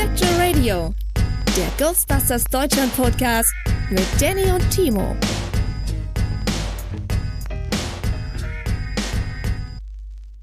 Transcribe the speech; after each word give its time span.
Spectral 0.00 0.40
Radio, 0.40 0.94
der 1.58 1.68
Ghostbusters 1.76 2.44
Deutschland 2.44 2.96
Podcast 2.96 3.52
mit 3.90 4.06
Danny 4.18 4.50
und 4.50 4.70
Timo. 4.70 5.14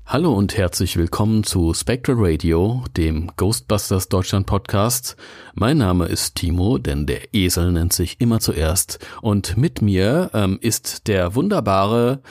Hallo 0.05 0.35
und 0.35 0.55
herzlich 0.55 0.95
willkommen 0.95 1.43
zu 1.43 1.73
Spectral 1.73 2.17
Radio, 2.19 2.83
dem 2.95 3.31
Ghostbusters 3.35 4.09
Deutschland 4.09 4.45
Podcast. 4.45 5.17
Mein 5.55 5.79
Name 5.79 6.05
ist 6.05 6.35
Timo, 6.35 6.77
denn 6.77 7.07
der 7.07 7.33
Esel 7.33 7.71
nennt 7.71 7.93
sich 7.93 8.21
immer 8.21 8.39
zuerst. 8.39 8.99
Und 9.23 9.57
mit 9.57 9.81
mir 9.81 10.29
ähm, 10.35 10.59
ist 10.61 11.07
der 11.07 11.33
wunderbare 11.33 12.21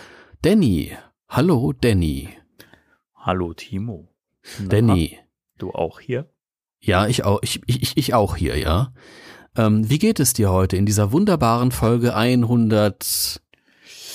Danny. 0.42 0.96
Hallo 1.28 1.72
Danny. 1.72 2.28
Hallo 3.16 3.52
Timo. 3.52 4.14
Na, 4.60 4.68
Danny. 4.68 5.18
Du 5.58 5.72
auch 5.72 5.98
hier? 5.98 6.30
Ja, 6.86 7.08
ich 7.08 7.24
auch, 7.24 7.40
ich, 7.42 7.60
ich, 7.66 7.96
ich 7.96 8.14
auch 8.14 8.36
hier, 8.36 8.56
ja. 8.56 8.92
Ähm, 9.56 9.90
wie 9.90 9.98
geht 9.98 10.20
es 10.20 10.34
dir 10.34 10.50
heute 10.50 10.76
in 10.76 10.86
dieser 10.86 11.10
wunderbaren 11.10 11.72
Folge 11.72 12.14
134? 12.14 13.40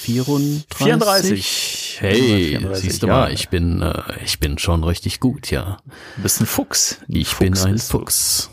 34. 0.04 1.98
Hey, 2.00 2.58
siehst 2.74 3.04
du 3.04 3.08
ja. 3.08 3.14
mal, 3.14 3.34
ich 3.34 3.50
bin, 3.50 3.82
äh, 3.82 4.02
ich 4.24 4.40
bin 4.40 4.58
schon 4.58 4.86
richtig 4.86 5.20
gut, 5.20 5.52
ja. 5.52 5.80
Du 6.16 6.24
bist 6.24 6.40
ein 6.40 6.46
Fuchs. 6.46 7.02
Ich 7.10 7.28
Fuchs 7.28 7.40
bin 7.40 7.58
ein 7.58 7.78
Fuchs. 7.78 8.50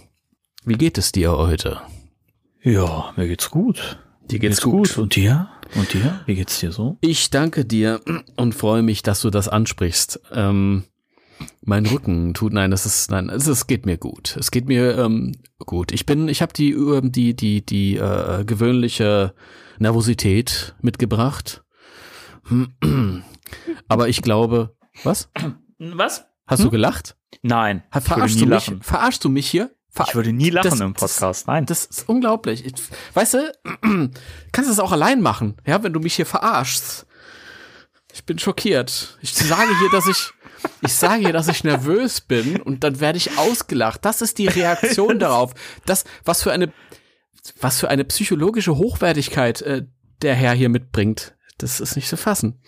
Wie 0.64 0.74
geht 0.74 0.98
es 0.98 1.12
dir 1.12 1.38
heute? 1.38 1.80
Ja, 2.62 3.12
mir 3.16 3.28
geht's 3.28 3.50
gut. 3.50 4.00
Dir 4.30 4.40
geht's, 4.40 4.56
geht's 4.56 4.64
gut. 4.64 4.88
gut. 4.88 4.98
Und 4.98 5.14
dir? 5.14 5.48
Und 5.76 5.94
dir? 5.94 6.20
Wie 6.26 6.34
geht's 6.34 6.58
dir 6.58 6.72
so? 6.72 6.98
Ich 7.02 7.30
danke 7.30 7.64
dir 7.64 8.00
und 8.36 8.54
freue 8.54 8.82
mich, 8.82 9.02
dass 9.04 9.20
du 9.20 9.30
das 9.30 9.48
ansprichst. 9.48 10.20
Ähm, 10.32 10.84
mein 11.64 11.86
Rücken 11.86 12.34
tut, 12.34 12.52
nein, 12.52 12.70
das 12.70 12.86
ist, 12.86 13.10
nein, 13.10 13.28
es, 13.28 13.46
es 13.46 13.66
geht 13.66 13.86
mir 13.86 13.98
gut. 13.98 14.36
Es 14.38 14.50
geht 14.50 14.66
mir 14.66 14.98
ähm, 14.98 15.32
gut. 15.58 15.92
Ich 15.92 16.06
bin, 16.06 16.28
ich 16.28 16.42
habe 16.42 16.52
die, 16.52 16.72
ähm, 16.72 17.12
die, 17.12 17.34
die, 17.34 17.64
die 17.64 17.96
äh, 17.96 18.44
gewöhnliche 18.44 19.34
Nervosität 19.78 20.74
mitgebracht. 20.80 21.62
Aber 23.88 24.08
ich 24.08 24.22
glaube, 24.22 24.76
was? 25.04 25.30
Was? 25.78 26.26
Hast 26.46 26.60
hm? 26.60 26.66
du 26.66 26.70
gelacht? 26.70 27.16
Nein. 27.42 27.82
Verarschst 27.90 28.40
du 28.40 28.46
mich? 28.46 28.66
Lachen. 28.66 28.82
Verarschst 28.82 29.24
du 29.24 29.28
mich 29.28 29.48
hier? 29.48 29.70
Ver 29.90 30.06
ich 30.08 30.14
würde 30.14 30.32
nie 30.32 30.50
lachen 30.50 30.70
das, 30.70 30.80
im 30.80 30.94
Podcast. 30.94 31.46
Nein. 31.46 31.66
Das 31.66 31.84
ist 31.84 32.08
unglaublich. 32.08 32.64
Ich, 32.64 32.74
weißt 33.14 33.34
du, 33.34 33.52
kannst 34.52 34.70
du 34.70 34.74
das 34.74 34.80
auch 34.80 34.92
allein 34.92 35.20
machen, 35.20 35.56
ja, 35.66 35.82
wenn 35.82 35.92
du 35.92 36.00
mich 36.00 36.14
hier 36.14 36.26
verarschst. 36.26 37.06
Ich 38.12 38.24
bin 38.24 38.38
schockiert. 38.38 39.18
Ich 39.20 39.34
sage 39.34 39.70
hier, 39.78 39.90
dass 39.90 40.06
ich 40.06 40.32
ich 40.82 40.92
sage 40.92 41.22
hier, 41.22 41.32
dass 41.32 41.48
ich 41.48 41.64
nervös 41.64 42.20
bin 42.20 42.60
und 42.60 42.84
dann 42.84 43.00
werde 43.00 43.18
ich 43.18 43.38
ausgelacht. 43.38 44.04
Das 44.04 44.22
ist 44.22 44.38
die 44.38 44.48
Reaktion 44.48 45.18
darauf. 45.18 45.54
Das 45.86 46.04
was 46.24 46.42
für 46.42 46.52
eine 46.52 46.72
was 47.60 47.80
für 47.80 47.88
eine 47.88 48.04
psychologische 48.04 48.76
Hochwertigkeit 48.76 49.62
äh, 49.62 49.86
der 50.22 50.34
Herr 50.34 50.54
hier 50.54 50.68
mitbringt. 50.68 51.36
Das 51.58 51.80
ist 51.80 51.96
nicht 51.96 52.08
zu 52.08 52.16
fassen. 52.16 52.60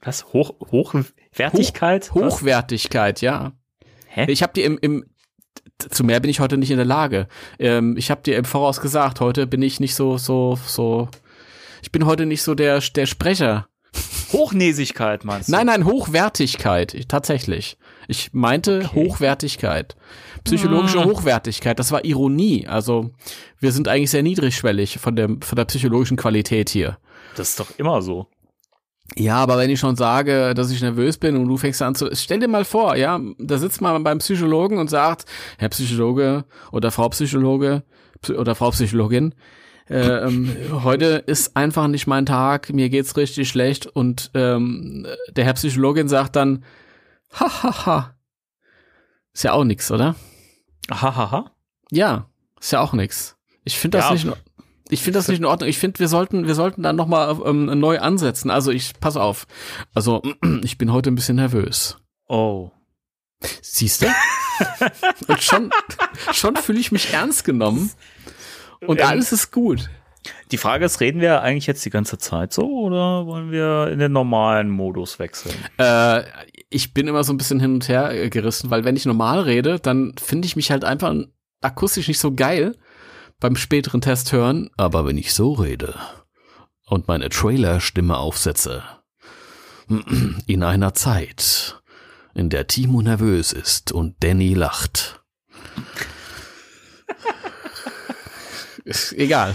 Was? 0.00 0.32
Hoch, 0.32 0.54
Hochwertigkeit? 0.70 2.12
Hoch, 2.12 2.22
Hochwertigkeit, 2.22 3.20
ja. 3.20 3.52
Hä? 4.06 4.26
Ich 4.28 4.42
habe 4.42 4.52
dir 4.52 4.64
im, 4.64 4.78
im 4.80 5.04
zu 5.78 6.04
mehr 6.04 6.20
bin 6.20 6.30
ich 6.30 6.40
heute 6.40 6.56
nicht 6.56 6.70
in 6.70 6.76
der 6.76 6.86
Lage. 6.86 7.26
Ähm, 7.58 7.96
ich 7.96 8.10
habe 8.10 8.22
dir 8.22 8.36
im 8.36 8.44
Voraus 8.44 8.80
gesagt, 8.80 9.20
heute 9.20 9.46
bin 9.46 9.62
ich 9.62 9.80
nicht 9.80 9.94
so 9.94 10.18
so 10.18 10.58
so. 10.66 11.08
Ich 11.82 11.90
bin 11.90 12.06
heute 12.06 12.26
nicht 12.26 12.42
so 12.42 12.54
der 12.54 12.80
der 12.80 13.06
Sprecher. 13.06 13.68
Hochnäsigkeit 14.32 15.24
meinst 15.24 15.48
du? 15.48 15.52
Nein, 15.52 15.66
nein, 15.66 15.84
Hochwertigkeit, 15.84 17.08
tatsächlich. 17.08 17.78
Ich 18.08 18.32
meinte 18.32 18.82
okay. 18.84 18.94
Hochwertigkeit. 18.94 19.96
Psychologische 20.44 21.00
ah. 21.00 21.04
Hochwertigkeit, 21.04 21.78
das 21.78 21.92
war 21.92 22.04
Ironie. 22.04 22.66
Also, 22.66 23.10
wir 23.60 23.72
sind 23.72 23.88
eigentlich 23.88 24.10
sehr 24.10 24.22
niedrigschwellig 24.22 24.98
von 24.98 25.16
der, 25.16 25.28
von 25.40 25.56
der 25.56 25.64
psychologischen 25.64 26.16
Qualität 26.16 26.68
hier. 26.68 26.98
Das 27.36 27.50
ist 27.50 27.60
doch 27.60 27.78
immer 27.78 28.02
so. 28.02 28.28
Ja, 29.16 29.36
aber 29.36 29.58
wenn 29.58 29.70
ich 29.70 29.78
schon 29.78 29.96
sage, 29.96 30.54
dass 30.54 30.70
ich 30.70 30.80
nervös 30.80 31.18
bin 31.18 31.36
und 31.36 31.46
du 31.46 31.56
fängst 31.56 31.82
an 31.82 31.94
zu, 31.94 32.08
stell 32.14 32.40
dir 32.40 32.48
mal 32.48 32.64
vor, 32.64 32.96
ja, 32.96 33.20
da 33.38 33.58
sitzt 33.58 33.80
man 33.80 34.02
beim 34.02 34.18
Psychologen 34.18 34.78
und 34.78 34.88
sagt, 34.88 35.26
Herr 35.58 35.68
Psychologe 35.68 36.44
oder 36.72 36.90
Frau 36.90 37.08
Psychologe 37.10 37.84
oder 38.36 38.54
Frau 38.54 38.70
Psychologin, 38.70 39.34
äh, 39.88 40.26
ähm, 40.26 40.56
heute 40.82 41.24
ist 41.26 41.56
einfach 41.56 41.88
nicht 41.88 42.06
mein 42.06 42.26
Tag, 42.26 42.72
mir 42.72 42.88
geht's 42.88 43.16
richtig 43.16 43.48
schlecht 43.48 43.86
und 43.86 44.30
ähm, 44.34 45.06
der 45.32 45.44
Herr 45.44 45.54
Psychologin 45.54 46.08
sagt 46.08 46.36
dann, 46.36 46.64
hahaha, 47.32 47.62
ha, 47.62 47.86
ha. 47.86 48.14
ist 49.32 49.44
ja 49.44 49.52
auch 49.52 49.64
nix, 49.64 49.90
oder? 49.90 50.16
Hahaha? 50.90 51.16
Ha, 51.16 51.30
ha. 51.30 51.50
Ja, 51.90 52.28
ist 52.60 52.72
ja 52.72 52.80
auch 52.80 52.92
nix. 52.92 53.36
Ich 53.64 53.78
finde 53.78 53.98
das 53.98 54.08
ja, 54.08 54.30
nicht. 54.30 54.42
Ich 54.90 55.02
finde 55.02 55.18
das 55.18 55.28
nicht 55.28 55.38
in 55.38 55.44
Ordnung. 55.44 55.68
Ich 55.68 55.78
finde, 55.78 55.98
wir 55.98 56.08
sollten, 56.08 56.46
wir 56.46 56.54
sollten 56.54 56.82
dann 56.82 56.96
nochmal 56.96 57.40
ähm, 57.44 57.66
neu 57.78 57.98
ansetzen. 57.98 58.50
Also 58.50 58.70
ich, 58.70 58.92
pass 59.00 59.16
auf. 59.16 59.46
Also 59.94 60.22
ich 60.62 60.78
bin 60.78 60.92
heute 60.92 61.10
ein 61.10 61.14
bisschen 61.14 61.36
nervös. 61.36 61.98
Oh. 62.28 62.70
Siehst 63.62 64.02
du? 64.02 64.06
Und 65.28 65.42
schon, 65.42 65.70
schon 66.32 66.56
fühle 66.56 66.78
ich 66.78 66.92
mich 66.92 67.12
ernst 67.12 67.44
genommen. 67.44 67.90
Und 68.86 69.00
ähm, 69.00 69.06
alles 69.06 69.32
ist 69.32 69.50
gut. 69.50 69.90
Die 70.50 70.56
Frage 70.56 70.86
ist, 70.86 71.00
reden 71.00 71.20
wir 71.20 71.42
eigentlich 71.42 71.66
jetzt 71.66 71.84
die 71.84 71.90
ganze 71.90 72.16
Zeit 72.16 72.52
so 72.52 72.62
oder 72.62 73.26
wollen 73.26 73.50
wir 73.50 73.88
in 73.92 73.98
den 73.98 74.12
normalen 74.12 74.70
Modus 74.70 75.18
wechseln? 75.18 75.54
Äh, 75.78 76.22
ich 76.70 76.94
bin 76.94 77.08
immer 77.08 77.24
so 77.24 77.32
ein 77.32 77.36
bisschen 77.36 77.60
hin 77.60 77.74
und 77.74 77.88
her 77.88 78.30
gerissen, 78.30 78.70
weil 78.70 78.84
wenn 78.84 78.96
ich 78.96 79.04
normal 79.04 79.40
rede, 79.40 79.78
dann 79.78 80.14
finde 80.18 80.46
ich 80.46 80.56
mich 80.56 80.70
halt 80.70 80.84
einfach 80.84 81.14
akustisch 81.60 82.08
nicht 82.08 82.18
so 82.18 82.34
geil 82.34 82.74
beim 83.38 83.56
späteren 83.56 84.00
Test 84.00 84.32
hören, 84.32 84.70
aber 84.76 85.06
wenn 85.06 85.18
ich 85.18 85.34
so 85.34 85.52
rede 85.52 85.94
und 86.86 87.08
meine 87.08 87.28
Trailer-Stimme 87.28 88.16
aufsetze, 88.16 88.82
in 90.46 90.62
einer 90.62 90.94
Zeit, 90.94 91.82
in 92.34 92.48
der 92.48 92.66
Timo 92.66 93.02
nervös 93.02 93.52
ist 93.52 93.92
und 93.92 94.16
Danny 94.22 94.54
lacht. 94.54 95.22
Egal. 99.16 99.54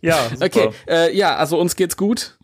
Ja, 0.00 0.28
super. 0.30 0.44
Okay, 0.44 0.70
äh, 0.88 1.16
ja, 1.16 1.36
also 1.36 1.58
uns 1.58 1.76
geht's 1.76 1.96
gut. 1.96 2.38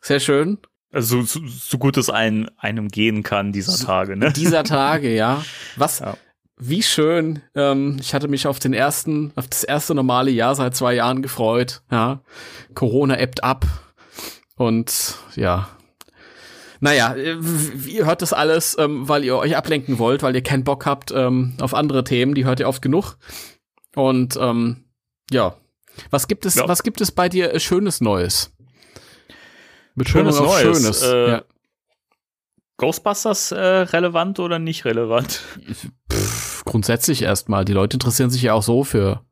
Sehr 0.00 0.20
schön. 0.20 0.58
Also 0.92 1.22
so, 1.22 1.40
so 1.46 1.78
gut 1.78 1.96
es 1.96 2.10
ein, 2.10 2.50
einem 2.58 2.88
gehen 2.88 3.22
kann 3.22 3.52
dieser 3.52 3.82
Tage, 3.84 4.16
ne? 4.16 4.32
Dieser 4.32 4.62
Tage, 4.62 5.14
ja. 5.14 5.42
Was, 5.76 6.00
ja 6.00 6.16
wie 6.64 6.82
schön. 6.82 7.42
Ähm, 7.54 7.96
ich 8.00 8.14
hatte 8.14 8.28
mich 8.28 8.46
auf 8.46 8.58
den 8.58 8.72
ersten, 8.72 9.32
auf 9.34 9.48
das 9.48 9.64
erste 9.64 9.94
normale 9.94 10.30
Jahr 10.30 10.54
seit 10.54 10.76
zwei 10.76 10.94
Jahren 10.94 11.22
gefreut. 11.22 11.82
Ja, 11.90 12.22
Corona 12.74 13.18
ebbt 13.18 13.42
ab 13.42 13.66
und 14.56 15.16
ja. 15.34 15.68
Naja, 16.80 17.14
äh, 17.14 17.36
ihr 17.86 18.06
hört 18.06 18.22
das 18.22 18.32
alles, 18.32 18.76
ähm, 18.78 19.08
weil 19.08 19.24
ihr 19.24 19.36
euch 19.36 19.56
ablenken 19.56 19.98
wollt, 19.98 20.22
weil 20.22 20.34
ihr 20.34 20.42
keinen 20.42 20.64
Bock 20.64 20.86
habt 20.86 21.12
ähm, 21.12 21.54
auf 21.60 21.74
andere 21.74 22.04
Themen. 22.04 22.34
Die 22.34 22.44
hört 22.44 22.60
ihr 22.60 22.68
oft 22.68 22.82
genug. 22.82 23.16
Und 23.94 24.36
ähm, 24.40 24.84
ja, 25.30 25.56
was 26.10 26.28
gibt 26.28 26.46
es? 26.46 26.54
Ja. 26.56 26.68
Was 26.68 26.82
gibt 26.82 27.00
es 27.00 27.12
bei 27.12 27.28
dir 27.28 27.58
Schönes 27.60 28.00
Neues? 28.00 28.52
Mit 29.94 30.08
Schönes 30.08 30.38
Neues. 30.38 30.60
Schönes. 30.60 31.02
Äh, 31.02 31.28
ja. 31.28 31.44
Ghostbusters 32.78 33.52
äh, 33.52 33.58
relevant 33.58 34.40
oder 34.40 34.58
nicht 34.58 34.84
relevant? 34.84 35.40
Pff, 36.10 36.64
grundsätzlich 36.64 37.22
erstmal. 37.22 37.64
Die 37.64 37.72
Leute 37.72 37.96
interessieren 37.96 38.30
sich 38.30 38.42
ja 38.42 38.54
auch 38.54 38.62
so 38.62 38.82
für, 38.82 39.24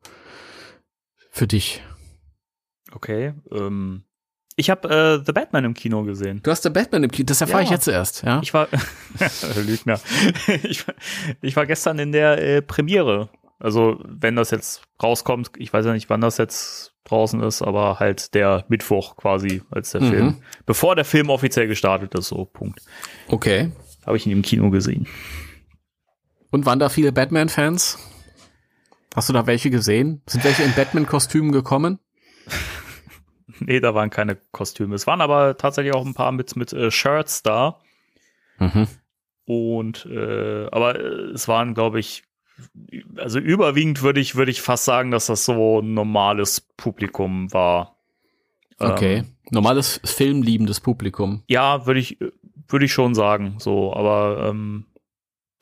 für 1.31 1.47
dich. 1.47 1.81
Okay. 2.93 3.33
Ähm, 3.51 4.03
ich 4.55 4.69
habe 4.69 4.89
äh, 4.89 5.25
The 5.25 5.31
Batman 5.31 5.65
im 5.65 5.73
Kino 5.73 6.03
gesehen. 6.03 6.41
Du 6.43 6.51
hast 6.51 6.63
The 6.63 6.69
Batman 6.69 7.03
im 7.03 7.11
Kino, 7.11 7.25
das 7.25 7.41
erfahre 7.41 7.63
ja. 7.63 7.65
ich 7.65 7.71
jetzt 7.71 7.87
erst, 7.87 8.23
ja? 8.23 8.39
Ich 8.43 8.53
war, 8.53 8.67
Lügner. 9.65 9.99
ich, 10.63 10.85
ich, 11.41 11.55
war 11.55 11.65
gestern 11.65 11.99
in 11.99 12.11
der 12.11 12.37
äh, 12.37 12.61
Premiere. 12.61 13.29
Also, 13.61 13.99
wenn 14.03 14.35
das 14.35 14.49
jetzt 14.49 14.81
rauskommt, 15.01 15.51
ich 15.57 15.71
weiß 15.71 15.85
ja 15.85 15.93
nicht, 15.93 16.09
wann 16.09 16.21
das 16.21 16.37
jetzt 16.37 16.95
draußen 17.03 17.41
ist, 17.41 17.61
aber 17.61 17.99
halt 17.99 18.33
der 18.33 18.65
Mittwoch 18.69 19.17
quasi 19.17 19.61
als 19.69 19.91
der 19.91 20.01
mhm. 20.01 20.09
Film. 20.09 20.43
Bevor 20.65 20.95
der 20.95 21.05
Film 21.05 21.29
offiziell 21.29 21.67
gestartet 21.67 22.15
ist, 22.15 22.29
so 22.29 22.45
Punkt. 22.45 22.81
Okay. 23.27 23.71
Habe 24.05 24.17
ich 24.17 24.25
ihn 24.25 24.31
im 24.31 24.41
Kino 24.41 24.71
gesehen. 24.71 25.07
Und 26.49 26.65
waren 26.65 26.79
da 26.79 26.89
viele 26.89 27.11
Batman-Fans? 27.11 27.99
Hast 29.15 29.29
du 29.29 29.33
da 29.33 29.45
welche 29.45 29.69
gesehen? 29.69 30.21
Sind 30.25 30.43
welche 30.43 30.63
in 30.63 30.73
Batman-Kostümen 30.73 31.51
gekommen? 31.51 31.99
nee, 33.59 33.79
da 33.79 33.93
waren 33.93 34.09
keine 34.09 34.37
Kostüme. 34.51 34.95
Es 34.95 35.05
waren 35.05 35.21
aber 35.21 35.57
tatsächlich 35.57 35.93
auch 35.93 36.05
ein 36.05 36.13
paar 36.13 36.31
mit, 36.31 36.55
mit 36.55 36.73
äh, 36.73 36.89
Shirts 36.89 37.43
da. 37.43 37.79
Mhm. 38.57 38.87
Und 39.45 40.05
äh, 40.05 40.67
aber 40.71 40.99
äh, 40.99 41.31
es 41.33 41.47
waren, 41.47 41.73
glaube 41.73 41.99
ich, 41.99 42.23
also 43.17 43.39
überwiegend 43.39 44.01
würde 44.01 44.19
ich, 44.19 44.35
würde 44.35 44.51
ich 44.51 44.61
fast 44.61 44.85
sagen, 44.85 45.11
dass 45.11 45.27
das 45.27 45.45
so 45.45 45.79
ein 45.79 45.93
normales 45.93 46.61
Publikum 46.77 47.51
war. 47.53 47.97
Okay. 48.79 49.17
Ähm, 49.17 49.35
normales 49.51 50.01
filmliebendes 50.03 50.79
Publikum. 50.79 51.43
Ja, 51.47 51.85
würde 51.85 51.99
ich, 51.99 52.17
würde 52.67 52.85
ich 52.85 52.93
schon 52.93 53.15
sagen. 53.15 53.55
So, 53.59 53.93
aber 53.93 54.49
ähm, 54.49 54.85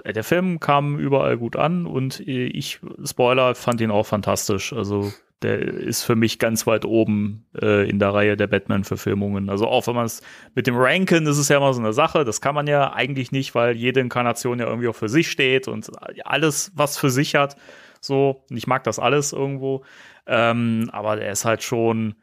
der 0.06 0.24
Film 0.24 0.60
kam 0.60 0.98
überall 0.98 1.38
gut 1.38 1.56
an 1.56 1.86
und 1.86 2.20
ich, 2.22 2.80
Spoiler, 3.04 3.56
fand 3.56 3.82
ihn 3.82 3.92
auch 3.92 4.06
fantastisch. 4.06 4.74
Also 4.74 5.12
der 5.42 5.60
ist 5.60 6.04
für 6.04 6.16
mich 6.16 6.38
ganz 6.38 6.68
weit 6.68 6.86
oben 6.86 7.46
äh, 7.62 7.90
in 7.90 8.00
der 8.00 8.14
Reihe 8.14 8.36
der 8.36 8.48
Batman-Verfilmungen. 8.48 9.50
Also 9.50 9.68
auch 9.68 9.88
wenn 9.88 9.96
man 9.96 10.06
es 10.06 10.22
mit 10.54 10.68
dem 10.68 10.76
Ranken, 10.76 11.26
das 11.26 11.38
ist 11.38 11.50
ja 11.50 11.58
immer 11.58 11.74
so 11.74 11.80
eine 11.80 11.94
Sache, 11.94 12.26
das 12.26 12.42
kann 12.42 12.56
man 12.56 12.68
ja 12.68 12.92
eigentlich 12.92 13.32
nicht, 13.32 13.56
weil 13.56 13.76
jede 13.76 14.02
Inkarnation 14.02 14.60
ja 14.60 14.68
irgendwie 14.68 14.90
auch 14.90 14.96
für 14.96 15.10
sich 15.10 15.32
steht 15.32 15.68
und 15.68 15.90
alles, 16.26 16.72
was 16.76 16.98
für 16.98 17.10
sich 17.10 17.36
hat. 17.36 17.56
So, 18.02 18.44
und 18.50 18.58
ich 18.58 18.68
mag 18.68 18.84
das 18.84 19.00
alles 19.00 19.34
irgendwo. 19.34 19.84
Ähm, 20.28 20.90
aber 20.92 21.16
der 21.16 21.32
ist 21.32 21.46
halt 21.46 21.64
schon 21.64 22.16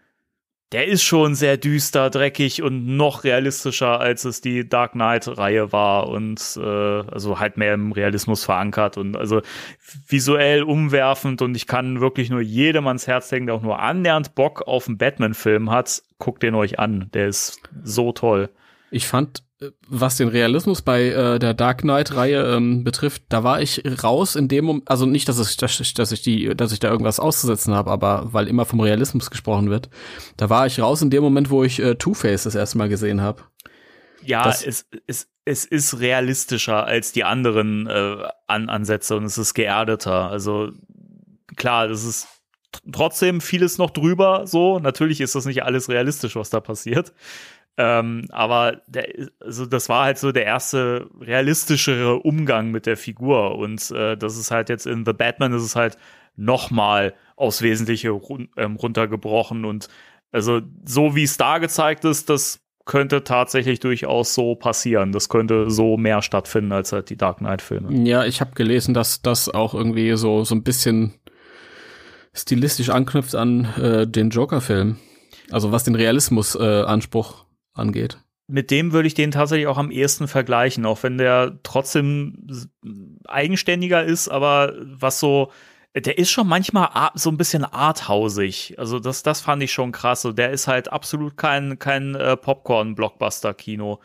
der 0.73 0.87
ist 0.89 1.05
schon 1.05 1.35
sehr 1.37 1.57
düster, 1.57 2.11
dreckig 2.11 2.63
und 2.63 2.97
noch 2.97 3.23
realistischer, 3.23 4.01
als 4.01 4.25
es 4.25 4.41
die 4.41 4.69
Dark 4.69 4.93
Knight-Reihe 4.93 5.73
war 5.73 6.09
und 6.09 6.41
äh, 6.57 6.61
also 6.61 7.39
halt 7.39 7.57
mehr 7.57 7.75
im 7.75 7.93
Realismus 7.93 8.45
verankert 8.45 8.97
und 8.97 9.17
also 9.17 9.43
visuell 10.09 10.65
umwerfend 10.65 11.41
und 11.41 11.57
ich 11.57 11.69
kann 11.69 12.01
wirklich 12.01 12.31
nur 12.31 12.41
jedem 12.41 12.89
ans 12.89 13.07
Herz 13.07 13.31
legen, 13.31 13.47
der 13.47 13.55
auch 13.55 13.63
nur 13.63 13.79
annähernd 13.79 14.35
Bock 14.35 14.63
auf 14.67 14.89
einen 14.89 14.99
Batman-Film 14.99 15.71
hat, 15.71 16.03
guckt 16.19 16.43
den 16.43 16.57
euch 16.57 16.81
an. 16.81 17.11
Der 17.15 17.29
ist 17.29 17.61
so 17.85 18.11
toll. 18.13 18.51
Ich 18.97 19.07
fand 19.07 19.43
was 19.89 20.17
den 20.17 20.29
Realismus 20.29 20.83
bei 20.83 21.07
äh, 21.09 21.39
der 21.39 21.55
Dark 21.55 21.81
Knight-Reihe 21.81 22.57
ähm, 22.57 22.85
betrifft, 22.85 23.23
da 23.31 23.43
war 23.43 23.63
ich 23.63 23.83
raus 24.05 24.37
in 24.37 24.49
dem, 24.49 24.83
also 24.85 25.07
nicht, 25.07 25.29
dass 25.29 25.41
ich, 25.41 25.57
dass, 25.57 25.95
dass 25.95 26.13
ich 26.13 26.21
die, 26.21 26.55
dass 26.55 26.73
ich 26.73 26.79
da 26.79 26.91
irgendwas 26.91 27.19
auszusetzen 27.19 27.75
habe, 27.75 27.91
aber 27.91 28.29
weil 28.33 28.49
immer 28.49 28.67
vom 28.67 28.81
Realismus 28.81 29.31
gesprochen 29.31 29.71
wird, 29.71 29.89
da 30.37 30.51
war 30.51 30.67
ich 30.67 30.79
raus 30.79 31.01
in 31.01 31.09
dem 31.09 31.23
Moment, 31.23 31.49
wo 31.49 31.65
ich 31.65 31.81
äh, 31.81 31.95
Two 31.95 32.13
Face 32.13 32.43
das 32.43 32.55
erste 32.55 32.77
Mal 32.77 32.91
gesehen 32.91 33.23
habe. 33.23 33.43
Ja, 34.23 34.45
das, 34.45 34.63
es, 34.67 34.87
es, 35.07 35.29
es 35.47 35.65
ist 35.65 36.01
realistischer 36.01 36.85
als 36.85 37.13
die 37.13 37.25
anderen 37.25 37.87
äh, 37.87 38.29
An 38.47 38.69
Ansätze 38.69 39.17
und 39.17 39.25
es 39.25 39.39
ist 39.39 39.55
geerdeter. 39.55 40.31
Also 40.31 40.73
klar, 41.57 41.89
das 41.89 42.05
ist 42.05 42.29
trotzdem 42.93 43.41
vieles 43.41 43.79
noch 43.79 43.91
drüber. 43.91 44.47
So, 44.47 44.81
natürlich 44.81 45.21
ist 45.21 45.35
das 45.35 45.47
nicht 45.47 45.63
alles 45.63 45.89
realistisch, 45.89 46.37
was 46.37 46.51
da 46.51 46.61
passiert. 46.61 47.13
Ähm, 47.79 48.27
aber 48.31 48.81
der, 48.87 49.29
also 49.41 49.67
das 49.67 49.89
war 49.89 50.05
halt 50.05 50.19
so 50.19 50.33
der 50.33 50.45
erste 50.45 51.11
realistischere 51.21 52.17
Umgang 52.17 52.71
mit 52.71 52.87
der 52.87 52.97
Figur. 52.97 53.57
Und 53.59 53.91
äh, 53.91 54.17
das 54.17 54.37
ist 54.37 54.51
halt 54.51 54.69
jetzt 54.69 54.87
in 54.87 55.05
The 55.05 55.13
Batman 55.13 55.53
ist 55.53 55.63
es 55.63 55.77
halt 55.77 55.99
nochmal 56.37 57.15
aufs 57.37 57.63
Wesentliche 57.63 58.11
run 58.11 58.49
ähm, 58.57 58.77
runtergebrochen. 58.77 59.65
Und 59.65 59.89
also 60.33 60.63
so 60.85 61.15
wie 61.15 61.25
es 61.25 61.37
da 61.37 61.59
gezeigt 61.59 62.05
ist, 62.05 62.31
das 62.31 62.61
könnte 62.87 63.25
tatsächlich 63.25 63.81
durchaus 63.81 64.33
so 64.33 64.55
passieren. 64.55 65.13
Das 65.13 65.29
könnte 65.29 65.71
so 65.71 65.97
mehr 65.97 66.23
stattfinden 66.23 66.73
als 66.73 66.93
halt 66.93 67.11
die 67.11 67.17
Dark 67.17 67.39
Knight-Filme. 67.39 67.93
Ja, 68.09 68.25
ich 68.25 68.41
habe 68.41 68.53
gelesen, 68.55 68.95
dass 68.95 69.21
das 69.21 69.49
auch 69.49 69.75
irgendwie 69.75 70.17
so, 70.17 70.45
so 70.45 70.55
ein 70.55 70.63
bisschen 70.63 71.13
stilistisch 72.33 72.91
anknüpft 72.91 73.35
an 73.35 73.65
äh, 73.75 74.07
den 74.07 74.31
Joker-Film. 74.31 74.99
Also 75.51 75.73
was 75.73 75.85
den 75.85 75.95
Realismus-Anspruch 75.95 77.43
äh, 77.43 77.46
angeht. 77.77 78.19
Mit 78.49 78.71
dem 78.71 78.93
würde 78.93 79.09
ich 79.09 79.15
den 79.15 79.33
tatsächlich 79.33 79.67
auch 79.67 79.79
am 79.79 79.91
ehesten 79.91 80.29
vergleichen, 80.29 80.87
auch 80.87 81.03
wenn 81.03 81.19
der 81.19 81.59
trotzdem 81.63 82.47
eigenständiger 83.27 84.05
ist, 84.05 84.29
aber 84.29 84.75
was 84.83 85.19
so, 85.19 85.51
der 85.95 86.19
ist 86.19 86.31
schon 86.31 86.47
manchmal 86.47 87.11
so 87.15 87.31
ein 87.31 87.39
bisschen 87.39 87.65
arthausig. 87.65 88.75
Also 88.79 89.01
das, 89.01 89.23
das 89.23 89.41
fand 89.41 89.63
ich 89.63 89.73
schon 89.73 89.93
krass. 89.93 90.23
So, 90.23 90.33
der 90.33 90.51
ist 90.51 90.69
halt 90.69 90.93
absolut 90.93 91.37
kein, 91.37 91.79
kein 91.79 92.15
äh, 92.15 92.37
Popcorn-Blockbuster-Kino. 92.37 94.01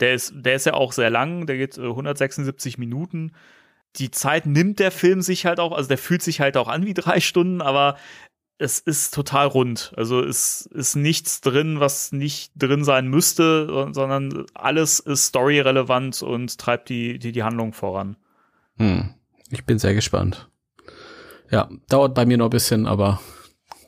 Der 0.00 0.14
ist, 0.14 0.34
der 0.36 0.54
ist 0.54 0.66
ja 0.66 0.74
auch 0.74 0.92
sehr 0.92 1.10
lang, 1.10 1.46
der 1.46 1.56
geht 1.56 1.78
äh, 1.78 1.82
176 1.82 2.78
Minuten. 2.78 3.32
Die 3.96 4.10
Zeit 4.10 4.46
nimmt 4.46 4.78
der 4.78 4.90
Film 4.90 5.22
sich 5.22 5.46
halt 5.46 5.60
auch, 5.60 5.72
also 5.72 5.88
der 5.88 5.98
fühlt 5.98 6.22
sich 6.22 6.40
halt 6.40 6.56
auch 6.56 6.68
an 6.68 6.86
wie 6.86 6.94
drei 6.94 7.20
Stunden, 7.20 7.60
aber 7.60 7.96
es 8.60 8.78
ist 8.78 9.14
total 9.14 9.46
rund. 9.46 9.92
Also 9.96 10.22
es 10.22 10.66
ist 10.66 10.94
nichts 10.94 11.40
drin, 11.40 11.80
was 11.80 12.12
nicht 12.12 12.52
drin 12.56 12.84
sein 12.84 13.08
müsste, 13.08 13.88
sondern 13.92 14.44
alles 14.52 15.00
ist 15.00 15.28
storyrelevant 15.28 16.22
und 16.22 16.58
treibt 16.58 16.90
die, 16.90 17.18
die, 17.18 17.32
die 17.32 17.42
Handlung 17.42 17.72
voran. 17.72 18.16
Hm. 18.76 19.14
Ich 19.50 19.64
bin 19.64 19.78
sehr 19.78 19.94
gespannt. 19.94 20.48
Ja, 21.50 21.68
dauert 21.88 22.14
bei 22.14 22.26
mir 22.26 22.36
noch 22.36 22.46
ein 22.46 22.50
bisschen, 22.50 22.86
aber 22.86 23.20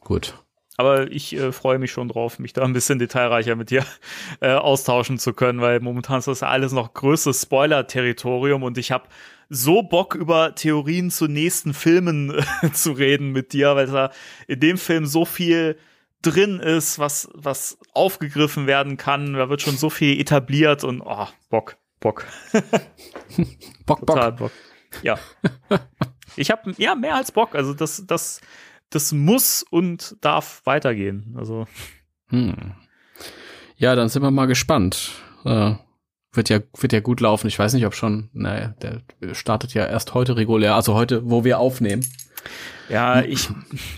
gut. 0.01 0.35
Aber 0.79 1.13
ich 1.13 1.37
äh, 1.37 1.53
freue 1.53 1.79
mich 1.79 1.93
schon 1.93 2.09
drauf, 2.09 2.39
mich 2.39 2.55
da 2.55 2.65
ein 2.65 2.73
bisschen 2.73 2.99
detailreicher 2.99 3.57
mit 3.57 3.71
dir 3.71 3.85
äh, 4.41 4.55
austauschen 4.55 5.19
zu 5.19 5.35
können, 5.35 5.61
weil 5.61 5.81
momentan 5.81 6.19
ist 6.19 6.29
das 6.29 6.41
ja 6.41 6.49
alles 6.49 6.73
noch 6.73 6.95
größtes 6.95 7.43
Spoiler-Territorium 7.43 8.63
und 8.63 8.79
ich 8.79 8.91
habe 8.91 9.05
so 9.53 9.83
Bock 9.83 10.15
über 10.15 10.55
Theorien 10.55 11.11
zu 11.11 11.29
nächsten 11.29 11.75
Filmen 11.75 12.43
zu 12.73 12.93
reden 12.93 13.33
mit 13.33 13.53
dir, 13.53 13.77
weil 13.77 13.87
da 13.87 14.11
in 14.49 14.61
dem 14.61 14.79
Film 14.79 15.07
so 15.07 15.25
viel 15.25 15.79
drin 16.23 16.59
ist, 16.59 16.99
was, 16.99 17.29
was 17.35 17.79
aufgegriffen 17.93 18.67
werden 18.67 18.97
kann. 18.97 19.35
Da 19.35 19.51
wird 19.51 19.61
schon 19.61 19.77
so 19.77 19.91
viel 19.91 20.19
etabliert 20.19 20.85
und 20.85 21.03
oh, 21.03 21.27
Bock, 21.51 21.77
Bock. 22.01 22.27
Bock, 23.87 24.07
Bock. 24.07 24.37
Bock. 24.37 24.53
Ja. 25.03 25.19
Ich 26.37 26.51
habe 26.51 26.75
ja 26.79 26.95
mehr 26.95 27.17
als 27.17 27.33
Bock. 27.33 27.55
Also 27.55 27.75
das, 27.75 28.05
das, 28.07 28.41
das 28.91 29.13
muss 29.13 29.63
und 29.63 30.17
darf 30.21 30.63
weitergehen. 30.65 31.35
Also. 31.37 31.67
Hm. 32.29 32.75
Ja, 33.77 33.95
dann 33.95 34.09
sind 34.09 34.23
wir 34.23 34.31
mal 34.31 34.47
gespannt. 34.47 35.11
Äh, 35.45 35.75
wird 36.33 36.49
ja, 36.49 36.61
wird 36.79 36.93
ja 36.93 37.01
gut 37.01 37.21
laufen. 37.21 37.47
Ich 37.49 37.59
weiß 37.59 37.75
nicht, 37.75 37.87
ob 37.87 37.95
schon, 37.95 38.31
naja, 38.33 38.75
der 38.83 39.03
startet 39.35 39.75
ja 39.75 39.87
erst 39.87 40.15
heute 40.15 40.37
regulär, 40.37 40.75
also 40.75 40.95
heute, 40.95 41.29
wo 41.31 41.45
wir 41.45 41.59
aufnehmen. 41.59 42.05
Ja, 42.89 43.23
ich 43.23 43.49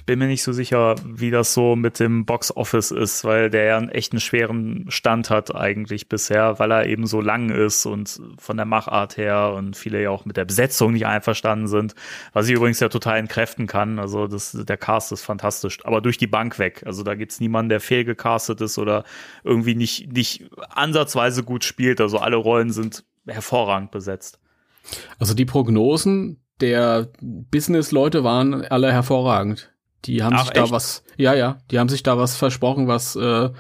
bin 0.07 0.19
mir 0.19 0.27
nicht 0.27 0.43
so 0.43 0.53
sicher, 0.53 0.95
wie 1.05 1.31
das 1.31 1.55
so 1.55 1.75
mit 1.77 2.01
dem 2.01 2.27
Box 2.27 2.55
Office 2.55 2.91
ist, 2.91 3.25
weil 3.25 3.51
der 3.51 3.65
ja 3.65 3.77
einen 3.77 3.89
echten 3.89 4.21
schweren 4.21 4.87
Stand 4.89 5.31
hat 5.31 5.55
eigentlich 5.55 6.09
bisher, 6.09 6.59
weil 6.59 6.71
er 6.71 6.87
eben 6.87 7.07
so 7.07 7.21
lang 7.21 7.51
ist 7.51 7.87
und 7.87 8.21
von 8.39 8.57
der 8.57 8.67
Machart 8.67 9.17
her 9.17 9.53
und 9.57 9.77
viele 9.77 10.03
ja 10.03 10.11
auch 10.11 10.25
mit 10.25 10.37
der 10.37 10.45
Besetzung 10.45 10.93
nicht 10.93 11.07
einverstanden 11.07 11.67
sind, 11.67 11.95
was 12.33 12.49
ich 12.49 12.55
übrigens 12.55 12.81
ja 12.81 12.89
total 12.89 13.19
entkräften 13.19 13.67
kann. 13.67 13.99
Also 13.99 14.27
das, 14.27 14.53
der 14.53 14.77
Cast 14.77 15.13
ist 15.13 15.23
fantastisch, 15.23 15.79
aber 15.85 16.01
durch 16.01 16.19
die 16.19 16.27
Bank 16.27 16.59
weg. 16.59 16.83
Also 16.87 17.03
da 17.03 17.15
gibt's 17.15 17.41
niemanden, 17.41 17.71
der 17.71 17.81
fehlgecastet 17.81 18.61
ist 18.61 18.79
oder 18.79 19.05
irgendwie 19.43 19.75
nicht, 19.75 20.13
nicht 20.13 20.45
ansatzweise 20.71 21.43
gut 21.43 21.65
spielt. 21.65 22.01
Also 22.01 22.19
alle 22.19 22.37
Rollen 22.37 22.71
sind 22.71 23.05
hervorragend 23.27 23.91
besetzt. 23.91 24.39
Also 25.19 25.35
die 25.35 25.47
Prognosen, 25.47 26.44
der 26.61 27.09
Business-Leute 27.21 28.25
waren 28.25 28.65
alle 28.65 28.93
hervorragend. 28.93 29.73
Die 30.05 30.23
haben 30.23 30.37
Ach, 30.37 30.45
sich 30.45 30.51
da 30.53 30.71
was, 30.71 31.03
ja, 31.17 31.35
ja, 31.35 31.59
die 31.71 31.79
haben 31.79 31.89
sich 31.89 32.03
da 32.03 32.19
was 32.19 32.37
versprochen, 32.37 32.89
was 32.89 33.17
äh, 33.17 33.51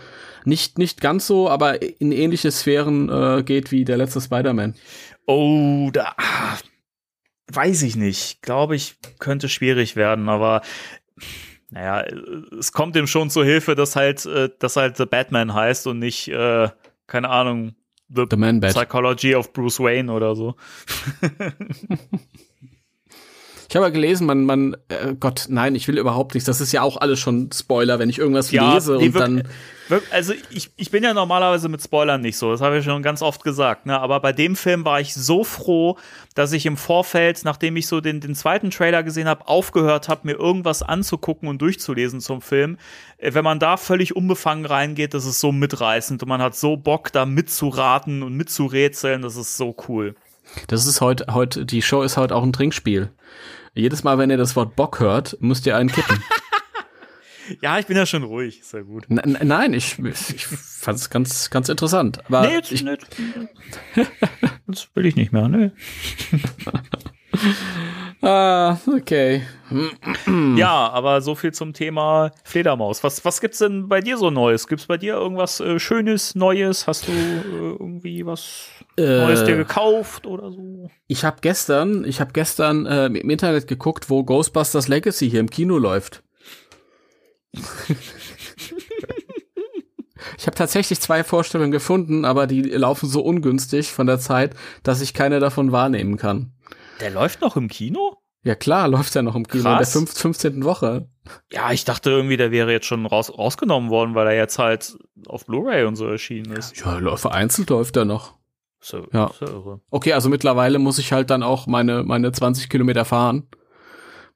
nicht, 0.44 0.78
nicht 0.78 1.00
ganz 1.00 1.26
so, 1.26 1.48
aber 1.48 1.80
in 1.82 2.12
ähnliche 2.12 2.50
Sphären 2.50 3.08
äh, 3.08 3.42
geht 3.42 3.70
wie 3.70 3.84
der 3.84 3.96
letzte 3.96 4.20
Spider-Man. 4.20 4.74
Oh, 5.26 5.90
da 5.90 6.14
ah, 6.18 6.58
weiß 7.48 7.82
ich 7.82 7.96
nicht. 7.96 8.42
Glaube 8.42 8.76
ich, 8.76 8.96
könnte 9.18 9.48
schwierig 9.48 9.96
werden, 9.96 10.28
aber 10.28 10.60
naja, 11.70 12.04
es 12.58 12.72
kommt 12.72 12.94
ihm 12.94 13.06
schon 13.06 13.30
zur 13.30 13.44
Hilfe, 13.44 13.74
dass 13.74 13.96
halt, 13.96 14.26
äh, 14.26 14.50
dass 14.58 14.76
halt 14.76 14.96
The 14.96 15.06
Batman 15.06 15.54
heißt 15.54 15.86
und 15.86 15.98
nicht, 15.98 16.28
äh, 16.28 16.68
keine 17.06 17.30
Ahnung, 17.30 17.74
The, 18.08 18.26
The 18.30 18.36
Man 18.36 18.60
Psychology 18.60 19.34
of 19.34 19.52
Bruce 19.52 19.80
Wayne 19.80 20.12
oder 20.12 20.36
so. 20.36 20.56
Ich 23.75 23.76
habe 23.76 23.87
ja 23.87 23.90
gelesen, 23.90 24.28
man, 24.28 24.45
man, 24.45 24.76
äh, 24.87 25.16
Gott, 25.19 25.47
nein, 25.49 25.75
ich 25.75 25.88
will 25.88 25.99
überhaupt 25.99 26.35
nichts. 26.35 26.47
Das 26.47 26.61
ist 26.61 26.71
ja 26.71 26.83
auch 26.83 26.97
alles 26.97 27.19
schon 27.19 27.50
Spoiler, 27.52 27.99
wenn 27.99 28.09
ich 28.09 28.21
irgendwas 28.21 28.52
ja, 28.52 28.73
lese 28.73 28.99
und 28.99 29.16
dann. 29.16 29.49
Also 30.12 30.33
ich, 30.50 30.71
ich 30.76 30.93
bin 30.93 31.02
ja 31.02 31.12
normalerweise 31.12 31.69
mit 31.69 31.83
Spoilern 31.83 32.21
nicht 32.21 32.37
so, 32.37 32.52
das 32.52 32.61
habe 32.61 32.78
ich 32.78 32.85
schon 32.85 33.02
ganz 33.02 33.21
oft 33.21 33.43
gesagt, 33.43 33.87
ne? 33.87 33.99
Aber 33.99 34.21
bei 34.21 34.33
dem 34.33 34.54
Film 34.54 34.85
war 34.85 35.00
ich 35.00 35.12
so 35.12 35.43
froh, 35.43 35.99
dass 36.37 36.52
ich 36.52 36.66
im 36.66 36.76
Vorfeld, 36.76 37.40
nachdem 37.43 37.76
ich 37.76 37.88
so 37.88 38.00
den, 38.00 38.21
den 38.21 38.37
zweiten 38.37 38.71
Trailer 38.71 39.02
gesehen 39.02 39.26
habe, 39.26 39.49
aufgehört 39.49 40.09
habe, 40.09 40.21
mir 40.28 40.35
irgendwas 40.35 40.85
anzugucken 40.85 41.49
und 41.49 41.61
durchzulesen 41.61 42.21
zum 42.21 42.43
Film. 42.43 42.78
Äh, 43.19 43.35
wenn 43.35 43.43
man 43.43 43.59
da 43.59 43.76
völlig 43.76 44.14
unbefangen 44.14 44.66
reingeht, 44.66 45.14
das 45.14 45.25
ist 45.25 45.40
so 45.40 45.50
mitreißend 45.50 46.23
und 46.23 46.28
man 46.28 46.40
hat 46.40 46.54
so 46.54 46.76
Bock, 46.76 47.11
da 47.11 47.26
mitzuraten 47.26 48.23
und 48.23 48.37
mitzurätseln, 48.37 49.23
das 49.23 49.35
ist 49.35 49.57
so 49.57 49.75
cool. 49.88 50.14
Das 50.69 50.87
ist 50.87 51.00
heute, 51.00 51.26
heute, 51.35 51.66
die 51.66 51.83
Show 51.83 52.02
ist 52.02 52.16
heute 52.16 52.37
auch 52.37 52.45
ein 52.45 52.52
Trinkspiel. 52.52 53.11
Jedes 53.75 54.04
Mal, 54.04 54.19
wenn 54.19 54.31
ihr 54.31 54.37
das 54.37 54.54
Wort 54.54 54.76
Bock 54.76 55.00
hört, 55.00 55.37
müsst 55.40 55.66
ihr 55.66 55.76
einen 55.76 55.90
kippen. 55.90 56.23
ja, 57.61 57.81
ich 57.81 57.87
bin 57.87 57.97
ja 57.97 58.07
schon 58.07 58.23
ruhig, 58.23 58.61
ist 58.61 58.73
ja 58.73 58.83
gut. 58.83 59.07
N 59.11 59.37
nein, 59.43 59.73
ich, 59.73 59.99
ich 59.99 60.47
fand 60.47 60.99
es 60.99 61.11
ganz, 61.11 61.50
ganz 61.50 61.69
interessant. 61.69 62.25
Aber 62.26 62.47
nee, 62.47 62.61
ich, 62.71 62.85
nicht. 62.85 63.04
das 64.69 64.88
will 64.95 65.07
ich 65.07 65.16
nicht 65.16 65.33
mehr, 65.33 65.49
ne? 65.49 65.73
ah, 68.25 68.78
okay. 68.87 69.43
ja, 70.57 70.90
aber 70.90 71.21
so 71.21 71.35
viel 71.35 71.52
zum 71.52 71.73
Thema 71.73 72.33
Fledermaus. 72.45 73.02
Was, 73.04 73.25
was 73.25 73.40
gibt's 73.40 73.59
denn 73.59 73.88
bei 73.88 74.00
dir 74.00 74.16
so 74.16 74.31
Neues? 74.31 74.66
Gibt's 74.66 74.87
bei 74.87 74.97
dir 74.97 75.14
irgendwas 75.14 75.61
äh, 75.61 75.78
Schönes, 75.78 76.35
Neues? 76.35 76.87
Hast 76.87 77.09
du 77.09 77.12
äh, 77.12 77.76
irgendwie 77.78 78.25
was 78.26 78.69
Neues 78.97 79.45
dir 79.45 79.54
äh, 79.54 79.59
gekauft 79.59 80.26
oder 80.26 80.50
so? 80.50 80.88
Ich 81.07 81.25
habe 81.25 81.37
gestern, 81.40 82.04
ich 82.04 82.21
habe 82.21 82.33
gestern 82.33 82.87
äh, 82.87 83.07
im 83.07 83.31
Internet 83.31 83.69
geguckt, 83.69 84.11
wo 84.11 84.25
Ghostbusters 84.25 84.88
Legacy 84.88 85.31
hier 85.31 85.40
im 85.40 85.50
Kino 85.50 85.78
läuft. 85.78 86.23
ich 90.38 90.47
habe 90.47 90.57
tatsächlich 90.57 91.00
zwei 91.00 91.23
Vorstellungen 91.25 91.73
gefunden, 91.73 92.25
aber 92.25 92.47
die 92.47 92.62
laufen 92.62 93.09
so 93.09 93.21
ungünstig 93.21 93.93
von 93.93 94.07
der 94.07 94.19
Zeit, 94.19 94.54
dass 94.83 95.00
ich 95.00 95.14
keine 95.14 95.40
davon 95.40 95.73
wahrnehmen 95.73 96.16
kann. 96.16 96.53
Der 97.00 97.10
läuft 97.10 97.40
noch 97.40 97.56
im 97.56 97.68
Kino? 97.68 98.18
Ja 98.42 98.54
klar, 98.54 98.88
läuft 98.88 99.14
ja 99.14 99.22
noch 99.22 99.36
im 99.36 99.48
Kino 99.48 99.64
Krass. 99.64 99.94
in 99.96 100.04
der 100.04 100.14
15. 100.14 100.64
Woche. 100.64 101.08
Ja, 101.50 101.72
ich 101.72 101.84
dachte 101.84 102.10
irgendwie, 102.10 102.36
der 102.36 102.50
wäre 102.50 102.70
jetzt 102.72 102.86
schon 102.86 103.06
raus, 103.06 103.36
rausgenommen 103.36 103.88
worden, 103.88 104.14
weil 104.14 104.26
er 104.26 104.34
jetzt 104.36 104.58
halt 104.58 104.98
auf 105.26 105.46
Blu-ray 105.46 105.84
und 105.84 105.96
so 105.96 106.06
erschienen 106.06 106.52
ist. 106.52 106.78
Ja, 106.78 107.16
vereinzelt 107.16 107.70
läuft 107.70 107.96
er 107.96 108.04
noch. 108.04 108.34
So, 108.80 109.06
ja. 109.12 109.30
So 109.40 109.80
okay, 109.90 110.12
also 110.12 110.28
mittlerweile 110.28 110.78
muss 110.78 110.98
ich 110.98 111.14
halt 111.14 111.30
dann 111.30 111.42
auch 111.42 111.66
meine, 111.66 112.02
meine 112.02 112.32
20 112.32 112.68
Kilometer 112.68 113.06
fahren, 113.06 113.48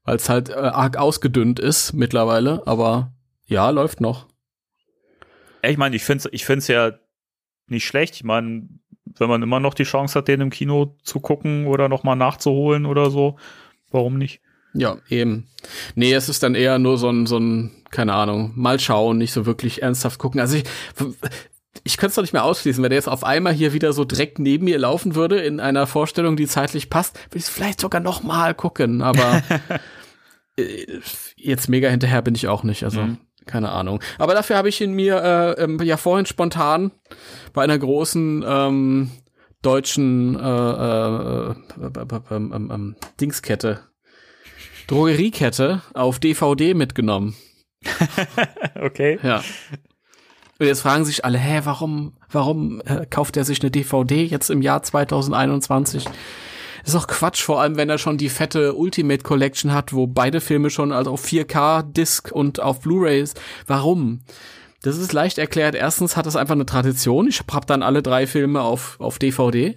weil 0.05 0.17
es 0.17 0.31
halt 0.31 0.49
äh, 0.49 0.55
arg 0.55 0.97
ausgedünnt 0.97 1.61
ist 1.61 1.93
mittlerweile, 1.93 2.67
aber 2.67 3.13
ja, 3.45 3.69
läuft 3.69 4.01
noch. 4.01 4.27
Ich 5.63 5.77
meine, 5.77 5.97
ich 5.97 6.05
finde 6.05 6.25
es 6.25 6.33
ich 6.33 6.47
find's 6.47 6.67
ja 6.67 6.93
nicht 7.67 7.85
schlecht. 7.85 8.15
Ich 8.15 8.25
meine, 8.25 8.69
wenn 9.17 9.29
man 9.29 9.43
immer 9.43 9.61
noch 9.61 9.75
die 9.75 9.85
Chance 9.85 10.19
hat, 10.19 10.29
den 10.29 10.41
im 10.41 10.51
Kino 10.51 10.97
zu 11.03 11.21
gucken 11.21 11.67
oder 11.67 11.89
nochmal 11.89 12.17
nachzuholen 12.17 12.87
oder 12.87 13.11
so, 13.11 13.37
warum 13.91 14.19
nicht? 14.19 14.41
Ja, 14.75 14.99
eben. 15.09 15.49
Nee, 15.95 16.13
es 16.13 16.29
ist 16.29 16.43
dann 16.43 16.55
eher 16.55 16.79
nur 16.79 16.99
so 16.99 17.09
ein, 17.09 17.27
so 17.27 17.39
ein, 17.39 17.71
keine 17.91 18.15
Ahnung, 18.15 18.53
mal 18.55 18.79
schauen, 18.79 19.19
nicht 19.19 19.33
so 19.33 19.47
wirklich 19.47 19.83
ernsthaft 19.83 20.19
gucken. 20.19 20.41
Also 20.41 20.57
ich, 20.57 20.65
ich 21.85 21.97
könnte 21.97 22.11
es 22.11 22.15
doch 22.17 22.23
nicht 22.23 22.33
mehr 22.33 22.45
ausschließen, 22.45 22.83
wenn 22.83 22.91
der 22.91 22.99
jetzt 22.99 23.09
auf 23.09 23.25
einmal 23.25 23.53
hier 23.53 23.73
wieder 23.73 23.93
so 23.93 24.05
direkt 24.05 24.39
neben 24.39 24.65
mir 24.65 24.79
laufen 24.79 25.15
würde 25.15 25.41
in 25.41 25.61
einer 25.61 25.87
Vorstellung, 25.87 26.37
die 26.37 26.47
zeitlich 26.47 26.91
passt, 26.91 27.17
würde 27.31 27.39
ich 27.39 27.45
es 27.45 27.49
vielleicht 27.49 27.81
sogar 27.81 28.01
noch 28.01 28.23
mal 28.23 28.55
gucken, 28.55 29.03
aber 29.03 29.43
äh, 30.59 31.01
jetzt 31.37 31.69
mega 31.69 31.89
hinterher 31.89 32.23
bin 32.23 32.35
ich 32.35 32.49
auch 32.49 32.63
nicht, 32.63 32.85
also 32.85 33.03
mhm. 33.03 33.19
Keine 33.49 33.71
Ahnung. 33.71 34.01
Aber 34.19 34.35
dafür 34.35 34.57
habe 34.57 34.69
ich 34.69 34.81
ihn 34.81 34.93
mir 34.93 35.17
äh, 35.59 35.63
ähm, 35.63 35.81
ja 35.83 35.97
vorhin 35.97 36.27
spontan 36.27 36.93
bei 37.53 37.65
einer 37.65 37.79
großen 37.79 38.45
ähm, 38.47 39.11
deutschen 39.63 40.39
äh, 40.39 40.41
äh, 40.41 41.55
äh, 41.81 42.95
Dingskette, 43.21 43.81
Drogeriekette 44.87 45.83
auf 45.95 46.21
DVD 46.21 46.75
mitgenommen. 46.75 47.35
okay. 48.81 49.19
Ja. 49.23 49.43
Und 50.59 50.67
jetzt 50.67 50.81
fragen 50.81 51.05
sich 51.05 51.25
alle, 51.25 51.39
hä, 51.39 51.61
warum, 51.65 52.17
warum 52.31 52.81
äh, 52.85 53.07
kauft 53.07 53.37
er 53.37 53.45
sich 53.45 53.61
eine 53.61 53.71
DVD 53.71 54.25
jetzt 54.25 54.51
im 54.51 54.63
Jahr 54.63 54.83
2021? 54.83 56.05
Ist 56.89 56.95
doch 56.95 57.07
Quatsch, 57.07 57.43
vor 57.43 57.61
allem 57.61 57.77
wenn 57.77 57.91
er 57.91 57.99
schon 57.99 58.19
die 58.19 58.29
fette 58.29 58.75
Ultimate 58.75 59.23
Collection 59.23 59.73
hat, 59.73 59.93
wo 59.93 60.07
beide 60.07 60.41
Filme 60.41 60.71
schon 60.71 60.93
also 60.93 61.13
auf 61.13 61.25
4K 61.25 61.83
Disc 61.83 62.31
und 62.33 62.61
auf 62.61 62.81
Blu-ray 62.81 63.21
ist. 63.21 63.41
Warum? 63.67 64.21
Das 64.83 64.97
ist 64.97 65.13
leicht 65.13 65.39
erklärt. 65.39 65.75
Erstens 65.75 66.17
hat 66.17 66.27
es 66.27 66.37
einfach 66.37 66.55
eine 66.55 66.67
Tradition. 66.67 67.27
Ich 67.29 67.41
hab 67.41 67.67
dann 67.67 67.83
alle 67.83 68.03
drei 68.03 68.27
Filme 68.27 68.61
auf, 68.63 68.97
auf 69.01 69.19
DVD. 69.19 69.77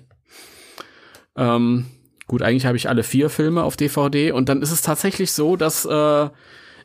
Ähm, 1.36 1.88
gut, 2.28 2.42
eigentlich 2.42 2.66
habe 2.66 2.78
ich 2.78 2.88
alle 2.90 3.04
vier 3.04 3.30
Filme 3.30 3.64
auf 3.64 3.78
DVD 3.78 4.32
und 4.32 4.50
dann 4.50 4.62
ist 4.62 4.72
es 4.72 4.82
tatsächlich 4.82 5.32
so, 5.32 5.56
dass 5.56 5.86
äh, 5.86 6.30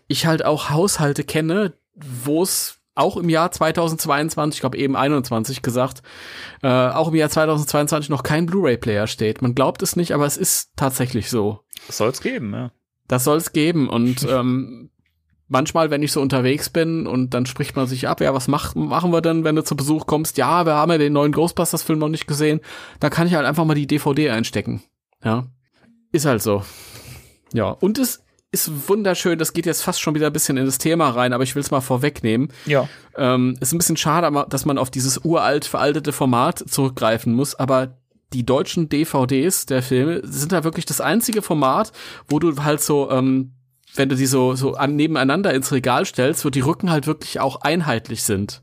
ich 0.08 0.26
halt 0.26 0.44
auch 0.44 0.70
Haushalte 0.70 1.24
kenne, 1.24 1.74
wo 1.94 2.42
es 2.42 2.78
auch 2.96 3.16
im 3.16 3.28
Jahr 3.28 3.52
2022, 3.52 4.58
ich 4.58 4.60
glaube 4.60 4.78
eben 4.78 4.96
21 4.96 5.62
gesagt, 5.62 6.02
äh, 6.62 6.68
auch 6.68 7.08
im 7.08 7.14
Jahr 7.14 7.30
2022 7.30 8.10
noch 8.10 8.22
kein 8.22 8.46
Blu-ray-Player 8.46 9.06
steht. 9.06 9.42
Man 9.42 9.54
glaubt 9.54 9.82
es 9.82 9.96
nicht, 9.96 10.12
aber 10.12 10.26
es 10.26 10.36
ist 10.36 10.72
tatsächlich 10.76 11.30
so. 11.30 11.60
Das 11.86 11.98
soll 11.98 12.10
es 12.10 12.20
geben, 12.20 12.52
ja. 12.52 12.72
Das 13.06 13.24
soll 13.24 13.36
es 13.36 13.52
geben 13.52 13.88
und 13.88 14.22
ähm, 14.28 14.90
manchmal, 15.48 15.90
wenn 15.90 16.02
ich 16.02 16.12
so 16.12 16.20
unterwegs 16.20 16.70
bin 16.70 17.06
und 17.06 17.34
dann 17.34 17.46
spricht 17.46 17.76
man 17.76 17.86
sich 17.86 18.08
ab, 18.08 18.20
ja, 18.20 18.34
was 18.34 18.48
mach, 18.48 18.74
machen 18.74 19.12
wir 19.12 19.20
denn, 19.20 19.44
wenn 19.44 19.56
du 19.56 19.64
zu 19.64 19.76
Besuch 19.76 20.06
kommst? 20.06 20.38
Ja, 20.38 20.66
wir 20.66 20.74
haben 20.74 20.90
ja 20.90 20.98
den 20.98 21.12
neuen 21.12 21.32
Ghostbusters-Film 21.32 21.98
noch 21.98 22.08
nicht 22.08 22.26
gesehen. 22.26 22.60
Dann 23.00 23.10
kann 23.10 23.26
ich 23.26 23.34
halt 23.34 23.46
einfach 23.46 23.64
mal 23.64 23.74
die 23.74 23.86
DVD 23.86 24.30
einstecken. 24.30 24.82
Ja, 25.22 25.46
ist 26.12 26.26
halt 26.26 26.42
so. 26.42 26.62
Ja, 27.52 27.70
und 27.70 27.98
es 27.98 28.22
ist 28.56 28.88
wunderschön. 28.88 29.38
Das 29.38 29.52
geht 29.52 29.66
jetzt 29.66 29.82
fast 29.82 30.00
schon 30.00 30.14
wieder 30.14 30.28
ein 30.28 30.32
bisschen 30.32 30.56
in 30.56 30.64
das 30.64 30.78
Thema 30.78 31.10
rein, 31.10 31.32
aber 31.32 31.44
ich 31.44 31.54
will 31.54 31.60
es 31.62 31.70
mal 31.70 31.80
vorwegnehmen. 31.80 32.48
Ja. 32.64 32.88
Ähm, 33.16 33.56
ist 33.60 33.72
ein 33.72 33.78
bisschen 33.78 33.96
schade, 33.96 34.46
dass 34.48 34.64
man 34.64 34.78
auf 34.78 34.90
dieses 34.90 35.18
uralt 35.18 35.66
veraltete 35.66 36.12
Format 36.12 36.64
zurückgreifen 36.68 37.34
muss, 37.34 37.54
aber 37.54 37.98
die 38.32 38.44
deutschen 38.44 38.88
DVDs 38.88 39.66
der 39.66 39.82
Filme 39.82 40.20
sind 40.24 40.52
da 40.52 40.64
wirklich 40.64 40.86
das 40.86 41.00
einzige 41.00 41.42
Format, 41.42 41.92
wo 42.28 42.38
du 42.38 42.62
halt 42.62 42.80
so, 42.80 43.10
ähm, 43.10 43.52
wenn 43.94 44.08
du 44.08 44.16
die 44.16 44.26
so, 44.26 44.54
so 44.54 44.74
an, 44.74 44.96
nebeneinander 44.96 45.54
ins 45.54 45.72
Regal 45.72 46.04
stellst, 46.06 46.44
wo 46.44 46.50
die 46.50 46.60
Rücken 46.60 46.90
halt 46.90 47.06
wirklich 47.06 47.40
auch 47.40 47.60
einheitlich 47.60 48.24
sind. 48.24 48.62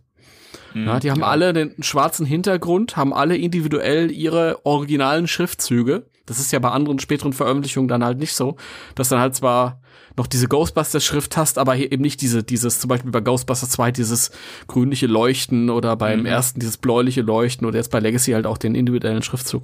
Mhm, 0.74 0.88
ja, 0.88 1.00
die 1.00 1.12
haben 1.12 1.22
ja. 1.22 1.28
alle 1.28 1.54
den 1.54 1.76
schwarzen 1.82 2.26
Hintergrund, 2.26 2.98
haben 2.98 3.14
alle 3.14 3.38
individuell 3.38 4.12
ihre 4.12 4.66
originalen 4.66 5.28
Schriftzüge. 5.28 6.08
Das 6.26 6.40
ist 6.40 6.52
ja 6.52 6.60
bei 6.60 6.70
anderen 6.70 7.00
späteren 7.00 7.34
Veröffentlichungen 7.34 7.88
dann 7.88 8.04
halt 8.04 8.18
nicht 8.18 8.34
so, 8.34 8.56
dass 8.96 9.10
dann 9.10 9.20
halt 9.20 9.36
zwar 9.36 9.82
noch 10.16 10.28
diese 10.28 10.48
Ghostbusters-Schrift 10.48 11.36
hast, 11.38 11.58
aber 11.58 11.74
hier 11.74 11.92
eben 11.92 12.02
nicht 12.02 12.22
diese, 12.22 12.44
dieses, 12.44 12.80
zum 12.80 12.88
Beispiel 12.88 13.12
bei 13.12 13.20
Ghostbusters 13.20 13.72
2 13.72 13.92
dieses 13.92 14.32
grünliche 14.68 15.08
Leuchten 15.08 15.70
oder 15.70 15.96
beim 15.96 16.22
mhm. 16.22 16.26
ersten 16.26 16.60
dieses 16.60 16.78
bläuliche 16.78 17.22
Leuchten 17.22 17.68
oder 17.68 17.78
jetzt 17.78 17.92
bei 17.92 18.00
Legacy 18.00 18.32
halt 18.32 18.46
auch 18.46 18.58
den 18.58 18.76
individuellen 18.76 19.24
Schriftzug. 19.24 19.64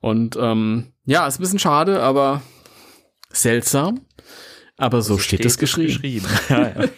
Und 0.00 0.36
ähm, 0.40 0.92
ja, 1.04 1.26
ist 1.26 1.38
ein 1.38 1.42
bisschen 1.42 1.58
schade, 1.58 2.02
aber 2.02 2.42
seltsam. 3.30 4.00
Aber 4.76 5.02
so, 5.02 5.14
so 5.14 5.18
steht, 5.18 5.40
steht, 5.40 5.46
es 5.46 5.58
geschrieben. 5.58 5.88
geschrieben. 5.88 6.26
ja, 6.48 6.68
ja. 6.68 6.88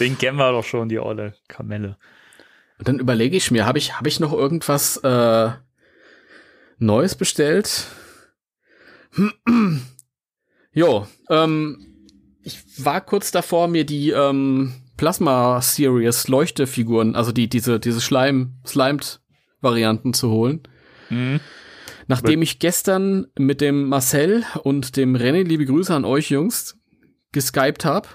Den 0.00 0.18
kennen 0.18 0.36
wir 0.36 0.50
doch 0.50 0.64
schon, 0.64 0.88
die 0.88 0.98
olle 0.98 1.34
Kamelle. 1.48 1.96
Und 2.78 2.88
dann 2.88 2.98
überlege 2.98 3.36
ich 3.36 3.50
mir, 3.50 3.66
habe 3.66 3.78
ich, 3.78 3.96
hab 3.96 4.06
ich 4.06 4.20
noch 4.20 4.32
irgendwas 4.32 4.98
äh, 4.98 5.50
Neues 6.80 7.14
bestellt? 7.14 7.86
Jo, 10.72 11.06
ähm, 11.28 11.86
ich 12.42 12.58
war 12.84 13.00
kurz 13.00 13.30
davor, 13.30 13.68
mir 13.68 13.84
die 13.84 14.10
ähm, 14.10 14.72
Plasma 14.96 15.60
Series 15.60 16.28
Leuchtefiguren, 16.28 17.14
also 17.16 17.32
die 17.32 17.48
diese 17.48 17.80
diese 17.80 18.00
Schleim 18.00 18.54
Slimed 18.66 19.20
Varianten 19.60 20.14
zu 20.14 20.30
holen. 20.30 20.62
Mhm. 21.10 21.40
Nachdem 22.06 22.42
ich 22.42 22.58
gestern 22.58 23.26
mit 23.38 23.60
dem 23.60 23.88
Marcel 23.88 24.44
und 24.62 24.96
dem 24.96 25.16
René, 25.16 25.42
liebe 25.42 25.66
Grüße 25.66 25.94
an 25.94 26.04
euch 26.04 26.30
Jungs, 26.30 26.78
geskypt 27.32 27.84
habe 27.84 28.08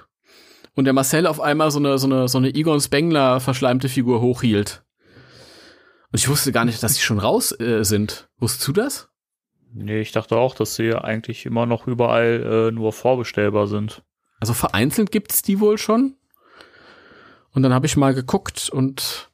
und 0.73 0.85
der 0.85 0.93
Marcel 0.93 1.27
auf 1.27 1.39
einmal 1.39 1.71
so 1.71 1.79
eine 1.79 1.97
so 1.97 2.07
eine 2.07 2.27
so 2.27 2.37
eine 2.37 2.53
Egon 2.53 2.81
Spengler 2.81 3.39
verschleimte 3.39 3.89
Figur 3.89 4.21
hochhielt. 4.21 4.84
Und 6.15 6.19
ich 6.19 6.29
wusste 6.29 6.53
gar 6.53 6.63
nicht, 6.63 6.81
dass 6.81 6.93
die 6.93 7.01
schon 7.01 7.19
raus 7.19 7.51
äh, 7.59 7.83
sind. 7.83 8.29
Wusstest 8.39 8.65
du 8.69 8.71
das? 8.71 9.09
Nee, 9.73 9.99
ich 9.99 10.13
dachte 10.13 10.37
auch, 10.37 10.55
dass 10.55 10.75
sie 10.75 10.93
eigentlich 10.93 11.45
immer 11.45 11.65
noch 11.65 11.87
überall 11.87 12.69
äh, 12.69 12.71
nur 12.71 12.93
vorbestellbar 12.93 13.67
sind. 13.67 14.01
Also 14.39 14.53
vereinzelt 14.53 15.11
gibt's 15.11 15.41
die 15.41 15.59
wohl 15.59 15.77
schon. 15.77 16.15
Und 17.51 17.63
dann 17.63 17.73
habe 17.73 17.85
ich 17.85 17.97
mal 17.97 18.13
geguckt 18.13 18.69
und 18.69 19.29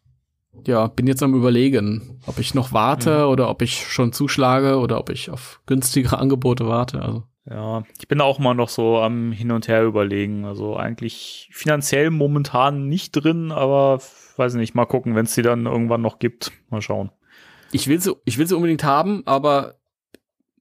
ja, 0.65 0.87
bin 0.87 1.05
jetzt 1.05 1.21
am 1.21 1.35
überlegen, 1.35 2.19
ob 2.25 2.39
ich 2.39 2.55
noch 2.55 2.73
warte 2.73 3.25
mhm. 3.25 3.29
oder 3.29 3.49
ob 3.51 3.61
ich 3.61 3.85
schon 3.87 4.11
zuschlage 4.11 4.79
oder 4.79 4.97
ob 4.97 5.11
ich 5.11 5.29
auf 5.29 5.61
günstigere 5.67 6.17
Angebote 6.17 6.65
warte. 6.65 7.03
Also. 7.03 7.23
Ja, 7.47 7.83
ich 7.99 8.07
bin 8.07 8.21
auch 8.21 8.39
mal 8.39 8.55
noch 8.55 8.69
so 8.69 8.97
am 8.97 9.31
Hin 9.31 9.51
und 9.51 9.67
Her 9.67 9.83
überlegen. 9.83 10.45
Also 10.45 10.77
eigentlich 10.77 11.47
finanziell 11.53 12.09
momentan 12.09 12.87
nicht 12.87 13.11
drin, 13.11 13.51
aber 13.51 13.99
weiß 14.41 14.55
nicht, 14.55 14.75
mal 14.75 14.85
gucken, 14.85 15.15
wenn 15.15 15.25
es 15.25 15.35
die 15.35 15.41
dann 15.41 15.65
irgendwann 15.65 16.01
noch 16.01 16.19
gibt. 16.19 16.51
Mal 16.69 16.81
schauen. 16.81 17.11
Ich 17.71 17.87
will 17.87 18.01
sie, 18.01 18.15
ich 18.25 18.37
will 18.37 18.47
sie 18.47 18.55
unbedingt 18.55 18.83
haben, 18.83 19.21
aber 19.25 19.79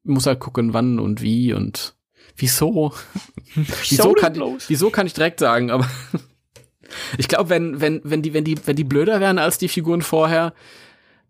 muss 0.04 0.26
halt 0.26 0.38
gucken, 0.38 0.72
wann 0.72 0.99
und 0.99 1.22
wie 1.22 1.52
und 1.52 1.96
wieso. 2.37 2.92
wieso, 3.54 4.12
kann, 4.12 4.34
wieso 4.68 4.90
kann 4.90 5.06
ich 5.06 5.14
direkt 5.14 5.40
sagen, 5.40 5.70
aber 5.70 5.88
ich 7.18 7.28
glaube, 7.28 7.50
wenn, 7.50 7.80
wenn, 7.80 8.00
wenn 8.04 8.22
die, 8.22 8.34
wenn 8.34 8.44
die, 8.44 8.56
wenn 8.66 8.76
die 8.76 8.84
blöder 8.84 9.20
wären 9.20 9.38
als 9.38 9.58
die 9.58 9.68
Figuren 9.68 10.02
vorher, 10.02 10.54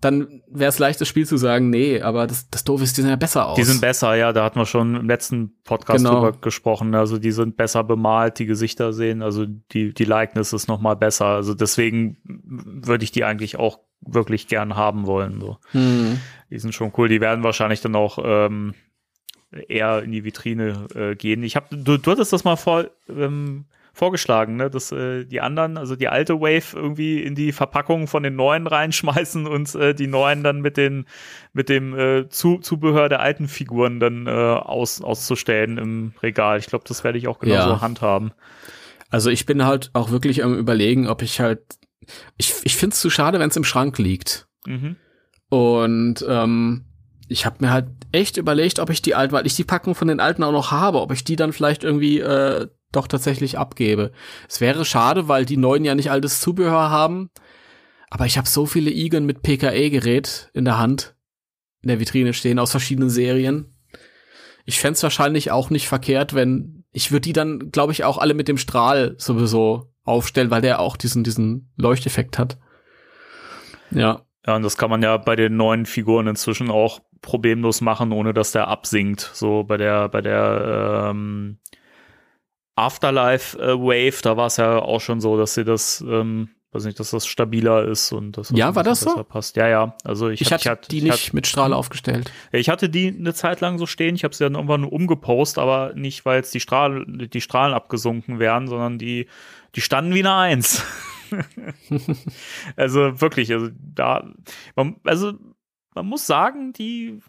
dann 0.01 0.43
wäre 0.49 0.71
es 0.71 0.79
leicht, 0.79 1.01
das 1.01 1.09
Spiel 1.09 1.27
zu 1.27 1.37
sagen, 1.37 1.69
nee, 1.69 2.01
aber 2.01 2.27
das, 2.27 2.49
das 2.49 2.65
doof 2.65 2.81
ist, 2.83 2.97
die 2.97 3.03
sind 3.03 3.11
ja 3.11 3.17
besser 3.17 3.49
aus. 3.49 3.57
Die 3.57 3.65
sind 3.65 3.81
besser, 3.81 4.15
ja, 4.15 4.33
da 4.33 4.45
hatten 4.45 4.59
wir 4.59 4.67
schon 4.67 4.97
im 4.97 5.07
letzten 5.07 5.53
Podcast 5.65 6.05
genau. 6.05 6.21
drüber 6.21 6.33
gesprochen. 6.41 6.95
Also 6.95 7.19
die 7.19 7.33
sind 7.33 7.57
besser 7.57 7.85
bemalt, 7.85 8.39
die 8.39 8.47
Gesichter 8.47 8.93
sehen, 8.93 9.23
also 9.23 9.47
die, 9.47 9.93
die 9.93 10.05
Likeness 10.05 10.53
ist 10.53 10.69
noch 10.69 10.81
mal 10.81 10.95
besser. 10.95 11.27
Also 11.27 11.55
deswegen 11.55 12.17
würde 12.25 13.05
ich 13.05 13.13
die 13.13 13.25
eigentlich 13.25 13.59
auch 13.59 13.81
wirklich 14.01 14.49
gern 14.49 14.77
haben 14.77 15.07
wollen. 15.07 15.41
So. 15.41 15.59
Hm. 15.73 16.19
Die 16.51 16.59
sind 16.59 16.75
schon 16.75 16.93
cool. 16.97 17.09
Die 17.09 17.21
werden 17.21 17.45
wahrscheinlich 17.45 17.83
dann 17.83 17.95
auch 17.95 18.19
ähm, 18.23 18.75
eher 19.69 20.03
in 20.03 20.13
die 20.13 20.25
Vitrine 20.25 20.87
äh, 20.95 21.15
gehen. 21.15 21.43
Ich 21.43 21.57
habe, 21.57 21.77
du, 21.77 21.99
du 21.99 22.11
hattest 22.11 22.33
das 22.33 22.45
mal 22.45 22.57
vor, 22.57 22.87
ähm, 23.09 23.67
vorgeschlagen, 24.01 24.57
ne? 24.57 24.71
dass 24.71 24.93
äh, 24.93 25.27
die 25.27 25.43
anderen, 25.43 25.77
also 25.77 25.95
die 25.95 26.09
alte 26.09 26.41
Wave 26.41 26.75
irgendwie 26.75 27.23
in 27.23 27.35
die 27.35 27.53
Verpackung 27.53 28.07
von 28.07 28.23
den 28.23 28.35
neuen 28.35 28.67
reinschmeißen 28.67 29.47
und 29.47 29.75
äh, 29.75 29.95
die 29.95 30.07
neuen 30.07 30.43
dann 30.43 30.63
mit 30.63 30.79
den 30.79 31.05
mit 31.53 31.69
dem 31.69 31.97
äh, 31.97 32.27
Zu 32.31 32.59
Zubehör 32.59 33.11
der 33.11 33.21
alten 33.21 33.47
Figuren 33.47 34.01
dann 34.01 34.27
äh, 34.27 34.31
aus, 34.31 35.03
auszustellen 35.03 35.77
im 35.77 36.15
Regal. 36.23 36.59
Ich 36.59 36.67
glaube, 36.67 36.85
das 36.89 37.05
werde 37.05 37.19
ich 37.19 37.29
auch 37.29 37.41
genauso 37.41 37.73
ja. 37.73 37.81
handhaben. 37.83 38.33
Also 39.11 39.29
ich 39.29 39.45
bin 39.45 39.67
halt 39.67 39.91
auch 39.93 40.11
wirklich 40.11 40.43
am 40.43 40.57
überlegen, 40.57 41.07
ob 41.07 41.21
ich 41.21 41.39
halt 41.39 41.61
ich 42.39 42.55
ich 42.65 42.77
finde 42.77 42.95
es 42.95 43.01
zu 43.03 43.11
schade, 43.11 43.39
wenn 43.39 43.51
es 43.51 43.57
im 43.57 43.65
Schrank 43.65 43.99
liegt. 43.99 44.49
Mhm. 44.67 44.97
Und 45.51 46.25
ähm, 46.27 46.87
ich 47.29 47.45
habe 47.45 47.57
mir 47.61 47.71
halt 47.71 47.89
echt 48.13 48.39
überlegt, 48.39 48.79
ob 48.79 48.89
ich 48.89 49.03
die 49.03 49.15
alten, 49.15 49.35
weil 49.35 49.47
ich 49.47 49.57
die 49.57 49.65
Packung 49.65 49.95
von 49.95 50.09
den 50.09 50.21
alten 50.21 50.43
auch 50.43 50.53
noch 50.53 50.71
habe, 50.71 51.03
ob 51.03 51.13
ich 51.13 51.23
die 51.23 51.37
dann 51.37 51.53
vielleicht 51.53 51.85
irgendwie 51.85 52.19
äh, 52.21 52.67
doch 52.93 53.07
tatsächlich 53.07 53.59
abgebe. 53.59 54.13
Es 54.49 54.61
wäre 54.61 54.85
schade, 54.85 55.29
weil 55.29 55.45
die 55.45 55.57
neuen 55.57 55.85
ja 55.85 55.95
nicht 55.95 56.11
altes 56.11 56.41
Zubehör 56.41 56.91
haben. 56.91 57.31
Aber 58.11 58.27
ich 58.27 58.37
habe 58.37 58.49
so 58.49 58.67
viele 58.67 58.91
Igen 58.91 59.25
mit 59.25 59.43
PKE-Gerät 59.43 60.51
in 60.53 60.65
der 60.65 60.79
Hand, 60.79 61.15
in 61.83 61.89
der 61.89 62.01
Vitrine 62.01 62.33
stehen, 62.33 62.59
aus 62.59 62.73
verschiedenen 62.73 63.11
Serien. 63.11 63.77
Ich 64.65 64.81
fände 64.81 65.01
wahrscheinlich 65.03 65.51
auch 65.53 65.71
nicht 65.71 65.89
verkehrt, 65.89 66.35
wenn 66.35 66.85
ich 66.93 67.13
würde 67.13 67.23
die 67.23 67.33
dann, 67.33 67.71
glaube 67.71 67.93
ich, 67.93 68.05
auch 68.05 68.19
alle 68.19 68.35
mit 68.35 68.49
dem 68.49 68.59
Strahl 68.59 69.15
sowieso 69.17 69.93
aufstellen, 70.05 70.51
weil 70.51 70.63
der 70.63 70.81
auch 70.81 70.97
diesen, 70.97 71.23
diesen 71.23 71.73
Leuchteffekt 71.77 72.39
hat. 72.39 72.59
Ja. 73.91 74.23
Ja, 74.47 74.57
und 74.57 74.63
das 74.63 74.79
kann 74.79 74.89
man 74.89 75.03
ja 75.03 75.19
bei 75.19 75.37
den 75.37 75.57
neuen 75.57 75.85
Figuren 75.85 76.27
inzwischen 76.27 76.71
auch 76.71 77.01
problemlos 77.21 77.83
machen, 77.83 78.11
ohne 78.11 78.33
dass 78.33 78.53
der 78.53 78.69
absinkt. 78.69 79.31
So 79.35 79.65
bei 79.65 79.77
der, 79.77 80.09
bei 80.09 80.23
der 80.23 81.11
ähm, 81.11 81.59
Afterlife 82.77 83.59
äh, 83.59 83.79
Wave, 83.79 84.23
da 84.23 84.37
war 84.37 84.47
es 84.47 84.57
ja 84.57 84.79
auch 84.79 85.01
schon 85.01 85.21
so, 85.21 85.37
dass 85.37 85.55
sie 85.55 85.65
das, 85.65 86.01
ähm, 86.07 86.51
weiß 86.73 86.85
nicht, 86.85 87.01
dass 87.01 87.11
das 87.11 87.27
stabiler 87.27 87.85
ist 87.85 88.13
und 88.13 88.39
das 88.39 88.51
ja 88.55 88.75
war 88.75 88.85
das 88.85 89.01
so 89.01 89.23
passt. 89.25 89.57
Ja, 89.57 89.69
ja. 89.69 89.97
Also 90.05 90.29
ich, 90.29 90.41
ich 90.41 90.53
hatte 90.53 90.63
ich 90.63 90.69
hatte, 90.69 90.89
die 90.89 91.03
nicht 91.03 91.13
hatte, 91.13 91.37
mit 91.37 91.47
Strahl 91.47 91.73
aufgestellt. 91.73 92.31
Ich 92.53 92.69
hatte 92.69 92.89
die 92.89 93.09
eine 93.09 93.35
Zeit 93.35 93.61
lang 93.61 93.79
so 93.79 93.87
stehen. 93.87 94.15
Ich 94.15 94.25
habe 94.25 94.35
sie 94.35 94.45
dann 94.45 94.55
irgendwann 94.55 94.85
umgepost, 94.85 95.59
aber 95.59 95.93
nicht, 95.95 96.25
weil 96.25 96.37
jetzt 96.37 96.55
die 96.55 96.61
Strahlen 96.61 97.29
die 97.31 97.41
Strahlen 97.41 97.75
abgesunken 97.75 98.39
wären, 98.39 98.69
sondern 98.69 98.99
die 98.99 99.27
die 99.75 99.81
standen 99.81 100.15
wie 100.15 100.21
eine 100.21 100.35
Eins. 100.35 100.85
also 102.77 103.21
wirklich, 103.21 103.53
also 103.53 103.69
da, 103.73 104.29
man, 104.75 104.97
also 105.05 105.33
man 105.95 106.07
muss 106.07 106.27
sagen, 106.27 106.73
die 106.73 107.21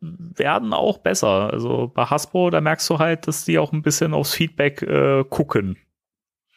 werden 0.00 0.72
auch 0.72 0.98
besser. 0.98 1.52
Also 1.52 1.90
bei 1.94 2.04
Hasbro, 2.04 2.50
da 2.50 2.60
merkst 2.60 2.88
du 2.90 2.98
halt, 2.98 3.26
dass 3.26 3.44
die 3.44 3.58
auch 3.58 3.72
ein 3.72 3.82
bisschen 3.82 4.14
aufs 4.14 4.34
Feedback 4.34 4.82
äh, 4.82 5.24
gucken 5.28 5.76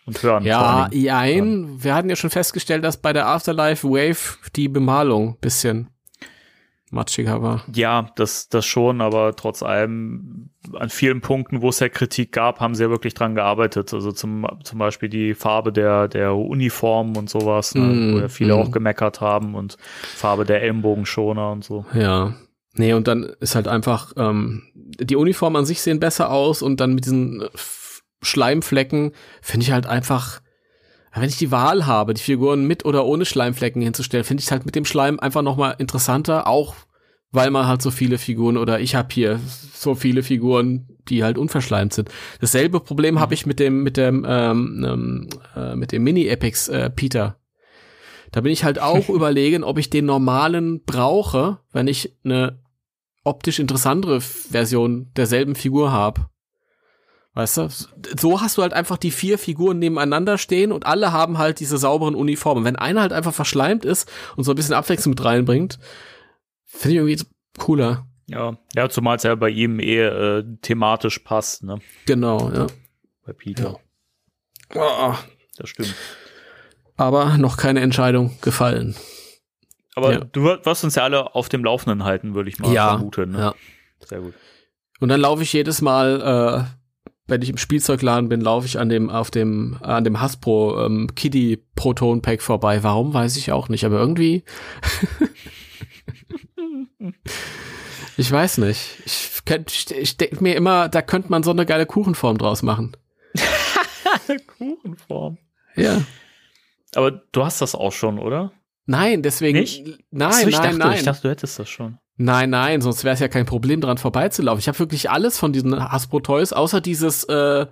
und 0.05 0.21
hören. 0.21 0.43
Ja, 0.43 0.89
jein. 0.91 1.83
Wir 1.83 1.95
hatten 1.95 2.09
ja 2.09 2.15
schon 2.15 2.29
festgestellt, 2.29 2.83
dass 2.83 2.97
bei 2.97 3.13
der 3.13 3.27
Afterlife 3.27 3.87
Wave 3.87 4.37
die 4.55 4.67
Bemalung 4.67 5.37
bisschen 5.39 5.89
matschiger 6.91 7.41
war. 7.41 7.63
Ja, 7.73 8.09
das, 8.15 8.49
das 8.49 8.65
schon, 8.65 9.01
aber 9.01 9.35
trotz 9.35 9.61
allem 9.61 10.49
an 10.73 10.89
vielen 10.89 11.21
Punkten, 11.21 11.61
wo 11.61 11.69
es 11.69 11.79
ja 11.79 11.89
Kritik 11.89 12.31
gab, 12.31 12.59
haben 12.59 12.75
sie 12.75 12.83
ja 12.83 12.89
wirklich 12.89 13.13
dran 13.13 13.35
gearbeitet. 13.35 13.93
Also 13.93 14.11
zum, 14.11 14.47
zum 14.63 14.79
Beispiel 14.79 15.09
die 15.09 15.33
Farbe 15.35 15.71
der, 15.71 16.07
der 16.07 16.35
Uniform 16.35 17.15
und 17.15 17.29
sowas, 17.29 17.75
ne, 17.75 17.81
mm, 17.81 18.13
wo 18.13 18.19
ja 18.19 18.27
viele 18.27 18.55
mm. 18.55 18.59
auch 18.59 18.71
gemeckert 18.71 19.21
haben 19.21 19.55
und 19.55 19.77
Farbe 19.79 20.45
der 20.45 20.63
Ellenbogenschoner 20.63 21.51
und 21.51 21.63
so. 21.63 21.85
Ja, 21.93 22.33
Nee, 22.79 22.93
und 22.93 23.09
dann 23.09 23.23
ist 23.41 23.55
halt 23.55 23.67
einfach, 23.67 24.13
ähm, 24.15 24.63
die 24.73 25.17
Uniformen 25.17 25.57
an 25.57 25.65
sich 25.65 25.81
sehen 25.81 25.99
besser 25.99 26.31
aus 26.31 26.61
und 26.61 26.79
dann 26.79 26.95
mit 26.95 27.03
diesen 27.03 27.43
Schleimflecken 28.21 29.11
finde 29.41 29.65
ich 29.65 29.73
halt 29.73 29.85
einfach, 29.85 30.39
wenn 31.13 31.27
ich 31.27 31.37
die 31.37 31.51
Wahl 31.51 31.87
habe, 31.87 32.13
die 32.13 32.23
Figuren 32.23 32.65
mit 32.65 32.85
oder 32.85 33.05
ohne 33.05 33.25
Schleimflecken 33.25 33.81
hinzustellen, 33.81 34.23
finde 34.23 34.41
ich 34.41 34.49
halt 34.49 34.65
mit 34.65 34.75
dem 34.75 34.85
Schleim 34.85 35.19
einfach 35.19 35.41
nochmal 35.41 35.75
interessanter, 35.77 36.47
auch 36.47 36.73
weil 37.33 37.51
man 37.51 37.67
halt 37.67 37.81
so 37.81 37.91
viele 37.91 38.17
Figuren 38.17 38.55
oder 38.55 38.79
ich 38.79 38.95
habe 38.95 39.09
hier 39.11 39.41
so 39.73 39.93
viele 39.93 40.23
Figuren, 40.23 40.87
die 41.09 41.21
halt 41.21 41.37
unverschleimt 41.37 41.91
sind. 41.91 42.07
Dasselbe 42.39 42.79
Problem 42.79 43.15
mhm. 43.15 43.19
habe 43.19 43.33
ich 43.33 43.45
mit 43.45 43.59
dem 43.59 43.83
mit 43.83 43.97
dem 43.97 44.25
ähm, 44.25 44.85
ähm, 44.87 45.29
äh, 45.53 45.75
mit 45.75 45.91
dem 45.91 46.03
Mini 46.05 46.27
Epics 46.27 46.69
äh, 46.69 46.89
Peter. 46.89 47.35
Da 48.31 48.39
bin 48.39 48.53
ich 48.53 48.63
halt 48.63 48.79
auch 48.79 49.09
überlegen, 49.09 49.65
ob 49.65 49.77
ich 49.79 49.89
den 49.89 50.05
normalen 50.05 50.81
brauche, 50.85 51.57
wenn 51.73 51.89
ich 51.89 52.15
eine 52.23 52.57
optisch 53.29 53.59
interessantere 53.59 54.19
Version 54.19 55.11
derselben 55.15 55.55
Figur 55.55 55.91
habe. 55.91 56.29
Weißt 57.35 57.57
du? 57.57 57.69
So 58.19 58.41
hast 58.41 58.57
du 58.57 58.63
halt 58.63 58.73
einfach 58.73 58.97
die 58.97 59.11
vier 59.11 59.37
Figuren 59.37 59.79
nebeneinander 59.79 60.37
stehen 60.37 60.71
und 60.71 60.85
alle 60.85 61.11
haben 61.11 61.37
halt 61.37 61.59
diese 61.59 61.77
sauberen 61.77 62.15
Uniformen. 62.15 62.65
Wenn 62.65 62.75
einer 62.75 63.01
halt 63.01 63.13
einfach 63.13 63.33
verschleimt 63.33 63.85
ist 63.85 64.11
und 64.35 64.43
so 64.43 64.51
ein 64.51 64.55
bisschen 64.55 64.73
Abwechslung 64.73 65.11
mit 65.11 65.23
reinbringt, 65.23 65.79
finde 66.65 66.95
ich 66.95 66.97
irgendwie 66.97 67.23
cooler. 67.57 68.07
Ja, 68.25 68.57
ja, 68.75 68.89
zumal 68.89 69.17
es 69.17 69.23
ja 69.23 69.35
bei 69.35 69.49
ihm 69.49 69.79
eh 69.79 70.01
äh, 70.01 70.43
thematisch 70.61 71.19
passt, 71.19 71.63
ne? 71.63 71.79
Genau, 72.05 72.51
ja. 72.51 72.67
Bei 73.25 73.33
Peter. 73.33 73.79
Ja. 74.73 75.11
Oh. 75.11 75.15
Das 75.57 75.69
stimmt. 75.69 75.93
Aber 76.95 77.37
noch 77.37 77.57
keine 77.57 77.81
Entscheidung 77.81 78.37
gefallen. 78.41 78.95
Aber 79.95 80.13
ja. 80.13 80.19
du 80.19 80.43
wirst 80.43 80.83
uns 80.83 80.95
ja 80.95 81.03
alle 81.03 81.35
auf 81.35 81.49
dem 81.49 81.63
Laufenden 81.63 82.03
halten, 82.03 82.35
würde 82.35 82.49
ich 82.49 82.59
mal 82.59 82.73
ja, 82.73 82.89
vermuten. 82.89 83.31
Ne? 83.31 83.39
Ja. 83.39 83.55
Sehr 84.05 84.21
gut. 84.21 84.33
Und 84.99 85.09
dann 85.09 85.21
laufe 85.21 85.43
ich 85.43 85.53
jedes 85.53 85.81
Mal, 85.81 86.21
äh, 86.21 86.63
wenn 87.27 87.41
ich 87.41 87.49
im 87.49 87.57
Spielzeugladen 87.57 88.29
bin, 88.29 88.41
laufe 88.41 88.65
ich 88.65 88.79
an 88.79 88.89
dem, 88.89 89.09
auf 89.09 89.31
dem, 89.31 89.77
an 89.81 90.03
dem 90.03 90.19
Hasbro 90.19 90.85
ähm, 90.85 91.09
Kitty 91.15 91.63
Proton 91.75 92.21
Pack 92.21 92.41
vorbei. 92.41 92.83
Warum, 92.83 93.13
weiß 93.13 93.37
ich 93.37 93.51
auch 93.51 93.69
nicht, 93.69 93.85
aber 93.85 93.99
irgendwie. 93.99 94.43
ich 98.17 98.31
weiß 98.31 98.57
nicht. 98.59 98.97
Ich, 99.05 99.41
ich, 99.67 99.91
ich 99.91 100.17
denke 100.17 100.43
mir 100.43 100.55
immer, 100.55 100.89
da 100.89 101.01
könnte 101.01 101.29
man 101.29 101.43
so 101.43 101.51
eine 101.51 101.65
geile 101.65 101.85
Kuchenform 101.85 102.37
draus 102.37 102.61
machen. 102.61 102.97
Kuchenform. 104.57 105.37
Ja. 105.75 106.01
Aber 106.95 107.11
du 107.11 107.45
hast 107.45 107.61
das 107.61 107.75
auch 107.75 107.91
schon, 107.91 108.19
oder? 108.19 108.51
Nein, 108.89 109.21
deswegen. 109.21 109.59
Nicht? 109.59 109.85
Nein, 110.09 110.31
so, 110.31 110.49
nein, 110.49 110.51
dachte, 110.51 110.77
nein. 110.79 110.97
Ich 110.97 111.03
dachte, 111.03 111.21
du 111.21 111.29
hättest 111.29 111.59
das 111.59 111.69
schon. 111.69 111.99
Nein, 112.17 112.49
nein, 112.49 112.81
sonst 112.81 113.03
wäre 113.03 113.13
es 113.13 113.19
ja 113.19 113.27
kein 113.27 113.45
Problem, 113.45 113.81
dran 113.81 113.99
vorbeizulaufen. 113.99 114.59
Ich 114.59 114.67
habe 114.67 114.79
wirklich 114.79 115.11
alles 115.11 115.37
von 115.37 115.53
diesen 115.53 115.79
Hasbro 115.91 116.21
Toys, 116.21 116.53
außer 116.53 116.81
dieses, 116.81 117.23
äh, 117.25 117.67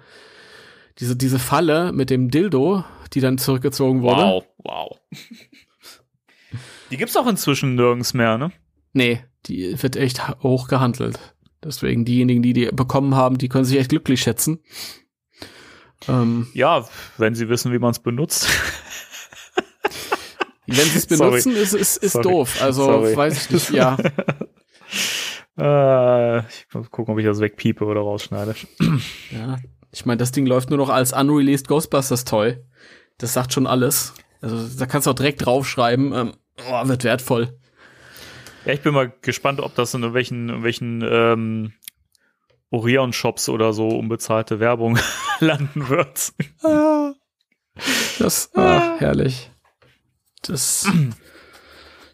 diese, 1.00 1.16
diese 1.16 1.40
Falle 1.40 1.92
mit 1.92 2.12
dem 2.12 2.30
Dildo, 2.30 2.84
die 3.14 3.20
dann 3.20 3.40
zurückgezogen 3.40 4.04
wurde. 4.04 4.22
Wow, 4.22 4.44
wow. 4.60 5.00
die 6.92 6.98
gibt's 6.98 7.18
auch 7.18 7.26
inzwischen 7.26 7.74
nirgends 7.74 8.14
mehr, 8.14 8.38
ne? 8.38 8.52
Nee, 8.94 9.24
die 9.48 9.82
wird 9.82 9.96
echt 9.96 10.28
hoch 10.44 10.68
gehandelt. 10.68 11.20
Deswegen 11.64 12.06
diejenigen, 12.06 12.44
die 12.44 12.54
die 12.54 12.68
bekommen 12.68 13.16
haben, 13.16 13.40
die 13.40 13.50
können 13.50 13.66
sich 13.66 13.80
echt 13.80 13.90
glücklich 13.90 14.22
schätzen. 14.22 14.60
Ähm, 16.08 16.48
ja, 16.54 16.88
wenn 17.18 17.34
sie 17.34 17.50
wissen, 17.50 17.74
wie 17.74 17.80
man 17.80 17.90
es 17.90 18.00
benutzt. 18.00 18.48
Wenn 20.68 20.86
sie 20.86 20.98
es 20.98 21.06
benutzen, 21.08 21.54
Sorry. 21.54 21.64
ist 21.64 21.74
ist, 21.74 21.98
ist 21.98 22.16
doof. 22.16 22.62
Also 22.62 22.86
Sorry. 22.86 23.16
weiß 23.16 23.46
ich 23.46 23.50
nicht, 23.52 23.72
ja. 23.72 23.98
uh, 25.58 26.44
ich 26.50 26.74
muss 26.74 26.92
gucken, 26.92 27.14
ob 27.14 27.20
ich 27.20 27.26
das 27.26 27.40
wegpiepe 27.40 27.86
oder 27.86 28.02
rausschneide. 28.02 28.56
Ja, 29.32 29.58
ich 29.92 30.06
meine, 30.06 30.18
das 30.18 30.32
Ding 30.32 30.46
läuft 30.46 30.70
nur 30.70 30.78
noch 30.78 30.90
als 30.90 31.14
unreleased 31.14 31.68
Ghostbusters 31.68 32.26
Toy. 32.26 32.58
Das 33.18 33.34
sagt 33.34 33.54
schon 33.54 33.66
alles. 33.66 34.14
Also 34.42 34.78
da 34.78 34.86
kannst 34.86 35.08
du 35.08 35.12
auch 35.12 35.16
direkt 35.16 35.46
draufschreiben, 35.46 36.14
ähm, 36.14 36.34
oh, 36.70 36.88
wird 36.88 37.04
wertvoll. 37.04 37.58
Ja, 38.66 38.74
ich 38.74 38.82
bin 38.82 38.94
mal 38.94 39.12
gespannt, 39.22 39.60
ob 39.60 39.76
das 39.76 39.94
in 39.94 40.02
irgendwelchen, 40.02 40.50
irgendwelchen 40.50 41.02
ähm, 41.02 41.74
Orion-Shops 42.70 43.50
oder 43.50 43.74
so 43.74 43.88
unbezahlte 43.88 44.60
Werbung 44.60 45.00
landen 45.40 45.90
wird. 45.90 46.34
Ah, 46.64 47.14
das, 48.20 48.52
ah, 48.56 48.98
herrlich. 49.00 49.52
Das. 50.48 50.90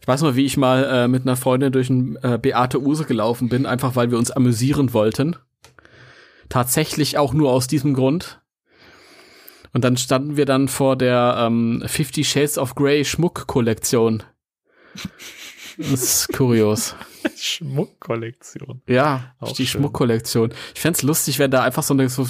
Ich 0.01 0.07
weiß 0.09 0.21
mal, 0.21 0.35
wie 0.35 0.43
ich 0.43 0.57
mal 0.57 0.83
äh, 0.83 1.07
mit 1.07 1.21
einer 1.21 1.37
Freundin 1.37 1.71
durch 1.71 1.89
ein 1.89 2.17
äh, 2.23 2.37
Beate 2.37 2.81
Use 2.81 3.05
gelaufen 3.05 3.47
bin, 3.47 3.65
einfach 3.65 3.95
weil 3.95 4.11
wir 4.11 4.17
uns 4.17 4.31
amüsieren 4.31 4.93
wollten. 4.93 5.37
Tatsächlich 6.49 7.17
auch 7.17 7.31
nur 7.31 7.53
aus 7.53 7.67
diesem 7.67 7.93
Grund. 7.93 8.41
Und 9.71 9.85
dann 9.85 9.95
standen 9.95 10.35
wir 10.35 10.45
dann 10.45 10.67
vor 10.67 10.97
der 10.97 11.37
ähm, 11.39 11.83
Fifty 11.87 12.25
Shades 12.25 12.57
of 12.57 12.75
Grey 12.75 13.05
Schmuckkollektion. 13.05 14.23
Das 15.77 16.03
ist 16.03 16.33
kurios. 16.33 16.95
Schmuckkollektion. 17.35 18.81
Ja, 18.87 19.33
Auch 19.39 19.51
die 19.53 19.65
schön. 19.65 19.79
Schmuckkollektion. 19.81 20.53
Ich 20.75 20.81
fänd's 20.81 21.01
lustig, 21.03 21.39
wenn 21.39 21.51
da 21.51 21.63
einfach 21.63 21.83
so 21.83 21.93
eine, 21.93 22.09
so, 22.09 22.27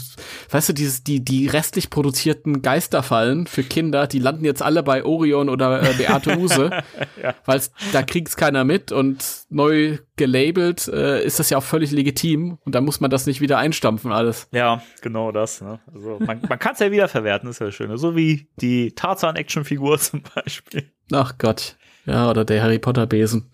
weißt 0.49 0.69
du, 0.69 0.73
dieses, 0.73 1.03
die, 1.03 1.23
die 1.23 1.47
restlich 1.47 1.89
produzierten 1.89 2.62
Geisterfallen 2.62 3.47
für 3.47 3.63
Kinder, 3.63 4.08
die 4.08 4.19
landen 4.19 4.45
jetzt 4.45 4.62
alle 4.62 4.84
bei 4.84 5.03
Orion 5.03 5.49
oder 5.49 5.82
äh, 5.82 5.93
Beate 5.93 6.38
Use, 6.38 6.69
Ja. 7.21 7.36
weil 7.45 7.62
da 7.91 8.03
kriegt's 8.03 8.36
keiner 8.36 8.63
mit 8.63 8.91
und 8.91 9.23
neu 9.49 9.97
gelabelt 10.15 10.88
äh, 10.88 11.23
ist 11.23 11.39
das 11.39 11.49
ja 11.49 11.58
auch 11.58 11.63
völlig 11.63 11.91
legitim 11.91 12.58
und 12.65 12.75
da 12.75 12.82
muss 12.82 12.99
man 12.99 13.10
das 13.10 13.25
nicht 13.25 13.41
wieder 13.41 13.58
einstampfen 13.58 14.12
alles. 14.12 14.47
Ja, 14.51 14.84
genau 15.01 15.32
das. 15.32 15.62
Ne? 15.62 15.79
Also 15.93 16.19
man, 16.19 16.41
man 16.47 16.60
kann 16.60 16.73
es 16.73 16.79
ja 16.79 16.91
wiederverwerten, 16.91 17.49
ist 17.49 17.60
ja 17.60 17.71
schön. 17.71 17.95
So 17.97 18.15
wie 18.15 18.47
die 18.62 18.93
Tarzan-Actionfigur 18.93 19.97
zum 19.99 20.21
Beispiel. 20.36 20.91
Ach 21.12 21.38
Gott. 21.38 21.77
Ja, 22.06 22.30
oder 22.30 22.46
der 22.46 22.62
Harry 22.62 22.80
Potter 22.80 23.08
Besen. 23.08 23.50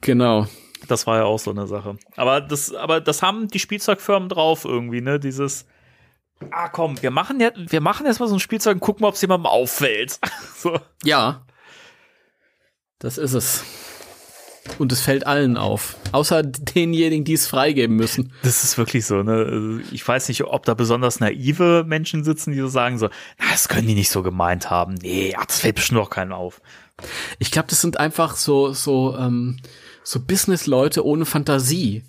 Genau. 0.00 0.46
Das 0.88 1.06
war 1.06 1.18
ja 1.18 1.24
auch 1.24 1.38
so 1.38 1.50
eine 1.50 1.66
Sache. 1.66 1.96
Aber 2.16 2.40
das, 2.40 2.74
aber 2.74 3.00
das 3.00 3.22
haben 3.22 3.48
die 3.48 3.58
Spielzeugfirmen 3.58 4.28
drauf 4.28 4.64
irgendwie, 4.64 5.00
ne? 5.00 5.18
Dieses, 5.18 5.66
ah 6.50 6.68
komm, 6.68 7.00
wir 7.02 7.10
machen 7.10 7.40
jetzt, 7.40 7.72
wir 7.72 7.80
machen 7.80 8.06
jetzt 8.06 8.20
mal 8.20 8.28
so 8.28 8.36
ein 8.36 8.40
Spielzeug 8.40 8.74
und 8.74 8.80
gucken, 8.80 9.06
ob 9.06 9.14
es 9.14 9.20
jemandem 9.20 9.46
auffällt. 9.46 10.18
so. 10.56 10.78
Ja. 11.02 11.46
Das 12.98 13.18
ist 13.18 13.32
es. 13.32 13.64
Und 14.78 14.92
es 14.92 15.02
fällt 15.02 15.26
allen 15.26 15.58
auf. 15.58 15.96
Außer 16.12 16.42
denjenigen, 16.42 17.24
die 17.24 17.34
es 17.34 17.46
freigeben 17.46 17.96
müssen. 17.96 18.32
Das 18.42 18.64
ist 18.64 18.78
wirklich 18.78 19.04
so, 19.04 19.22
ne? 19.22 19.82
Ich 19.92 20.06
weiß 20.06 20.28
nicht, 20.28 20.44
ob 20.44 20.64
da 20.64 20.72
besonders 20.72 21.20
naive 21.20 21.84
Menschen 21.86 22.24
sitzen, 22.24 22.52
die 22.52 22.60
so 22.60 22.68
sagen 22.68 22.98
so, 22.98 23.08
na, 23.38 23.44
das 23.52 23.68
können 23.68 23.86
die 23.86 23.94
nicht 23.94 24.08
so 24.08 24.22
gemeint 24.22 24.70
haben. 24.70 24.94
Nee, 24.94 25.34
ach, 25.36 25.44
das 25.44 25.60
fällt 25.60 25.76
bestimmt 25.76 26.00
auch 26.00 26.08
keinen 26.08 26.32
auf. 26.32 26.62
Ich 27.38 27.50
glaube, 27.50 27.68
das 27.68 27.80
sind 27.80 27.98
einfach 27.98 28.36
so, 28.36 28.72
so, 28.72 29.16
ähm, 29.16 29.58
so 30.02 30.20
Business-Leute 30.20 31.04
ohne 31.04 31.24
Fantasie. 31.24 32.04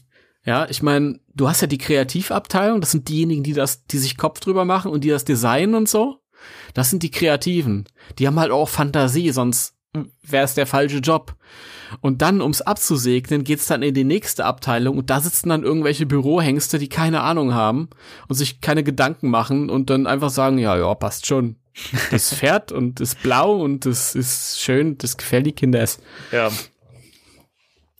Ja, 0.45 0.67
ich 0.69 0.83
meine, 0.83 1.19
du 1.33 1.49
hast 1.49 1.61
ja 1.61 1.67
die 1.67 1.79
Kreativabteilung, 1.79 2.79
das 2.79 2.91
sind 2.91 3.09
diejenigen, 3.09 3.43
die 3.43 3.53
das, 3.53 3.85
die 3.85 3.97
sich 3.97 4.17
Kopf 4.17 4.39
drüber 4.39 4.63
machen 4.63 4.91
und 4.91 5.03
die 5.03 5.09
das 5.09 5.25
designen 5.25 5.73
und 5.73 5.89
so. 5.89 6.21
Das 6.75 6.89
sind 6.91 7.01
die 7.01 7.11
Kreativen. 7.11 7.85
Die 8.19 8.27
haben 8.27 8.39
halt 8.39 8.51
auch 8.51 8.69
Fantasie, 8.69 9.31
sonst 9.31 9.74
wäre 10.23 10.45
es 10.45 10.53
der 10.53 10.67
falsche 10.67 10.97
Job. 10.99 11.35
Und 12.01 12.21
dann, 12.21 12.41
ums 12.41 12.61
abzusegnen, 12.61 13.43
geht's 13.43 13.67
dann 13.67 13.83
in 13.83 13.93
die 13.93 14.03
nächste 14.03 14.45
Abteilung 14.45 14.97
und 14.97 15.09
da 15.09 15.19
sitzen 15.21 15.49
dann 15.49 15.63
irgendwelche 15.63 16.05
Bürohengste, 16.05 16.79
die 16.79 16.89
keine 16.89 17.21
Ahnung 17.21 17.53
haben 17.53 17.89
und 18.27 18.35
sich 18.35 18.59
keine 18.59 18.83
Gedanken 18.83 19.29
machen 19.29 19.69
und 19.69 19.89
dann 19.89 20.07
einfach 20.07 20.31
sagen, 20.31 20.57
ja, 20.57 20.75
ja, 20.77 20.93
passt 20.95 21.27
schon. 21.27 21.57
Das 22.11 22.33
fährt 22.33 22.71
und 22.71 22.99
ist 22.99 23.21
blau 23.21 23.55
und 23.61 23.85
das 23.85 24.15
ist 24.15 24.59
schön, 24.59 24.97
das 24.97 25.17
gefällt 25.17 25.45
die 25.45 25.53
Kinders. 25.53 25.99
Ja. 26.31 26.49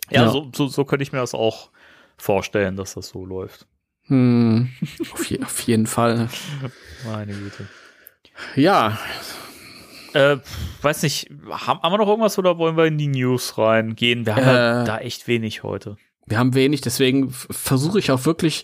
Ja, 0.09 0.23
Ja. 0.23 0.29
So, 0.29 0.51
so, 0.53 0.67
so 0.67 0.85
könnte 0.85 1.03
ich 1.03 1.11
mir 1.11 1.19
das 1.19 1.33
auch 1.33 1.69
vorstellen, 2.17 2.75
dass 2.75 2.95
das 2.95 3.09
so 3.09 3.25
läuft. 3.25 3.67
Hm, 4.07 4.69
auf, 5.13 5.25
je, 5.29 5.41
auf 5.43 5.59
jeden 5.61 5.87
Fall. 5.87 6.29
Meine 7.05 7.33
Güte. 7.33 7.67
Ja, 8.55 8.99
Äh, 10.15 10.37
weiß 10.81 11.03
nicht, 11.03 11.29
haben, 11.49 11.81
haben 11.81 11.91
wir 11.93 11.97
noch 11.97 12.07
irgendwas 12.07 12.37
oder 12.39 12.57
wollen 12.57 12.77
wir 12.77 12.85
in 12.85 12.97
die 12.97 13.07
News 13.07 13.57
reingehen? 13.57 14.25
Wir 14.25 14.35
haben 14.35 14.45
ja 14.45 14.81
Äh. 14.81 14.85
da 14.85 14.97
echt 14.99 15.27
wenig 15.27 15.61
heute. 15.63 15.97
wir 16.25 16.37
haben 16.39 16.55
wenig, 16.55 16.81
deswegen 16.81 17.29
versuche 17.31 17.99
ich 17.99 18.11
auch 18.11 18.25
wirklich 18.25 18.63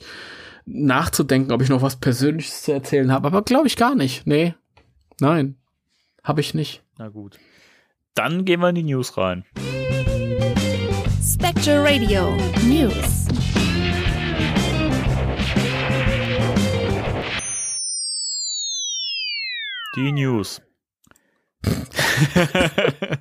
nachzudenken, 0.65 1.51
ob 1.51 1.61
ich 1.61 1.69
noch 1.69 1.81
was 1.81 1.97
Persönliches 1.99 2.63
zu 2.63 2.71
erzählen 2.71 3.11
habe, 3.11 3.27
aber 3.27 3.41
glaube 3.41 3.67
ich 3.67 3.75
gar 3.75 3.95
nicht. 3.95 4.25
Nee, 4.25 4.53
nein, 5.19 5.57
habe 6.23 6.39
ich 6.41 6.53
nicht. 6.53 6.83
Na 6.97 7.09
gut. 7.09 7.37
Dann 8.15 8.45
gehen 8.45 8.59
wir 8.61 8.69
in 8.69 8.75
die 8.75 8.83
News 8.83 9.17
rein. 9.17 9.43
Spectre 11.21 11.83
Radio 11.83 12.35
News. 12.67 13.27
Die 19.95 20.11
News. 20.11 20.61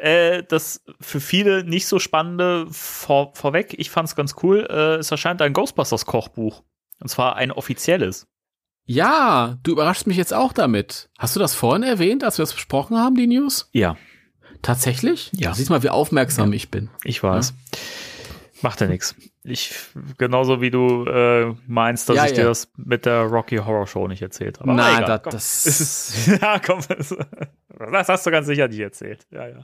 Äh, 0.00 0.44
das 0.44 0.84
für 1.00 1.18
viele 1.18 1.64
nicht 1.64 1.88
so 1.88 1.98
spannende 1.98 2.68
vor, 2.70 3.34
vorweg. 3.34 3.74
Ich 3.78 3.90
fand's 3.90 4.14
ganz 4.14 4.36
cool. 4.44 4.64
Äh, 4.70 4.98
es 4.98 5.10
erscheint 5.10 5.42
ein 5.42 5.52
Ghostbusters 5.52 6.06
Kochbuch. 6.06 6.62
Und 7.00 7.08
zwar 7.08 7.34
ein 7.34 7.50
offizielles. 7.50 8.28
Ja, 8.84 9.58
du 9.64 9.72
überraschst 9.72 10.06
mich 10.06 10.16
jetzt 10.16 10.32
auch 10.32 10.52
damit. 10.52 11.10
Hast 11.18 11.34
du 11.34 11.40
das 11.40 11.56
vorhin 11.56 11.82
erwähnt, 11.82 12.22
als 12.22 12.38
wir 12.38 12.44
das 12.44 12.54
besprochen 12.54 12.96
haben, 12.96 13.16
die 13.16 13.26
News? 13.26 13.70
Ja, 13.72 13.96
Tatsächlich? 14.62 15.30
Ja. 15.34 15.50
Du 15.50 15.56
siehst 15.56 15.70
mal, 15.70 15.82
wie 15.82 15.90
aufmerksam 15.90 16.52
ich 16.52 16.70
bin. 16.70 16.90
ich 17.04 17.22
weiß. 17.22 17.54
Macht 18.62 18.80
ja 18.80 18.88
nichts. 18.88 19.14
Ich, 19.50 19.74
genauso 20.18 20.60
wie 20.60 20.70
du 20.70 21.04
äh, 21.06 21.54
meinst, 21.66 22.08
dass 22.08 22.16
Ja, 22.16 22.26
ich 22.26 22.32
dir 22.32 22.42
ja. 22.42 22.48
das 22.48 22.70
mit 22.76 23.06
der 23.06 23.22
Rocky 23.22 23.56
Horror 23.56 23.86
Show 23.86 24.06
nicht 24.08 24.22
erzählt 24.22 24.60
habe. 24.60 24.72
Nein, 24.74 25.02
egal, 25.02 25.18
da- 25.22 25.30
das- 25.30 26.26
ja, 26.40 26.58
komm. 26.58 26.80
Das, 26.88 27.14
das 27.92 28.08
hast 28.08 28.26
du 28.26 28.30
ganz 28.30 28.46
sicher 28.46 28.68
nicht 28.68 28.80
erzählt. 28.80 29.26
Ja, 29.30 29.46
ja. 29.48 29.58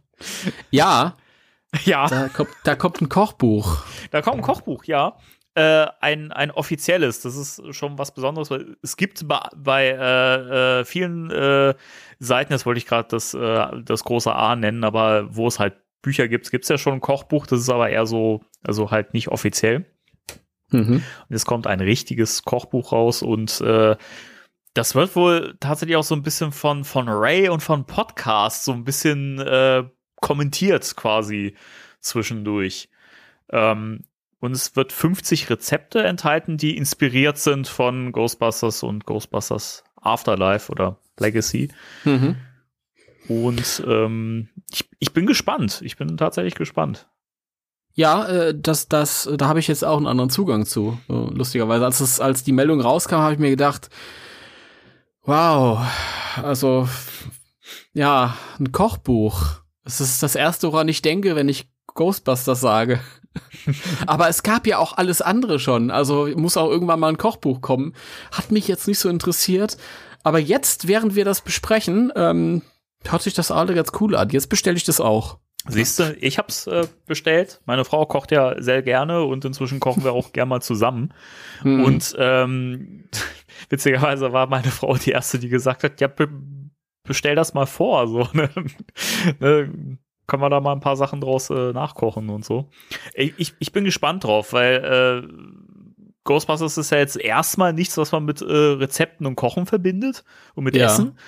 Ja, 0.70 1.14
Ja. 1.84 2.06
da 2.06 2.28
kommt, 2.28 2.50
da 2.64 2.76
kommt 2.76 3.00
ein 3.00 3.08
Kochbuch. 3.08 3.84
Da 4.10 4.22
kommt 4.22 4.36
ein 4.36 4.42
Kochbuch, 4.42 4.84
ja. 4.84 5.16
Äh, 5.56 5.86
ein, 6.00 6.32
ein 6.32 6.50
offizielles, 6.50 7.20
das 7.20 7.36
ist 7.36 7.62
schon 7.76 7.96
was 7.96 8.12
Besonderes, 8.12 8.50
weil 8.50 8.76
es 8.82 8.96
gibt 8.96 9.26
bei, 9.28 9.40
bei 9.56 9.86
äh, 9.88 10.80
äh, 10.80 10.84
vielen 10.84 11.30
äh, 11.30 11.74
Seiten, 12.18 12.52
das 12.52 12.66
wollte 12.66 12.78
ich 12.78 12.86
gerade 12.86 13.08
das, 13.08 13.34
äh, 13.34 13.66
das 13.84 14.02
große 14.02 14.34
A 14.34 14.56
nennen, 14.56 14.82
aber 14.82 15.28
wo 15.34 15.46
es 15.46 15.60
halt 15.60 15.74
Bücher 16.04 16.28
gibt, 16.28 16.50
gibt 16.50 16.64
es 16.64 16.68
ja 16.68 16.78
schon 16.78 16.94
ein 16.94 17.00
Kochbuch, 17.00 17.46
das 17.46 17.60
ist 17.60 17.70
aber 17.70 17.90
eher 17.90 18.06
so, 18.06 18.42
also 18.62 18.90
halt 18.90 19.14
nicht 19.14 19.28
offiziell. 19.28 19.86
Mhm. 20.70 21.02
Und 21.28 21.34
es 21.34 21.46
kommt 21.46 21.66
ein 21.66 21.80
richtiges 21.80 22.42
Kochbuch 22.42 22.92
raus 22.92 23.22
und 23.22 23.60
äh, 23.60 23.96
das 24.74 24.94
wird 24.94 25.14
wohl 25.16 25.56
tatsächlich 25.60 25.96
auch 25.96 26.04
so 26.04 26.14
ein 26.14 26.22
bisschen 26.22 26.52
von, 26.52 26.84
von 26.84 27.08
Ray 27.08 27.48
und 27.48 27.62
von 27.62 27.86
Podcast 27.86 28.64
so 28.64 28.72
ein 28.72 28.84
bisschen 28.84 29.38
äh, 29.38 29.84
kommentiert 30.20 30.96
quasi 30.96 31.54
zwischendurch. 32.00 32.90
Ähm, 33.50 34.04
und 34.40 34.52
es 34.52 34.76
wird 34.76 34.92
50 34.92 35.48
Rezepte 35.48 36.02
enthalten, 36.02 36.58
die 36.58 36.76
inspiriert 36.76 37.38
sind 37.38 37.66
von 37.66 38.12
Ghostbusters 38.12 38.82
und 38.82 39.06
Ghostbusters 39.06 39.84
Afterlife 39.96 40.70
oder 40.70 40.98
Legacy. 41.18 41.70
Mhm. 42.04 42.36
Und 43.28 43.82
ähm, 43.86 44.48
ich, 44.70 44.88
ich 44.98 45.12
bin 45.12 45.26
gespannt. 45.26 45.80
Ich 45.84 45.96
bin 45.96 46.16
tatsächlich 46.16 46.54
gespannt. 46.54 47.08
Ja, 47.94 48.26
äh, 48.26 48.54
das, 48.56 48.88
das, 48.88 49.28
da 49.36 49.48
habe 49.48 49.60
ich 49.60 49.68
jetzt 49.68 49.84
auch 49.84 49.96
einen 49.96 50.06
anderen 50.06 50.30
Zugang 50.30 50.66
zu. 50.66 50.98
So, 51.08 51.30
lustigerweise, 51.32 51.84
als 51.84 52.00
es, 52.00 52.20
als 52.20 52.42
die 52.42 52.52
Meldung 52.52 52.80
rauskam, 52.80 53.16
habe 53.16 53.34
ich 53.34 53.38
mir 53.38 53.50
gedacht, 53.50 53.88
wow, 55.22 55.86
also 56.42 56.88
ja, 57.92 58.36
ein 58.58 58.72
Kochbuch. 58.72 59.60
Das 59.84 60.00
ist 60.00 60.22
das 60.22 60.34
erste, 60.34 60.72
woran 60.72 60.88
ich 60.88 61.02
denke, 61.02 61.36
wenn 61.36 61.48
ich 61.48 61.68
Ghostbusters 61.94 62.60
sage. 62.60 63.00
Aber 64.06 64.28
es 64.28 64.42
gab 64.42 64.66
ja 64.66 64.78
auch 64.78 64.96
alles 64.96 65.22
andere 65.22 65.58
schon. 65.58 65.90
Also 65.90 66.28
muss 66.36 66.56
auch 66.56 66.70
irgendwann 66.70 67.00
mal 67.00 67.08
ein 67.08 67.18
Kochbuch 67.18 67.60
kommen. 67.60 67.94
Hat 68.32 68.50
mich 68.50 68.66
jetzt 68.66 68.88
nicht 68.88 68.98
so 68.98 69.08
interessiert. 69.08 69.76
Aber 70.24 70.38
jetzt, 70.38 70.88
während 70.88 71.14
wir 71.14 71.24
das 71.24 71.42
besprechen, 71.42 72.12
ähm, 72.16 72.62
hört 73.08 73.22
sich 73.22 73.34
das 73.34 73.50
alle 73.50 73.74
ganz 73.74 73.92
cool 74.00 74.16
an. 74.16 74.30
Jetzt 74.30 74.48
bestelle 74.48 74.76
ich 74.76 74.84
das 74.84 75.00
auch. 75.00 75.38
Siehst 75.66 75.98
du, 75.98 76.14
ich 76.20 76.36
hab's 76.36 76.66
äh, 76.66 76.86
bestellt. 77.06 77.62
Meine 77.64 77.86
Frau 77.86 78.04
kocht 78.04 78.30
ja 78.32 78.60
sehr 78.60 78.82
gerne 78.82 79.22
und 79.22 79.46
inzwischen 79.46 79.80
kochen 79.80 80.04
wir 80.04 80.12
auch 80.12 80.32
gerne 80.32 80.50
mal 80.50 80.60
zusammen. 80.60 81.14
Hm. 81.62 81.84
Und 81.84 82.14
ähm, 82.18 83.04
witzigerweise 83.70 84.32
war 84.32 84.46
meine 84.46 84.70
Frau 84.70 84.94
die 84.96 85.12
erste, 85.12 85.38
die 85.38 85.48
gesagt 85.48 85.84
hat, 85.84 86.00
ja, 86.00 86.08
be 86.08 86.28
bestell 87.06 87.34
das 87.34 87.52
mal 87.52 87.66
vor. 87.66 88.08
So, 88.08 88.28
ne? 88.32 88.50
ne? 89.38 89.98
Können 90.26 90.42
wir 90.42 90.48
da 90.48 90.60
mal 90.60 90.72
ein 90.72 90.80
paar 90.80 90.96
Sachen 90.96 91.20
draus 91.20 91.50
äh, 91.50 91.72
nachkochen 91.72 92.30
und 92.30 92.46
so. 92.46 92.70
Ich, 93.14 93.34
ich, 93.36 93.54
ich 93.58 93.72
bin 93.72 93.84
gespannt 93.84 94.24
drauf, 94.24 94.54
weil 94.54 94.82
äh, 94.82 95.28
Ghostbusters 96.24 96.78
ist 96.78 96.90
ja 96.90 96.98
jetzt 96.98 97.16
erstmal 97.16 97.74
nichts, 97.74 97.98
was 97.98 98.12
man 98.12 98.24
mit 98.24 98.40
äh, 98.40 98.44
Rezepten 98.46 99.26
und 99.26 99.36
Kochen 99.36 99.66
verbindet 99.66 100.24
und 100.54 100.64
mit 100.64 100.74
Ja. 100.74 100.86
Essen. 100.86 101.18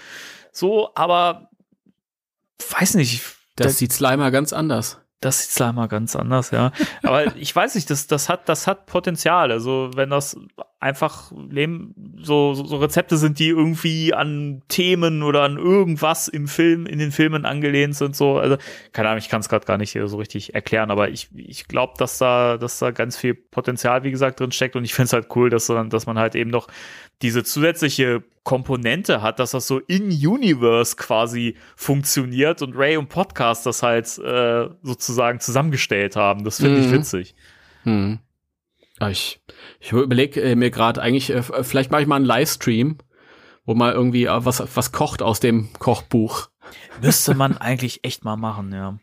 So, 0.50 0.90
aber 0.94 1.45
weiß 2.70 2.94
nicht. 2.94 3.22
das 3.56 3.66
da- 3.66 3.72
sieht 3.78 3.92
Slimer 3.92 4.30
ganz 4.30 4.52
anders. 4.52 4.98
das 5.20 5.40
sieht 5.42 5.50
Slimer 5.52 5.88
ganz 5.88 6.14
anders, 6.16 6.50
ja. 6.50 6.72
Aber 7.02 7.24
ich 7.36 7.54
weiß 7.54 7.74
nicht, 7.74 7.88
das, 7.90 8.06
das, 8.06 8.28
hat, 8.28 8.48
das 8.48 8.66
hat 8.66 8.86
Potenzial. 8.86 9.50
Also, 9.52 9.90
wenn 9.94 10.10
das 10.10 10.36
einfach 10.78 11.32
so, 12.18 12.54
so, 12.54 12.64
so 12.64 12.76
Rezepte 12.76 13.16
sind, 13.16 13.38
die 13.38 13.48
irgendwie 13.48 14.12
an 14.12 14.62
Themen 14.68 15.22
oder 15.22 15.42
an 15.42 15.56
irgendwas 15.56 16.28
im 16.28 16.48
Film, 16.48 16.86
in 16.86 16.98
den 16.98 17.12
Filmen 17.12 17.46
angelehnt 17.46 17.96
sind. 17.96 18.14
So, 18.14 18.38
also 18.38 18.58
keine 18.92 19.08
Ahnung, 19.08 19.18
ich 19.18 19.30
kann 19.30 19.40
es 19.40 19.48
gerade 19.48 19.64
gar 19.64 19.78
nicht 19.78 19.98
so 20.04 20.16
richtig 20.18 20.54
erklären, 20.54 20.90
aber 20.90 21.08
ich, 21.08 21.30
ich 21.34 21.66
glaube, 21.66 21.94
dass 21.96 22.18
da, 22.18 22.58
dass 22.58 22.78
da 22.78 22.90
ganz 22.90 23.16
viel 23.16 23.34
Potenzial, 23.34 24.04
wie 24.04 24.10
gesagt, 24.10 24.38
drin 24.40 24.52
steckt 24.52 24.76
und 24.76 24.84
ich 24.84 24.92
finde 24.92 25.06
es 25.06 25.12
halt 25.14 25.28
cool, 25.34 25.48
dass, 25.48 25.66
dass 25.66 26.06
man 26.06 26.18
halt 26.18 26.34
eben 26.34 26.50
noch 26.50 26.68
diese 27.22 27.42
zusätzliche 27.42 28.22
Komponente 28.44 29.22
hat, 29.22 29.38
dass 29.38 29.52
das 29.52 29.66
so 29.66 29.78
in 29.78 30.10
Universe 30.10 30.96
quasi 30.96 31.56
funktioniert 31.74 32.60
und 32.60 32.76
Ray 32.76 32.98
und 32.98 33.08
Podcast 33.08 33.64
das 33.64 33.82
halt 33.82 34.18
äh, 34.18 34.68
sozusagen 34.82 35.40
zusammengestellt 35.40 36.16
haben. 36.16 36.44
Das 36.44 36.58
finde 36.58 36.78
mhm. 36.80 36.84
ich 36.84 36.92
witzig. 36.92 37.34
Mhm. 37.84 38.18
Ich, 39.10 39.40
ich 39.80 39.92
überlege 39.92 40.40
äh, 40.40 40.54
mir 40.54 40.70
gerade 40.70 41.02
eigentlich, 41.02 41.30
äh, 41.30 41.42
vielleicht 41.42 41.90
mache 41.90 42.02
ich 42.02 42.08
mal 42.08 42.16
einen 42.16 42.24
Livestream, 42.24 42.98
wo 43.64 43.74
mal 43.74 43.92
irgendwie 43.92 44.24
äh, 44.24 44.44
was, 44.44 44.62
was 44.74 44.92
kocht 44.92 45.22
aus 45.22 45.40
dem 45.40 45.72
Kochbuch. 45.78 46.48
Müsste 47.02 47.34
man 47.34 47.56
eigentlich 47.58 48.04
echt 48.04 48.24
mal 48.24 48.36
machen, 48.36 48.72
ja. 48.72 48.98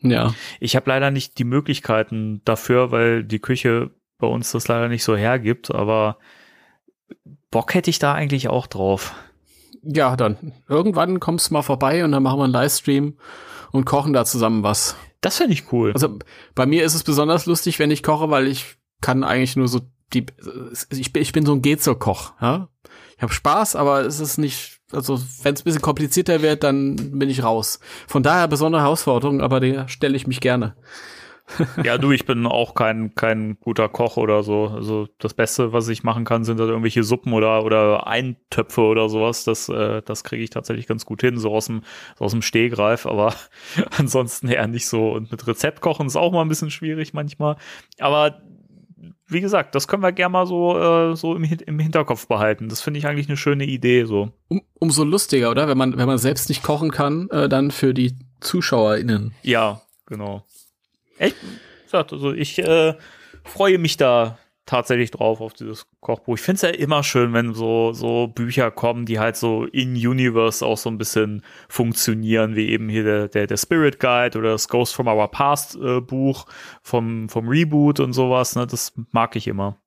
Ja. 0.00 0.34
Ich 0.60 0.76
habe 0.76 0.90
leider 0.90 1.10
nicht 1.10 1.38
die 1.38 1.44
Möglichkeiten 1.44 2.42
dafür, 2.44 2.90
weil 2.90 3.24
die 3.24 3.38
Küche 3.38 3.90
bei 4.18 4.26
uns 4.26 4.52
das 4.52 4.68
leider 4.68 4.88
nicht 4.88 5.04
so 5.04 5.16
hergibt, 5.16 5.74
aber 5.74 6.18
Bock 7.50 7.74
hätte 7.74 7.90
ich 7.90 7.98
da 7.98 8.14
eigentlich 8.14 8.48
auch 8.48 8.66
drauf. 8.66 9.14
Ja, 9.82 10.16
dann 10.16 10.52
irgendwann 10.68 11.20
kommst 11.20 11.50
du 11.50 11.54
mal 11.54 11.62
vorbei 11.62 12.04
und 12.04 12.12
dann 12.12 12.22
machen 12.22 12.38
wir 12.38 12.44
einen 12.44 12.52
Livestream 12.52 13.16
und 13.72 13.84
kochen 13.84 14.12
da 14.12 14.24
zusammen 14.24 14.62
was. 14.62 14.96
Das 15.20 15.38
finde 15.38 15.52
ich 15.52 15.72
cool. 15.72 15.92
Also 15.92 16.18
bei 16.54 16.66
mir 16.66 16.84
ist 16.84 16.94
es 16.94 17.04
besonders 17.04 17.46
lustig, 17.46 17.78
wenn 17.78 17.90
ich 17.90 18.02
koche, 18.02 18.30
weil 18.30 18.48
ich 18.48 18.76
kann 19.00 19.24
eigentlich 19.24 19.56
nur 19.56 19.68
so 19.68 19.80
die 20.12 20.26
ich 20.90 21.12
bin, 21.12 21.22
ich 21.22 21.32
bin 21.32 21.44
so 21.44 21.52
ein 21.52 21.62
Gezo-Koch, 21.62 22.34
ja. 22.40 22.68
Ich 23.16 23.22
habe 23.22 23.32
Spaß, 23.32 23.76
aber 23.76 24.02
es 24.02 24.20
ist 24.20 24.38
nicht, 24.38 24.80
also 24.92 25.18
wenn 25.42 25.54
es 25.54 25.62
ein 25.62 25.64
bisschen 25.64 25.82
komplizierter 25.82 26.42
wird, 26.42 26.62
dann 26.62 27.18
bin 27.18 27.30
ich 27.30 27.42
raus. 27.42 27.80
Von 28.06 28.22
daher 28.22 28.46
besondere 28.46 28.82
Herausforderung, 28.82 29.40
aber 29.40 29.58
der 29.58 29.88
stelle 29.88 30.16
ich 30.16 30.26
mich 30.26 30.40
gerne. 30.40 30.76
ja, 31.84 31.96
du, 31.96 32.10
ich 32.10 32.26
bin 32.26 32.46
auch 32.46 32.74
kein, 32.74 33.14
kein 33.14 33.56
guter 33.60 33.88
Koch 33.88 34.16
oder 34.16 34.42
so. 34.42 34.66
Also 34.66 35.08
das 35.18 35.32
Beste, 35.32 35.72
was 35.72 35.88
ich 35.88 36.02
machen 36.02 36.24
kann, 36.24 36.44
sind 36.44 36.58
halt 36.58 36.68
irgendwelche 36.68 37.04
Suppen 37.04 37.32
oder, 37.32 37.64
oder 37.64 38.06
Eintöpfe 38.06 38.82
oder 38.82 39.08
sowas. 39.08 39.44
Das, 39.44 39.68
äh, 39.68 40.02
das 40.02 40.24
kriege 40.24 40.42
ich 40.42 40.50
tatsächlich 40.50 40.86
ganz 40.86 41.06
gut 41.06 41.20
hin, 41.20 41.38
so 41.38 41.54
aus 41.54 41.66
dem, 41.66 41.82
so 42.18 42.24
aus 42.24 42.32
dem 42.32 42.42
Stehgreif, 42.42 43.06
aber 43.06 43.34
ansonsten 43.96 44.48
eher 44.48 44.66
nicht 44.66 44.88
so. 44.88 45.12
Und 45.12 45.30
mit 45.30 45.46
Rezept 45.46 45.80
kochen 45.80 46.08
ist 46.08 46.16
auch 46.16 46.32
mal 46.32 46.42
ein 46.42 46.48
bisschen 46.48 46.70
schwierig 46.70 47.14
manchmal. 47.14 47.56
Aber 47.98 48.42
wie 49.28 49.40
gesagt, 49.40 49.74
das 49.74 49.88
können 49.88 50.02
wir 50.02 50.12
gerne 50.12 50.32
mal 50.32 50.46
so, 50.46 50.78
äh, 50.78 51.16
so 51.16 51.34
im, 51.34 51.44
im 51.44 51.78
Hinterkopf 51.78 52.28
behalten. 52.28 52.68
Das 52.68 52.80
finde 52.80 52.98
ich 52.98 53.06
eigentlich 53.06 53.28
eine 53.28 53.36
schöne 53.36 53.64
Idee. 53.64 54.04
So. 54.04 54.30
Um, 54.48 54.62
umso 54.78 55.04
lustiger, 55.04 55.50
oder? 55.50 55.68
Wenn 55.68 55.78
man, 55.78 55.96
wenn 55.96 56.06
man 56.06 56.18
selbst 56.18 56.48
nicht 56.48 56.62
kochen 56.62 56.90
kann, 56.90 57.28
äh, 57.30 57.48
dann 57.48 57.70
für 57.70 57.92
die 57.92 58.14
ZuschauerInnen. 58.40 59.34
Ja, 59.42 59.80
genau. 60.06 60.44
Echt? 61.18 61.36
Also 61.92 62.32
ich 62.32 62.58
äh, 62.58 62.94
freue 63.44 63.78
mich 63.78 63.96
da 63.96 64.38
tatsächlich 64.66 65.12
drauf 65.12 65.40
auf 65.40 65.54
dieses 65.54 65.86
Kochbuch. 66.00 66.34
Ich 66.34 66.42
finde 66.42 66.56
es 66.56 66.62
ja 66.62 66.68
immer 66.70 67.02
schön, 67.02 67.32
wenn 67.32 67.54
so, 67.54 67.92
so 67.92 68.26
Bücher 68.26 68.70
kommen, 68.70 69.06
die 69.06 69.18
halt 69.18 69.36
so 69.36 69.64
in 69.64 69.94
Universe 69.94 70.66
auch 70.66 70.76
so 70.76 70.90
ein 70.90 70.98
bisschen 70.98 71.42
funktionieren, 71.68 72.56
wie 72.56 72.68
eben 72.68 72.88
hier 72.88 73.04
der, 73.04 73.28
der, 73.28 73.46
der 73.46 73.56
Spirit 73.56 74.00
Guide 74.00 74.36
oder 74.36 74.50
das 74.50 74.68
Ghost 74.68 74.94
from 74.94 75.06
Our 75.06 75.28
Past 75.28 75.76
äh, 75.76 76.00
Buch 76.00 76.46
vom, 76.82 77.28
vom 77.28 77.48
Reboot 77.48 78.00
und 78.00 78.12
sowas. 78.12 78.56
Ne? 78.56 78.66
Das 78.66 78.92
mag 79.12 79.36
ich 79.36 79.46
immer. 79.46 79.78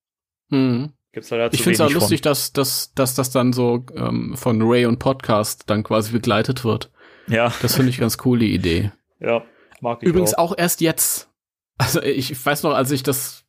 Mhm. 0.50 0.94
Gibt's 1.12 1.32
halt 1.32 1.54
ich 1.54 1.64
finde 1.64 1.74
es 1.74 1.82
auch 1.82 1.92
lustig, 1.92 2.22
dass, 2.22 2.54
dass, 2.54 2.94
dass 2.94 3.16
das 3.16 3.32
dann 3.32 3.52
so 3.52 3.86
ähm, 3.96 4.36
von 4.38 4.62
Ray 4.62 4.86
und 4.86 5.00
Podcast 5.00 5.64
dann 5.70 5.84
quasi 5.84 6.12
begleitet 6.12 6.64
wird. 6.64 6.92
Ja. 7.28 7.52
Das 7.62 7.76
finde 7.76 7.90
ich 7.90 7.98
ganz 7.98 8.18
cool, 8.26 8.40
die 8.40 8.54
Idee. 8.54 8.92
Ja, 9.20 9.44
mag 9.82 10.00
ich 10.02 10.08
Übrigens 10.08 10.36
auch. 10.36 10.52
auch 10.52 10.58
erst 10.58 10.82
jetzt. 10.82 11.30
Also 11.78 12.02
ich 12.02 12.46
weiß 12.46 12.64
noch, 12.64 12.74
als 12.74 12.92
ich 12.92 13.04
das 13.04 13.46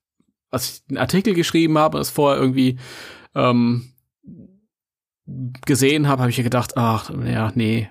als 0.51 0.71
ich 0.71 0.83
einen 0.89 0.99
Artikel 0.99 1.35
geschrieben 1.35 1.79
habe, 1.79 1.99
das 1.99 2.11
vorher 2.11 2.41
irgendwie 2.41 2.79
ähm, 3.35 3.93
gesehen 5.65 6.09
habe, 6.09 6.23
habe 6.23 6.31
ich 6.31 6.37
ja 6.37 6.43
gedacht, 6.43 6.77
ach, 6.77 7.11
ja, 7.25 7.53
nee. 7.55 7.89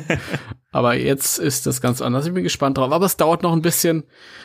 Aber 0.72 0.94
jetzt 0.94 1.38
ist 1.38 1.66
das 1.66 1.80
ganz 1.80 2.02
anders. 2.02 2.26
Ich 2.26 2.34
bin 2.34 2.42
gespannt 2.42 2.76
drauf. 2.76 2.92
Aber 2.92 3.06
es 3.06 3.16
dauert 3.16 3.42
noch 3.42 3.52
ein 3.52 3.62
bisschen. 3.62 4.04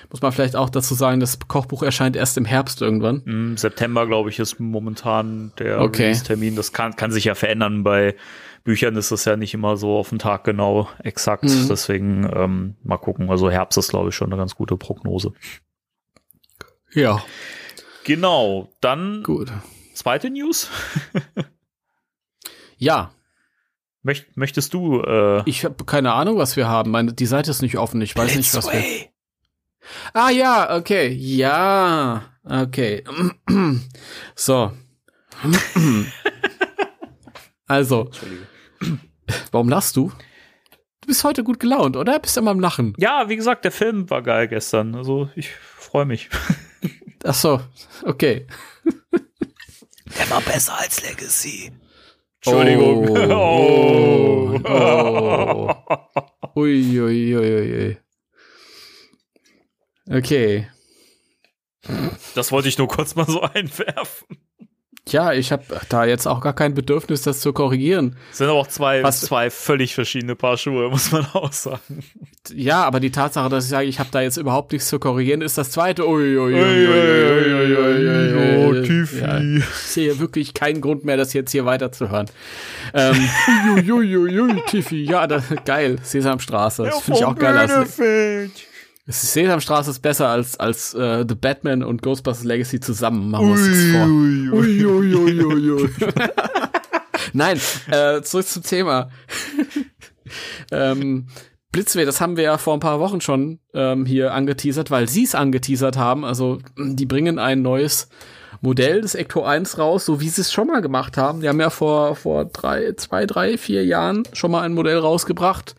Muss 0.10 0.22
man 0.22 0.32
vielleicht 0.32 0.56
auch 0.56 0.70
dazu 0.70 0.94
sagen, 0.94 1.20
das 1.20 1.40
Kochbuch 1.48 1.84
erscheint 1.84 2.16
erst 2.16 2.38
im 2.38 2.46
Herbst 2.46 2.82
irgendwann. 2.82 3.22
Im 3.26 3.58
September, 3.58 4.08
glaube 4.08 4.30
ich, 4.30 4.40
ist 4.40 4.60
momentan 4.60 5.52
der 5.60 5.82
okay. 5.82 6.14
Termin. 6.14 6.56
Das 6.56 6.72
kann, 6.72 6.96
kann 6.96 7.12
sich 7.12 7.26
ja 7.26 7.36
verändern. 7.36 7.84
Bei 7.84 8.16
Büchern 8.64 8.96
ist 8.96 9.12
das 9.12 9.26
ja 9.26 9.36
nicht 9.36 9.54
immer 9.54 9.76
so 9.76 9.98
auf 9.98 10.10
den 10.10 10.20
Tag 10.20 10.46
genau 10.46 10.88
exakt. 11.04 11.44
Mhm. 11.44 11.68
Deswegen 11.70 12.30
ähm, 12.34 12.76
mal 12.84 12.98
gucken. 12.98 13.30
Also 13.30 13.50
Herbst 13.50 13.78
ist, 13.78 13.90
glaube 13.90 14.10
ich, 14.10 14.16
schon 14.16 14.32
eine 14.32 14.38
ganz 14.38 14.56
gute 14.56 14.78
Prognose. 14.78 15.34
Ja. 16.94 17.24
Genau, 18.04 18.70
dann 18.82 19.24
Gut. 19.24 19.52
zweite 19.94 20.30
News. 20.30 20.70
ja. 22.78 23.12
Möcht, 24.04 24.36
möchtest 24.36 24.74
du? 24.74 25.02
Äh 25.02 25.44
ich 25.46 25.64
habe 25.64 25.86
keine 25.86 26.14
Ahnung, 26.14 26.38
was 26.38 26.56
wir 26.56 26.68
haben. 26.68 26.92
Meine, 26.92 27.14
die 27.14 27.26
Seite 27.28 27.52
ist 27.52 27.62
nicht 27.62 27.78
offen. 27.78 28.02
Ich 28.02 28.16
weiß 28.16 28.36
nicht, 28.36 28.54
was 28.56 28.72
wir. 28.72 28.84
Ah 30.14 30.30
ja, 30.30 30.76
okay, 30.76 31.08
ja, 31.08 32.24
okay. 32.44 33.04
so. 34.36 34.72
also. 37.68 38.10
Warum 39.52 39.70
lachst 39.70 39.96
du? 39.96 40.12
Du 41.02 41.08
bist 41.08 41.24
heute 41.24 41.44
gut 41.44 41.60
gelaunt, 41.60 41.96
oder? 41.96 42.20
Bist 42.20 42.38
immer 42.38 42.52
am 42.52 42.60
Lachen? 42.60 42.94
Ja, 42.98 43.30
wie 43.30 43.36
gesagt, 43.36 43.66
der 43.66 43.72
Film 43.72 44.10
war 44.10 44.22
geil 44.22 44.48
gestern. 44.48 44.96
Also 44.96 45.30
ich 45.36 45.52
freue 45.52 46.06
mich. 46.06 46.30
Ach 47.24 47.34
so, 47.36 47.62
okay. 48.04 48.48
Der 50.18 50.30
war 50.30 50.42
besser 50.42 50.78
als 50.78 51.04
Legacy. 51.04 51.72
Entschuldigung. 52.44 53.10
Oh. 53.32 54.60
oh. 54.66 55.76
oh. 55.86 56.60
Ui, 56.60 57.00
ui, 57.00 57.36
ui, 57.36 57.38
ui. 57.38 57.98
Okay. 60.10 60.68
Das 62.36 62.52
wollte 62.52 62.68
ich 62.68 62.78
nur 62.78 62.88
kurz 62.88 63.16
mal 63.16 63.26
so 63.28 63.42
einwerfen. 63.54 64.38
Ja, 65.08 65.34
ich 65.34 65.52
habe 65.52 65.64
da 65.90 66.06
jetzt 66.06 66.28
auch 66.28 66.42
gar 66.42 66.54
kein 66.54 66.76
Bedürfnis, 66.76 67.24
das 67.24 67.40
zu 67.42 67.54
korrigieren. 67.54 68.16
Das 68.30 68.38
sind 68.38 68.48
aber 68.50 68.60
auch 68.60 68.68
zwei, 68.68 69.02
Was, 69.04 69.22
zwei 69.22 69.50
völlig 69.50 69.96
verschiedene 69.96 70.36
Paar 70.36 70.58
Schuhe, 70.58 70.90
muss 70.90 71.12
man 71.12 71.26
auch 71.34 71.52
sagen. 71.52 72.04
Ja, 72.54 72.84
aber 72.84 73.00
die 73.00 73.12
Tatsache, 73.12 73.50
dass 73.50 73.64
ich 73.66 73.72
sage, 73.72 73.88
ich 73.88 74.00
habe 74.00 74.10
da 74.12 74.22
jetzt 74.22 74.38
überhaupt 74.38 74.72
nichts 74.72 74.88
zu 74.90 75.00
korrigieren, 75.00 75.42
ist 75.42 75.58
das 75.58 75.72
zweite. 75.72 76.08
Oh, 76.08 76.18
Tiffy. 78.84 79.24
ich 79.58 79.66
sehe 79.76 80.20
wirklich 80.20 80.54
keinen 80.54 80.82
Grund 80.82 81.04
mehr, 81.04 81.18
das 81.18 81.34
jetzt 81.34 81.52
hier 81.52 81.66
weiterzuhören. 81.66 82.30
Ähm, 82.94 83.28
Tiffy, 84.68 85.04
ja, 85.04 85.26
das, 85.26 85.46
geil, 85.66 85.98
Sesamstraße, 86.04 86.84
das 86.84 87.02
finde 87.02 87.20
ich 87.20 87.26
auch 87.26 87.36
geil. 87.36 87.68
Sesamstraße 89.08 89.92
ist 89.92 90.00
besser 90.00 90.30
als, 90.30 90.60
als 90.60 90.94
äh, 90.94 91.26
The 91.28 91.36
Batman 91.36 91.84
und 91.84 92.02
Ghostbusters 92.02 92.44
Legacy 92.44 92.80
zusammen. 92.80 93.32
Machen 93.32 93.48
wir 93.48 93.54
uns 93.54 93.68
das 93.68 93.84
vor. 93.92 94.06
Ui, 94.08 94.86
ui, 94.86 95.16
ui, 95.16 95.44
ui, 95.44 95.72
ui. 95.72 95.90
Nein, 97.34 97.60
äh, 97.90 98.22
zurück 98.22 98.46
zum 98.46 98.64
Thema. 98.64 99.10
ähm, 100.72 101.28
Blitzweh, 101.72 102.06
das 102.06 102.20
haben 102.20 102.36
wir 102.38 102.44
ja 102.44 102.58
vor 102.58 102.74
ein 102.74 102.82
paar 102.82 103.00
Wochen 103.00 103.22
schon 103.22 103.60
ähm, 103.74 104.06
hier 104.06 104.34
angeteasert, 104.34 104.92
weil 104.92 105.08
sie 105.08 105.24
es 105.24 105.36
angeteasert 105.36 105.98
haben. 105.98 106.26
Also 106.26 106.60
die 106.78 107.06
bringen 107.06 107.40
ein 107.40 107.62
neues 107.62 108.10
Modell 108.60 109.02
des 109.02 109.16
Ecto 109.16 109.44
1 109.44 109.78
raus, 109.78 110.06
so 110.06 110.20
wie 110.20 110.30
sie 110.30 110.42
es 110.42 110.52
schon 110.52 110.68
mal 110.68 110.82
gemacht 110.82 111.18
haben. 111.18 111.42
Die 111.42 111.48
haben 111.48 111.60
ja 111.60 111.70
vor, 111.70 112.16
vor 112.16 112.46
drei, 112.46 112.94
zwei, 112.94 113.26
drei, 113.26 113.58
vier 113.58 113.86
Jahren 113.86 114.24
schon 114.34 114.52
mal 114.52 114.62
ein 114.62 114.74
Modell 114.74 115.00
rausgebracht. 115.00 115.76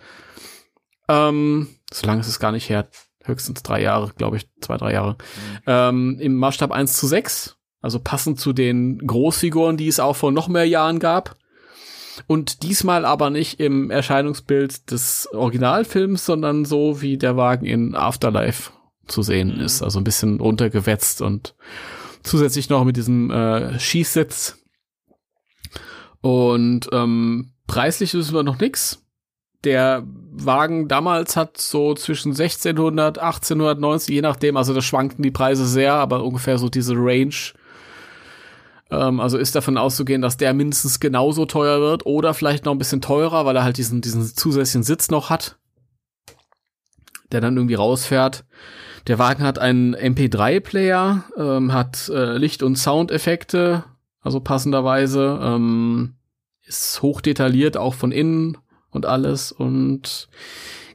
Ähm, 1.08 1.68
so 1.92 2.06
lange 2.06 2.22
ist 2.22 2.28
es 2.28 2.40
gar 2.40 2.52
nicht 2.52 2.68
her 2.70 2.88
höchstens 3.24 3.62
drei 3.62 3.82
Jahre, 3.82 4.12
glaube 4.16 4.36
ich, 4.36 4.48
zwei, 4.60 4.76
drei 4.76 4.92
Jahre, 4.92 5.12
mhm. 5.12 5.62
ähm, 5.66 6.18
im 6.20 6.36
Maßstab 6.36 6.72
1 6.72 6.94
zu 6.94 7.06
6, 7.06 7.56
also 7.80 7.98
passend 7.98 8.40
zu 8.40 8.52
den 8.52 8.98
Großfiguren, 8.98 9.76
die 9.76 9.88
es 9.88 10.00
auch 10.00 10.16
vor 10.16 10.32
noch 10.32 10.48
mehr 10.48 10.66
Jahren 10.66 10.98
gab. 10.98 11.36
Und 12.26 12.62
diesmal 12.62 13.04
aber 13.04 13.30
nicht 13.30 13.58
im 13.58 13.90
Erscheinungsbild 13.90 14.90
des 14.90 15.28
Originalfilms, 15.32 16.26
sondern 16.26 16.64
so 16.64 17.00
wie 17.00 17.16
der 17.16 17.36
Wagen 17.36 17.64
in 17.64 17.94
Afterlife 17.94 18.70
zu 19.06 19.22
sehen 19.22 19.54
mhm. 19.56 19.60
ist. 19.60 19.82
Also 19.82 19.98
ein 19.98 20.04
bisschen 20.04 20.40
runtergewetzt 20.40 21.22
und 21.22 21.54
zusätzlich 22.22 22.68
noch 22.68 22.84
mit 22.84 22.96
diesem 22.96 23.30
äh, 23.30 23.78
Schießsitz. 23.78 24.58
Und 26.20 26.88
ähm, 26.92 27.54
preislich 27.66 28.14
wissen 28.14 28.34
wir 28.34 28.42
noch 28.42 28.60
nix 28.60 29.01
der 29.64 30.04
Wagen 30.32 30.88
damals 30.88 31.36
hat 31.36 31.58
so 31.58 31.94
zwischen 31.94 32.30
1600, 32.30 33.18
1890, 33.18 34.14
je 34.14 34.22
nachdem, 34.22 34.56
also 34.56 34.74
da 34.74 34.82
schwankten 34.82 35.22
die 35.22 35.30
Preise 35.30 35.66
sehr, 35.66 35.94
aber 35.94 36.24
ungefähr 36.24 36.58
so 36.58 36.68
diese 36.68 36.94
Range 36.96 37.34
Ähm, 38.90 39.20
also 39.20 39.38
ist 39.38 39.54
davon 39.54 39.78
auszugehen, 39.78 40.20
dass 40.20 40.36
der 40.36 40.52
mindestens 40.52 41.00
genauso 41.00 41.46
teuer 41.46 41.80
wird 41.80 42.04
oder 42.06 42.34
vielleicht 42.34 42.66
noch 42.66 42.72
ein 42.72 42.78
bisschen 42.78 43.00
teurer, 43.00 43.46
weil 43.46 43.56
er 43.56 43.64
halt 43.64 43.78
diesen, 43.78 44.02
diesen 44.02 44.24
zusätzlichen 44.24 44.82
Sitz 44.82 45.10
noch 45.10 45.30
hat, 45.30 45.56
der 47.32 47.40
dann 47.40 47.56
irgendwie 47.56 47.74
rausfährt. 47.74 48.44
Der 49.06 49.18
Wagen 49.18 49.42
hat 49.42 49.58
einen 49.58 49.96
MP3-Player, 49.96 51.24
ähm, 51.36 51.72
hat 51.72 52.08
äh, 52.10 52.36
Licht- 52.36 52.62
und 52.62 52.76
Soundeffekte, 52.76 53.84
also 54.20 54.40
passenderweise, 54.40 55.40
ähm, 55.42 56.14
ist 56.64 57.02
hochdetailliert, 57.02 57.76
auch 57.76 57.94
von 57.94 58.12
innen 58.12 58.58
und 58.92 59.06
alles 59.06 59.50
und 59.50 60.28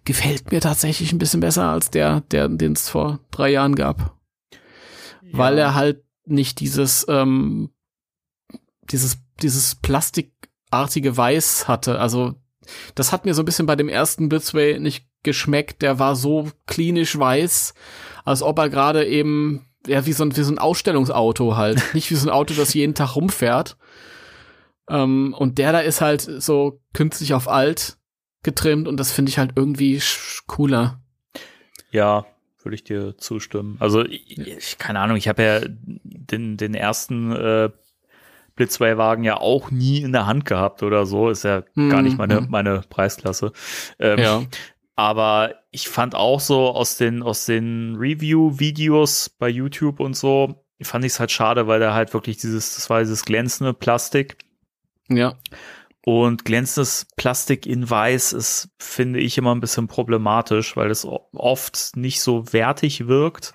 gefällt 0.05 0.51
mir 0.51 0.61
tatsächlich 0.61 1.11
ein 1.11 1.19
bisschen 1.19 1.41
besser 1.41 1.69
als 1.69 1.91
der, 1.91 2.21
der 2.31 2.47
den 2.47 2.71
es 2.71 2.89
vor 2.89 3.19
drei 3.29 3.49
Jahren 3.49 3.75
gab. 3.75 4.15
Ja. 5.21 5.29
Weil 5.33 5.57
er 5.57 5.75
halt 5.75 6.03
nicht 6.25 6.59
dieses, 6.59 7.05
ähm, 7.09 7.69
dieses, 8.89 9.17
dieses 9.41 9.75
plastikartige 9.75 11.17
Weiß 11.17 11.67
hatte. 11.67 11.99
Also, 11.99 12.35
das 12.95 13.11
hat 13.11 13.25
mir 13.25 13.33
so 13.33 13.41
ein 13.41 13.45
bisschen 13.45 13.65
bei 13.65 13.75
dem 13.75 13.89
ersten 13.89 14.29
Blitzway 14.29 14.79
nicht 14.79 15.05
geschmeckt. 15.23 15.81
Der 15.81 15.99
war 15.99 16.15
so 16.15 16.49
klinisch 16.65 17.17
weiß, 17.17 17.73
als 18.23 18.41
ob 18.41 18.59
er 18.59 18.69
gerade 18.69 19.05
eben, 19.05 19.65
ja, 19.85 20.05
wie 20.05 20.13
so 20.13 20.23
ein, 20.23 20.35
wie 20.35 20.43
so 20.43 20.53
ein 20.53 20.59
Ausstellungsauto 20.59 21.57
halt. 21.57 21.81
nicht 21.93 22.11
wie 22.11 22.15
so 22.15 22.27
ein 22.27 22.33
Auto, 22.33 22.53
das 22.53 22.73
jeden 22.73 22.95
Tag 22.95 23.15
rumfährt. 23.15 23.77
Ähm, 24.89 25.35
und 25.37 25.57
der 25.57 25.71
da 25.71 25.79
ist 25.79 26.01
halt 26.01 26.21
so 26.21 26.81
künstlich 26.93 27.33
auf 27.33 27.47
alt 27.47 27.97
getrimmt 28.43 28.87
und 28.87 28.97
das 28.97 29.11
finde 29.11 29.29
ich 29.29 29.37
halt 29.37 29.51
irgendwie 29.55 30.01
cooler. 30.47 31.01
Ja, 31.91 32.25
würde 32.63 32.75
ich 32.75 32.83
dir 32.83 33.17
zustimmen. 33.17 33.77
Also 33.79 34.05
ich, 34.05 34.77
keine 34.77 34.99
Ahnung, 34.99 35.17
ich 35.17 35.27
habe 35.27 35.43
ja 35.43 35.61
den, 35.63 36.57
den 36.57 36.73
ersten 36.73 37.31
äh, 37.31 37.69
Blitzway-Wagen 38.55 39.23
ja 39.23 39.37
auch 39.37 39.71
nie 39.71 40.01
in 40.01 40.11
der 40.11 40.25
Hand 40.25 40.45
gehabt 40.45 40.83
oder 40.83 41.05
so. 41.05 41.29
Ist 41.29 41.43
ja 41.43 41.63
mm, 41.75 41.89
gar 41.89 42.01
nicht 42.01 42.17
meine, 42.17 42.41
mm. 42.41 42.47
meine 42.49 42.81
Preisklasse. 42.89 43.53
Ähm, 43.99 44.19
ja. 44.19 44.43
Aber 44.95 45.55
ich 45.71 45.87
fand 45.87 46.15
auch 46.15 46.39
so 46.39 46.69
aus 46.69 46.97
den, 46.97 47.21
aus 47.21 47.45
den 47.45 47.95
Review-Videos 47.95 49.29
bei 49.29 49.47
YouTube 49.47 49.99
und 49.99 50.17
so, 50.17 50.65
fand 50.81 51.05
ich 51.05 51.13
es 51.13 51.19
halt 51.19 51.31
schade, 51.31 51.67
weil 51.67 51.79
da 51.79 51.93
halt 51.93 52.13
wirklich 52.13 52.37
dieses, 52.37 52.75
das 52.75 52.89
war 52.89 52.99
dieses 52.99 53.23
glänzende 53.23 53.73
Plastik. 53.73 54.37
Ja. 55.09 55.35
Und 56.05 56.45
glänzendes 56.45 57.05
Plastik 57.17 57.65
in 57.65 57.89
Weiß 57.89 58.31
ist, 58.31 58.69
finde 58.79 59.19
ich, 59.19 59.37
immer 59.37 59.53
ein 59.53 59.59
bisschen 59.59 59.87
problematisch, 59.87 60.77
weil 60.77 60.89
es 60.89 61.05
oft 61.05 61.97
nicht 61.97 62.21
so 62.21 62.53
wertig 62.53 63.07
wirkt. 63.07 63.53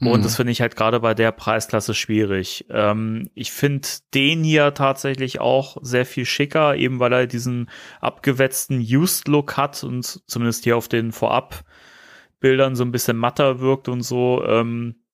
Und 0.00 0.20
mhm. 0.20 0.22
das 0.22 0.36
finde 0.36 0.50
ich 0.52 0.62
halt 0.62 0.76
gerade 0.76 0.98
bei 1.00 1.12
der 1.14 1.30
Preisklasse 1.30 1.94
schwierig. 1.94 2.64
Ähm, 2.70 3.28
ich 3.34 3.52
finde 3.52 3.86
den 4.14 4.42
hier 4.42 4.72
tatsächlich 4.72 5.40
auch 5.40 5.76
sehr 5.82 6.06
viel 6.06 6.24
schicker, 6.24 6.74
eben 6.74 7.00
weil 7.00 7.12
er 7.12 7.26
diesen 7.26 7.68
abgewetzten 8.00 8.80
Used-Look 8.80 9.58
hat 9.58 9.84
und 9.84 10.22
zumindest 10.26 10.64
hier 10.64 10.78
auf 10.78 10.88
den 10.88 11.12
Vorab-Bildern 11.12 12.76
so 12.76 12.82
ein 12.82 12.92
bisschen 12.92 13.18
matter 13.18 13.60
wirkt 13.60 13.88
und 13.88 14.02
so. 14.02 14.42
Ähm, 14.44 15.04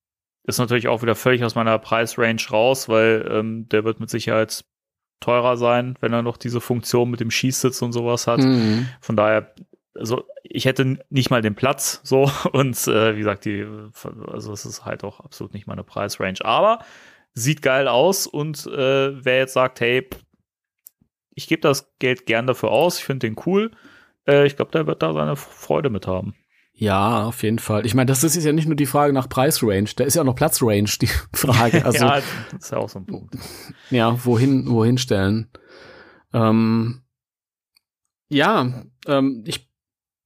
ist 0.45 0.59
natürlich 0.59 0.87
auch 0.87 1.03
wieder 1.03 1.17
völlig 1.17 1.43
aus 1.43 1.57
meiner 1.57 1.79
Preisrange 1.81 2.49
raus, 2.51 2.89
weil 2.89 3.29
ähm, 3.29 3.69
der 3.69 3.85
wird 3.85 3.99
mit 3.99 4.09
Sicherheit 4.09 4.65
teurer 5.21 5.57
sein, 5.57 5.97
wenn 6.01 6.13
er 6.13 6.23
noch 6.23 6.37
diese 6.37 6.61
Funktion 6.61 7.11
mit 7.11 7.21
dem 7.21 7.31
Schießsitz 7.31 7.83
und 7.83 7.93
sowas 7.93 8.27
hat. 8.27 8.41
Mhm. 8.41 8.89
Von 9.01 9.17
daher, 9.17 9.55
also 9.95 10.25
ich 10.43 10.65
hätte 10.65 10.99
nicht 11.11 11.31
mal 11.31 11.43
den 11.43 11.55
Platz 11.55 12.01
so 12.05 12.31
und 12.53 12.77
äh, 12.87 13.15
wie 13.15 13.21
gesagt, 13.21 13.45
die, 13.45 13.67
also 14.27 14.53
es 14.53 14.65
ist 14.65 14.85
halt 14.85 15.05
auch 15.05 15.21
absolut 15.21 15.55
nicht 15.55 15.67
meine 15.67 15.85
Preisrange. 15.85 16.45
Aber 16.45 16.81
sieht 17.35 17.63
geil 17.63 17.89
aus 17.89 18.27
und 18.27 18.67
äh, 18.67 19.25
wer 19.25 19.39
jetzt 19.39 19.53
sagt, 19.53 19.81
hey, 19.81 20.09
ich 21.35 21.49
gebe 21.49 21.61
das 21.61 21.93
Geld 21.99 22.27
gern 22.27 22.47
dafür 22.47 22.71
aus, 22.71 22.99
ich 22.99 23.05
finde 23.05 23.27
den 23.27 23.37
cool, 23.45 23.71
äh, 24.27 24.47
ich 24.47 24.57
glaube, 24.57 24.71
der 24.73 24.87
wird 24.87 25.03
da 25.03 25.13
seine 25.13 25.37
Freude 25.37 25.91
mit 25.91 26.07
haben. 26.07 26.35
Ja, 26.79 27.25
auf 27.25 27.43
jeden 27.43 27.59
Fall. 27.59 27.87
Ich 27.87 27.95
meine, 27.95 28.07
das 28.07 28.23
ist 28.23 28.37
ja 28.37 28.53
nicht 28.53 28.67
nur 28.67 28.77
die 28.77 28.85
Frage 28.85 29.15
nach 29.15 29.31
Preisrange, 29.31 29.89
da 29.97 30.05
ist 30.05 30.15
ja 30.15 30.21
auch 30.21 30.27
noch 30.27 30.35
Platzrange 30.35 30.91
die 31.01 31.07
Frage. 31.33 31.83
Also, 31.87 32.05
ja, 32.05 32.21
das 32.51 32.65
ist 32.65 32.71
ja 32.71 32.79
auch 32.79 32.89
so 32.89 32.99
ein 32.99 33.07
Punkt. 33.07 33.35
Ja, 33.91 34.25
wohin, 34.25 34.69
wohin 34.69 34.99
stellen? 34.99 35.49
Ähm, 36.35 37.03
ja, 38.29 38.85
ähm, 39.07 39.45
ich 39.47 39.71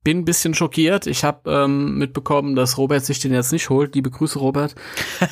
bin 0.02 0.18
ein 0.18 0.24
bisschen 0.24 0.54
schockiert. 0.54 1.06
Ich 1.06 1.24
habe 1.24 1.50
ähm, 1.50 1.98
mitbekommen, 1.98 2.56
dass 2.56 2.78
Robert 2.78 3.04
sich 3.04 3.20
den 3.20 3.32
jetzt 3.32 3.52
nicht 3.52 3.68
holt. 3.70 3.94
Liebe 3.94 4.10
Grüße, 4.10 4.38
Robert. 4.38 4.74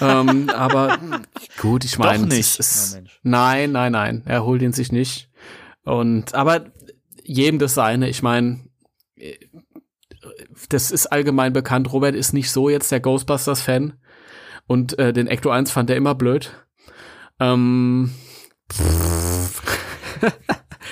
ähm, 0.01 0.51
aber 0.55 0.99
gut, 1.59 1.85
ich 1.85 1.99
meine, 1.99 2.27
nicht. 2.27 2.61
Ist, 2.61 3.01
nein, 3.23 3.73
nein, 3.73 3.93
nein, 3.93 4.23
er 4.27 4.45
holt 4.45 4.63
ihn 4.63 4.73
sich 4.73 4.93
nicht. 4.93 5.31
Und 5.85 6.35
aber 6.35 6.67
jedem 7.25 7.59
das 7.59 7.75
seine. 7.75 8.09
Ich 8.09 8.23
meine, 8.23 8.61
das 10.69 10.91
ist 10.91 11.07
allgemein 11.07 11.53
bekannt. 11.53 11.93
Robert 11.93 12.15
ist 12.15 12.33
nicht 12.33 12.51
so 12.51 12.69
jetzt 12.69 12.93
der 12.93 13.01
Ghostbusters-Fan. 13.01 13.95
Und 14.67 14.99
äh, 14.99 15.13
den 15.13 15.27
Ecto 15.27 15.51
1 15.51 15.71
fand 15.71 15.91
er 15.91 15.97
immer 15.97 16.15
blöd. 16.15 16.53
Ähm, 17.41 18.13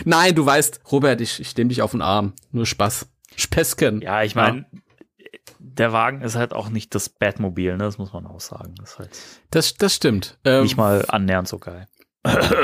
Nein, 0.05 0.35
du 0.35 0.45
weißt, 0.45 0.81
Robert, 0.91 1.21
ich, 1.21 1.41
ich 1.41 1.57
nehme 1.57 1.69
dich 1.69 1.83
auf 1.83 1.93
den 1.93 2.03
Arm. 2.03 2.33
Nur 2.53 2.67
Spaß. 2.67 3.09
Späßchen. 3.37 4.01
Ja, 4.01 4.23
ich 4.23 4.35
meine, 4.35 4.67
ja. 5.21 5.29
der 5.59 5.93
Wagen 5.93 6.23
ist 6.23 6.37
halt 6.37 6.55
auch 6.55 6.71
nicht 6.71 6.95
das 6.95 7.09
Batmobil, 7.09 7.77
ne? 7.77 7.85
Das 7.85 7.99
muss 7.99 8.13
man 8.13 8.27
auch 8.27 8.41
sagen. 8.41 8.75
Das, 8.79 8.99
halt 8.99 9.11
das, 9.51 9.75
das 9.75 9.95
stimmt. 9.95 10.39
Ähm, 10.45 10.63
nicht 10.63 10.77
mal 10.77 11.05
annähernd 11.09 11.49
so 11.49 11.59
geil. 11.59 11.87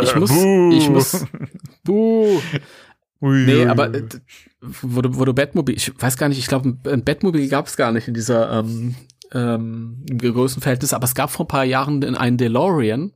Ich 0.03 0.17
muss, 0.17 0.31
ich 0.31 0.89
muss, 0.89 1.27
buh. 1.85 2.41
Ui, 3.23 3.47
nee, 3.47 3.67
aber 3.67 3.95
äh, 3.95 4.03
wo 4.61 5.01
du, 5.01 5.17
wo 5.17 5.25
du 5.25 5.33
Batmobil, 5.33 5.77
ich 5.77 5.93
weiß 5.97 6.17
gar 6.17 6.29
nicht, 6.29 6.39
ich 6.39 6.49
glaube, 6.49 6.77
ein 6.85 7.05
Batmobil 7.05 7.49
gab 7.49 7.69
es 7.69 7.77
gar 7.77 7.93
nicht 7.93 8.09
in 8.09 8.15
dieser 8.15 8.59
ähm, 8.59 8.97
ähm, 9.33 10.05
im 10.11 10.19
größten 10.19 10.61
Verhältnis, 10.61 10.93
aber 10.93 11.05
es 11.05 11.15
gab 11.15 11.31
vor 11.31 11.45
ein 11.45 11.49
paar 11.49 11.65
Jahren 11.65 12.03
einen 12.17 12.37
DeLorean, 12.37 13.13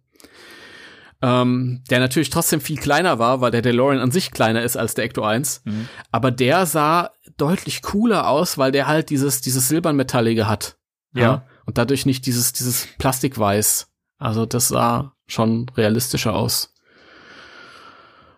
ähm, 1.23 1.83
der 1.91 1.99
natürlich 1.99 2.31
trotzdem 2.31 2.61
viel 2.61 2.77
kleiner 2.77 3.19
war, 3.19 3.41
weil 3.41 3.51
der 3.51 3.63
DeLorean 3.63 3.99
an 3.99 4.13
sich 4.13 4.31
kleiner 4.31 4.63
ist 4.63 4.77
als 4.77 4.95
der 4.95 5.05
Ecto 5.05 5.25
1. 5.25 5.63
Mhm. 5.65 5.89
Aber 6.13 6.31
der 6.31 6.67
sah 6.67 7.11
deutlich 7.37 7.83
cooler 7.83 8.29
aus, 8.29 8.59
weil 8.59 8.71
der 8.71 8.87
halt 8.87 9.11
dieses, 9.11 9.41
dieses 9.41 9.69
Silbernmetallige 9.69 10.49
hat. 10.49 10.77
Ja. 11.15 11.23
ja. 11.23 11.47
Und 11.65 11.79
dadurch 11.79 12.07
nicht 12.07 12.27
dieses, 12.27 12.53
dieses 12.53 12.87
Plastikweiß. 12.99 13.89
Also 14.19 14.47
das 14.47 14.69
sah 14.69 15.15
schon 15.27 15.69
realistischer 15.77 16.35
aus. 16.35 16.75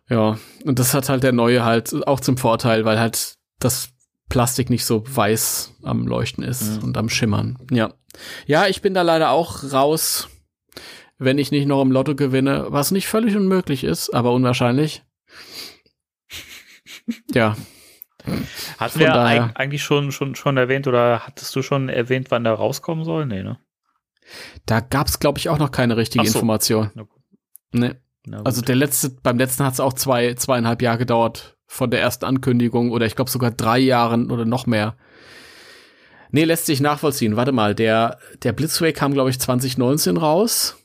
Ja, 0.09 0.39
und 0.65 0.79
das 0.79 0.95
hat 0.95 1.09
halt 1.09 1.23
der 1.23 1.33
neue 1.33 1.65
halt 1.65 2.07
auch 2.07 2.21
zum 2.21 2.39
Vorteil, 2.39 2.85
weil 2.85 2.99
halt 2.99 3.35
das 3.59 3.91
Plastik 4.29 4.71
nicht 4.71 4.85
so 4.85 5.05
weiß 5.07 5.75
am 5.83 6.07
Leuchten 6.07 6.45
ist 6.45 6.79
mhm. 6.79 6.85
und 6.85 6.99
am 6.99 7.09
Schimmern. 7.09 7.59
Ja. 7.71 7.95
Ja, 8.47 8.67
ich 8.67 8.83
bin 8.83 8.95
da 8.95 9.03
leider 9.03 9.31
auch 9.31 9.73
raus, 9.73 10.29
wenn 11.19 11.39
ich 11.39 11.51
nicht 11.51 11.67
noch 11.67 11.83
im 11.83 11.93
Lotto 11.93 12.15
gewinne, 12.15 12.67
was 12.69 12.91
nicht 12.91 13.07
völlig 13.07 13.37
unmöglich 13.37 13.85
ist, 13.85 14.11
aber 14.11 14.33
unwahrscheinlich. 14.33 15.03
ja. 17.35 17.57
Hatten 18.79 19.01
wir 19.01 19.09
daher. 19.09 19.53
eigentlich 19.55 19.83
schon, 19.83 20.13
schon, 20.13 20.35
schon 20.35 20.57
erwähnt 20.57 20.87
oder 20.87 21.27
hattest 21.27 21.55
du 21.57 21.63
schon 21.63 21.89
erwähnt, 21.89 22.31
wann 22.31 22.45
der 22.45 22.55
rauskommen 22.55 23.05
soll? 23.05 23.27
Nee, 23.27 23.43
ne? 23.43 23.59
Da 24.67 24.81
gab's, 24.81 25.19
glaube 25.19 25.39
ich, 25.39 25.49
auch 25.49 25.59
noch 25.59 25.71
keine 25.71 25.97
richtige 25.97 26.27
so. 26.29 26.39
Information. 26.39 26.91
Nee. 27.73 27.95
Also 28.45 28.63
der 28.63 28.77
letzte, 28.77 29.11
beim 29.23 29.39
letzten 29.39 29.65
hat 29.65 29.75
es 29.75 29.81
auch 29.81 29.93
zwei, 29.93 30.35
zweieinhalb 30.35 30.83
Jahre 30.83 30.99
gedauert 30.99 31.57
von 31.67 31.91
der 31.91 32.01
ersten 32.01 32.25
Ankündigung 32.25 32.91
oder 32.91 33.07
ich 33.07 33.17
glaube 33.17 33.31
sogar 33.31 33.51
drei 33.51 33.79
Jahren 33.79 34.31
oder 34.31 34.45
noch 34.45 34.67
mehr. 34.67 34.97
Nee, 36.31 36.45
lässt 36.45 36.67
sich 36.67 36.81
nachvollziehen. 36.81 37.37
Warte 37.37 37.53
mal, 37.53 37.75
der, 37.75 38.19
der 38.43 38.53
Blitzway 38.53 38.93
kam, 38.93 39.13
glaube 39.13 39.31
ich, 39.31 39.41
2019 39.41 40.17
raus. 40.17 40.77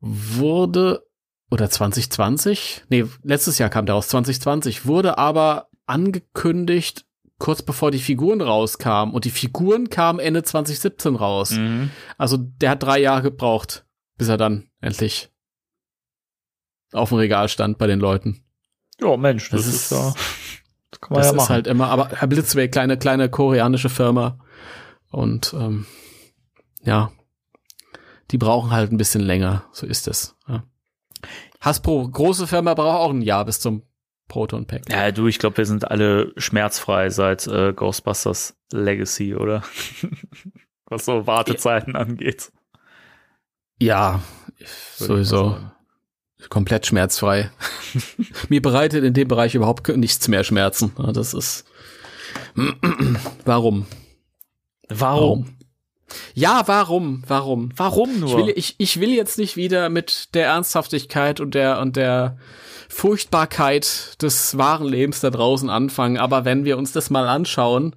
Wurde, 0.00 1.06
oder 1.50 1.70
2020? 1.70 2.84
Nee, 2.88 3.06
letztes 3.22 3.58
Jahr 3.58 3.68
kam 3.68 3.86
der 3.86 3.94
raus, 3.94 4.08
2020. 4.08 4.86
Wurde 4.86 5.18
aber 5.18 5.68
angekündigt, 5.86 7.04
kurz 7.38 7.62
bevor 7.62 7.90
die 7.90 8.00
Figuren 8.00 8.40
rauskamen. 8.40 9.14
Und 9.14 9.24
die 9.24 9.30
Figuren 9.30 9.88
kamen 9.88 10.18
Ende 10.18 10.42
2017 10.42 11.16
raus. 11.16 11.52
Mhm. 11.52 11.90
Also 12.16 12.36
der 12.36 12.70
hat 12.70 12.82
drei 12.82 13.00
Jahre 13.00 13.22
gebraucht, 13.22 13.86
bis 14.16 14.28
er 14.28 14.36
dann 14.36 14.68
endlich 14.80 15.30
auf 16.92 17.10
dem 17.10 17.18
Regal 17.18 17.48
stand 17.48 17.78
bei 17.78 17.86
den 17.86 18.00
Leuten. 18.00 18.44
Ja, 19.00 19.16
Mensch, 19.16 19.50
das, 19.50 19.66
das 19.66 19.74
ist, 19.74 19.92
ja. 19.92 20.14
Das, 20.90 21.00
kann 21.02 21.14
man 21.16 21.22
das 21.22 21.32
ja 21.32 21.42
ist 21.42 21.50
halt 21.50 21.66
immer, 21.66 21.88
aber 21.88 22.08
Herr 22.08 22.28
Blitzway, 22.28 22.66
kleine, 22.68 22.96
kleine 22.96 23.28
koreanische 23.28 23.90
Firma. 23.90 24.38
Und 25.10 25.52
ähm, 25.54 25.84
ja, 26.82 27.12
die 28.30 28.38
brauchen 28.38 28.70
halt 28.70 28.90
ein 28.90 28.96
bisschen 28.96 29.20
länger. 29.20 29.64
So 29.70 29.86
ist 29.86 30.08
es. 30.08 30.34
Ja. 30.48 30.64
Hasbro, 31.60 32.08
große 32.08 32.46
Firma, 32.46 32.72
braucht 32.72 33.00
auch 33.00 33.10
ein 33.10 33.20
Jahr 33.20 33.44
bis 33.44 33.60
zum 33.60 33.82
Proton 34.28 34.66
Pack. 34.66 34.90
Ja, 34.90 35.10
du, 35.10 35.26
ich 35.26 35.38
glaube, 35.38 35.56
wir 35.56 35.66
sind 35.66 35.90
alle 35.90 36.32
schmerzfrei 36.36 37.10
seit 37.10 37.46
äh, 37.46 37.72
Ghostbusters 37.72 38.56
Legacy, 38.72 39.34
oder? 39.34 39.62
Was 40.86 41.04
so 41.04 41.26
Wartezeiten 41.26 41.94
ja. 41.94 42.00
angeht. 42.00 42.52
Ja, 43.80 44.22
sowieso. 44.96 45.58
Komplett 46.48 46.86
schmerzfrei. 46.86 47.50
Mir 48.48 48.62
bereitet 48.62 49.04
in 49.04 49.14
dem 49.14 49.28
Bereich 49.28 49.54
überhaupt 49.54 49.88
nichts 49.96 50.28
mehr 50.28 50.44
Schmerzen. 50.44 50.92
Das 51.12 51.34
ist. 51.34 51.64
Warum? 53.44 53.86
Warum? 54.88 55.58
Ja, 56.32 56.62
warum? 56.66 57.22
Warum? 57.26 57.70
Warum 57.76 58.20
nur? 58.20 58.30
Ich 58.30 58.46
will, 58.46 58.52
ich, 58.56 58.74
ich 58.78 59.00
will 59.00 59.10
jetzt 59.10 59.38
nicht 59.38 59.56
wieder 59.56 59.90
mit 59.90 60.34
der 60.34 60.46
Ernsthaftigkeit 60.46 61.40
und 61.40 61.54
der 61.54 61.80
und 61.80 61.96
der 61.96 62.38
Furchtbarkeit 62.88 64.20
des 64.22 64.56
wahren 64.56 64.86
Lebens 64.86 65.20
da 65.20 65.28
draußen 65.28 65.68
anfangen, 65.68 66.16
aber 66.16 66.46
wenn 66.46 66.64
wir 66.64 66.78
uns 66.78 66.92
das 66.92 67.10
mal 67.10 67.28
anschauen, 67.28 67.94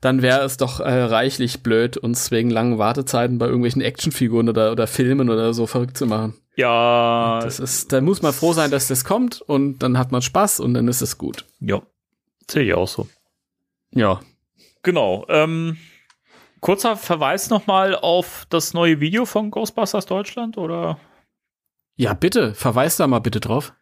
dann 0.00 0.22
wäre 0.22 0.44
es 0.44 0.56
doch 0.56 0.78
äh, 0.78 1.02
reichlich 1.02 1.62
blöd, 1.62 1.96
uns 1.96 2.30
wegen 2.30 2.50
langen 2.50 2.78
Wartezeiten 2.78 3.38
bei 3.38 3.46
irgendwelchen 3.46 3.82
Actionfiguren 3.82 4.48
oder, 4.48 4.70
oder 4.70 4.86
Filmen 4.86 5.28
oder 5.28 5.52
so 5.52 5.66
verrückt 5.66 5.96
zu 5.96 6.06
machen. 6.06 6.34
Ja. 6.56 7.40
Das 7.42 7.60
ist, 7.60 7.92
da 7.92 8.00
muss 8.00 8.22
man 8.22 8.32
froh 8.32 8.52
sein, 8.52 8.70
dass 8.70 8.88
das 8.88 9.04
kommt 9.04 9.40
und 9.42 9.78
dann 9.78 9.98
hat 9.98 10.10
man 10.10 10.22
Spaß 10.22 10.60
und 10.60 10.74
dann 10.74 10.88
ist 10.88 11.02
es 11.02 11.18
gut. 11.18 11.44
Ja. 11.60 11.82
Sehe 12.50 12.64
ich 12.64 12.74
auch 12.74 12.88
so. 12.88 13.08
Ja. 13.90 14.20
Genau. 14.82 15.26
Ähm, 15.28 15.76
kurzer 16.60 16.96
Verweis 16.96 17.50
nochmal 17.50 17.94
auf 17.94 18.46
das 18.50 18.72
neue 18.72 19.00
Video 19.00 19.26
von 19.26 19.50
Ghostbusters 19.50 20.06
Deutschland, 20.06 20.56
oder? 20.56 20.98
Ja, 21.96 22.14
bitte, 22.14 22.54
verweis 22.54 22.96
da 22.96 23.06
mal 23.06 23.20
bitte 23.20 23.40
drauf. 23.40 23.74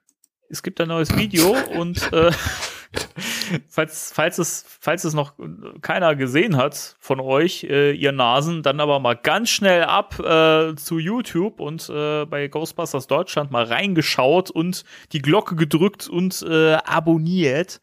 Es 0.49 0.63
gibt 0.63 0.81
ein 0.81 0.89
neues 0.89 1.17
Video 1.17 1.57
und 1.77 2.13
äh, 2.13 2.31
falls, 3.69 4.13
falls, 4.15 4.39
es, 4.39 4.65
falls 4.81 5.05
es 5.05 5.15
noch 5.15 5.35
keiner 5.83 6.17
gesehen 6.17 6.57
hat 6.57 6.97
von 6.99 7.21
euch, 7.21 7.65
äh, 7.65 7.93
ihr 7.93 8.13
Nasen, 8.13 8.63
dann 8.63 8.81
aber 8.81 9.01
mal 9.01 9.15
ganz 9.15 9.51
schnell 9.51 9.85
ab 9.85 10.19
äh, 10.21 10.75
zu 10.77 10.99
YouTube 10.99 11.61
und 11.61 11.89
äh, 11.89 12.25
bei 12.27 12.49
Ghostbusters 12.49 13.07
Deutschland 13.07 13.51
mal 13.51 13.65
reingeschaut 13.65 14.51
und 14.51 14.85
die 15.13 15.23
Glocke 15.23 15.57
gedrückt 15.57 16.09
und 16.09 16.45
äh, 16.49 16.75
abonniert. 16.75 17.81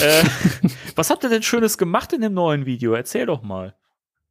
äh, 0.00 0.22
was 0.96 1.10
habt 1.10 1.24
ihr 1.24 1.30
denn 1.30 1.42
Schönes 1.42 1.78
gemacht 1.78 2.12
in 2.12 2.20
dem 2.20 2.34
neuen 2.34 2.66
Video? 2.66 2.94
Erzähl 2.94 3.26
doch 3.26 3.42
mal. 3.42 3.74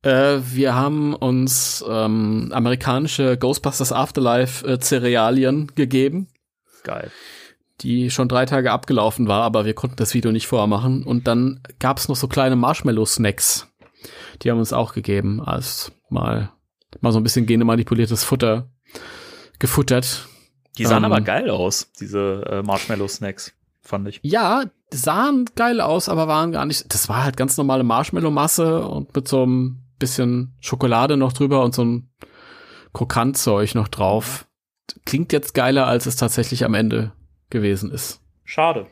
Äh, 0.01 0.39
wir 0.41 0.75
haben 0.75 1.15
uns 1.15 1.83
ähm, 1.87 2.51
amerikanische 2.53 3.37
Ghostbusters 3.37 3.91
Afterlife 3.91 4.79
Cerealien 4.79 5.71
gegeben. 5.75 6.27
Geil 6.83 7.11
die 7.81 8.09
schon 8.09 8.29
drei 8.29 8.45
Tage 8.45 8.71
abgelaufen 8.71 9.27
war, 9.27 9.43
aber 9.43 9.65
wir 9.65 9.73
konnten 9.73 9.97
das 9.97 10.13
Video 10.13 10.31
nicht 10.31 10.47
vorher 10.47 10.67
machen. 10.67 11.03
Und 11.03 11.27
dann 11.27 11.61
gab 11.79 11.97
es 11.97 12.07
noch 12.07 12.15
so 12.15 12.27
kleine 12.27 12.55
Marshmallow-Snacks. 12.55 13.67
Die 14.41 14.51
haben 14.51 14.59
uns 14.59 14.73
auch 14.73 14.93
gegeben, 14.93 15.41
als 15.41 15.91
mal, 16.09 16.51
mal 17.01 17.11
so 17.11 17.19
ein 17.19 17.23
bisschen 17.23 17.45
genemanipuliertes 17.45 18.23
Futter 18.23 18.69
gefuttert. 19.59 20.27
Die 20.77 20.85
sahen 20.85 21.03
ähm, 21.03 21.11
aber 21.11 21.21
geil 21.21 21.49
aus, 21.49 21.91
diese 21.99 22.43
äh, 22.49 22.61
Marshmallow-Snacks, 22.61 23.53
fand 23.81 24.07
ich. 24.07 24.19
Ja, 24.23 24.63
sahen 24.91 25.45
geil 25.55 25.81
aus, 25.81 26.09
aber 26.09 26.27
waren 26.27 26.51
gar 26.51 26.65
nicht. 26.65 26.93
Das 26.93 27.09
war 27.09 27.23
halt 27.23 27.37
ganz 27.37 27.57
normale 27.57 27.83
Marshmallow-Masse 27.83 28.85
und 28.85 29.15
mit 29.15 29.27
so 29.27 29.43
einem 29.43 29.81
bisschen 29.99 30.55
Schokolade 30.59 31.17
noch 31.17 31.33
drüber 31.33 31.63
und 31.63 31.73
so 31.73 31.83
ein 31.83 32.09
Krokantzeug 32.93 33.75
noch 33.75 33.87
drauf. 33.87 34.47
Klingt 35.05 35.33
jetzt 35.33 35.53
geiler, 35.53 35.87
als 35.87 36.05
es 36.05 36.15
tatsächlich 36.15 36.65
am 36.65 36.73
Ende 36.73 37.13
gewesen 37.55 37.89
ist. 37.89 38.21
Schade. 38.43 38.87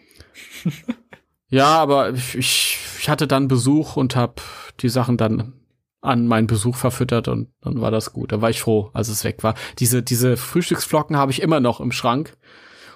ja, 1.49 1.68
aber 1.68 2.14
ich, 2.14 2.80
ich 2.99 3.09
hatte 3.09 3.28
dann 3.28 3.49
Besuch 3.49 3.97
und 3.97 4.16
habe 4.16 4.36
die 4.80 4.89
Sachen 4.89 5.18
dann 5.18 5.53
an 5.99 6.28
meinen 6.28 6.47
Besuch 6.47 6.78
verfüttert 6.78 7.28
und 7.28 7.49
dann 7.61 7.82
war 7.82 7.91
das 7.91 8.14
gut. 8.14 8.32
Da 8.32 8.41
war 8.41 8.49
ich 8.49 8.61
froh, 8.61 8.89
als 8.93 9.09
es 9.09 9.24
weg 9.26 9.43
war. 9.43 9.55
Diese, 9.80 10.01
diese 10.01 10.38
Frühstücksflocken 10.38 11.18
habe 11.18 11.32
ich 11.32 11.41
immer 11.41 11.59
noch 11.59 11.82
im 11.82 11.91
Schrank. 11.91 12.38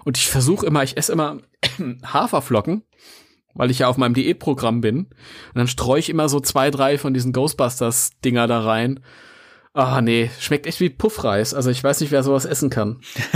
Und 0.05 0.17
ich 0.17 0.27
versuche 0.27 0.65
immer, 0.65 0.83
ich 0.83 0.95
esse 0.95 1.11
immer 1.11 1.39
Haferflocken, 2.05 2.83
weil 3.53 3.71
ich 3.71 3.79
ja 3.79 3.87
auf 3.89 3.97
meinem 3.97 4.13
Diätprogramm 4.13 4.79
bin. 4.79 4.99
Und 4.99 5.55
dann 5.55 5.67
streue 5.67 5.99
ich 5.99 6.09
immer 6.09 6.29
so 6.29 6.39
zwei, 6.39 6.71
drei 6.71 6.97
von 6.97 7.13
diesen 7.13 7.33
Ghostbusters-Dinger 7.33 8.47
da 8.47 8.61
rein. 8.61 9.01
Ah, 9.77 10.01
nee, 10.01 10.31
schmeckt 10.39 10.65
echt 10.65 10.79
wie 10.79 10.89
Puffreis. 10.89 11.53
Also 11.53 11.69
ich 11.69 11.83
weiß 11.83 12.01
nicht, 12.01 12.11
wer 12.11 12.23
sowas 12.23 12.45
essen 12.45 12.71
kann. 12.71 12.99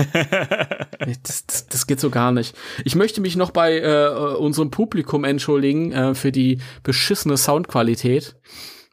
das, 1.22 1.46
das, 1.46 1.68
das, 1.68 1.86
geht 1.86 2.00
so 2.00 2.10
gar 2.10 2.32
nicht. 2.32 2.58
Ich 2.84 2.96
möchte 2.96 3.22
mich 3.22 3.36
noch 3.36 3.52
bei 3.52 3.78
äh, 3.78 4.08
unserem 4.38 4.72
Publikum 4.72 5.24
entschuldigen 5.24 5.92
äh, 5.92 6.16
für 6.16 6.32
die 6.32 6.58
beschissene 6.82 7.38
Soundqualität 7.38 8.38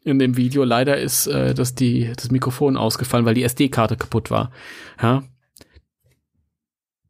in 0.05 0.19
dem 0.19 0.37
Video. 0.37 0.63
Leider 0.63 0.99
ist 0.99 1.27
äh, 1.27 1.55
das, 1.55 1.75
die, 1.75 2.13
das 2.15 2.31
Mikrofon 2.31 2.77
ausgefallen, 2.77 3.25
weil 3.25 3.33
die 3.33 3.45
SD-Karte 3.45 3.97
kaputt 3.97 4.31
war. 4.31 4.53
Ja. 5.01 5.23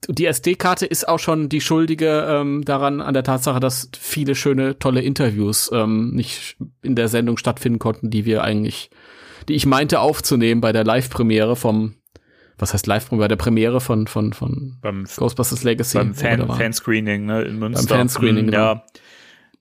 Die 0.06 0.26
SD-Karte 0.26 0.86
ist 0.86 1.08
auch 1.08 1.18
schon 1.18 1.48
die 1.48 1.60
Schuldige 1.60 2.28
ähm, 2.30 2.64
daran, 2.64 3.00
an 3.00 3.12
der 3.12 3.24
Tatsache, 3.24 3.58
dass 3.58 3.90
viele 3.98 4.36
schöne, 4.36 4.78
tolle 4.78 5.02
Interviews 5.02 5.68
ähm, 5.74 6.12
nicht 6.14 6.58
in 6.82 6.94
der 6.94 7.08
Sendung 7.08 7.38
stattfinden 7.38 7.80
konnten, 7.80 8.08
die 8.08 8.24
wir 8.24 8.44
eigentlich 8.44 8.90
die 9.48 9.54
ich 9.54 9.66
meinte 9.66 10.00
aufzunehmen 10.00 10.60
bei 10.60 10.72
der 10.72 10.84
Live-Premiere 10.84 11.56
vom, 11.56 11.94
was 12.58 12.74
heißt 12.74 12.86
Live-Premiere, 12.86 13.24
bei 13.24 13.28
der 13.28 13.36
Premiere 13.36 13.80
von, 13.80 14.06
von, 14.06 14.32
von 14.32 14.78
beim, 14.80 15.06
Ghostbusters 15.16 15.64
Legacy. 15.64 15.98
Beim 15.98 16.14
Fan, 16.14 16.46
Fanscreening, 16.46 17.26
ne, 17.26 17.42
in 17.42 17.58
Münster. 17.58 17.86
Beim 17.88 17.98
Fanscreening, 18.00 18.46
mhm, 18.46 18.52
ja. 18.52 18.84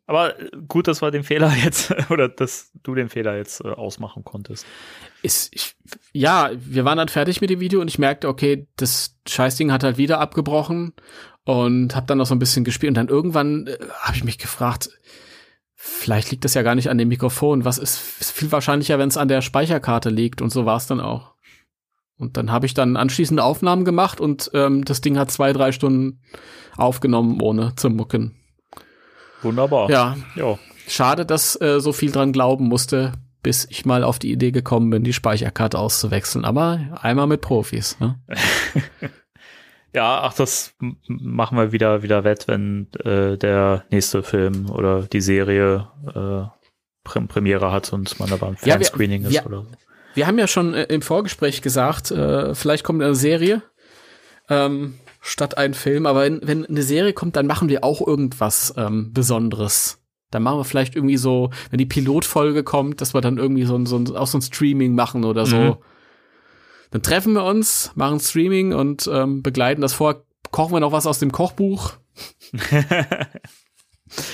Aber 0.08 0.36
gut, 0.70 0.88
dass 0.88 1.02
wir 1.02 1.12
den 1.12 1.24
Fehler 1.24 1.54
jetzt, 1.64 1.94
oder 2.10 2.30
dass 2.30 2.72
du 2.82 2.96
den 2.96 3.10
Fehler 3.10 3.36
jetzt 3.38 3.64
äh, 3.64 3.70
ausmachen 3.70 4.24
konntest. 4.24 4.66
Ist, 5.22 5.54
ich, 5.54 5.76
ja, 6.14 6.52
wir 6.58 6.86
waren 6.86 6.98
dann 6.98 7.10
fertig 7.10 7.42
mit 7.42 7.50
dem 7.50 7.60
Video 7.60 7.82
und 7.82 7.90
ich 7.90 8.00
merkte, 8.00 8.30
okay, 8.30 8.68
das 8.78 9.16
Scheißding 9.28 9.72
hat 9.72 9.84
halt 9.84 9.98
wieder 9.98 10.20
abgebrochen 10.20 10.94
und 11.44 11.96
hab 11.96 12.08
dann 12.08 12.18
noch 12.18 12.26
so 12.26 12.36
ein 12.36 12.40
bisschen 12.40 12.64
gespielt 12.64 12.92
und 12.92 12.96
dann 12.96 13.10
irgendwann 13.10 13.68
äh, 13.68 13.78
habe 14.02 14.16
ich 14.16 14.24
mich 14.24 14.38
gefragt, 14.38 14.90
Vielleicht 15.90 16.32
liegt 16.32 16.46
das 16.46 16.54
ja 16.54 16.62
gar 16.62 16.76
nicht 16.76 16.90
an 16.90 16.98
dem 16.98 17.08
Mikrofon. 17.08 17.66
Was 17.66 17.78
ist, 17.78 18.20
ist 18.20 18.32
viel 18.32 18.52
wahrscheinlicher, 18.52 19.00
wenn 19.00 19.10
es 19.10 19.18
an 19.18 19.28
der 19.28 19.42
Speicherkarte 19.42 20.10
liegt 20.10 20.42
und 20.42 20.52
so 20.52 20.66
war 20.66 20.78
es 20.78 20.88
dann 20.88 21.02
auch. 21.02 21.34
Und 22.18 22.38
dann 22.38 22.52
habe 22.52 22.66
ich 22.66 22.74
dann 22.74 22.98
anschließende 22.98 23.44
Aufnahmen 23.44 23.86
gemacht 23.86 24.20
und 24.20 24.50
ähm, 24.54 24.86
das 24.86 25.02
Ding 25.02 25.18
hat 25.18 25.32
zwei, 25.32 25.54
drei 25.54 25.72
Stunden 25.72 26.22
aufgenommen, 26.76 27.42
ohne 27.42 27.76
zu 27.76 27.90
mucken. 27.90 28.36
Wunderbar. 29.42 29.90
Ja. 29.90 30.18
ja. 30.36 30.58
Schade, 30.88 31.26
dass 31.26 31.60
äh, 31.62 31.80
so 31.80 31.94
viel 31.94 32.12
dran 32.12 32.32
glauben 32.32 32.68
musste, 32.68 33.14
bis 33.44 33.68
ich 33.70 33.86
mal 33.86 34.04
auf 34.04 34.20
die 34.20 34.32
Idee 34.32 34.52
gekommen 34.52 34.90
bin, 34.90 35.04
die 35.04 35.14
Speicherkarte 35.14 35.78
auszuwechseln. 35.78 36.44
Aber 36.46 37.00
einmal 37.02 37.28
mit 37.28 37.42
Profis. 37.42 38.00
Ne? 38.00 38.20
Ja, 39.98 40.22
ach, 40.22 40.34
das 40.34 40.76
machen 41.08 41.58
wir 41.58 41.72
wieder, 41.72 42.04
wieder 42.04 42.24
wett, 42.24 42.48
wenn 42.48 42.88
äh, 43.04 43.36
der 43.36 43.84
nächste 43.90 44.22
Film 44.22 44.70
oder 44.70 45.02
die 45.02 45.22
Serie 45.22 45.88
äh, 46.14 46.44
Premiere 47.04 47.72
hat 47.72 47.92
und 47.94 48.20
man 48.20 48.30
da 48.30 48.36
beim 48.36 48.56
Fanscreening 48.58 49.24
ja, 49.24 49.30
ist. 49.30 49.34
Wir, 49.34 49.46
oder 49.48 49.64
so. 49.64 49.72
wir 50.14 50.28
haben 50.28 50.38
ja 50.38 50.46
schon 50.46 50.76
äh, 50.76 50.84
im 50.84 51.02
Vorgespräch 51.02 51.64
gesagt, 51.64 52.12
äh, 52.12 52.54
vielleicht 52.54 52.84
kommt 52.84 53.02
eine 53.02 53.16
Serie 53.16 53.64
ähm, 54.50 55.00
statt 55.20 55.58
ein 55.58 55.74
Film, 55.74 56.06
aber 56.06 56.22
wenn, 56.22 56.42
wenn 56.44 56.68
eine 56.68 56.84
Serie 56.84 57.14
kommt, 57.14 57.36
dann 57.36 57.48
machen 57.48 57.68
wir 57.68 57.84
auch 57.84 58.06
irgendwas 58.06 58.76
ähm, 58.78 59.14
Besonderes. 59.14 59.98
Dann 60.30 60.44
machen 60.44 60.60
wir 60.60 60.66
vielleicht 60.66 60.96
irgendwie 60.96 61.18
so, 61.18 61.50
wenn 61.72 61.80
die 61.80 61.88
Pilotfolge 61.88 62.64
kommt, 62.64 63.02
dass 63.02 63.16
wir 63.16 63.22
dann 63.22 63.40
irgendwie 63.40 63.64
so, 63.64 63.84
so, 63.88 64.16
auch 64.16 64.28
so 64.28 64.38
ein 64.38 64.44
Streaming 64.44 64.94
machen 64.94 65.24
oder 65.24 65.48
so. 65.48 65.58
Mhm 65.58 65.78
dann 66.92 67.02
treffen 67.02 67.34
wir 67.34 67.44
uns, 67.44 67.92
machen 67.96 68.20
Streaming 68.20 68.74
und 68.74 69.10
ähm, 69.12 69.44
begleiten 69.44 69.82
das 69.82 69.94
vor. 69.94 70.24
Kochen 70.52 70.74
wir 70.74 70.80
noch 70.80 70.94
was 70.94 71.06
aus 71.06 71.20
dem 71.20 71.32
Kochbuch. 71.32 71.94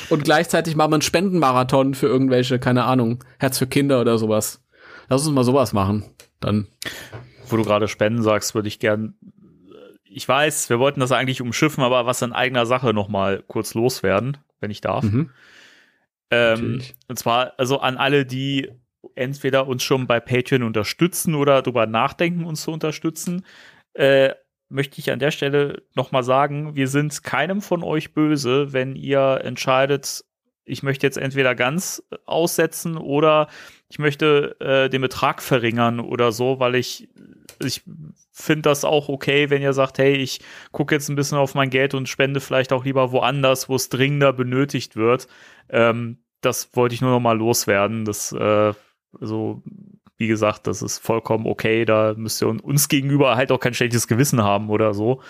und 0.10 0.24
gleichzeitig 0.24 0.76
machen 0.76 0.92
wir 0.92 0.96
einen 0.96 1.02
Spendenmarathon 1.02 1.96
für 1.96 2.08
irgendwelche, 2.08 2.60
keine 2.60 2.84
Ahnung, 2.84 3.24
Herz 3.40 3.58
für 3.58 3.68
Kinder 3.68 4.00
oder 4.00 4.18
sowas. 4.18 4.64
Lass 5.10 5.26
uns 5.26 5.34
mal 5.34 5.44
sowas 5.44 5.74
machen. 5.74 6.06
Dann. 6.40 6.68
Wo 7.48 7.58
du 7.58 7.64
gerade 7.64 7.88
Spenden 7.88 8.22
sagst, 8.22 8.54
würde 8.54 8.68
ich 8.68 8.80
gern. 8.80 9.16
Ich 10.04 10.28
weiß, 10.28 10.70
wir 10.70 10.78
wollten 10.78 11.00
das 11.00 11.12
eigentlich 11.12 11.42
umschiffen, 11.42 11.84
aber 11.84 12.06
was 12.06 12.22
in 12.22 12.34
eigener 12.34 12.68
Sache 12.68 12.94
noch 12.94 13.08
mal 13.10 13.44
kurz 13.48 13.74
loswerden, 13.74 14.38
wenn 14.60 14.70
ich 14.70 14.82
darf. 14.82 15.04
Mhm. 15.04 15.32
Ähm, 16.30 16.82
und 17.08 17.18
zwar 17.18 17.54
also 17.58 17.80
an 17.80 17.98
alle, 17.98 18.26
die 18.26 18.70
entweder 19.16 19.68
uns 19.68 19.84
schon 19.84 20.08
bei 20.08 20.20
Patreon 20.20 20.64
unterstützen 20.64 21.36
oder 21.36 21.62
darüber 21.62 21.86
nachdenken, 21.86 22.46
uns 22.46 22.64
zu 22.64 22.72
unterstützen, 22.72 23.46
äh, 23.94 24.34
möchte 24.70 25.00
ich 25.00 25.12
an 25.12 25.20
der 25.20 25.32
Stelle 25.32 25.84
nochmal 25.94 26.24
sagen, 26.24 26.76
wir 26.76 26.88
sind 26.88 27.24
keinem 27.24 27.62
von 27.62 27.84
euch 27.84 28.14
böse, 28.14 28.74
wenn 28.74 28.96
ihr 28.96 29.42
entscheidet, 29.44 30.26
ich 30.66 30.82
möchte 30.82 31.06
jetzt 31.06 31.18
entweder 31.18 31.56
ganz 31.56 32.04
aussetzen 32.26 32.98
oder 32.98 33.50
ich 33.90 34.00
möchte 34.00 34.56
äh, 34.60 34.90
den 34.90 35.02
Betrag 35.02 35.42
verringern 35.42 36.00
oder 36.00 36.32
so, 36.32 36.60
weil 36.60 36.76
ich, 36.76 37.10
ich 37.64 37.84
finde 38.32 38.64
das 38.64 38.86
auch 38.86 39.10
okay, 39.10 39.50
wenn 39.50 39.62
ihr 39.62 39.74
sagt, 39.74 39.98
hey, 40.00 40.16
ich 40.16 40.40
gucke 40.72 40.96
jetzt 40.96 41.10
ein 41.10 41.16
bisschen 41.16 41.38
auf 41.38 41.54
mein 41.54 41.70
Geld 41.70 41.94
und 41.94 42.10
spende 42.10 42.40
vielleicht 42.40 42.74
auch 42.74 42.86
lieber 42.86 43.12
woanders, 43.12 43.70
wo 43.70 43.76
es 43.76 43.90
dringender 43.90 44.34
benötigt 44.34 44.96
wird. 44.96 45.28
Ähm, 45.70 46.24
das 46.42 46.76
wollte 46.76 46.96
ich 46.96 47.02
nur 47.02 47.12
noch 47.12 47.20
mal 47.20 47.38
loswerden. 47.38 48.06
Das 48.06 48.32
äh, 48.32 48.74
so, 49.20 49.62
wie 50.18 50.28
gesagt, 50.28 50.68
das 50.68 50.82
ist 50.82 51.00
vollkommen 51.00 51.48
okay. 51.48 51.86
Da 51.86 52.14
müsst 52.16 52.42
ihr 52.42 52.48
uns 52.48 52.88
gegenüber 52.88 53.36
halt 53.36 53.52
auch 53.52 53.60
kein 53.60 53.74
schlechtes 53.74 54.08
Gewissen 54.08 54.42
haben 54.44 54.70
oder 54.70 54.94
so, 54.94 55.22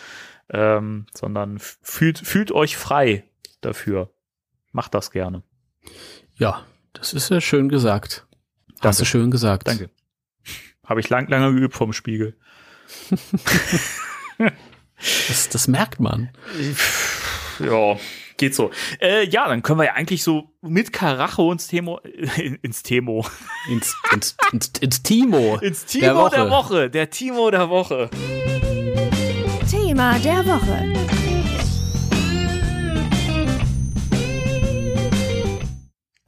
ähm, 0.49 1.05
sondern 1.13 1.59
fühlt, 1.59 2.19
fühlt 2.19 2.51
euch 2.51 2.77
frei 2.77 3.23
dafür. 3.61 4.09
Macht 4.71 4.93
das 4.93 5.11
gerne. 5.11 5.43
Ja, 6.35 6.65
das 6.93 7.13
ist 7.13 7.29
ja 7.29 7.41
schön 7.41 7.69
gesagt. 7.69 8.25
Danke. 8.67 8.87
Hast 8.87 9.01
du 9.01 9.05
schön 9.05 9.31
gesagt. 9.31 9.67
Danke. 9.67 9.89
Habe 10.85 10.99
ich 10.99 11.09
lang, 11.09 11.27
lange 11.27 11.53
geübt 11.53 11.75
vom 11.75 11.93
Spiegel. 11.93 12.35
das, 15.27 15.49
das 15.49 15.67
merkt 15.67 15.99
man. 15.99 16.29
Ja, 17.59 17.97
geht 18.37 18.55
so. 18.55 18.71
Äh, 18.99 19.27
ja, 19.27 19.47
dann 19.47 19.61
können 19.63 19.79
wir 19.79 19.85
ja 19.85 19.93
eigentlich 19.93 20.23
so 20.23 20.49
mit 20.61 20.93
Karacho 20.93 21.51
ins 21.51 21.67
Temo, 21.67 21.99
ins 22.61 22.83
Temo. 22.83 23.25
Ins, 23.69 23.95
ins, 24.13 24.35
ins, 24.51 24.71
ins 24.79 25.03
Timo. 25.03 25.57
Ins 25.61 25.85
Timo 25.85 26.05
der 26.05 26.15
Woche. 26.15 26.35
der 26.35 26.49
Woche. 26.49 26.89
Der 26.89 27.09
Timo 27.09 27.51
der 27.51 27.69
Woche. 27.69 28.09
Thema 29.69 30.19
der 30.19 30.45
Woche. 30.45 30.93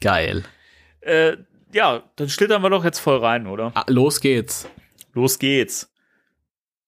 Geil. 0.02 0.44
Äh, 1.02 1.38
ja, 1.74 2.04
dann 2.16 2.30
schlittern 2.30 2.62
wir 2.62 2.70
doch 2.70 2.86
jetzt 2.86 3.00
voll 3.00 3.18
rein, 3.18 3.48
oder? 3.48 3.72
Ah, 3.76 3.86
los 3.88 4.22
geht's. 4.22 4.68
Los 5.14 5.40
geht's. 5.40 5.92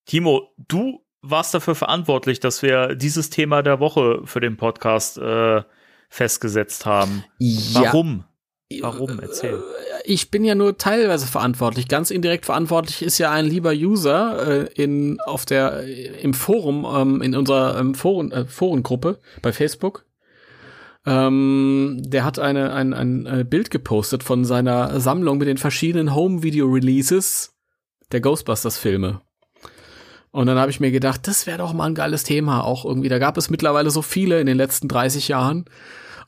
Timo, 0.05 0.53
du 0.57 1.03
warst 1.21 1.53
dafür 1.53 1.75
verantwortlich, 1.75 2.39
dass 2.39 2.61
wir 2.61 2.95
dieses 2.95 3.29
Thema 3.29 3.61
der 3.63 3.79
Woche 3.79 4.21
für 4.25 4.39
den 4.39 4.57
Podcast 4.57 5.17
äh, 5.17 5.63
festgesetzt 6.09 6.85
haben. 6.85 7.23
Ja. 7.39 7.81
Warum? 7.81 8.23
Warum? 8.81 9.19
Erzähl. 9.19 9.55
Äh, 9.55 9.61
ich 10.03 10.29
bin 10.29 10.43
ja 10.43 10.55
nur 10.55 10.77
teilweise 10.77 11.25
verantwortlich. 11.27 11.87
Ganz 11.87 12.11
indirekt 12.11 12.45
verantwortlich 12.45 13.01
ist 13.01 13.17
ja 13.17 13.31
ein 13.31 13.45
lieber 13.45 13.71
User 13.71 14.65
äh, 14.65 14.73
in 14.73 15.19
auf 15.21 15.45
der 15.45 15.83
im 16.21 16.33
Forum 16.33 16.85
ähm, 16.85 17.21
in 17.21 17.35
unserer 17.35 17.79
ähm, 17.79 17.95
Foren, 17.95 18.31
äh, 18.31 18.45
Forengruppe 18.45 19.19
bei 19.41 19.53
Facebook. 19.53 20.05
Ähm, 21.05 22.01
der 22.05 22.25
hat 22.25 22.37
eine, 22.37 22.73
ein, 22.73 22.93
ein 22.93 23.25
äh, 23.25 23.45
Bild 23.45 23.71
gepostet 23.71 24.23
von 24.23 24.43
seiner 24.43 24.99
Sammlung 24.99 25.37
mit 25.37 25.47
den 25.47 25.57
verschiedenen 25.57 26.13
Home 26.13 26.43
Video 26.43 26.67
Releases 26.67 27.55
der 28.11 28.19
Ghostbusters 28.19 28.77
Filme. 28.77 29.21
Und 30.37 30.45
dann 30.45 30.59
habe 30.59 30.69
ich 30.69 30.79
mir 30.79 30.91
gedacht, 30.91 31.27
das 31.27 31.47
wäre 31.47 31.57
doch 31.57 31.73
mal 31.73 31.85
ein 31.85 31.95
geiles 31.95 32.23
Thema. 32.23 32.63
Auch 32.63 32.85
irgendwie, 32.85 33.09
da 33.09 33.17
gab 33.17 33.37
es 33.37 33.49
mittlerweile 33.49 33.89
so 33.89 34.03
viele 34.03 34.39
in 34.39 34.45
den 34.45 34.55
letzten 34.55 34.87
30 34.87 35.29
Jahren. 35.29 35.65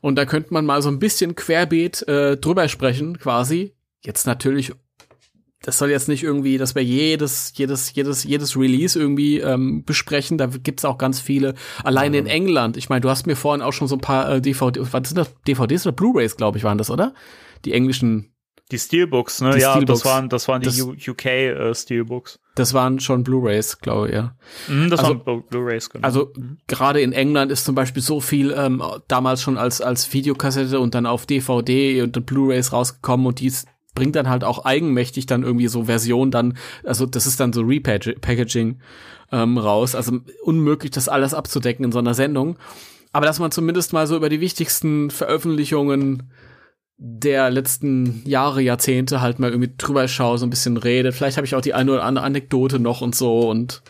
Und 0.00 0.16
da 0.16 0.24
könnte 0.24 0.52
man 0.52 0.66
mal 0.66 0.82
so 0.82 0.88
ein 0.88 0.98
bisschen 0.98 1.36
querbeet 1.36 2.08
äh, 2.08 2.36
drüber 2.36 2.66
sprechen, 2.66 3.20
quasi. 3.20 3.76
Jetzt 4.04 4.26
natürlich 4.26 4.72
das 5.62 5.78
soll 5.78 5.90
jetzt 5.90 6.08
nicht 6.08 6.24
irgendwie, 6.24 6.58
dass 6.58 6.74
wir 6.74 6.82
jedes, 6.82 7.52
jedes, 7.54 7.94
jedes, 7.94 8.24
jedes 8.24 8.56
Release 8.56 8.98
irgendwie 8.98 9.38
ähm, 9.38 9.84
besprechen. 9.84 10.38
Da 10.38 10.46
gibt's 10.46 10.84
auch 10.84 10.98
ganz 10.98 11.20
viele. 11.20 11.54
Allein 11.84 12.12
ja. 12.12 12.18
in 12.18 12.26
England. 12.26 12.76
Ich 12.76 12.88
meine, 12.88 13.02
du 13.02 13.10
hast 13.10 13.28
mir 13.28 13.36
vorhin 13.36 13.62
auch 13.62 13.72
schon 13.72 13.86
so 13.86 13.94
ein 13.94 14.00
paar 14.00 14.28
äh, 14.28 14.40
DVD, 14.40 14.80
was 14.80 15.08
sind 15.08 15.18
das? 15.18 15.32
DVDs 15.46 15.86
oder 15.86 15.94
Blu-rays, 15.94 16.36
glaube 16.36 16.58
ich, 16.58 16.64
waren 16.64 16.78
das, 16.78 16.90
oder? 16.90 17.14
Die 17.64 17.72
englischen. 17.72 18.32
Die 18.70 18.78
Steelbooks, 18.78 19.40
ne? 19.40 19.52
Die 19.54 19.60
ja, 19.60 19.72
Steelbooks. 19.72 20.00
das 20.00 20.10
waren, 20.10 20.28
das 20.28 20.48
waren 20.48 20.62
die 20.62 21.10
UK 21.10 21.26
äh, 21.26 21.74
Steelbooks. 21.74 22.38
Das 22.54 22.74
waren 22.74 23.00
schon 23.00 23.24
Blu-rays, 23.24 23.78
glaube 23.78 24.08
ich, 24.08 24.14
ja. 24.14 24.36
Mhm, 24.68 24.90
das 24.90 25.00
also, 25.00 25.24
waren 25.26 25.42
Blu-rays, 25.48 25.90
genau. 25.90 26.04
Also 26.04 26.32
mhm. 26.36 26.58
gerade 26.66 27.00
in 27.00 27.12
England 27.12 27.50
ist 27.50 27.64
zum 27.64 27.74
Beispiel 27.74 28.02
so 28.02 28.20
viel 28.20 28.52
ähm, 28.56 28.82
damals 29.08 29.42
schon 29.42 29.58
als 29.58 29.80
als 29.80 30.12
Videokassette 30.12 30.78
und 30.78 30.94
dann 30.94 31.06
auf 31.06 31.26
DVD 31.26 32.02
und 32.02 32.26
Blu-rays 32.26 32.72
rausgekommen 32.72 33.26
und 33.26 33.40
die 33.40 33.52
bringt 33.94 34.16
dann 34.16 34.28
halt 34.28 34.44
auch 34.44 34.64
eigenmächtig 34.64 35.26
dann 35.26 35.42
irgendwie 35.42 35.68
so 35.68 35.84
Version 35.84 36.30
dann, 36.30 36.56
also 36.84 37.06
das 37.06 37.26
ist 37.26 37.40
dann 37.40 37.52
so 37.52 37.62
Repackaging 37.62 38.78
ähm, 39.32 39.58
raus. 39.58 39.94
Also 39.94 40.20
unmöglich, 40.42 40.90
das 40.92 41.08
alles 41.08 41.34
abzudecken 41.34 41.84
in 41.84 41.92
so 41.92 41.98
einer 41.98 42.14
Sendung. 42.14 42.56
Aber 43.12 43.26
dass 43.26 43.40
man 43.40 43.50
zumindest 43.50 43.92
mal 43.92 44.06
so 44.06 44.16
über 44.16 44.28
die 44.28 44.40
wichtigsten 44.40 45.10
Veröffentlichungen 45.10 46.30
der 47.02 47.48
letzten 47.48 48.22
Jahre, 48.26 48.60
Jahrzehnte 48.60 49.22
halt 49.22 49.38
mal 49.38 49.50
irgendwie 49.50 49.72
drüber 49.78 50.06
schaue, 50.06 50.36
so 50.36 50.44
ein 50.44 50.50
bisschen 50.50 50.76
redet. 50.76 51.14
Vielleicht 51.14 51.38
habe 51.38 51.46
ich 51.46 51.54
auch 51.54 51.62
die 51.62 51.72
eine 51.72 51.92
oder 51.92 52.04
andere 52.04 52.26
Anekdote 52.26 52.78
noch 52.78 53.00
und 53.00 53.14
so 53.14 53.48
und 53.48 53.82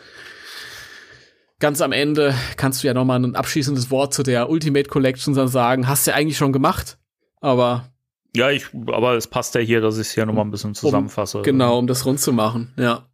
ganz 1.59 1.81
am 1.81 1.91
Ende 1.91 2.35
kannst 2.57 2.83
du 2.83 2.87
ja 2.87 2.95
noch 2.95 3.05
mal 3.05 3.19
ein 3.19 3.35
abschließendes 3.35 3.91
Wort 3.91 4.15
zu 4.15 4.23
der 4.23 4.49
Ultimate 4.49 4.89
Collection 4.89 5.35
sagen. 5.35 5.89
Hast 5.89 6.07
du 6.07 6.13
ja 6.13 6.17
eigentlich 6.17 6.37
schon 6.37 6.53
gemacht, 6.53 6.99
aber 7.41 7.91
ja, 8.37 8.51
ich, 8.51 8.67
aber 8.87 9.17
es 9.17 9.27
passt 9.27 9.57
ja 9.57 9.61
hier, 9.61 9.81
dass 9.81 9.97
ich 9.97 10.07
es 10.07 10.15
hier 10.15 10.25
nochmal 10.25 10.45
ein 10.45 10.53
bisschen 10.53 10.77
zusammenfasse. 10.77 11.39
Um, 11.39 11.43
genau, 11.43 11.79
um 11.79 11.89
das 11.89 12.07
rund 12.07 12.21
zu 12.21 12.33
machen, 12.33 12.73
ja. 12.77 13.09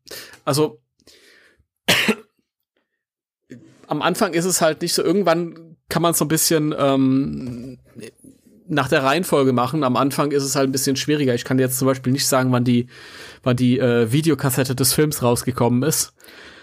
Also 0.44 0.82
am 3.86 4.02
Anfang 4.02 4.34
ist 4.34 4.44
es 4.44 4.60
halt 4.60 4.82
nicht 4.82 4.92
so, 4.92 5.02
irgendwann 5.02 5.78
kann 5.88 6.02
man 6.02 6.10
es 6.10 6.18
so 6.18 6.26
ein 6.26 6.28
bisschen 6.28 6.74
ähm, 6.78 7.78
nach 8.68 8.88
der 8.88 9.02
Reihenfolge 9.04 9.52
machen. 9.52 9.84
Am 9.84 9.96
Anfang 9.96 10.30
ist 10.30 10.44
es 10.44 10.56
halt 10.56 10.68
ein 10.68 10.72
bisschen 10.72 10.96
schwieriger. 10.96 11.34
Ich 11.34 11.44
kann 11.44 11.58
jetzt 11.58 11.78
zum 11.78 11.86
Beispiel 11.86 12.12
nicht 12.12 12.26
sagen, 12.26 12.52
wann 12.52 12.64
die, 12.64 12.86
wann 13.42 13.56
die 13.56 13.78
äh, 13.78 14.10
Videokassette 14.12 14.74
des 14.74 14.92
Films 14.92 15.22
rausgekommen 15.22 15.82
ist. 15.82 16.14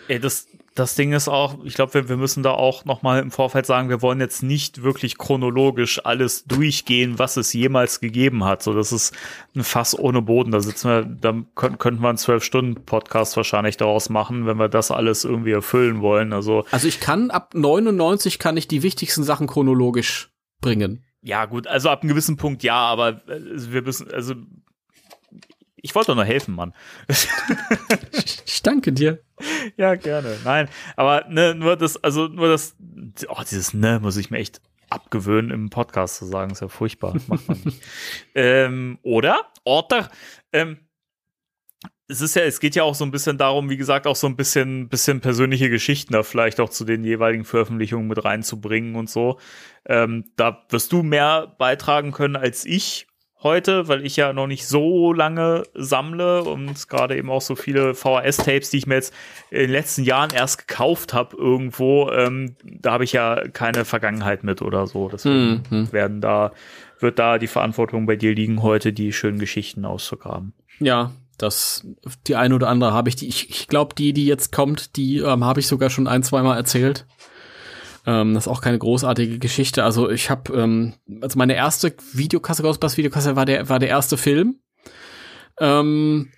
Ey, 0.07 0.19
das, 0.19 0.47
das 0.75 0.95
Ding 0.95 1.13
ist 1.13 1.27
auch, 1.27 1.63
ich 1.63 1.75
glaube, 1.75 1.93
wir, 1.93 2.09
wir 2.09 2.17
müssen 2.17 2.43
da 2.43 2.51
auch 2.51 2.83
noch 2.85 3.03
mal 3.03 3.21
im 3.21 3.31
Vorfeld 3.31 3.65
sagen, 3.65 3.89
wir 3.89 4.01
wollen 4.01 4.19
jetzt 4.19 4.43
nicht 4.43 4.83
wirklich 4.83 5.17
chronologisch 5.17 6.03
alles 6.03 6.45
durchgehen, 6.45 7.19
was 7.19 7.37
es 7.37 7.53
jemals 7.53 7.99
gegeben 7.99 8.43
hat. 8.43 8.63
So, 8.63 8.73
das 8.73 8.91
ist 8.91 9.13
ein 9.55 9.63
Fass 9.63 9.97
ohne 9.97 10.21
Boden. 10.21 10.51
Da 10.51 10.59
sitzen 10.59 10.89
wir, 10.89 11.03
da 11.03 11.35
könnten, 11.55 11.77
könnten 11.77 12.01
wir 12.01 12.09
einen 12.09 12.17
zwölf 12.17 12.43
Stunden 12.43 12.83
Podcast 12.85 13.37
wahrscheinlich 13.37 13.77
daraus 13.77 14.09
machen, 14.09 14.45
wenn 14.45 14.57
wir 14.57 14.67
das 14.67 14.91
alles 14.91 15.23
irgendwie 15.23 15.51
erfüllen 15.51 16.01
wollen. 16.01 16.33
Also, 16.33 16.65
also 16.71 16.87
ich 16.87 16.99
kann 16.99 17.29
ab 17.29 17.53
99 17.53 18.39
kann 18.39 18.57
ich 18.57 18.67
die 18.67 18.83
wichtigsten 18.83 19.23
Sachen 19.23 19.47
chronologisch 19.47 20.31
bringen. 20.59 21.05
Ja, 21.23 21.45
gut, 21.45 21.67
also 21.67 21.89
ab 21.89 22.01
einem 22.01 22.09
gewissen 22.09 22.35
Punkt 22.35 22.63
ja, 22.63 22.75
aber 22.75 23.21
äh, 23.29 23.39
wir 23.71 23.81
müssen, 23.81 24.11
also 24.11 24.35
ich 25.77 25.95
wollte 25.95 26.07
doch 26.07 26.15
nur 26.15 26.25
helfen, 26.25 26.53
Mann. 26.53 26.73
ich 28.45 28.61
danke 28.61 28.93
dir. 28.93 29.21
Ja, 29.77 29.95
gerne. 29.95 30.37
Nein, 30.43 30.69
aber 30.95 31.25
ne, 31.29 31.55
nur 31.55 31.77
das, 31.77 32.01
also 32.03 32.27
nur 32.27 32.49
das, 32.49 32.75
oh, 33.27 33.41
dieses 33.49 33.73
ne 33.73 33.99
muss 34.01 34.17
ich 34.17 34.31
mir 34.31 34.37
echt 34.37 34.61
abgewöhnen 34.89 35.51
im 35.51 35.69
Podcast 35.69 36.17
zu 36.17 36.25
sagen, 36.25 36.51
ist 36.51 36.61
ja 36.61 36.67
furchtbar. 36.67 37.15
Macht 37.27 37.47
man 37.47 37.61
nicht. 37.65 37.81
ähm, 38.35 38.99
oder? 39.01 39.47
Oder? 39.63 40.09
Ähm, 40.51 40.79
es 42.07 42.21
ist 42.21 42.35
ja, 42.35 42.43
es 42.43 42.59
geht 42.59 42.75
ja 42.75 42.83
auch 42.83 42.95
so 42.95 43.05
ein 43.05 43.11
bisschen 43.11 43.37
darum, 43.37 43.69
wie 43.69 43.77
gesagt, 43.77 44.07
auch 44.07 44.15
so 44.15 44.27
ein 44.27 44.35
bisschen, 44.35 44.89
bisschen 44.89 45.21
persönliche 45.21 45.69
Geschichten 45.69 46.13
da 46.13 46.23
vielleicht 46.23 46.59
auch 46.59 46.69
zu 46.69 46.83
den 46.83 47.03
jeweiligen 47.03 47.45
Veröffentlichungen 47.45 48.07
mit 48.07 48.23
reinzubringen 48.23 48.95
und 48.95 49.09
so. 49.09 49.39
Ähm, 49.85 50.25
da 50.35 50.65
wirst 50.69 50.91
du 50.91 51.03
mehr 51.03 51.55
beitragen 51.57 52.11
können 52.11 52.35
als 52.35 52.65
ich 52.65 53.07
heute, 53.41 53.87
weil 53.87 54.05
ich 54.05 54.15
ja 54.15 54.33
noch 54.33 54.47
nicht 54.47 54.65
so 54.65 55.13
lange 55.13 55.63
sammle 55.73 56.43
und 56.43 56.87
gerade 56.87 57.17
eben 57.17 57.29
auch 57.29 57.41
so 57.41 57.55
viele 57.55 57.93
VHS-Tapes, 57.93 58.69
die 58.69 58.77
ich 58.77 58.87
mir 58.87 58.95
jetzt 58.95 59.13
in 59.51 59.59
den 59.59 59.71
letzten 59.71 60.03
Jahren 60.03 60.31
erst 60.33 60.67
gekauft 60.67 61.13
habe 61.13 61.35
irgendwo, 61.37 62.09
ähm, 62.09 62.55
da 62.63 62.93
habe 62.93 63.03
ich 63.03 63.11
ja 63.11 63.47
keine 63.49 63.85
Vergangenheit 63.85 64.43
mit 64.43 64.61
oder 64.61 64.87
so. 64.87 65.09
Deswegen 65.09 65.63
mhm. 65.69 65.91
werden 65.91 66.21
da, 66.21 66.53
wird 66.99 67.19
da 67.19 67.37
die 67.37 67.47
Verantwortung 67.47 68.05
bei 68.05 68.15
dir 68.15 68.33
liegen, 68.33 68.61
heute 68.61 68.93
die 68.93 69.11
schönen 69.11 69.39
Geschichten 69.39 69.83
auszugraben. 69.83 70.53
Ja, 70.79 71.11
das, 71.37 71.85
die 72.27 72.35
eine 72.35 72.55
oder 72.55 72.69
andere 72.69 72.93
habe 72.93 73.09
ich, 73.09 73.15
die, 73.15 73.27
ich, 73.27 73.49
ich 73.49 73.67
glaube, 73.67 73.95
die, 73.95 74.13
die 74.13 74.25
jetzt 74.25 74.51
kommt, 74.51 74.95
die 74.95 75.17
ähm, 75.17 75.43
habe 75.43 75.59
ich 75.59 75.67
sogar 75.67 75.89
schon 75.89 76.07
ein, 76.07 76.23
zweimal 76.23 76.57
erzählt. 76.57 77.05
Ähm, 78.05 78.33
das 78.33 78.45
ist 78.45 78.51
auch 78.51 78.61
keine 78.61 78.79
großartige 78.79 79.39
Geschichte. 79.39 79.83
Also 79.83 80.09
ich 80.09 80.29
habe, 80.29 80.53
ähm, 80.53 80.93
also 81.21 81.37
meine 81.37 81.55
erste 81.55 81.95
Videokasse, 82.11 82.61
Ghostbusters 82.61 82.97
Videokasse 82.97 83.35
war 83.35 83.45
der, 83.45 83.69
war 83.69 83.79
der 83.79 83.89
erste 83.89 84.17
Film. 84.17 84.59
Ähm, 85.59 86.31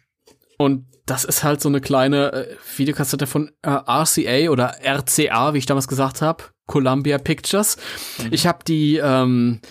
und 0.57 0.85
das 1.05 1.23
ist 1.23 1.43
halt 1.43 1.61
so 1.61 1.69
eine 1.69 1.81
kleine 1.81 2.33
äh, 2.33 2.55
Videokassette 2.77 3.27
von 3.27 3.51
äh, 3.61 3.69
RCA 3.69 4.49
oder 4.49 4.75
RCA, 4.83 5.53
wie 5.53 5.59
ich 5.59 5.65
damals 5.65 5.87
gesagt 5.87 6.21
habe, 6.21 6.45
Columbia 6.67 7.17
Pictures. 7.17 7.77
Mhm. 8.23 8.27
Ich 8.31 8.47
habe 8.47 8.63
die 8.65 8.97
ähm, 8.97 9.61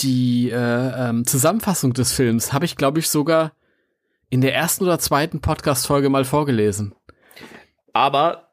die 0.00 0.50
äh, 0.50 1.08
ähm, 1.08 1.26
Zusammenfassung 1.26 1.92
des 1.92 2.12
Films 2.12 2.52
habe 2.52 2.64
ich 2.64 2.76
glaube 2.76 2.98
ich 2.98 3.08
sogar 3.08 3.52
in 4.34 4.40
der 4.40 4.52
ersten 4.52 4.82
oder 4.82 4.98
zweiten 4.98 5.40
Podcast 5.40 5.86
Folge 5.86 6.08
mal 6.08 6.24
vorgelesen. 6.24 6.92
Aber 7.92 8.48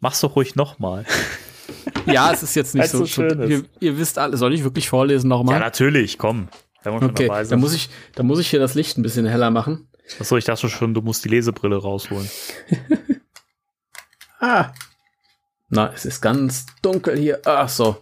mach's 0.00 0.20
doch 0.20 0.36
ruhig 0.36 0.54
noch 0.54 0.78
mal. 0.78 1.04
Ja, 2.06 2.30
es 2.30 2.42
ist 2.42 2.54
jetzt 2.54 2.74
nicht 2.74 2.90
so. 2.90 3.06
so 3.06 3.22
ihr, 3.22 3.64
ihr, 3.80 3.96
wisst 3.96 4.18
alle, 4.18 4.36
soll 4.36 4.52
ich 4.52 4.62
wirklich 4.62 4.90
vorlesen 4.90 5.28
nochmal? 5.28 5.54
Ja, 5.54 5.60
natürlich, 5.60 6.18
komm. 6.18 6.48
okay, 6.84 7.28
dann 7.48 7.60
muss 7.60 7.72
ich, 7.72 7.88
muss 8.20 8.38
ich 8.38 8.50
hier 8.50 8.60
das 8.60 8.74
Licht 8.74 8.98
ein 8.98 9.02
bisschen 9.02 9.24
heller 9.24 9.50
machen. 9.50 9.88
Achso, 10.20 10.36
ich 10.36 10.44
dachte 10.44 10.68
schon, 10.68 10.92
du 10.92 11.00
musst 11.00 11.24
die 11.24 11.30
Lesebrille 11.30 11.76
rausholen. 11.76 12.28
ah. 14.40 14.72
Na, 15.70 15.90
es 15.94 16.04
ist 16.04 16.20
ganz 16.20 16.66
dunkel 16.82 17.16
hier. 17.16 17.40
Ach 17.46 17.70
so. 17.70 17.96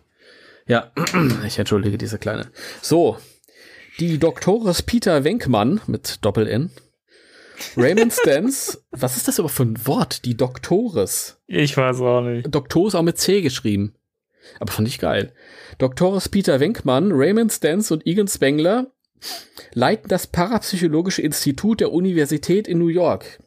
Ja, 0.66 0.90
ich 1.46 1.60
entschuldige 1.60 1.96
diese 1.96 2.18
kleine. 2.18 2.50
So. 2.80 3.18
Die 4.00 4.18
Doktores 4.18 4.82
Peter 4.82 5.22
Wenkmann 5.22 5.80
mit 5.86 6.24
Doppel-N 6.24 6.72
Raymond 7.76 8.12
Stans, 8.12 8.84
was 8.90 9.16
ist 9.16 9.28
das 9.28 9.38
aber 9.38 9.48
für 9.48 9.64
ein 9.64 9.86
Wort? 9.86 10.24
Die 10.24 10.36
Doktores. 10.36 11.40
Ich 11.46 11.76
weiß 11.76 12.00
auch 12.00 12.22
nicht. 12.22 12.54
Doktores 12.54 12.94
auch 12.94 13.02
mit 13.02 13.18
C 13.18 13.40
geschrieben. 13.40 13.94
Aber 14.58 14.72
fand 14.72 14.88
ich 14.88 14.98
geil. 14.98 15.32
Doktores 15.78 16.28
Peter 16.28 16.60
Wenkmann, 16.60 17.12
Raymond 17.12 17.52
Stans 17.52 17.90
und 17.90 18.06
Egan 18.06 18.28
Spengler 18.28 18.92
leiten 19.72 20.08
das 20.08 20.26
Parapsychologische 20.26 21.22
Institut 21.22 21.80
der 21.80 21.92
Universität 21.92 22.66
in 22.66 22.78
New 22.78 22.88
York. 22.88 23.38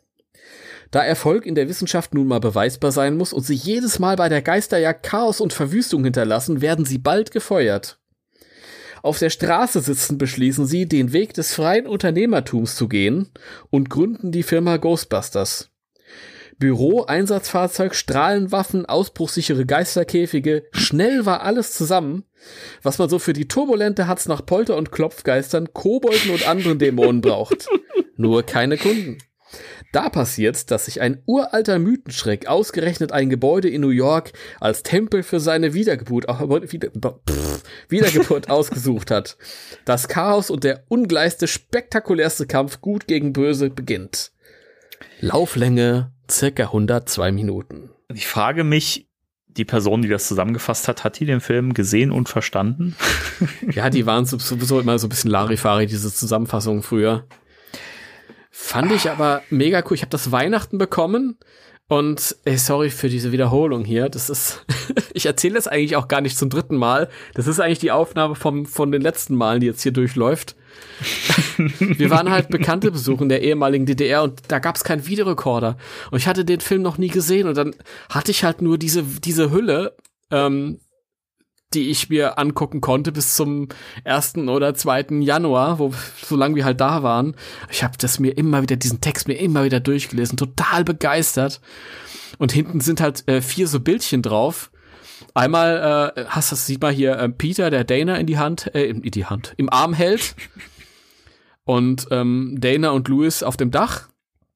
Da 0.91 1.03
Erfolg 1.03 1.45
in 1.45 1.55
der 1.55 1.67
Wissenschaft 1.67 2.13
nun 2.13 2.27
mal 2.27 2.39
beweisbar 2.39 2.91
sein 2.91 3.17
muss 3.17 3.33
und 3.33 3.43
sie 3.43 3.55
jedes 3.55 3.99
Mal 3.99 4.15
bei 4.15 4.29
der 4.29 4.41
Geisterjagd 4.41 5.03
Chaos 5.03 5.41
und 5.41 5.51
Verwüstung 5.51 6.03
hinterlassen, 6.03 6.61
werden 6.61 6.85
sie 6.85 6.99
bald 6.99 7.31
gefeuert. 7.31 7.99
Auf 9.05 9.19
der 9.19 9.29
Straße 9.29 9.81
sitzen 9.81 10.17
beschließen 10.17 10.65
sie, 10.65 10.87
den 10.87 11.13
Weg 11.13 11.35
des 11.35 11.53
freien 11.53 11.85
Unternehmertums 11.85 12.75
zu 12.75 12.87
gehen 12.87 13.29
und 13.69 13.91
gründen 13.91 14.31
die 14.31 14.41
Firma 14.41 14.77
Ghostbusters. 14.77 15.69
Büro, 16.57 17.03
Einsatzfahrzeug, 17.03 17.93
Strahlenwaffen, 17.93 18.87
ausbruchssichere 18.87 19.67
Geisterkäfige, 19.67 20.63
schnell 20.71 21.27
war 21.27 21.43
alles 21.43 21.73
zusammen, 21.73 22.23
was 22.81 22.97
man 22.97 23.07
so 23.07 23.19
für 23.19 23.33
die 23.33 23.47
turbulente 23.47 24.07
Hatz 24.07 24.27
nach 24.27 24.43
Polter- 24.43 24.75
und 24.75 24.91
Klopfgeistern, 24.91 25.71
Kobolden 25.71 26.31
und 26.31 26.47
anderen 26.47 26.79
Dämonen 26.79 27.21
braucht. 27.21 27.67
Nur 28.17 28.41
keine 28.41 28.75
Kunden. 28.75 29.19
Da 29.95 30.09
passiert, 30.09 30.71
dass 30.71 30.87
sich 30.87 30.99
ein 30.99 31.23
uralter 31.25 31.79
Mythenschreck 31.79 32.47
ausgerechnet 32.47 33.13
ein 33.13 33.29
Gebäude 33.29 33.69
in 33.69 33.79
New 33.79 33.91
York 33.91 34.33
als 34.59 34.83
Tempel 34.83 35.23
für 35.23 35.39
seine 35.39 35.73
Wiedergeburt, 35.73 36.27
wieder, 36.73 36.89
pff, 36.89 37.63
Wiedergeburt 37.87 38.49
ausgesucht 38.49 39.09
hat. 39.09 39.37
Das 39.85 40.09
Chaos 40.09 40.49
und 40.49 40.65
der 40.65 40.83
ungleiste, 40.89 41.47
spektakulärste 41.47 42.45
Kampf 42.45 42.81
gut 42.81 43.07
gegen 43.07 43.31
böse 43.31 43.69
beginnt. 43.69 44.33
Lauflänge 45.21 46.11
circa 46.29 46.63
102 46.63 47.31
Minuten. 47.31 47.89
Ich 48.13 48.27
frage 48.27 48.65
mich, 48.65 49.07
die 49.47 49.63
Person, 49.63 50.01
die 50.01 50.09
das 50.09 50.27
zusammengefasst 50.27 50.89
hat, 50.89 51.05
hat 51.05 51.21
die 51.21 51.25
den 51.25 51.39
Film 51.39 51.73
gesehen 51.73 52.11
und 52.11 52.27
verstanden? 52.27 52.97
ja, 53.71 53.89
die 53.89 54.05
waren 54.05 54.25
sowieso 54.25 54.77
immer 54.81 54.99
so 54.99 55.07
ein 55.07 55.09
bisschen 55.09 55.31
Larifari, 55.31 55.85
diese 55.85 56.13
Zusammenfassungen 56.13 56.83
früher. 56.83 57.25
Fand 58.57 58.89
ich 58.93 59.09
aber 59.11 59.41
mega 59.49 59.83
cool. 59.85 59.95
Ich 59.95 60.01
habe 60.01 60.11
das 60.11 60.31
Weihnachten 60.31 60.77
bekommen 60.77 61.37
und 61.89 62.37
ey, 62.45 62.57
sorry 62.57 62.89
für 62.89 63.09
diese 63.09 63.33
Wiederholung 63.33 63.83
hier. 63.83 64.07
Das 64.07 64.29
ist, 64.29 64.65
ich 65.13 65.25
erzähle 65.25 65.55
das 65.55 65.67
eigentlich 65.67 65.97
auch 65.97 66.07
gar 66.07 66.21
nicht 66.21 66.37
zum 66.37 66.49
dritten 66.49 66.77
Mal. 66.77 67.09
Das 67.33 67.47
ist 67.47 67.59
eigentlich 67.59 67.79
die 67.79 67.91
Aufnahme 67.91 68.33
vom, 68.33 68.65
von 68.65 68.93
den 68.93 69.01
letzten 69.01 69.35
Malen, 69.35 69.59
die 69.59 69.67
jetzt 69.67 69.83
hier 69.83 69.91
durchläuft. 69.91 70.55
wir 71.57 72.09
waren 72.09 72.31
halt 72.31 72.47
bekannte 72.47 72.91
Besucher 72.91 73.23
in 73.23 73.29
der 73.29 73.41
ehemaligen 73.41 73.85
DDR 73.85 74.23
und 74.23 74.41
da 74.47 74.59
gab 74.59 74.77
es 74.77 74.85
keinen 74.85 75.05
Videorekorder. 75.05 75.77
Und 76.11 76.17
ich 76.17 76.27
hatte 76.27 76.45
den 76.45 76.61
Film 76.61 76.81
noch 76.81 76.97
nie 76.97 77.09
gesehen 77.09 77.49
und 77.49 77.57
dann 77.57 77.75
hatte 78.09 78.31
ich 78.31 78.45
halt 78.45 78.61
nur 78.61 78.77
diese, 78.77 79.03
diese 79.03 79.51
Hülle, 79.51 79.97
ähm, 80.31 80.79
die 81.75 81.89
ich 81.89 82.09
mir 82.09 82.39
angucken 82.39 82.81
konnte 82.81 83.11
bis 83.11 83.35
zum 83.35 83.67
ersten 84.03 84.49
oder 84.49 84.73
zweiten 84.73 85.21
Januar, 85.21 85.79
wo 85.79 85.93
solange 86.23 86.55
wir 86.55 86.65
halt 86.65 86.81
da 86.81 87.03
waren. 87.03 87.35
Ich 87.69 87.83
habe 87.83 87.97
das 87.97 88.19
mir 88.19 88.37
immer 88.37 88.61
wieder 88.61 88.77
diesen 88.77 89.01
Text 89.01 89.27
mir 89.27 89.35
immer 89.35 89.63
wieder 89.63 89.79
durchgelesen, 89.79 90.37
total 90.37 90.83
begeistert. 90.83 91.61
Und 92.37 92.51
hinten 92.51 92.81
sind 92.81 93.01
halt 93.01 93.27
äh, 93.27 93.41
vier 93.41 93.67
so 93.67 93.79
Bildchen 93.79 94.21
drauf. 94.21 94.71
Einmal 95.33 96.13
äh, 96.15 96.25
hast 96.27 96.51
das 96.51 96.65
sieht 96.65 96.81
man 96.81 96.93
hier 96.93 97.17
äh, 97.17 97.29
Peter, 97.29 97.69
der 97.69 97.83
Dana 97.83 98.15
in 98.15 98.25
die 98.25 98.37
Hand, 98.37 98.73
äh, 98.73 98.85
in 98.85 99.01
die 99.01 99.25
Hand, 99.25 99.53
im 99.57 99.69
Arm 99.69 99.93
hält. 99.93 100.35
Und 101.63 102.07
ähm, 102.11 102.57
Dana 102.59 102.91
und 102.91 103.07
Louis 103.07 103.43
auf 103.43 103.57
dem 103.57 103.71
Dach. 103.71 104.09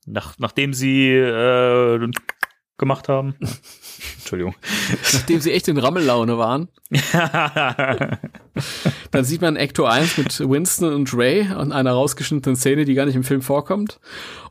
Nach, 0.05 0.35
nachdem 0.39 0.73
sie 0.73 1.09
äh, 1.09 2.09
gemacht 2.77 3.09
haben. 3.09 3.35
Entschuldigung. 4.17 4.55
Nachdem 5.13 5.39
sie 5.41 5.51
echt 5.51 5.67
in 5.67 5.77
Rammellaune 5.77 6.37
waren. 6.37 6.69
Dann 9.11 9.23
sieht 9.23 9.41
man 9.41 9.55
Ecto 9.55 9.85
1 9.85 10.17
mit 10.17 10.39
Winston 10.39 10.93
und 10.93 11.13
Ray 11.13 11.47
und 11.53 11.71
einer 11.71 11.91
rausgeschnittenen 11.91 12.55
Szene, 12.55 12.85
die 12.85 12.93
gar 12.93 13.05
nicht 13.05 13.15
im 13.15 13.23
Film 13.23 13.41
vorkommt. 13.41 13.99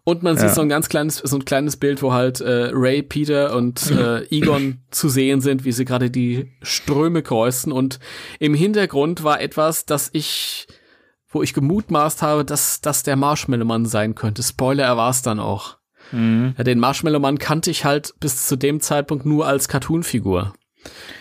Und 0.05 0.22
man 0.22 0.36
sieht 0.36 0.49
ja. 0.49 0.55
so 0.55 0.62
ein 0.62 0.68
ganz 0.68 0.88
kleines, 0.88 1.18
so 1.18 1.36
ein 1.36 1.44
kleines 1.44 1.76
Bild, 1.76 2.03
wo 2.03 2.12
halt 2.12 2.40
äh, 2.40 2.70
Ray, 2.72 3.03
Peter 3.03 3.55
und 3.55 3.90
äh, 3.90 4.22
Egon 4.30 4.78
zu 4.90 5.09
sehen 5.09 5.40
sind, 5.40 5.64
wie 5.64 5.72
sie 5.72 5.84
gerade 5.84 6.11
die 6.11 6.51
Ströme 6.62 7.22
kreuzen. 7.22 7.72
Und 7.72 7.99
im 8.38 8.55
Hintergrund 8.55 9.22
war 9.22 9.40
etwas, 9.40 9.84
das 9.84 10.11
ich, 10.12 10.66
wo 11.28 11.42
ich 11.42 11.53
gemutmaßt 11.53 12.22
habe, 12.22 12.44
dass 12.44 12.80
das 12.80 13.03
der 13.03 13.16
Marshmallow-Mann 13.16 13.86
sein 13.86 14.14
könnte. 14.14 14.42
Spoiler, 14.42 14.84
er 14.84 14.96
war 14.96 15.11
es 15.11 15.22
dann 15.22 15.40
auch. 15.40 15.77
Mhm. 16.12 16.54
Ja, 16.56 16.64
den 16.64 16.78
Marshmallow-Mann 16.78 17.38
kannte 17.38 17.70
ich 17.70 17.84
halt 17.84 18.14
bis 18.20 18.46
zu 18.46 18.56
dem 18.56 18.80
Zeitpunkt 18.80 19.26
nur 19.26 19.46
als 19.46 19.68
Cartoon-Figur. 19.68 20.54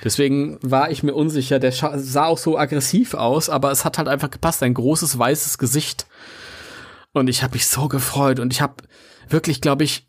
Deswegen 0.04 0.60
war 0.62 0.92
ich 0.92 1.04
mir 1.04 1.14
unsicher. 1.14 1.60
Der 1.60 1.72
sah 1.72 2.26
auch 2.26 2.38
so 2.38 2.58
aggressiv 2.58 3.14
aus, 3.14 3.50
aber 3.50 3.72
es 3.72 3.86
hat 3.86 3.98
halt 3.98 4.08
einfach 4.08 4.30
gepasst. 4.30 4.64
Ein 4.64 4.74
großes 4.74 5.18
weißes 5.18 5.58
Gesicht. 5.58 6.08
Und 7.14 7.30
ich 7.30 7.44
habe 7.44 7.54
mich 7.54 7.68
so 7.68 7.88
gefreut. 7.88 8.40
Und 8.40 8.54
ich 8.54 8.62
habe 8.62 8.76
wirklich, 9.30 9.62
glaube 9.62 9.84
ich, 9.84 10.06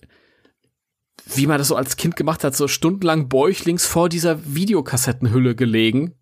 wie 1.34 1.46
man 1.46 1.58
das 1.58 1.68
so 1.68 1.76
als 1.76 1.96
Kind 1.96 2.16
gemacht 2.16 2.44
hat, 2.44 2.56
so 2.56 2.68
stundenlang 2.68 3.28
bäuchlings 3.28 3.86
vor 3.86 4.08
dieser 4.08 4.38
Videokassettenhülle 4.54 5.54
gelegen. 5.54 6.14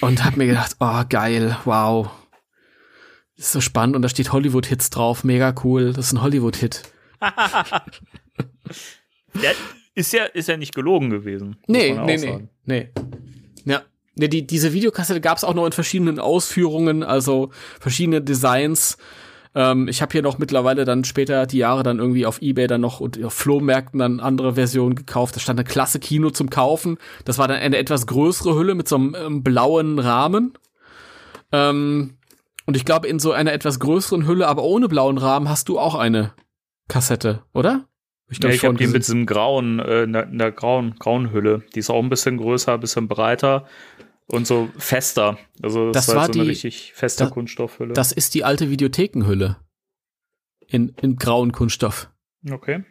Und 0.00 0.24
habe 0.24 0.38
mir 0.38 0.46
gedacht, 0.46 0.76
oh 0.80 1.02
geil, 1.08 1.56
wow. 1.64 2.10
Das 3.36 3.46
ist 3.46 3.52
so 3.52 3.60
spannend. 3.60 3.96
Und 3.96 4.02
da 4.02 4.08
steht 4.08 4.32
Hollywood-Hits 4.32 4.90
drauf. 4.90 5.24
Mega 5.24 5.54
cool. 5.64 5.92
Das 5.92 6.06
ist 6.06 6.12
ein 6.12 6.22
Hollywood-Hit. 6.22 6.82
Der 9.42 9.52
ist 9.94 10.12
ja, 10.12 10.24
ist 10.24 10.48
ja 10.48 10.56
nicht 10.56 10.74
gelogen 10.74 11.10
gewesen. 11.10 11.56
Nee, 11.66 11.92
nee, 11.92 12.16
nee, 12.16 12.48
nee. 12.64 12.88
Ja. 13.64 13.82
Nee, 14.16 14.28
die, 14.28 14.46
diese 14.46 14.72
Videokassette 14.72 15.20
gab 15.20 15.38
es 15.38 15.44
auch 15.44 15.54
noch 15.54 15.66
in 15.66 15.72
verschiedenen 15.72 16.20
Ausführungen, 16.20 17.02
also 17.02 17.50
verschiedene 17.80 18.22
Designs. 18.22 18.96
Ähm, 19.56 19.88
ich 19.88 20.02
habe 20.02 20.12
hier 20.12 20.22
noch 20.22 20.38
mittlerweile 20.38 20.84
dann 20.84 21.04
später 21.04 21.46
die 21.46 21.58
Jahre 21.58 21.82
dann 21.82 21.98
irgendwie 21.98 22.26
auf 22.26 22.40
Ebay 22.40 22.66
dann 22.66 22.80
noch 22.80 23.00
und 23.00 23.22
auf 23.24 23.34
Flohmärkten 23.34 23.98
dann 23.98 24.20
andere 24.20 24.54
Versionen 24.54 24.94
gekauft. 24.94 25.36
Da 25.36 25.40
stand 25.40 25.58
eine 25.58 25.68
klasse 25.68 25.98
Kino 25.98 26.30
zum 26.30 26.50
Kaufen. 26.50 26.98
Das 27.24 27.38
war 27.38 27.48
dann 27.48 27.58
eine 27.58 27.76
etwas 27.76 28.06
größere 28.06 28.56
Hülle 28.56 28.74
mit 28.74 28.88
so 28.88 28.96
einem 28.96 29.16
ähm, 29.18 29.42
blauen 29.42 29.98
Rahmen. 29.98 30.54
Ähm, 31.52 32.14
und 32.66 32.76
ich 32.76 32.84
glaube, 32.84 33.08
in 33.08 33.18
so 33.18 33.32
einer 33.32 33.52
etwas 33.52 33.78
größeren 33.78 34.26
Hülle, 34.26 34.48
aber 34.48 34.62
ohne 34.62 34.88
blauen 34.88 35.18
Rahmen, 35.18 35.48
hast 35.48 35.68
du 35.68 35.78
auch 35.78 35.94
eine 35.94 36.32
Kassette, 36.88 37.44
oder? 37.52 37.88
Ich, 38.28 38.42
ja, 38.42 38.48
ich 38.50 38.64
habe 38.64 38.76
die 38.76 38.86
mit 38.86 39.02
diesem 39.02 39.26
grauen, 39.26 39.78
äh, 39.80 40.04
in, 40.04 40.12
der, 40.12 40.28
in 40.28 40.38
der 40.38 40.50
grauen, 40.50 40.96
grauen 40.98 41.30
Hülle. 41.30 41.62
Die 41.74 41.78
ist 41.78 41.90
auch 41.90 42.02
ein 42.02 42.08
bisschen 42.08 42.38
größer, 42.38 42.74
ein 42.74 42.80
bisschen 42.80 43.06
breiter 43.06 43.66
und 44.26 44.46
so 44.46 44.70
fester. 44.78 45.38
Also 45.62 45.92
das, 45.92 46.06
das 46.06 46.16
war, 46.16 46.26
so 46.26 46.32
die, 46.32 46.40
eine 46.40 46.48
richtig 46.48 46.94
feste 46.94 47.24
da, 47.24 47.30
Kunststoffhülle. 47.30 47.92
Das 47.92 48.12
ist 48.12 48.34
die 48.34 48.44
alte 48.44 48.70
Videothekenhülle. 48.70 49.58
In, 50.66 50.94
in 51.00 51.16
grauen 51.16 51.52
Kunststoff. 51.52 52.10
Okay. 52.50 52.84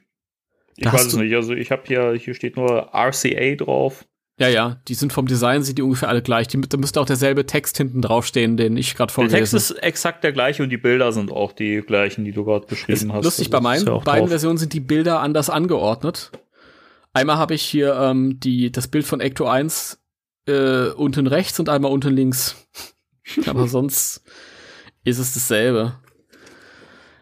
Ich 0.76 0.84
da 0.84 0.94
weiß 0.94 1.08
es 1.08 1.16
nicht. 1.16 1.34
Also 1.34 1.54
ich 1.54 1.72
habe 1.72 1.84
hier, 1.86 2.14
hier 2.14 2.36
steht 2.36 2.56
nur 2.56 2.94
RCA 2.94 3.56
drauf. 3.56 4.06
Ja, 4.40 4.48
ja, 4.48 4.82
die 4.88 4.96
sind 4.96 5.14
vom 5.14 5.28
Design, 5.28 5.62
sind 5.62 5.78
die 5.78 5.84
ungefähr 5.84 6.10
alle 6.10 6.24
gleich. 6.24 6.48
Die, 6.48 6.60
da 6.60 6.78
müsste 6.78 7.00
auch 7.00 7.06
derselbe 7.06 7.46
Text 7.46 7.78
hinten 7.78 8.02
draufstehen, 8.02 8.58
den 8.58 8.76
ich 8.78 8.96
gerade 8.96 9.14
vorgelesen 9.14 9.38
habe. 9.38 9.50
Der 9.50 9.60
Text 9.60 9.72
ist 9.72 9.84
exakt 9.84 10.24
der 10.24 10.32
gleiche 10.32 10.64
und 10.64 10.70
die 10.70 10.78
Bilder 10.78 11.12
sind 11.12 11.32
auch 11.32 11.52
die 11.52 11.82
gleichen, 11.82 12.26
die 12.26 12.32
du 12.32 12.44
gerade 12.44 12.66
beschrieben 12.66 12.94
ist 12.94 13.14
hast. 13.14 13.24
Lustig, 13.24 13.48
also, 13.48 13.52
bei 13.52 13.62
meinen 13.62 13.86
ja 13.86 13.98
beiden 14.00 14.22
drauf. 14.22 14.30
Versionen 14.30 14.58
sind 14.58 14.74
die 14.74 14.80
Bilder 14.80 15.20
anders 15.20 15.52
angeordnet. 15.52 16.32
Einmal 17.14 17.38
habe 17.38 17.54
ich 17.54 17.62
hier 17.62 17.94
ähm, 17.96 18.40
die, 18.40 18.72
das 18.72 18.88
Bild 18.88 19.06
von 19.06 19.22
Ecto 19.22 19.46
1 19.46 20.00
äh, 20.48 20.88
unten 20.88 21.28
rechts 21.28 21.60
und 21.60 21.70
einmal 21.70 21.92
unten 21.92 22.12
links. 22.12 22.56
Aber 23.46 23.68
sonst 23.68 24.24
ist 25.04 25.20
es 25.20 25.36
dasselbe. 25.36 26.00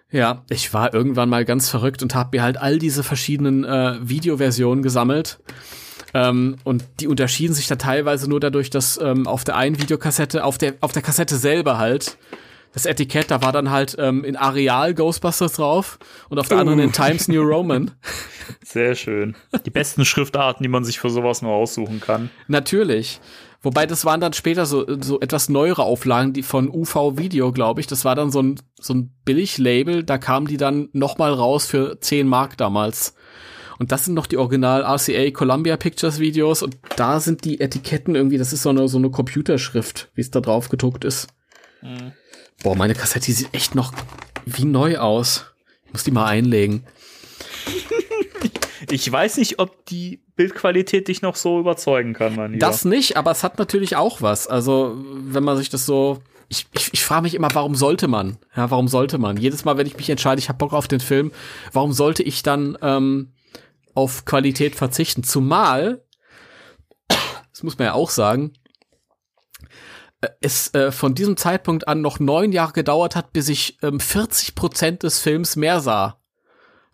Ja, 0.09 0.45
ich 0.49 0.73
war 0.73 0.93
irgendwann 0.93 1.29
mal 1.29 1.43
ganz 1.43 1.69
verrückt 1.69 2.03
und 2.03 2.15
habe 2.15 2.37
mir 2.37 2.43
halt 2.43 2.55
all 2.55 2.79
diese 2.79 3.03
verschiedenen 3.03 3.65
äh, 3.65 3.97
Videoversionen 4.01 4.81
gesammelt 4.81 5.39
ähm, 6.13 6.57
und 6.63 6.83
die 6.99 7.07
unterschieden 7.07 7.53
sich 7.53 7.67
da 7.67 7.75
teilweise 7.75 8.29
nur 8.29 8.39
dadurch, 8.39 8.69
dass 8.69 8.99
ähm, 9.01 9.27
auf 9.27 9.43
der 9.43 9.55
einen 9.55 9.79
Videokassette, 9.79 10.43
auf 10.43 10.57
der, 10.57 10.75
auf 10.81 10.91
der 10.91 11.01
Kassette 11.01 11.35
selber 11.35 11.77
halt, 11.77 12.17
das 12.73 12.85
Etikett, 12.85 13.29
da 13.31 13.41
war 13.41 13.51
dann 13.51 13.69
halt 13.69 13.95
ähm, 13.99 14.23
in 14.23 14.37
Areal 14.37 14.93
Ghostbusters 14.93 15.53
drauf 15.53 15.99
und 16.29 16.39
auf 16.39 16.47
der 16.47 16.57
uh. 16.57 16.61
anderen 16.61 16.79
in 16.79 16.91
Times 16.91 17.27
New 17.27 17.41
Roman. 17.41 17.91
Sehr 18.63 18.95
schön. 18.95 19.35
Die 19.65 19.69
besten 19.69 20.05
Schriftarten, 20.05 20.63
die 20.63 20.69
man 20.69 20.83
sich 20.83 20.99
für 20.99 21.09
sowas 21.09 21.41
nur 21.41 21.51
aussuchen 21.51 21.99
kann. 21.99 22.29
Natürlich. 22.47 23.19
Wobei 23.63 23.85
das 23.85 24.05
waren 24.05 24.21
dann 24.21 24.33
später 24.33 24.65
so, 24.65 24.85
so 25.01 25.19
etwas 25.19 25.47
neuere 25.47 25.83
Auflagen, 25.83 26.33
die 26.33 26.41
von 26.41 26.67
UV 26.67 27.17
Video, 27.17 27.51
glaube 27.51 27.79
ich. 27.79 27.87
Das 27.87 28.05
war 28.05 28.15
dann 28.15 28.31
so 28.31 28.41
ein, 28.41 28.55
so 28.79 28.93
ein 28.93 29.13
Billig-Label, 29.23 30.03
da 30.03 30.17
kamen 30.17 30.47
die 30.47 30.57
dann 30.57 30.89
noch 30.93 31.19
mal 31.19 31.31
raus 31.31 31.67
für 31.67 31.99
10 31.99 32.27
Mark 32.27 32.57
damals. 32.57 33.13
Und 33.81 33.91
das 33.91 34.05
sind 34.05 34.13
noch 34.13 34.27
die 34.27 34.37
Original 34.37 34.83
RCA 34.83 35.31
Columbia 35.31 35.75
Pictures 35.75 36.19
Videos 36.19 36.61
und 36.61 36.77
da 36.97 37.19
sind 37.19 37.45
die 37.45 37.59
Etiketten 37.59 38.13
irgendwie, 38.13 38.37
das 38.37 38.53
ist 38.53 38.61
so 38.61 38.69
eine, 38.69 38.87
so 38.87 38.99
eine 38.99 39.09
Computerschrift, 39.09 40.11
wie 40.13 40.21
es 40.21 40.29
da 40.29 40.39
drauf 40.39 40.69
gedruckt 40.69 41.03
ist. 41.03 41.29
Mhm. 41.81 42.11
Boah, 42.61 42.75
meine 42.75 42.93
Kassette, 42.93 43.31
sieht 43.31 43.51
echt 43.55 43.73
noch 43.73 43.91
wie 44.45 44.65
neu 44.65 44.99
aus. 44.99 45.47
Ich 45.87 45.93
muss 45.93 46.03
die 46.03 46.11
mal 46.11 46.27
einlegen. 46.27 46.83
ich 48.91 49.11
weiß 49.11 49.37
nicht, 49.37 49.57
ob 49.57 49.83
die 49.87 50.21
Bildqualität 50.35 51.07
dich 51.07 51.23
noch 51.23 51.35
so 51.35 51.59
überzeugen 51.59 52.13
kann, 52.13 52.35
mein 52.35 52.51
Lieber. 52.51 52.67
Das 52.67 52.85
nicht, 52.85 53.17
aber 53.17 53.31
es 53.31 53.43
hat 53.43 53.57
natürlich 53.57 53.95
auch 53.95 54.21
was. 54.21 54.45
Also, 54.45 54.95
wenn 54.95 55.43
man 55.43 55.57
sich 55.57 55.69
das 55.69 55.87
so. 55.87 56.19
Ich, 56.49 56.67
ich, 56.75 56.93
ich 56.93 57.03
frage 57.03 57.23
mich 57.23 57.33
immer, 57.33 57.47
warum 57.53 57.73
sollte 57.73 58.07
man? 58.07 58.37
Ja, 58.55 58.69
warum 58.69 58.87
sollte 58.87 59.17
man? 59.17 59.37
Jedes 59.37 59.65
Mal, 59.65 59.77
wenn 59.77 59.87
ich 59.87 59.97
mich 59.97 60.09
entscheide, 60.11 60.37
ich 60.37 60.49
habe 60.49 60.59
Bock 60.59 60.73
auf 60.73 60.87
den 60.87 60.99
Film, 60.99 61.31
warum 61.73 61.93
sollte 61.93 62.21
ich 62.21 62.43
dann 62.43 62.77
ähm, 62.83 63.31
auf 63.93 64.25
Qualität 64.25 64.75
verzichten? 64.75 65.23
Zumal, 65.23 66.03
das 67.07 67.63
muss 67.63 67.77
man 67.77 67.87
ja 67.87 67.93
auch 67.93 68.09
sagen, 68.09 68.53
äh, 70.21 70.29
es 70.41 70.73
äh, 70.73 70.91
von 70.91 71.15
diesem 71.15 71.37
Zeitpunkt 71.37 71.87
an 71.87 72.01
noch 72.01 72.19
neun 72.19 72.51
Jahre 72.51 72.73
gedauert 72.73 73.15
hat, 73.15 73.33
bis 73.33 73.49
ich 73.49 73.77
ähm, 73.81 73.99
40 73.99 74.55
Prozent 74.55 75.03
des 75.03 75.19
Films 75.19 75.55
mehr 75.55 75.79
sah. 75.79 76.17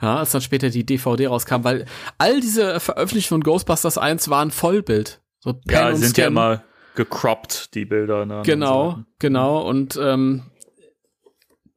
Ja, 0.01 0.17
als 0.17 0.31
dann 0.31 0.41
später 0.41 0.69
die 0.69 0.85
DVD 0.85 1.27
rauskam, 1.27 1.63
weil 1.63 1.85
all 2.19 2.39
diese 2.39 2.79
Veröffentlichungen 2.79 3.41
von 3.41 3.51
Ghostbusters 3.51 3.97
1 3.97 4.29
waren 4.29 4.51
Vollbild. 4.51 5.21
So 5.39 5.53
Pen 5.53 5.61
ja, 5.71 5.91
die 5.91 5.97
sind 5.97 6.09
Scan. 6.09 6.21
ja 6.21 6.27
immer 6.27 6.63
gecroppt, 6.95 7.73
die 7.73 7.85
Bilder. 7.85 8.25
Ne, 8.25 8.41
genau, 8.45 8.99
genau. 9.19 9.67
Und 9.67 9.97
ähm, 10.01 10.43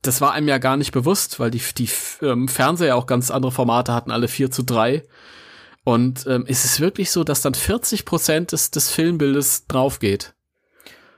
das 0.03 0.20
war 0.20 0.32
einem 0.32 0.48
ja 0.48 0.59
gar 0.59 0.76
nicht 0.76 0.92
bewusst, 0.92 1.40
weil 1.40 1.51
die, 1.51 1.62
die 1.76 1.88
ähm, 2.22 2.48
Fernseher 2.48 2.96
auch 2.96 3.07
ganz 3.07 3.30
andere 3.30 3.53
Formate 3.53 3.92
hatten, 3.92 4.11
alle 4.11 4.28
4 4.28 4.51
zu 4.51 4.62
3. 4.62 5.03
Und 5.84 6.26
ähm, 6.26 6.46
ist 6.46 6.64
es 6.64 6.80
wirklich 6.80 7.11
so, 7.11 7.24
dass 7.24 7.42
dann 7.42 7.55
40 7.55 8.05
Prozent 8.05 8.53
des, 8.53 8.70
des 8.70 8.90
Filmbildes 8.90 9.66
drauf 9.66 9.98
geht? 9.98 10.34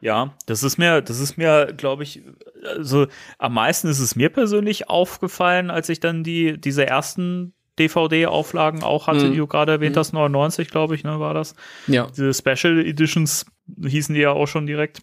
Ja, 0.00 0.34
das 0.46 0.64
ist 0.64 0.78
mir, 0.78 1.00
das 1.00 1.20
ist 1.20 1.36
mir, 1.36 1.72
glaube 1.76 2.02
ich, 2.02 2.22
also 2.66 3.06
am 3.38 3.54
meisten 3.54 3.86
ist 3.86 4.00
es 4.00 4.16
mir 4.16 4.30
persönlich 4.30 4.88
aufgefallen, 4.88 5.70
als 5.70 5.88
ich 5.88 6.00
dann 6.00 6.24
die, 6.24 6.60
diese 6.60 6.84
ersten 6.86 7.54
DVD-Auflagen 7.78 8.82
auch 8.82 9.06
hatte, 9.06 9.26
mhm. 9.26 9.30
die 9.30 9.38
du 9.38 9.46
gerade 9.46 9.72
erwähnt 9.72 9.94
mhm. 9.94 10.00
hast, 10.00 10.12
99, 10.12 10.68
glaube 10.68 10.94
ich, 10.94 11.04
ne, 11.04 11.20
war 11.20 11.34
das. 11.34 11.54
Ja. 11.86 12.08
Diese 12.08 12.34
Special 12.34 12.84
Editions 12.84 13.46
hießen 13.80 14.14
die 14.14 14.20
ja 14.20 14.32
auch 14.32 14.46
schon 14.46 14.66
direkt. 14.66 15.02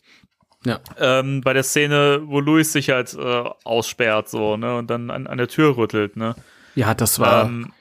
Ja. 0.65 0.79
Ähm, 0.97 1.41
bei 1.41 1.53
der 1.53 1.63
Szene, 1.63 2.21
wo 2.25 2.39
Louis 2.39 2.71
sich 2.71 2.89
halt 2.89 3.13
äh, 3.13 3.43
aussperrt, 3.63 4.29
so, 4.29 4.57
ne, 4.57 4.77
und 4.77 4.89
dann 4.89 5.09
an, 5.09 5.27
an 5.27 5.37
der 5.37 5.47
Tür 5.47 5.77
rüttelt, 5.77 6.17
ne. 6.17 6.35
Ja, 6.75 6.93
das 6.93 7.19
war. 7.19 7.45
Ähm, 7.45 7.71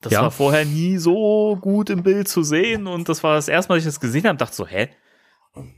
das 0.00 0.12
ja. 0.12 0.22
war 0.22 0.30
vorher 0.30 0.64
nie 0.64 0.96
so 0.98 1.56
gut 1.60 1.90
im 1.90 2.04
Bild 2.04 2.28
zu 2.28 2.44
sehen 2.44 2.86
und 2.86 3.08
das 3.08 3.24
war 3.24 3.34
das 3.34 3.48
erste 3.48 3.72
Mal, 3.72 3.76
dass 3.76 3.84
ich 3.84 3.88
das 3.88 4.00
gesehen 4.00 4.26
habe, 4.26 4.38
dachte 4.38 4.54
so, 4.54 4.66
hä? 4.66 4.90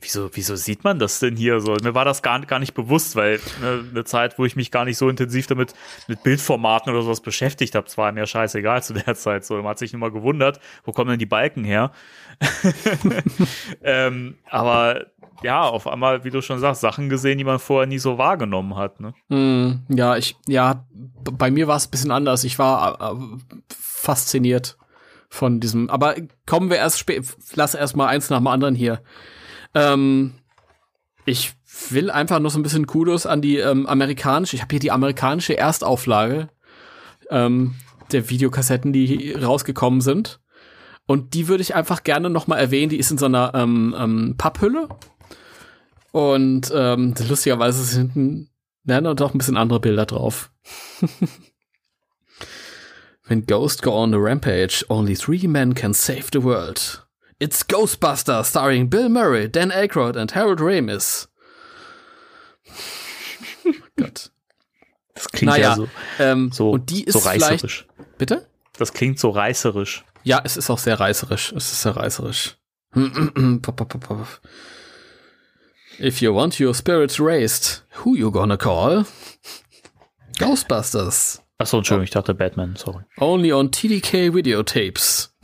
Wieso, 0.01 0.31
wieso 0.35 0.57
sieht 0.57 0.85
man 0.85 0.99
das 0.99 1.20
denn 1.20 1.37
hier 1.37 1.61
so? 1.61 1.76
Mir 1.83 1.95
war 1.95 2.05
das 2.05 2.22
gar, 2.22 2.41
gar 2.41 2.59
nicht 2.59 2.74
bewusst, 2.74 3.16
weil 3.16 3.41
ne, 3.61 3.85
eine 3.91 4.05
Zeit, 4.05 4.39
wo 4.39 4.45
ich 4.45 4.57
mich 4.57 4.70
gar 4.70 4.85
nicht 4.85 4.99
so 4.99 5.09
intensiv 5.09 5.47
damit 5.47 5.74
mit 6.09 6.22
Bildformaten 6.22 6.93
oder 6.93 7.03
sowas 7.03 7.20
beschäftigt 7.20 7.74
habe, 7.74 7.87
zwar 7.87 8.12
mir 8.12 8.26
scheißegal 8.26 8.83
zu 8.85 8.95
der 8.95 9.14
Zeit. 9.14 9.45
So, 9.45 9.57
man 9.57 9.68
hat 9.68 9.78
sich 9.78 9.93
immer 9.95 10.11
gewundert, 10.11 10.61
wo 10.85 10.93
kommen 10.93 11.11
denn 11.11 11.18
die 11.18 11.26
Balken 11.26 11.64
her? 11.64 11.93
ähm, 13.83 14.37
aber 14.49 15.07
ja, 15.43 15.62
auf 15.62 15.87
einmal, 15.87 16.24
wie 16.24 16.31
du 16.31 16.43
schon 16.43 16.59
sagst, 16.59 16.81
Sachen 16.81 17.09
gesehen, 17.09 17.39
die 17.39 17.45
man 17.45 17.59
vorher 17.59 17.87
nie 17.87 17.99
so 17.99 18.18
wahrgenommen 18.18 18.76
hat. 18.76 19.01
Ne? 19.01 19.14
Mm, 19.28 19.85
ja, 19.89 20.16
ich, 20.16 20.37
ja, 20.47 20.85
bei 21.31 21.51
mir 21.51 21.66
war 21.66 21.76
es 21.76 21.87
ein 21.87 21.91
bisschen 21.91 22.11
anders. 22.11 22.45
Ich 22.45 22.59
war 22.59 23.01
äh, 23.01 23.39
fasziniert 23.68 24.76
von 25.31 25.61
diesem. 25.61 25.89
Aber 25.89 26.14
kommen 26.47 26.68
wir 26.68 26.76
erst 26.76 26.99
spät. 26.99 27.24
Lass 27.55 27.74
erst 27.74 27.97
mal 27.97 28.09
eins 28.09 28.28
nach 28.31 28.39
dem 28.39 28.49
anderen 28.49 28.74
hier. 28.74 29.01
Ähm, 29.75 30.35
ich 31.25 31.53
will 31.91 32.11
einfach 32.11 32.41
noch 32.41 32.51
so 32.51 32.59
ein 32.59 32.62
bisschen 32.62 32.87
Kudos 32.87 33.27
an 33.27 33.43
die 33.43 33.59
ähm, 33.59 33.87
amerikanische, 33.87 34.57
ich 34.57 34.62
habe 34.62 34.73
hier 34.73 34.81
die 34.81 34.91
amerikanische 34.91 35.57
Erstauflage 35.57 36.49
ähm, 37.31 37.75
der 38.12 38.29
Videokassetten, 38.29 38.93
die 38.93 39.33
rausgekommen 39.33 40.01
sind. 40.01 40.41
Und 41.07 41.35
die 41.35 41.49
würde 41.49 41.62
ich 41.62 41.75
einfach 41.75 42.05
gerne 42.05 42.31
noch 42.31 42.47
mal 42.47 42.59
erwähnen. 42.59 42.91
Die 42.91 42.99
ist 42.99 43.11
in 43.11 43.18
so 43.18 43.27
einer 43.27 43.53
ähm, 43.55 43.95
ähm, 43.99 44.35
Papphülle. 44.37 44.89
Und 46.12 46.73
ähm, 46.75 47.14
lustigerweise 47.29 47.83
sind 47.83 48.12
hinten 48.12 48.51
ja, 48.85 49.01
doch 49.01 49.35
ein 49.35 49.39
bisschen 49.39 49.57
andere 49.57 49.81
Bilder 49.81 50.07
drauf. 50.07 50.51
When 53.27 53.47
Ghosts 53.47 53.83
go 53.83 53.93
on 53.93 54.14
a 54.14 54.18
rampage, 54.18 54.85
only 54.89 55.14
three 55.14 55.47
men 55.47 55.75
can 55.75 55.95
save 55.95 56.27
the 56.33 56.43
world. 56.43 57.07
It's 57.41 57.66
Ghostbusters, 57.66 58.51
starring 58.51 58.88
Bill 58.88 59.09
Murray, 59.09 59.49
Dan 59.49 59.72
Aykroyd 59.72 60.14
and 60.14 60.34
Harold 60.34 60.61
Ramis. 60.61 61.26
Gott. 63.97 64.30
Das 65.14 65.26
klingt 65.28 65.51
naja, 65.53 65.70
ja 65.70 65.76
so, 65.76 65.88
ähm, 66.18 66.53
so, 66.53 66.70
und 66.70 66.91
die 66.91 67.05
ist 67.05 67.14
so 67.14 67.20
reißerisch. 67.20 67.86
Bitte? 68.18 68.47
Das 68.78 68.93
klingt 68.93 69.18
so 69.18 69.30
reißerisch. 69.30 70.05
Ja, 70.22 70.43
es 70.45 70.59
ist 70.59 70.68
auch 70.68 70.78
sehr 70.78 71.01
reißerisch. 71.01 71.53
Es 71.53 71.72
ist 71.72 71.80
sehr 71.82 71.97
reißerisch. 71.97 72.59
If 75.99 76.20
you 76.20 76.34
want 76.34 76.61
your 76.61 76.74
spirits 76.74 77.18
raised, 77.20 77.82
who 78.05 78.16
you 78.16 78.30
gonna 78.30 78.57
call? 78.57 79.07
Ghostbusters. 80.38 81.43
Achso, 81.59 81.78
Entschuldigung, 81.78 82.05
ich 82.05 82.11
dachte 82.11 82.34
Batman, 82.34 82.76
sorry. 82.76 83.05
Only 83.18 83.53
on 83.53 83.70
TDK 83.70 84.34
Videotapes. 84.34 85.34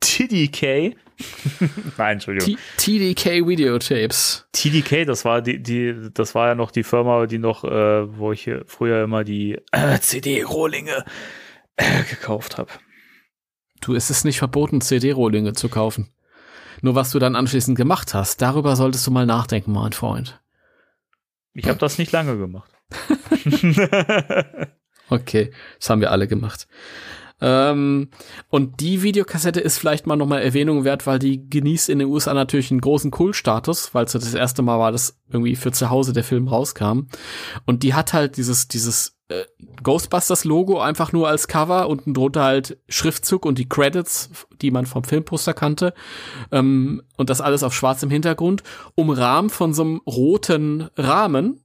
TDK. 0.00 0.96
Nein, 1.96 2.12
Entschuldigung. 2.14 2.56
TDK 2.76 3.46
Videotapes. 3.46 4.46
TDK, 4.52 5.04
das 5.04 5.24
war 5.24 5.42
die, 5.42 5.62
die, 5.62 6.10
das 6.14 6.34
war 6.34 6.48
ja 6.48 6.54
noch 6.54 6.70
die 6.70 6.84
Firma, 6.84 7.26
die 7.26 7.38
noch, 7.38 7.64
äh, 7.64 8.18
wo 8.18 8.32
ich 8.32 8.50
früher 8.66 9.02
immer 9.02 9.24
die 9.24 9.58
äh, 9.72 9.98
CD-Rohlinge 9.98 11.04
äh, 11.76 12.02
gekauft 12.04 12.58
habe. 12.58 12.70
Du, 13.80 13.94
es 13.94 14.10
ist 14.10 14.24
nicht 14.24 14.38
verboten, 14.38 14.80
CD-Rohlinge 14.80 15.52
zu 15.54 15.68
kaufen. 15.68 16.12
Nur 16.80 16.94
was 16.94 17.10
du 17.10 17.18
dann 17.18 17.36
anschließend 17.36 17.76
gemacht 17.76 18.14
hast, 18.14 18.40
darüber 18.40 18.76
solltest 18.76 19.06
du 19.06 19.10
mal 19.10 19.26
nachdenken, 19.26 19.72
mein 19.72 19.92
Freund. 19.92 20.40
Ich 21.54 21.66
habe 21.66 21.78
das 21.78 21.98
nicht 21.98 22.12
lange 22.12 22.38
gemacht. 22.38 22.70
okay, 25.10 25.52
das 25.78 25.90
haben 25.90 26.00
wir 26.00 26.12
alle 26.12 26.28
gemacht. 26.28 26.68
Ähm, 27.40 28.08
und 28.48 28.80
die 28.80 29.02
Videokassette 29.02 29.60
ist 29.60 29.78
vielleicht 29.78 30.06
mal 30.06 30.16
nochmal 30.16 30.42
Erwähnung 30.42 30.84
wert, 30.84 31.06
weil 31.06 31.18
die 31.18 31.48
genießt 31.48 31.88
in 31.88 32.00
den 32.00 32.08
USA 32.08 32.34
natürlich 32.34 32.70
einen 32.70 32.80
großen 32.80 33.10
Kultstatus, 33.10 33.94
weil 33.94 34.04
es 34.04 34.12
das 34.12 34.34
erste 34.34 34.62
Mal 34.62 34.78
war, 34.78 34.92
dass 34.92 35.18
irgendwie 35.30 35.56
für 35.56 35.72
zu 35.72 35.90
Hause 35.90 36.12
der 36.12 36.24
Film 36.24 36.48
rauskam. 36.48 37.02
Und 37.64 37.82
die 37.82 37.94
hat 37.94 38.12
halt 38.12 38.36
dieses, 38.36 38.68
dieses 38.68 39.18
äh, 39.28 39.44
Ghostbusters-Logo 39.82 40.80
einfach 40.80 41.12
nur 41.12 41.28
als 41.28 41.48
Cover 41.48 41.88
und 41.88 42.02
drunter 42.06 42.42
halt 42.42 42.78
Schriftzug 42.88 43.46
und 43.46 43.58
die 43.58 43.68
Credits, 43.68 44.30
die 44.60 44.70
man 44.70 44.86
vom 44.86 45.04
Filmposter 45.04 45.54
kannte. 45.54 45.94
Ähm, 46.50 47.02
und 47.16 47.30
das 47.30 47.40
alles 47.40 47.62
auf 47.62 47.74
schwarzem 47.74 48.10
Hintergrund, 48.10 48.62
umrahmt 48.94 49.52
von 49.52 49.74
so 49.74 49.82
einem 49.82 50.00
roten 50.06 50.88
Rahmen. 50.96 51.62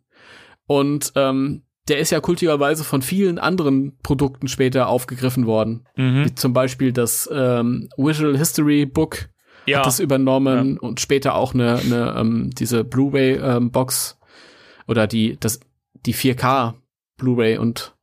Und 0.67 1.13
ähm, 1.15 1.63
der 1.87 1.99
ist 1.99 2.11
ja 2.11 2.19
kultigerweise 2.21 2.83
von 2.83 3.01
vielen 3.01 3.39
anderen 3.39 3.97
Produkten 4.03 4.47
später 4.47 4.87
aufgegriffen 4.87 5.45
worden. 5.45 5.85
Mhm. 5.95 6.25
Wie 6.25 6.35
zum 6.35 6.53
Beispiel 6.53 6.93
das 6.93 7.29
ähm, 7.31 7.89
Visual 7.97 8.37
History 8.37 8.85
Book 8.85 9.29
ja. 9.65 9.79
hat 9.79 9.85
das 9.85 9.99
übernommen 9.99 10.75
ja. 10.75 10.81
und 10.81 10.99
später 10.99 11.35
auch 11.35 11.53
eine, 11.53 11.77
eine 11.77 12.15
ähm, 12.17 12.49
diese 12.57 12.83
Blu-ray 12.83 13.33
ähm, 13.35 13.71
Box 13.71 14.17
oder 14.87 15.07
die 15.07 15.37
das 15.39 15.59
die 16.05 16.15
4K 16.15 16.75
Blu-ray 17.17 17.57
und 17.57 17.95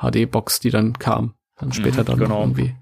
HD 0.00 0.30
Box, 0.30 0.60
die 0.60 0.70
dann 0.70 0.98
kam, 0.98 1.34
dann 1.56 1.72
später 1.72 2.02
mhm, 2.02 2.06
dann 2.06 2.18
genau. 2.18 2.40
irgendwie. 2.40 2.74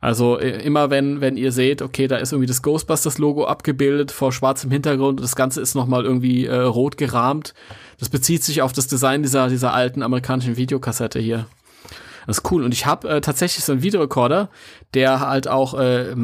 Also 0.00 0.38
äh, 0.38 0.62
immer 0.62 0.88
wenn, 0.90 1.20
wenn 1.20 1.36
ihr 1.36 1.52
seht, 1.52 1.82
okay, 1.82 2.08
da 2.08 2.16
ist 2.16 2.32
irgendwie 2.32 2.46
das 2.46 2.62
Ghostbusters-Logo 2.62 3.44
abgebildet 3.44 4.10
vor 4.10 4.32
schwarzem 4.32 4.70
Hintergrund 4.70 5.20
und 5.20 5.24
das 5.24 5.36
Ganze 5.36 5.60
ist 5.60 5.74
nochmal 5.74 6.04
irgendwie 6.04 6.46
äh, 6.46 6.56
rot 6.56 6.96
gerahmt. 6.96 7.54
Das 7.98 8.08
bezieht 8.08 8.42
sich 8.42 8.62
auf 8.62 8.72
das 8.72 8.86
Design 8.86 9.22
dieser, 9.22 9.48
dieser 9.48 9.74
alten 9.74 10.02
amerikanischen 10.02 10.56
Videokassette 10.56 11.18
hier. 11.18 11.46
Das 12.26 12.38
ist 12.38 12.50
cool. 12.50 12.64
Und 12.64 12.72
ich 12.72 12.86
habe 12.86 13.08
äh, 13.08 13.20
tatsächlich 13.20 13.64
so 13.64 13.72
einen 13.72 13.82
Videorekorder, 13.82 14.48
der 14.94 15.20
halt 15.20 15.48
auch 15.48 15.74
äh, 15.74 16.14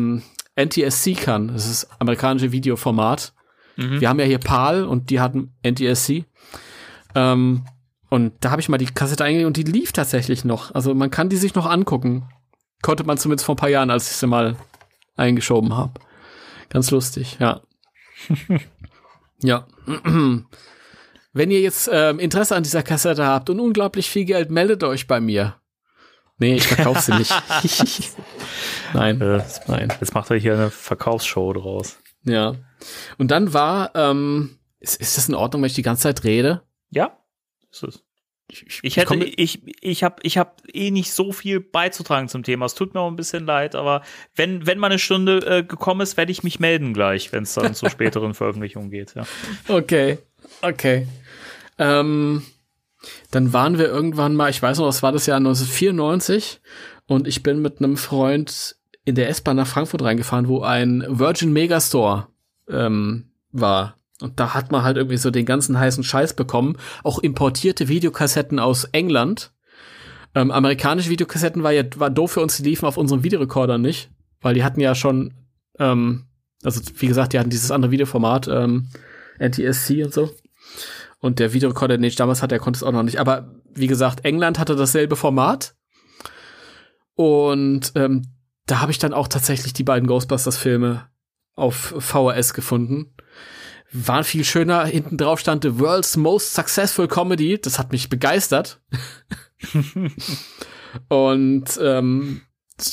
NTSC 0.57 1.15
kann. 1.15 1.49
Das 1.49 1.69
ist 1.69 1.89
amerikanische 1.99 2.53
Videoformat. 2.53 3.35
Mhm. 3.77 4.01
Wir 4.01 4.09
haben 4.09 4.21
ja 4.21 4.27
hier 4.27 4.39
PAL 4.39 4.85
und 4.85 5.11
die 5.11 5.21
hatten 5.21 5.53
NTSC. 5.63 6.25
Ähm, 7.15 7.65
und 8.09 8.33
da 8.41 8.53
habe 8.53 8.61
ich 8.61 8.69
mal 8.69 8.79
die 8.79 8.87
Kassette 8.87 9.25
eingelegt 9.25 9.47
und 9.47 9.57
die 9.57 9.65
lief 9.65 9.93
tatsächlich 9.93 10.45
noch. 10.45 10.75
Also 10.75 10.95
man 10.95 11.11
kann 11.11 11.29
die 11.29 11.37
sich 11.37 11.55
noch 11.55 11.67
angucken. 11.67 12.29
Konnte 12.83 13.05
man 13.05 13.19
zumindest 13.19 13.47
vor 13.47 13.55
ein 13.55 13.59
paar 13.59 13.69
Jahren, 13.69 13.91
als 13.91 14.11
ich 14.11 14.17
sie 14.17 14.27
mal 14.27 14.57
eingeschoben 15.17 15.77
habe. 15.77 16.01
Ganz 16.69 16.91
lustig, 16.91 17.39
ja. 17.41 17.63
ja. 19.43 19.67
Wenn 21.33 21.51
ihr 21.51 21.61
jetzt 21.61 21.91
ähm, 21.93 22.19
Interesse 22.19 22.57
an 22.57 22.63
dieser 22.63 22.83
Kassette 22.83 23.27
habt 23.27 23.51
und 23.51 23.61
unglaublich 23.61 24.09
viel 24.09 24.25
Geld, 24.25 24.51
meldet 24.51 24.83
euch 24.85 25.07
bei 25.07 25.21
mir. 25.21 25.57
Nee, 26.39 26.57
ich 26.57 26.67
verkaufe 26.67 27.01
sie 27.01 27.15
nicht. 27.15 27.33
nein, 28.95 29.21
äh, 29.21 29.43
nein. 29.67 29.93
Jetzt 30.01 30.15
macht 30.15 30.31
er 30.31 30.37
hier 30.37 30.55
eine 30.55 30.71
Verkaufsshow 30.71 31.53
draus. 31.53 31.99
Ja. 32.25 32.55
Und 33.17 33.31
dann 33.31 33.53
war, 33.53 33.95
ähm, 33.95 34.59
ist, 34.81 35.01
ist 35.01 35.17
das 35.17 35.29
in 35.29 35.35
Ordnung, 35.35 35.63
wenn 35.63 35.69
ich 35.69 35.75
die 35.75 35.83
ganze 35.83 36.05
Zeit 36.05 36.25
rede? 36.25 36.63
Ja, 36.91 37.19
ist 37.71 37.85
es. 37.85 38.06
Ich, 38.49 38.79
ich 38.83 38.97
hätte, 38.97 39.17
ich, 39.17 39.63
ich 39.83 40.05
habe, 40.05 40.17
ich 40.23 40.39
habe 40.39 40.53
eh 40.73 40.91
nicht 40.91 41.13
so 41.13 41.33
viel 41.33 41.61
beizutragen 41.61 42.29
zum 42.29 42.43
Thema. 42.45 42.67
Es 42.67 42.75
tut 42.75 42.95
mir 42.95 43.01
auch 43.01 43.11
ein 43.11 43.17
bisschen 43.17 43.45
leid, 43.45 43.75
aber 43.75 44.03
wenn, 44.37 44.67
wenn 44.67 44.79
mal 44.79 44.87
eine 44.87 44.99
Stunde 44.99 45.39
äh, 45.39 45.63
gekommen 45.65 46.01
ist, 46.01 46.17
werde 46.17 46.31
ich 46.31 46.45
mich 46.45 46.61
melden 46.61 46.95
gleich, 46.95 47.33
wenn 47.33 47.43
es 47.43 47.55
dann 47.55 47.75
zur 47.75 47.91
späteren 47.91 48.35
Veröffentlichung 48.35 48.91
geht. 48.91 49.15
Ja. 49.15 49.27
Okay, 49.67 50.19
okay. 50.63 51.09
Ähm, 51.79 52.43
dann 53.31 53.53
waren 53.53 53.79
wir 53.79 53.87
irgendwann 53.87 54.35
mal, 54.35 54.51
ich 54.51 54.63
weiß 54.63 54.79
noch, 54.79 54.87
das 54.87 55.03
war 55.03 55.13
das 55.13 55.27
Jahr 55.27 55.39
1994 55.39 56.61
und 57.07 57.27
ich 57.27 57.43
bin 57.43 57.61
mit 57.61 57.79
einem 57.79 57.97
Freund 57.97 58.77
in 59.05 59.15
der 59.15 59.29
S-Bahn 59.29 59.57
nach 59.57 59.67
Frankfurt 59.67 60.03
reingefahren, 60.03 60.49
wo 60.49 60.63
ein 60.63 61.05
Virgin 61.09 61.53
Megastore 61.53 62.29
ähm, 62.69 63.31
war. 63.53 63.97
Und 64.21 64.41
da 64.41 64.55
hat 64.55 64.73
man 64.73 64.83
halt 64.83 64.97
irgendwie 64.97 65.19
so 65.19 65.31
den 65.31 65.45
ganzen 65.45 65.79
heißen 65.79 66.05
Scheiß 66.05 66.35
bekommen. 66.35 66.77
Auch 67.03 67.19
importierte 67.19 67.89
Videokassetten 67.89 68.59
aus 68.59 68.85
England. 68.85 69.53
Ähm, 70.35 70.51
amerikanische 70.51 71.11
Videokassetten 71.11 71.63
war 71.63 71.73
ja 71.73 71.83
war 71.97 72.11
doof 72.11 72.33
für 72.33 72.41
uns, 72.41 72.57
die 72.57 72.63
liefen 72.63 72.87
auf 72.87 72.97
unserem 72.97 73.25
Videorekorder 73.25 73.79
nicht, 73.79 74.11
weil 74.41 74.55
die 74.55 74.65
hatten 74.65 74.81
ja 74.81 74.95
schon, 74.95 75.35
ähm, 75.79 76.27
also 76.63 76.81
wie 76.97 77.07
gesagt, 77.07 77.33
die 77.33 77.39
hatten 77.39 77.51
dieses 77.51 77.71
andere 77.71 77.91
Videoformat, 77.91 78.49
ähm, 78.49 78.89
NTSC 79.39 80.05
und 80.05 80.15
so. 80.15 80.31
Und 81.19 81.39
der 81.39 81.53
Videorekorder, 81.53 81.97
den 81.97 82.05
ich 82.05 82.17
damals 82.17 82.43
hatte, 82.43 82.55
der 82.55 82.59
konnte 82.59 82.79
es 82.79 82.83
auch 82.83 82.93
noch 82.93 83.03
nicht. 83.03 83.19
Aber 83.19 83.55
wie 83.75 83.87
gesagt, 83.87 84.25
England 84.25 84.59
hatte 84.59 84.77
dasselbe 84.77 85.17
Format. 85.17 85.75
Und 87.15 87.93
ähm, 87.95 88.23
da 88.67 88.81
habe 88.81 88.93
ich 88.93 88.99
dann 88.99 89.15
auch 89.15 89.29
tatsächlich 89.29 89.73
die 89.73 89.85
beiden 89.85 90.07
Ghostbusters-Filme 90.07 91.09
auf 91.55 91.95
VHS 91.99 92.53
gefunden 92.53 93.16
war 94.05 94.25
viel 94.25 94.45
schöner. 94.45 94.85
Hinten 94.85 95.17
drauf 95.17 95.41
stand 95.41 95.65
The 95.65 95.79
World's 95.79 96.17
Most 96.17 96.55
Successful 96.55 97.09
Comedy. 97.09 97.59
Das 97.61 97.79
hat 97.79 97.93
mich 97.93 98.09
begeistert. 98.09 98.81
und 101.09 101.65
ähm, 101.81 102.43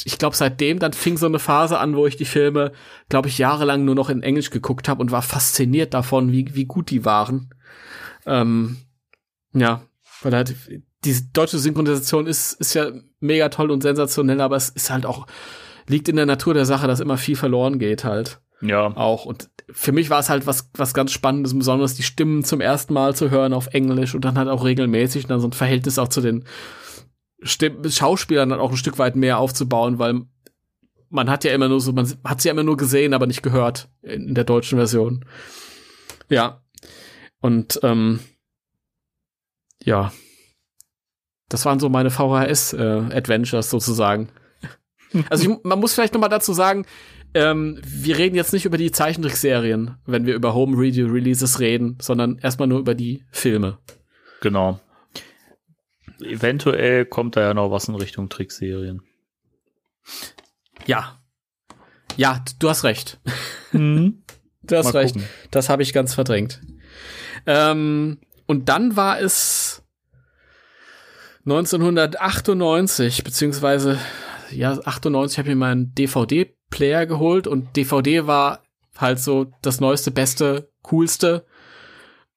ich 0.06 0.18
glaube, 0.18 0.36
seitdem 0.36 0.80
dann 0.80 0.94
fing 0.94 1.18
so 1.18 1.26
eine 1.26 1.40
Phase 1.40 1.78
an, 1.80 1.96
wo 1.96 2.08
ich 2.08 2.16
die 2.16 2.26
Filme, 2.26 2.72
glaube 3.10 3.28
ich, 3.28 3.38
jahrelang 3.38 3.84
nur 3.84 3.96
noch 3.96 4.10
in 4.10 4.24
Englisch 4.24 4.50
geguckt 4.50 4.88
habe 4.88 5.02
und 5.02 5.12
war 5.12 5.22
fasziniert 5.22 5.94
davon, 5.94 6.32
wie, 6.32 6.56
wie 6.56 6.66
gut 6.66 6.90
die 6.90 7.04
waren. 7.04 7.54
Ähm, 8.26 8.78
ja, 9.54 9.84
weil 10.22 10.34
halt 10.34 10.56
diese 11.04 11.26
deutsche 11.34 11.60
Synchronisation 11.60 12.28
ist, 12.28 12.54
ist 12.54 12.74
ja 12.76 12.92
mega 13.20 13.50
toll 13.50 13.72
und 13.72 13.84
sensationell, 13.84 14.40
aber 14.40 14.56
es 14.56 14.70
ist 14.70 14.90
halt 14.90 15.06
auch, 15.06 15.28
liegt 15.88 16.08
in 16.08 16.16
der 16.16 16.26
Natur 16.26 16.54
der 16.54 16.66
Sache, 16.66 16.88
dass 16.88 17.02
immer 17.02 17.18
viel 17.18 17.36
verloren 17.36 17.78
geht 17.78 18.06
halt. 18.06 18.40
Ja. 18.64 18.96
Auch. 18.96 19.26
Und 19.26 19.50
für 19.70 19.92
mich 19.92 20.10
war 20.10 20.20
es 20.20 20.30
halt 20.30 20.48
was, 20.48 20.70
was 20.74 20.94
ganz 20.94 21.12
Spannendes, 21.12 21.58
besonders 21.58 21.96
die 21.96 22.04
Stimmen 22.04 22.44
zum 22.44 22.62
ersten 22.62 22.94
Mal 22.94 23.16
zu 23.16 23.30
hören 23.30 23.54
auf 23.54 23.68
Englisch 23.68 24.16
und 24.16 24.24
dann 24.26 24.38
halt 24.38 24.48
auch 24.48 24.64
regelmäßig 24.64 25.28
dann 25.28 25.40
so 25.40 25.48
ein 25.48 25.54
Verhältnis 25.54 26.00
auch 26.00 26.08
zu 26.08 26.22
den 26.22 26.46
Stimm 27.42 27.84
Schauspielern 27.88 28.50
dann 28.50 28.62
auch 28.62 28.72
ein 28.72 28.78
Stück 28.78 28.98
weit 29.00 29.18
mehr 29.18 29.38
aufzubauen, 29.38 30.00
weil 30.00 30.22
man 31.10 31.30
hat 31.30 31.44
ja 31.44 31.54
immer 31.54 31.68
nur 31.68 31.82
so, 31.82 31.92
man 31.92 32.12
hat 32.24 32.42
sie 32.42 32.48
ja 32.48 32.54
immer 32.54 32.64
nur 32.64 32.78
gesehen, 32.78 33.14
aber 33.14 33.28
nicht 33.28 33.44
gehört 33.44 33.90
in, 34.02 34.30
in 34.30 34.36
der 34.36 34.46
deutschen 34.46 34.78
Version. 34.78 35.26
Ja. 36.30 36.64
Und 37.42 37.80
ähm, 37.84 38.22
ja, 39.84 40.14
das 41.50 41.66
waren 41.66 41.80
so 41.80 41.90
meine 41.90 42.10
VHS-Adventures 42.10 43.68
äh, 43.68 43.70
sozusagen. 43.70 44.30
Also 45.30 45.44
ich, 45.48 45.64
man 45.64 45.80
muss 45.80 45.94
vielleicht 45.94 46.16
noch 46.16 46.22
mal 46.22 46.28
dazu 46.28 46.54
sagen, 46.54 46.88
ähm, 47.34 47.80
wir 47.84 48.18
reden 48.18 48.36
jetzt 48.36 48.54
nicht 48.54 48.66
über 48.66 48.78
die 48.78 48.92
Zeichentrickserien, 48.92 49.98
wenn 50.06 50.26
wir 50.26 50.36
über 50.36 50.54
Home 50.54 50.76
Radio 50.78 51.08
Releases 51.08 51.60
reden, 51.60 51.98
sondern 52.02 52.38
erstmal 52.38 52.68
nur 52.68 52.80
über 52.80 52.96
die 52.96 53.24
Filme. 53.32 53.80
Genau. 54.42 54.80
Eventuell 56.22 57.06
kommt 57.06 57.36
da 57.36 57.42
ja 57.42 57.54
noch 57.54 57.72
was 57.72 57.88
in 57.88 57.96
Richtung 57.96 58.30
Trickserien. 58.30 59.02
Ja. 60.86 61.20
Ja, 62.16 62.44
du 62.60 62.70
hast 62.70 62.84
recht. 62.84 63.20
Mhm. 63.72 64.20
Du 64.66 64.78
hast 64.78 64.94
Mal 64.94 65.02
recht. 65.02 65.16
Gucken. 65.16 65.30
Das 65.52 65.68
habe 65.68 65.84
ich 65.84 65.92
ganz 65.92 66.14
verdrängt. 66.14 66.62
Ähm, 67.46 68.20
und 68.46 68.70
dann 68.70 68.96
war 68.96 69.20
es 69.20 69.84
1998, 71.46 73.26
beziehungsweise 73.26 74.00
ja, 74.52 74.78
98 74.84 75.38
habe 75.38 75.50
ich 75.50 75.56
mir 75.56 75.60
meinen 75.60 75.94
DVD 75.96 76.54
Player 76.70 77.06
geholt 77.06 77.48
und 77.48 77.76
DVD 77.76 78.28
war 78.28 78.64
halt 78.98 79.20
so 79.20 79.48
das 79.62 79.80
neueste, 79.80 80.12
beste, 80.12 80.72
coolste. 80.82 81.46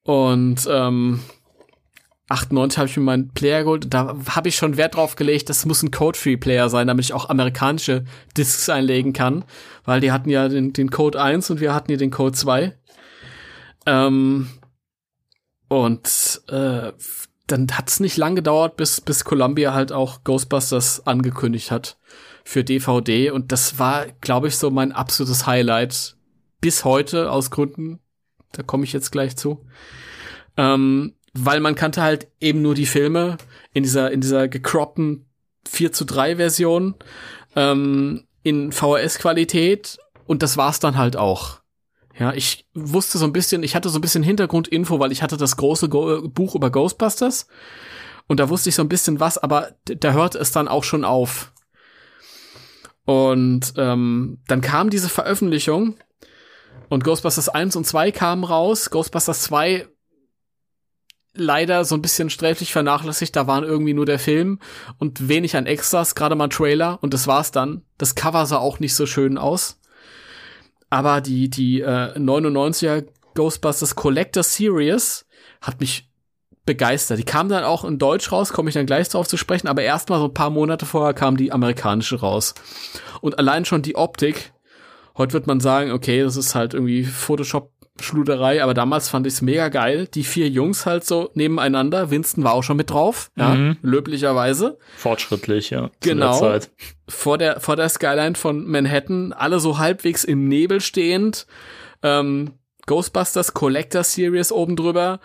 Und 0.03 0.69
ähm, 0.71 1.21
98 2.29 2.79
habe 2.79 2.89
ich 2.89 2.97
mir 2.97 3.03
meinen 3.05 3.29
Player 3.33 3.63
geholt. 3.65 3.93
Da 3.93 4.17
habe 4.31 4.49
ich 4.49 4.57
schon 4.57 4.77
Wert 4.77 4.97
drauf 4.97 5.17
gelegt, 5.17 5.49
das 5.49 5.65
muss 5.65 5.83
ein 5.83 5.91
Code-Free-Player 5.91 6.69
sein, 6.69 6.89
damit 6.89 7.05
ich 7.05 7.13
auch 7.13 7.29
amerikanische 7.29 8.05
Discs 8.37 8.69
einlegen 8.69 9.13
kann. 9.13 9.45
Weil 9.85 10.01
die 10.01 10.13
hatten 10.13 10.31
ja 10.31 10.49
den, 10.49 10.73
den 10.73 10.91
Code 10.91 11.21
1 11.21 11.51
und 11.51 11.61
wir 11.61 11.75
hatten 11.75 11.89
hier 11.89 11.99
den 11.99 12.11
Code 12.11 12.33
2. 12.37 12.77
Ähm, 13.87 14.49
und 15.69 16.43
äh, 16.49 16.93
dann 17.47 17.69
hat 17.73 17.89
es 17.89 18.01
nicht 18.01 18.17
lang 18.17 18.35
gedauert, 18.35 18.77
bis, 18.77 19.01
bis 19.01 19.25
Columbia 19.25 19.73
halt 19.73 19.93
auch 19.93 20.25
Ghostbusters 20.25 21.07
angekündigt 21.07 21.71
hat 21.71 21.99
für 22.45 22.65
DVD 22.65 23.31
und 23.31 23.53
das 23.53 23.79
war, 23.79 24.07
glaube 24.21 24.49
ich, 24.49 24.57
so 24.57 24.71
mein 24.71 24.93
absolutes 24.93 25.47
Highlight 25.47 26.17
bis 26.61 26.85
heute 26.85 27.31
aus 27.31 27.51
Gründen, 27.51 28.01
da 28.53 28.63
komme 28.63 28.85
ich 28.85 28.93
jetzt 28.93 29.13
gleich 29.13 29.37
zu. 29.37 29.65
Ähm, 30.57 31.15
weil 31.35 31.61
man 31.61 31.75
kannte 31.75 32.03
halt 32.03 32.29
eben 32.41 32.63
nur 32.63 32.75
die 32.75 32.87
Filme 32.87 33.37
in 33.73 33.83
dieser, 33.83 34.11
in 34.11 34.21
dieser 34.21 34.49
gecroppten 34.49 35.27
4 35.69 35.93
zu 35.93 36.05
3 36.05 36.37
Version 36.37 36.95
ähm, 37.55 38.27
in 38.43 38.73
VHS-Qualität 38.73 39.99
und 40.27 40.43
das 40.43 40.57
war's 40.57 40.81
dann 40.81 40.97
halt 40.97 41.17
auch. 41.17 41.61
Ja, 42.19 42.33
ich 42.33 42.67
wusste 42.75 43.19
so 43.19 43.27
ein 43.27 43.33
bisschen, 43.33 43.63
ich 43.63 43.75
hatte 43.77 43.91
so 43.91 43.99
ein 43.99 44.01
bisschen 44.01 44.23
Hintergrundinfo, 44.23 44.99
weil 44.99 45.13
ich 45.13 45.23
hatte 45.23 45.37
das 45.37 45.57
große 45.57 45.89
Go 45.89 46.29
Buch 46.29 46.55
über 46.55 46.71
Ghostbusters 46.71 47.47
und 48.27 48.41
da 48.41 48.49
wusste 48.49 48.71
ich 48.71 48.75
so 48.75 48.83
ein 48.83 48.89
bisschen 48.89 49.21
was, 49.21 49.39
aber 49.39 49.73
da 49.85 50.13
hört 50.13 50.35
es 50.35 50.51
dann 50.51 50.69
auch 50.69 50.85
schon 50.85 51.05
auf. 51.05 51.53
Und 53.05 53.75
ähm, 53.77 54.39
dann 54.49 54.61
kam 54.63 54.91
diese 54.91 55.09
Veröffentlichung 55.09 55.97
und 56.89 57.05
Ghostbusters 57.05 57.49
1 57.49 57.77
und 57.77 57.87
2 57.87 58.11
kamen 58.11 58.45
raus. 58.45 58.91
Ghostbusters 58.91 59.43
2 59.43 59.87
leider 61.35 61.85
so 61.85 61.95
ein 61.95 62.03
bisschen 62.03 62.31
sträflich 62.31 62.73
vernachlässigt. 62.73 63.37
Da 63.37 63.47
waren 63.47 63.63
irgendwie 63.63 63.95
nur 63.95 64.07
der 64.07 64.19
Film 64.19 64.59
und 64.99 65.29
wenig 65.29 65.57
an 65.57 65.67
Extras, 65.67 66.15
gerade 66.15 66.35
mal 66.35 66.49
Trailer 66.49 66.99
und 67.03 67.15
das 67.15 67.27
war's 67.27 67.53
dann. 67.53 67.83
Das 67.99 68.15
Cover 68.15 68.47
sah 68.47 68.59
auch 68.59 68.81
nicht 68.81 68.95
so 68.95 69.07
schön 69.07 69.39
aus. 69.39 69.79
Aber 70.91 71.21
die, 71.21 71.51
die 71.51 71.81
äh, 71.81 72.17
99er 72.19 73.07
Ghostbusters 73.35 73.95
Collector 73.97 74.43
Series 74.43 75.27
hat 75.61 75.81
mich 75.81 76.09
begeistert. 76.65 77.19
Die 77.19 77.25
kam 77.25 77.49
dann 77.49 77.65
auch 77.65 77.85
in 77.85 77.99
Deutsch 77.99 78.33
raus, 78.33 78.53
komme 78.53 78.69
ich 78.69 78.75
dann 78.75 78.87
gleich 78.87 79.09
drauf 79.09 79.29
zu 79.29 79.37
sprechen, 79.37 79.69
aber 79.69 79.83
erstmal 79.83 80.19
so 80.19 80.27
ein 80.27 80.35
paar 80.35 80.51
Monate 80.51 80.85
vorher 80.85 81.15
kam 81.15 81.37
die 81.37 81.53
amerikanische 81.53 82.21
raus. 82.21 82.55
Und 83.21 83.39
allein 83.39 83.65
schon 83.65 83.83
die 83.83 83.95
Optik, 83.95 84.53
heute 85.17 85.33
wird 85.33 85.47
man 85.47 85.61
sagen, 85.61 85.93
okay, 85.93 86.23
das 86.23 86.37
ist 86.37 86.55
halt 86.55 86.75
irgendwie 86.75 87.05
Photoshop 87.05 87.71
Schluderei, 88.01 88.63
aber 88.63 88.75
damals 88.75 89.09
fand 89.09 89.27
ich 89.27 89.35
es 89.35 89.43
mega 89.43 89.69
geil. 89.69 90.07
Die 90.07 90.25
vier 90.25 90.49
Jungs 90.49 90.87
halt 90.87 91.05
so 91.05 91.31
nebeneinander. 91.35 92.11
Winston 92.11 92.45
war 92.45 92.53
auch 92.53 92.63
schon 92.63 92.77
mit 92.77 92.91
drauf, 92.91 93.31
ja, 93.37 93.55
mhm. 93.55 93.77
löblicherweise. 93.83 94.79
Fortschrittlich, 94.97 95.71
ja. 95.71 95.91
Genau. 96.01 96.41
Der 96.41 96.61
vor 97.09 97.39
der, 97.39 97.61
vor 97.61 97.77
der 97.77 97.89
Skyline 97.89 98.35
von 98.35 98.67
Manhattan, 98.67 99.33
alle 99.33 99.61
so 99.61 99.79
halbwegs 99.79 100.25
im 100.25 100.49
Nebel 100.49 100.81
stehend. 100.81 101.47
Ähm, 102.03 102.53
Ghostbusters 102.87 103.55
Collector 103.55 104.05
Series 104.05 104.53
oben 104.53 104.77
drüber 104.77 105.21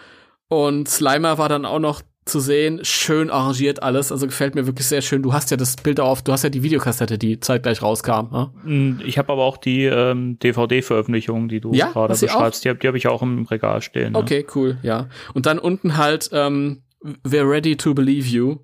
und 0.47 0.89
Slimer 0.89 1.37
war 1.37 1.47
dann 1.47 1.65
auch 1.65 1.79
noch 1.79 2.01
zu 2.25 2.39
sehen, 2.39 2.81
schön 2.83 3.31
arrangiert 3.31 3.81
alles, 3.81 4.11
also 4.11 4.27
gefällt 4.27 4.53
mir 4.53 4.67
wirklich 4.67 4.87
sehr 4.87 5.01
schön. 5.01 5.23
Du 5.23 5.33
hast 5.33 5.49
ja 5.49 5.57
das 5.57 5.75
Bild 5.75 5.99
auf, 5.99 6.21
du 6.21 6.31
hast 6.31 6.43
ja 6.43 6.49
die 6.49 6.61
Videokassette, 6.61 7.17
die 7.17 7.39
zeitgleich 7.39 7.81
rauskam. 7.81 8.27
Ja? 8.31 8.53
Mm, 8.63 8.99
ich 9.03 9.17
habe 9.17 9.33
aber 9.33 9.43
auch 9.43 9.57
die 9.57 9.85
ähm, 9.85 10.37
DVD-Veröffentlichung, 10.37 11.49
die 11.49 11.59
du 11.59 11.73
ja? 11.73 11.91
gerade 11.91 12.15
beschreibst, 12.15 12.63
die, 12.63 12.73
die 12.77 12.87
habe 12.87 12.97
ich 12.97 13.07
auch 13.07 13.23
im 13.23 13.45
Regal 13.45 13.81
stehen. 13.81 14.15
Okay, 14.15 14.41
ja. 14.41 14.55
cool, 14.55 14.77
ja. 14.83 15.09
Und 15.33 15.47
dann 15.47 15.57
unten 15.57 15.97
halt 15.97 16.29
ähm, 16.31 16.83
We're 17.23 17.49
ready 17.49 17.75
to 17.77 17.95
believe 17.95 18.27
you. 18.27 18.57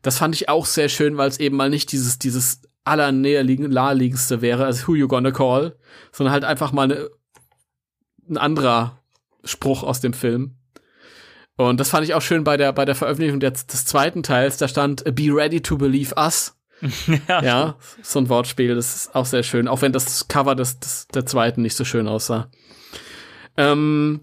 Das 0.00 0.16
fand 0.16 0.34
ich 0.34 0.48
auch 0.48 0.64
sehr 0.64 0.88
schön, 0.88 1.18
weil 1.18 1.28
es 1.28 1.38
eben 1.38 1.56
mal 1.56 1.68
nicht 1.68 1.92
dieses, 1.92 2.18
dieses 2.18 2.62
allernäherliegendste 2.84 4.40
wäre, 4.40 4.64
also 4.64 4.88
Who 4.88 4.94
You 4.94 5.08
Gonna 5.08 5.30
Call, 5.30 5.76
sondern 6.12 6.32
halt 6.32 6.44
einfach 6.44 6.72
mal 6.72 6.84
eine, 6.84 7.10
ein 8.28 8.38
anderer 8.38 8.98
Spruch 9.44 9.82
aus 9.82 10.00
dem 10.00 10.14
Film. 10.14 10.56
Und 11.68 11.78
das 11.78 11.90
fand 11.90 12.04
ich 12.04 12.14
auch 12.14 12.22
schön 12.22 12.42
bei 12.42 12.56
der, 12.56 12.72
bei 12.72 12.86
der 12.86 12.94
Veröffentlichung 12.94 13.38
des, 13.38 13.66
des 13.66 13.84
zweiten 13.84 14.22
Teils. 14.22 14.56
Da 14.56 14.66
stand 14.66 15.04
Be 15.14 15.28
ready 15.30 15.60
to 15.60 15.76
believe 15.76 16.14
us. 16.16 16.56
ja, 17.28 17.42
ja 17.42 17.76
so 18.02 18.18
ein 18.18 18.30
Wortspiel, 18.30 18.74
das 18.74 18.96
ist 18.96 19.14
auch 19.14 19.26
sehr 19.26 19.42
schön, 19.42 19.68
auch 19.68 19.82
wenn 19.82 19.92
das 19.92 20.26
Cover 20.28 20.54
des, 20.54 20.80
des 20.80 21.06
der 21.08 21.26
zweiten 21.26 21.60
nicht 21.60 21.76
so 21.76 21.84
schön 21.84 22.08
aussah. 22.08 22.50
Ähm, 23.58 24.20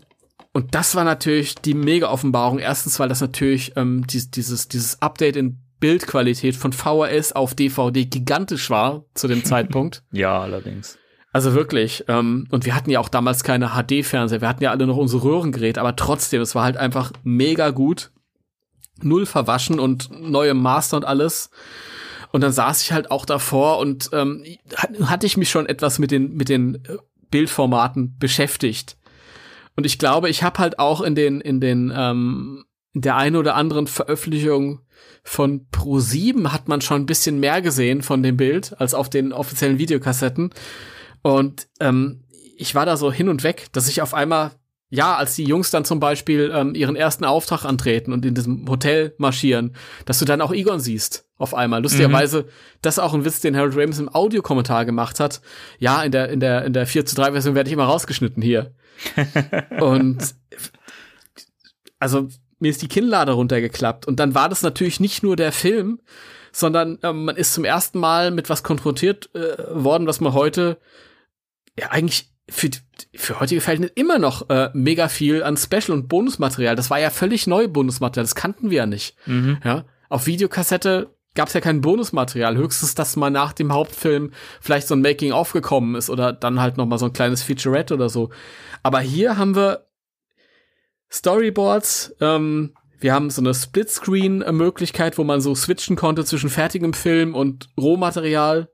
und 0.52 0.74
das 0.74 0.96
war 0.96 1.04
natürlich 1.04 1.54
die 1.54 1.76
mega 1.76 2.10
Offenbarung. 2.10 2.58
Erstens, 2.58 3.00
weil 3.00 3.08
das 3.08 3.22
natürlich 3.22 3.74
ähm, 3.76 4.08
dies, 4.08 4.32
dieses, 4.32 4.68
dieses 4.68 5.00
Update 5.04 5.36
in 5.36 5.60
Bildqualität 5.80 6.56
von 6.56 6.74
VHS 6.74 7.34
auf 7.34 7.54
DVD 7.54 8.06
gigantisch 8.06 8.72
war 8.72 9.06
zu 9.14 9.28
dem 9.28 9.44
Zeitpunkt. 9.46 10.02
Ja, 10.12 10.42
allerdings. 10.42 10.98
Also 11.32 11.54
wirklich. 11.54 12.06
Ähm, 12.08 12.48
und 12.52 12.66
wir 12.66 12.76
hatten 12.76 12.90
ja 12.90 13.00
auch 13.00 13.10
damals 13.10 13.44
keine 13.44 13.70
HD-Fernseher. 13.70 14.42
Wir 14.42 14.50
hatten 14.50 14.64
ja 14.64 14.72
alle 14.72 14.88
noch 14.88 14.98
unsere 14.98 15.24
Röhrengeräte, 15.24 15.80
aber 15.80 15.96
trotzdem, 15.96 16.42
es 16.42 16.56
war 16.56 16.64
halt 16.64 16.78
einfach 16.78 17.12
mega 17.24 17.70
gut. 17.70 18.12
Null 19.02 19.26
verwaschen 19.26 19.80
und 19.80 20.10
neue 20.12 20.54
Master 20.54 20.98
und 20.98 21.06
alles. 21.06 21.52
Und 22.32 22.42
dann 22.42 22.52
saß 22.52 22.82
ich 22.82 22.92
halt 22.92 23.12
auch 23.12 23.26
davor 23.26 23.78
und 23.80 24.10
ähm, 24.14 24.44
hatte 25.04 25.26
ich 25.26 25.38
mich 25.38 25.50
schon 25.50 25.68
etwas 25.68 26.00
mit 26.00 26.12
den, 26.12 26.36
mit 26.36 26.50
den 26.50 26.76
äh, 26.76 26.98
Bildformaten 27.30 28.18
beschäftigt. 28.18 28.98
Und 29.76 29.86
ich 29.86 30.00
glaube, 30.00 30.30
ich 30.30 30.44
habe 30.44 30.60
halt 30.60 30.80
auch 30.80 31.02
in 31.02 31.14
den, 31.14 31.40
in 31.40 31.62
den, 31.62 31.94
ähm, 31.96 32.66
in 32.94 33.02
der 33.02 33.16
einen 33.16 33.36
oder 33.36 33.56
anderen 33.56 33.86
Veröffentlichung 33.88 34.82
von 35.24 35.68
Pro7 35.72 36.52
hat 36.52 36.68
man 36.68 36.82
schon 36.82 37.02
ein 37.04 37.06
bisschen 37.06 37.40
mehr 37.40 37.62
gesehen 37.62 38.02
von 38.02 38.24
dem 38.24 38.38
Bild 38.38 38.80
als 38.80 38.94
auf 38.94 39.10
den 39.10 39.34
offiziellen 39.34 39.78
Videokassetten. 39.78 40.52
Und 41.28 41.68
ähm, 41.82 42.24
ich 42.56 42.74
war 42.74 42.86
da 42.86 42.96
so 42.96 43.12
hin 43.12 43.28
und 43.28 43.44
weg, 43.44 43.68
dass 43.74 43.90
ich 43.90 44.02
auf 44.02 44.14
einmal, 44.14 44.52
ja, 44.90 45.18
als 45.18 45.36
die 45.36 45.44
Jungs 45.44 45.72
dann 45.72 45.84
zum 45.84 46.00
Beispiel 46.00 46.50
ähm, 46.56 46.74
ihren 46.74 46.96
ersten 46.96 47.26
Auftrag 47.26 47.66
antreten 47.66 48.14
und 48.14 48.26
in 48.26 48.34
diesem 48.34 48.66
Hotel 48.70 49.14
marschieren, 49.18 49.76
dass 50.06 50.20
du 50.20 50.26
dann 50.26 50.40
auch 50.40 50.54
Egon 50.54 50.80
siehst 50.80 51.26
auf 51.38 51.54
einmal. 51.54 51.84
Lustigerweise, 51.84 52.44
mhm. 52.44 52.50
das 52.82 52.96
ist 52.96 53.04
auch 53.04 53.14
ein 53.14 53.26
Witz, 53.26 53.42
den 53.42 53.58
Harold 53.58 53.76
Ramis 53.76 54.00
im 54.00 54.08
Audiokommentar 54.08 54.86
gemacht 54.86 55.20
hat. 55.20 55.42
Ja, 55.80 56.02
in 56.02 56.14
der, 56.14 56.30
in 56.30 56.40
der, 56.40 56.64
in 56.64 56.72
der 56.72 56.88
4 56.88 57.06
zu 57.06 57.16
3 57.18 57.34
Version 57.34 57.56
werde 57.56 57.70
ich 57.70 57.74
immer 57.74 57.84
rausgeschnitten 57.84 58.42
hier. 58.42 58.74
und 59.82 60.34
also 62.00 62.30
mir 62.60 62.72
ist 62.72 62.82
die 62.82 62.88
Kinnlade 62.88 63.34
runtergeklappt. 63.34 64.08
Und 64.08 64.22
dann 64.22 64.34
war 64.34 64.48
das 64.48 64.62
natürlich 64.62 65.02
nicht 65.02 65.24
nur 65.24 65.36
der 65.36 65.52
Film, 65.52 66.00
sondern 66.54 67.00
ähm, 67.04 67.26
man 67.26 67.36
ist 67.36 67.54
zum 67.54 67.66
ersten 67.66 68.00
Mal 68.00 68.32
mit 68.32 68.50
was 68.50 68.64
konfrontiert 68.64 69.30
äh, 69.36 69.58
worden, 69.74 70.08
was 70.08 70.22
man 70.22 70.32
heute 70.32 70.78
ja 71.80 71.90
eigentlich 71.90 72.32
für, 72.50 72.70
für 73.16 73.40
heutige 73.40 73.62
Verhältnisse 73.62 73.94
immer 73.96 74.20
noch 74.20 74.50
äh, 74.50 74.70
mega 74.74 75.10
viel 75.10 75.44
an 75.44 75.58
Special 75.58 75.92
und 75.92 76.08
Bonusmaterial. 76.08 76.76
Das 76.76 76.90
war 76.90 77.00
ja 77.00 77.10
völlig 77.10 77.48
neu 77.48 77.68
Bonusmaterial, 77.68 78.24
das 78.24 78.36
kannten 78.36 78.70
wir 78.70 78.78
ja 78.78 78.86
nicht. 78.86 79.16
Mhm. 79.26 79.58
Ja, 79.64 79.86
auf 80.10 80.28
Videokassette 80.28 81.14
gab 81.36 81.50
es 81.50 81.54
ja 81.54 81.62
kein 81.62 81.82
Bonusmaterial, 81.82 82.58
höchstens, 82.58 82.96
dass 82.96 83.16
mal 83.16 83.30
nach 83.30 83.54
dem 83.54 83.72
Hauptfilm 83.72 84.32
vielleicht 84.60 84.88
so 84.88 84.96
ein 84.96 85.02
Making 85.02 85.34
of 85.34 85.54
gekommen 85.54 85.96
ist 85.96 86.10
oder 86.10 86.34
dann 86.34 86.60
halt 86.60 86.78
noch 86.78 86.88
mal 86.88 86.98
so 86.98 87.06
ein 87.06 87.14
kleines 87.14 87.44
Featurette 87.44 87.94
oder 87.94 88.10
so. 88.10 88.32
Aber 88.82 89.02
hier 89.02 89.38
haben 89.38 89.56
wir 89.56 89.88
Storyboards, 91.12 92.16
ähm, 92.22 92.74
wir 93.00 93.14
haben 93.14 93.30
so 93.30 93.42
eine 93.42 93.54
Splitscreen-Möglichkeit, 93.54 95.18
wo 95.18 95.24
man 95.24 95.40
so 95.40 95.54
switchen 95.54 95.96
konnte 95.96 96.26
zwischen 96.26 96.50
fertigem 96.50 96.94
Film 96.94 97.36
und 97.36 97.70
Rohmaterial. 97.78 98.70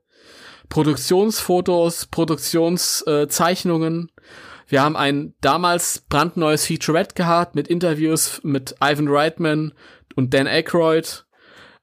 Produktionsfotos, 0.68 2.06
Produktionszeichnungen. 2.06 4.08
Äh, 4.08 4.22
wir 4.68 4.82
haben 4.82 4.96
ein 4.96 5.34
damals 5.40 6.04
brandneues 6.08 6.66
Featurette 6.66 7.14
gehabt 7.14 7.54
mit 7.54 7.68
Interviews 7.68 8.40
mit 8.42 8.74
Ivan 8.82 9.08
Reitman 9.08 9.72
und 10.16 10.32
Dan 10.32 10.46
Aykroyd 10.46 11.24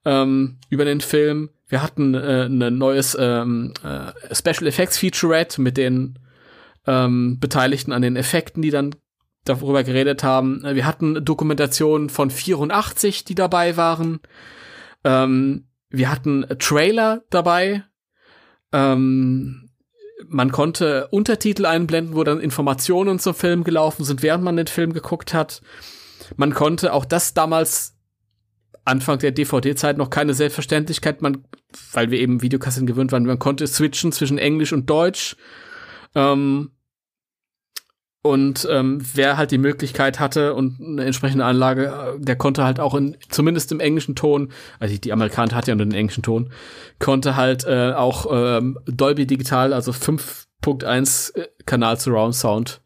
ähm, 0.05 0.57
über 0.69 0.86
den 0.86 1.01
Film. 1.01 1.49
Wir 1.67 1.84
hatten 1.84 2.15
äh, 2.15 2.47
ein 2.47 2.77
neues 2.77 3.15
ähm, 3.19 3.73
äh, 3.84 4.36
Special 4.36 4.67
Effects 4.67 4.97
Featurette 4.97 5.61
mit 5.61 5.77
den 5.77 6.19
ähm, 6.88 7.39
Beteiligten 7.39 7.93
an 7.93 8.01
den 8.01 8.15
Effekten, 8.15 8.61
die 8.61 8.71
dann 8.71 8.95
darüber 9.45 9.84
geredet 9.84 10.23
haben. 10.23 10.61
Wir 10.63 10.86
hatten 10.86 11.23
Dokumentationen 11.23 12.09
von 12.09 12.29
84, 12.29 13.25
die 13.25 13.36
dabei 13.36 13.77
waren. 13.77 14.19
Ähm, 15.03 15.67
wir 15.89 16.11
hatten 16.11 16.45
Trailer 16.59 17.23
dabei. 17.29 17.84
Ähm, 18.74 19.69
man 20.28 20.51
konnte 20.51 21.07
Untertitel 21.07 21.65
einblenden, 21.65 22.15
wo 22.15 22.24
dann 22.24 22.39
Informationen 22.39 23.19
zum 23.19 23.34
Film 23.34 23.63
gelaufen 23.63 24.03
sind, 24.03 24.22
während 24.22 24.43
man 24.43 24.57
den 24.57 24.67
Film 24.67 24.93
geguckt 24.93 25.34
hat. 25.34 25.61
Man 26.38 26.53
konnte 26.53 26.93
auch 26.93 27.05
das 27.05 27.34
damals 27.34 27.95
Anfang 28.86 29.19
der 29.19 29.32
DVD-Zeit 29.32 29.97
noch 29.97 30.09
keine 30.09 30.34
Selbstverständlichkeit, 30.34 31.22
man, 31.22 31.45
weil 31.93 32.11
wir 32.11 32.19
eben 32.19 32.41
Videokassetten 32.41 32.88
gewöhnt 32.88 33.11
waren, 33.11 33.26
man 33.26 33.39
konnte 33.39 33.67
switchen 33.67 34.11
zwischen 34.11 34.38
Englisch 34.38 34.74
und 34.74 34.89
Deutsch. 34.89 35.36
Ähm, 36.15 36.72
und 38.24 38.67
ähm, 38.69 38.99
wer 39.13 39.38
halt 39.38 39.49
die 39.49 39.57
Möglichkeit 39.57 40.19
hatte 40.19 40.53
und 40.53 40.80
eine 40.80 41.05
entsprechende 41.05 41.43
Anlage, 41.43 41.88
äh, 41.88 42.19
der 42.19 42.36
konnte 42.36 42.63
halt 42.63 42.80
auch 42.80 42.93
in, 42.93 43.17
zumindest 43.30 43.72
im 43.72 43.80
englischen 43.80 44.15
Ton, 44.15 44.51
also 44.80 44.95
die 44.95 45.11
Amerikaner 45.11 45.55
hat 45.55 45.67
ja 45.67 45.76
nur 45.76 45.88
den 45.88 45.95
englischen 45.95 46.22
Ton, 46.22 46.51
konnte 46.99 47.36
halt 47.36 47.65
äh, 47.65 47.93
auch 47.93 48.28
ähm, 48.32 48.78
Dolby 48.86 49.26
Digital, 49.26 49.74
also 49.74 49.91
5.1 49.91 51.36
äh, 51.36 51.47
Kanal 51.65 51.99
Surround 51.99 52.36
Sound 52.36 52.82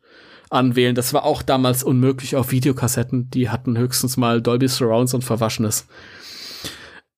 anwählen. 0.49 0.95
Das 0.95 1.13
war 1.13 1.25
auch 1.25 1.41
damals 1.41 1.83
unmöglich 1.83 2.37
auf 2.37 2.51
Videokassetten. 2.51 3.29
Die 3.29 3.49
hatten 3.49 3.77
höchstens 3.77 4.15
mal 4.15 4.41
Dolby 4.41 4.69
Surrounds 4.69 5.13
und 5.13 5.23
Verwaschenes. 5.23 5.85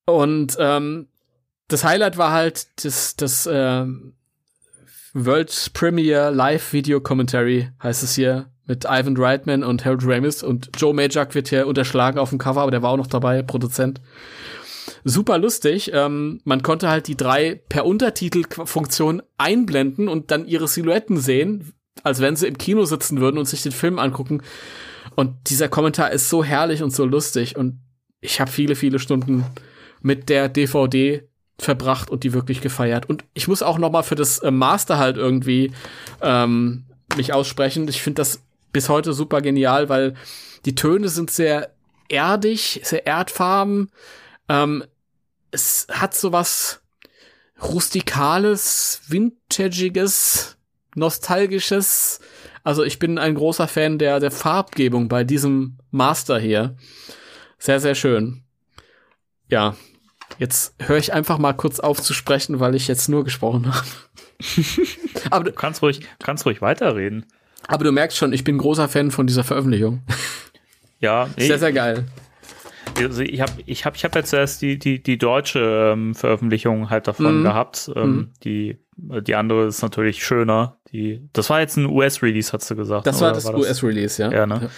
Und 0.06 0.58
ähm, 0.60 1.08
das 1.68 1.84
Highlight 1.84 2.18
war 2.18 2.32
halt 2.32 2.68
das, 2.84 3.16
das 3.16 3.46
äh, 3.46 3.86
World 5.26 5.72
Premiere 5.74 6.30
Live 6.30 6.74
Video 6.74 7.02
Commentary 7.02 7.70
heißt 7.82 8.04
es 8.04 8.14
hier 8.14 8.52
mit 8.68 8.86
Ivan 8.86 9.18
Reitman 9.18 9.64
und 9.64 9.84
Harold 9.84 10.04
Ramis 10.06 10.44
und 10.44 10.70
Joe 10.78 10.94
Majak 10.94 11.34
wird 11.34 11.48
hier 11.48 11.66
unterschlagen 11.66 12.20
auf 12.20 12.30
dem 12.30 12.38
Cover, 12.38 12.62
aber 12.62 12.70
der 12.70 12.84
war 12.84 12.92
auch 12.92 12.98
noch 12.98 13.08
dabei, 13.08 13.42
Produzent. 13.42 14.00
Super 15.04 15.40
lustig. 15.40 15.92
Ähm, 15.92 16.40
man 16.44 16.62
konnte 16.62 16.90
halt 16.90 17.08
die 17.08 17.18
drei 17.18 17.56
per 17.68 17.88
Untertitelfunktion 17.88 19.24
einblenden 19.40 20.08
und 20.08 20.30
dann 20.30 20.46
ihre 20.46 20.68
Silhouetten 20.68 21.18
sehen, 21.18 21.74
als 22.04 22.22
wenn 22.22 22.36
sie 22.36 22.46
im 22.46 22.60
Kino 22.60 22.86
sitzen 22.86 23.20
würden 23.20 23.40
und 23.40 23.46
sich 23.46 23.64
den 23.64 23.72
Film 23.72 23.98
angucken. 23.98 24.44
Und 25.16 25.50
dieser 25.50 25.68
Kommentar 25.68 26.12
ist 26.12 26.30
so 26.30 26.44
herrlich 26.44 26.84
und 26.84 26.92
so 26.92 27.06
lustig 27.06 27.56
und 27.56 27.80
ich 28.22 28.40
habe 28.40 28.52
viele, 28.52 28.76
viele 28.76 29.00
Stunden 29.00 29.46
mit 30.02 30.30
der 30.30 30.48
DVD 30.48 31.28
verbracht 31.60 32.10
und 32.10 32.24
die 32.24 32.34
wirklich 32.34 32.62
gefeiert. 32.62 33.10
Und 33.10 33.26
ich 33.34 33.48
muss 33.48 33.64
auch 33.64 33.78
noch 33.78 33.92
mal 33.92 34.04
für 34.04 34.16
das 34.16 34.40
äh, 34.40 34.52
Master 34.52 34.98
halt 34.98 35.18
irgendwie 35.18 35.72
ähm, 36.22 36.86
mich 37.16 37.34
aussprechen. 37.34 37.88
Ich 37.88 38.02
finde 38.02 38.22
das 38.22 38.42
bis 38.72 38.90
heute 38.90 39.14
super 39.14 39.42
genial, 39.42 39.90
weil 39.90 40.14
die 40.66 40.76
Töne 40.76 41.10
sind 41.10 41.32
sehr 41.32 41.72
erdig, 42.10 42.82
sehr 42.84 43.08
erdfarben. 43.08 43.90
Ähm, 44.50 44.84
es 45.52 45.88
hat 45.90 46.14
so 46.14 46.32
was 46.32 46.82
rustikales, 47.62 49.02
vintagiges, 49.08 50.58
nostalgisches. 50.96 52.20
Also 52.64 52.84
ich 52.84 53.00
bin 53.00 53.18
ein 53.18 53.36
großer 53.36 53.68
Fan 53.68 53.98
der, 53.98 54.20
der 54.20 54.32
Farbgebung 54.32 55.08
bei 55.08 55.24
diesem 55.24 55.78
Master 55.90 56.38
hier. 56.40 56.76
Sehr, 57.58 57.80
sehr 57.80 57.96
schön. 57.96 58.44
Ja, 59.50 59.76
Jetzt 60.38 60.76
höre 60.80 60.98
ich 60.98 61.14
einfach 61.14 61.38
mal 61.38 61.54
kurz 61.54 61.80
auf 61.80 62.02
zu 62.02 62.14
sprechen, 62.14 62.60
weil 62.60 62.76
ich 62.76 62.88
jetzt 62.88 63.10
nur 63.10 63.24
gesprochen 63.24 63.74
habe. 63.74 63.88
aber 65.32 65.46
du 65.46 65.52
kannst 65.52 65.82
ruhig, 65.82 66.02
kannst 66.20 66.46
ruhig 66.46 66.62
weiterreden. 66.62 67.26
Aber 67.68 67.84
du 67.84 67.92
merkst 67.92 68.18
schon, 68.18 68.34
ich 68.34 68.44
bin 68.44 68.58
großer 68.58 68.88
Fan 68.88 69.12
von 69.12 69.28
dieser 69.28 69.44
Veröffentlichung. 69.44 70.04
Ja, 71.00 71.30
nee, 71.38 71.48
sehr, 71.48 71.60
sehr 71.60 71.74
geil. 71.74 72.06
Also 72.98 73.22
ich 73.22 73.42
habe 73.42 73.52
ich 73.66 73.86
hab, 73.86 73.96
ich 73.96 74.04
hab 74.04 74.16
jetzt 74.16 74.34
erst 74.34 74.62
die, 74.62 74.80
die, 74.80 75.02
die 75.02 75.18
deutsche 75.18 75.92
ähm, 75.94 76.16
Veröffentlichung 76.16 76.90
halt 76.90 77.08
davon 77.08 77.42
mm. 77.42 77.44
gehabt. 77.44 77.92
Ähm, 77.96 78.16
mm. 78.16 78.34
die, 78.44 78.78
die 78.96 79.36
andere 79.36 79.68
ist 79.68 79.82
natürlich 79.82 80.26
schöner. 80.26 80.80
Die, 80.92 81.28
das 81.34 81.50
war 81.50 81.60
jetzt 81.60 81.78
ein 81.78 81.86
US-Release, 81.86 82.52
hast 82.54 82.70
du 82.72 82.76
gesagt. 82.76 83.06
Das 83.06 83.22
war 83.22 83.34
das, 83.34 83.44
das 83.44 83.54
US-Release, 83.54 84.22
ja. 84.22 84.32
Ja, 84.32 84.46
ne? 84.48 84.70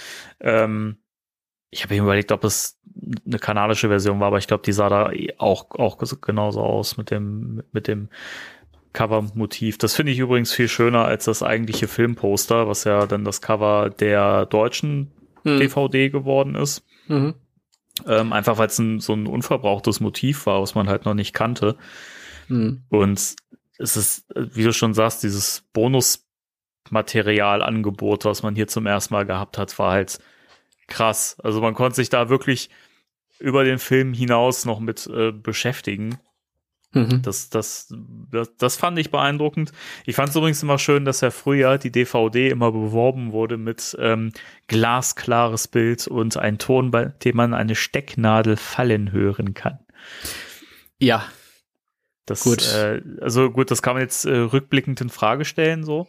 Ja. 0.41 0.63
Ähm, 0.63 0.97
ich 1.71 1.83
habe 1.83 1.95
überlegt, 1.95 2.31
ob 2.31 2.43
es 2.43 2.79
eine 3.25 3.39
kanadische 3.39 3.89
Version 3.89 4.19
war, 4.19 4.27
aber 4.27 4.37
ich 4.37 4.47
glaube, 4.47 4.63
die 4.65 4.71
sah 4.71 4.89
da 4.89 5.11
auch, 5.37 5.71
auch 5.71 5.97
genauso 6.21 6.61
aus 6.61 6.97
mit 6.97 7.11
dem, 7.11 7.63
mit 7.71 7.87
dem 7.87 8.09
Cover-Motiv. 8.93 9.77
Das 9.77 9.95
finde 9.95 10.11
ich 10.11 10.19
übrigens 10.19 10.51
viel 10.51 10.67
schöner 10.67 11.05
als 11.05 11.25
das 11.25 11.43
eigentliche 11.43 11.87
Filmposter, 11.87 12.67
was 12.67 12.85
ja 12.85 13.05
dann 13.05 13.23
das 13.23 13.41
Cover 13.41 13.89
der 13.89 14.47
deutschen 14.47 15.11
mhm. 15.43 15.59
DVD 15.59 16.09
geworden 16.09 16.55
ist. 16.55 16.83
Mhm. 17.07 17.35
Ähm, 18.07 18.33
einfach 18.33 18.57
weil 18.57 18.67
es 18.67 18.79
ein, 18.79 18.99
so 18.99 19.13
ein 19.13 19.27
unverbrauchtes 19.27 19.99
Motiv 19.99 20.45
war, 20.45 20.61
was 20.61 20.73
man 20.73 20.87
halt 20.89 21.05
noch 21.05 21.13
nicht 21.13 21.33
kannte. 21.33 21.75
Mhm. 22.47 22.83
Und 22.89 23.35
es 23.77 23.95
ist, 23.95 24.25
wie 24.35 24.63
du 24.63 24.73
schon 24.73 24.93
sagst, 24.93 25.23
dieses 25.23 25.63
Bonusmaterialangebot, 25.73 28.25
was 28.25 28.43
man 28.43 28.55
hier 28.55 28.67
zum 28.67 28.87
ersten 28.87 29.13
Mal 29.13 29.25
gehabt 29.25 29.57
hat, 29.57 29.79
war 29.79 29.93
halt 29.93 30.19
krass. 30.89 31.37
Also 31.41 31.61
man 31.61 31.73
konnte 31.73 31.95
sich 31.95 32.09
da 32.09 32.29
wirklich 32.29 32.69
über 33.39 33.63
den 33.63 33.79
Film 33.79 34.13
hinaus 34.13 34.65
noch 34.65 34.79
mit 34.79 35.07
äh, 35.07 35.31
beschäftigen. 35.31 36.19
Mhm. 36.91 37.21
Das, 37.21 37.49
das, 37.49 37.93
das, 38.31 38.55
das 38.57 38.75
fand 38.75 38.97
ich 38.97 39.11
beeindruckend. 39.11 39.71
Ich 40.05 40.15
fand 40.15 40.29
es 40.29 40.35
übrigens 40.35 40.63
immer 40.63 40.79
schön, 40.79 41.05
dass 41.05 41.21
ja 41.21 41.29
früher 41.29 41.77
die 41.77 41.91
DVD 41.91 42.49
immer 42.49 42.71
beworben 42.71 43.31
wurde 43.31 43.57
mit 43.57 43.95
ähm, 43.99 44.31
glasklares 44.67 45.67
Bild 45.67 46.07
und 46.07 46.37
ein 46.37 46.57
Ton, 46.57 46.89
bei 46.89 47.05
dem 47.05 47.37
man 47.37 47.53
eine 47.53 47.75
Stecknadel 47.75 48.57
fallen 48.57 49.11
hören 49.11 49.53
kann. 49.53 49.79
Ja. 50.97 51.25
Das, 52.25 52.43
gut. 52.43 52.73
Äh, 52.73 53.01
also 53.21 53.51
gut, 53.51 53.69
das 53.69 53.81
kann 53.81 53.93
man 53.93 54.01
jetzt 54.01 54.25
äh, 54.25 54.35
rückblickend 54.35 54.99
in 55.01 55.09
Frage 55.09 55.45
stellen, 55.45 55.83
so. 55.83 56.07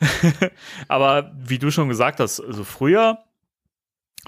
Aber 0.88 1.32
wie 1.36 1.58
du 1.58 1.70
schon 1.70 1.88
gesagt 1.88 2.20
hast, 2.20 2.40
also 2.40 2.64
früher 2.64 3.18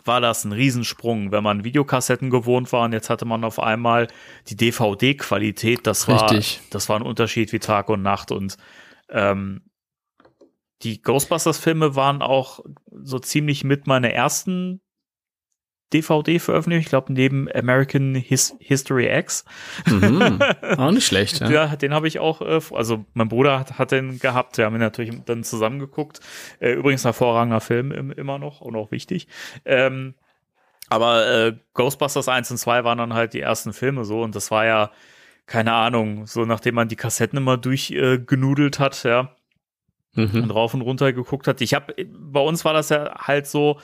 war 0.04 0.20
das 0.20 0.44
ein 0.44 0.52
Riesensprung, 0.52 1.30
wenn 1.30 1.44
man 1.44 1.64
Videokassetten 1.64 2.30
gewohnt 2.30 2.72
war 2.72 2.84
und 2.84 2.92
jetzt 2.92 3.10
hatte 3.10 3.24
man 3.24 3.44
auf 3.44 3.60
einmal 3.60 4.08
die 4.48 4.56
DVD-Qualität. 4.56 5.86
Das 5.86 6.08
war, 6.08 6.34
das 6.70 6.88
war 6.88 6.96
ein 6.96 7.02
Unterschied 7.02 7.52
wie 7.52 7.60
Tag 7.60 7.88
und 7.88 8.02
Nacht. 8.02 8.32
Und 8.32 8.56
ähm, 9.08 9.62
die 10.82 11.00
Ghostbusters-Filme 11.00 11.94
waren 11.94 12.22
auch 12.22 12.60
so 12.90 13.18
ziemlich 13.18 13.64
mit 13.64 13.86
meiner 13.86 14.10
ersten 14.10 14.80
DVD 15.92 16.38
veröffentlicht. 16.38 16.86
Ich 16.86 16.88
glaube, 16.90 17.12
neben 17.12 17.48
American 17.54 18.14
His 18.14 18.56
History 18.58 19.06
X. 19.18 19.44
Mhm. 19.86 20.40
Auch 20.76 20.90
nicht 20.90 21.06
schlecht. 21.06 21.40
Ja, 21.40 21.50
ja 21.50 21.76
den 21.76 21.94
habe 21.94 22.08
ich 22.08 22.18
auch, 22.18 22.40
äh, 22.40 22.60
also 22.74 23.04
mein 23.14 23.28
Bruder 23.28 23.60
hat, 23.60 23.78
hat 23.78 23.92
den 23.92 24.18
gehabt. 24.18 24.58
Wir 24.58 24.64
haben 24.64 24.74
ihn 24.74 24.80
natürlich 24.80 25.14
dann 25.24 25.44
zusammengeguckt. 25.44 26.20
Äh, 26.58 26.72
übrigens 26.72 27.04
ein 27.04 27.08
hervorragender 27.08 27.60
Film 27.60 28.12
immer 28.12 28.38
noch 28.38 28.60
und 28.60 28.74
auch 28.76 28.90
wichtig. 28.90 29.28
Ähm, 29.64 30.14
aber 30.88 31.26
äh, 31.26 31.56
Ghostbusters 31.74 32.28
1 32.28 32.50
und 32.50 32.58
2 32.58 32.84
waren 32.84 32.98
dann 32.98 33.14
halt 33.14 33.32
die 33.32 33.40
ersten 33.40 33.72
Filme 33.72 34.04
so 34.04 34.22
und 34.22 34.34
das 34.34 34.50
war 34.50 34.66
ja, 34.66 34.90
keine 35.46 35.72
Ahnung, 35.72 36.26
so 36.26 36.44
nachdem 36.44 36.74
man 36.74 36.88
die 36.88 36.96
Kassetten 36.96 37.36
immer 37.36 37.56
durchgenudelt 37.56 38.78
äh, 38.78 38.82
hat, 38.82 39.02
ja, 39.04 39.34
mhm. 40.14 40.42
und 40.42 40.50
rauf 40.50 40.74
und 40.74 40.82
runter 40.82 41.12
geguckt 41.12 41.48
hat. 41.48 41.60
Ich 41.60 41.74
habe, 41.74 41.94
bei 42.06 42.40
uns 42.40 42.64
war 42.64 42.72
das 42.74 42.88
ja 42.90 43.14
halt 43.18 43.46
so, 43.46 43.80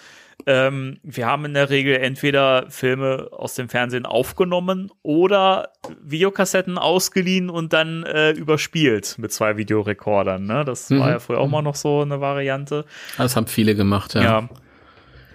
ähm, 0.47 0.99
wir 1.03 1.27
haben 1.27 1.45
in 1.45 1.55
der 1.55 1.71
Regel 1.71 1.97
entweder 1.97 2.67
Filme 2.71 3.29
aus 3.33 3.55
dem 3.55 3.69
Fernsehen 3.69 4.07
aufgenommen 4.07 4.91
oder 5.03 5.73
Videokassetten 6.03 6.79
ausgeliehen 6.79 7.51
und 7.51 7.73
dann 7.73 8.05
äh, 8.05 8.31
überspielt 8.31 9.17
mit 9.19 9.33
zwei 9.33 9.57
Videorekordern. 9.57 10.45
Ne? 10.45 10.65
Das 10.65 10.91
mhm. 10.91 11.01
war 11.01 11.11
ja 11.11 11.19
früher 11.19 11.39
auch 11.39 11.49
mal 11.49 11.63
noch 11.63 11.75
so 11.75 12.03
eine 12.03 12.21
Variante. 12.21 12.85
Das 13.19 13.37
haben 13.37 13.47
viele 13.47 13.75
gemacht, 13.75 14.15
ja. 14.15 14.23
ja. 14.23 14.49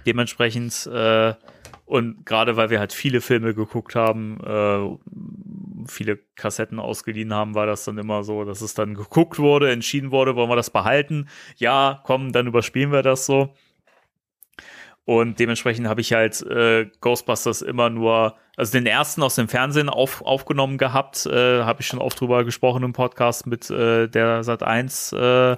Dementsprechend 0.06 0.86
äh, 0.88 1.34
und 1.86 2.26
gerade 2.26 2.58
weil 2.58 2.72
wir 2.72 2.80
halt 2.80 2.94
viele 2.94 3.22
Filme 3.22 3.54
geguckt 3.54 3.96
haben, 3.96 4.40
äh, 4.44 5.88
viele 5.88 6.18
Kassetten 6.36 6.80
ausgeliehen 6.80 7.34
haben, 7.34 7.54
war 7.54 7.68
das 7.68 7.86
dann 7.86 8.00
immer 8.00 8.24
so, 8.24 8.44
dass 8.44 8.62
es 8.62 8.74
dann 8.74 8.96
geguckt 8.96 9.38
wurde, 9.38 9.72
entschieden 9.72 10.12
wurde, 10.12 10.36
wollen 10.36 10.50
wir 10.50 10.56
das 10.56 10.72
behalten? 10.72 11.28
Ja, 11.58 12.02
komm, 12.04 12.32
dann 12.32 12.48
überspielen 12.48 12.92
wir 12.92 13.04
das 13.04 13.28
so. 13.28 13.54
Und 15.06 15.40
dementsprechend 15.40 15.88
habe 15.88 16.02
ich 16.02 16.14
halt 16.14 16.42
äh, 16.42 16.88
Ghostbusters 17.00 17.62
immer 17.62 17.92
nur, 17.92 18.36
also 18.58 18.72
den 18.72 18.88
ersten 18.88 19.22
aus 19.22 19.36
dem 19.36 19.48
Fernsehen 19.48 19.88
auf, 19.88 20.24
aufgenommen 20.24 20.80
gehabt, 20.80 21.28
äh, 21.28 21.64
habe 21.64 21.82
ich 21.82 21.88
schon 21.88 22.00
oft 22.00 22.20
drüber 22.20 22.44
gesprochen 22.44 22.84
im 22.84 22.94
Podcast 22.94 23.46
mit 23.46 23.70
äh, 23.70 24.08
der 24.08 24.44
Sat 24.44 24.64
1 24.64 25.14
äh, 25.14 25.58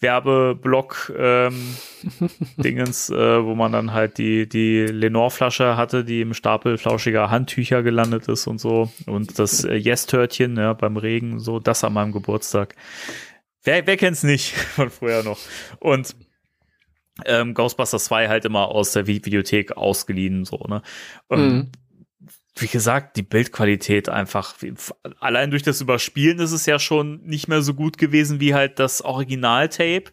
Werbeblock 0.00 1.12
ähm, 1.16 1.76
Dingens, 2.56 3.10
äh, 3.10 3.44
wo 3.44 3.54
man 3.54 3.72
dann 3.72 3.92
halt 3.92 4.18
die, 4.18 4.48
die 4.48 4.86
Lenore-Flasche 4.86 5.76
hatte, 5.76 6.04
die 6.04 6.20
im 6.20 6.34
Stapel 6.34 6.78
flauschiger 6.78 7.30
Handtücher 7.30 7.82
gelandet 7.82 8.28
ist 8.28 8.46
und 8.46 8.60
so. 8.60 8.90
Und 9.06 9.38
das 9.38 9.64
äh, 9.64 9.74
Yes-Törtchen 9.74 10.56
ja, 10.56 10.72
beim 10.74 10.96
Regen, 10.96 11.40
so 11.40 11.58
das 11.58 11.82
an 11.82 11.94
meinem 11.94 12.12
Geburtstag. 12.12 12.76
Wer, 13.64 13.86
wer 13.86 13.96
kennt's 13.96 14.22
nicht 14.22 14.52
von 14.76 14.90
früher 14.90 15.24
noch? 15.24 15.38
Und 15.80 16.14
ähm, 17.24 17.54
Ghostbusters 17.54 18.04
2 18.04 18.28
halt 18.28 18.44
immer 18.44 18.68
aus 18.68 18.92
der 18.92 19.06
Videothek 19.06 19.76
ausgeliehen, 19.76 20.44
so, 20.44 20.58
ne? 20.68 20.82
Mhm. 21.30 21.70
Wie 22.56 22.66
gesagt, 22.66 23.16
die 23.16 23.22
Bildqualität 23.22 24.08
einfach, 24.08 24.56
allein 25.20 25.50
durch 25.50 25.62
das 25.62 25.80
Überspielen 25.80 26.40
ist 26.40 26.50
es 26.50 26.66
ja 26.66 26.80
schon 26.80 27.20
nicht 27.22 27.46
mehr 27.46 27.62
so 27.62 27.72
gut 27.74 27.98
gewesen 27.98 28.40
wie 28.40 28.52
halt 28.52 28.80
das 28.80 29.00
Original-Tape. 29.00 30.10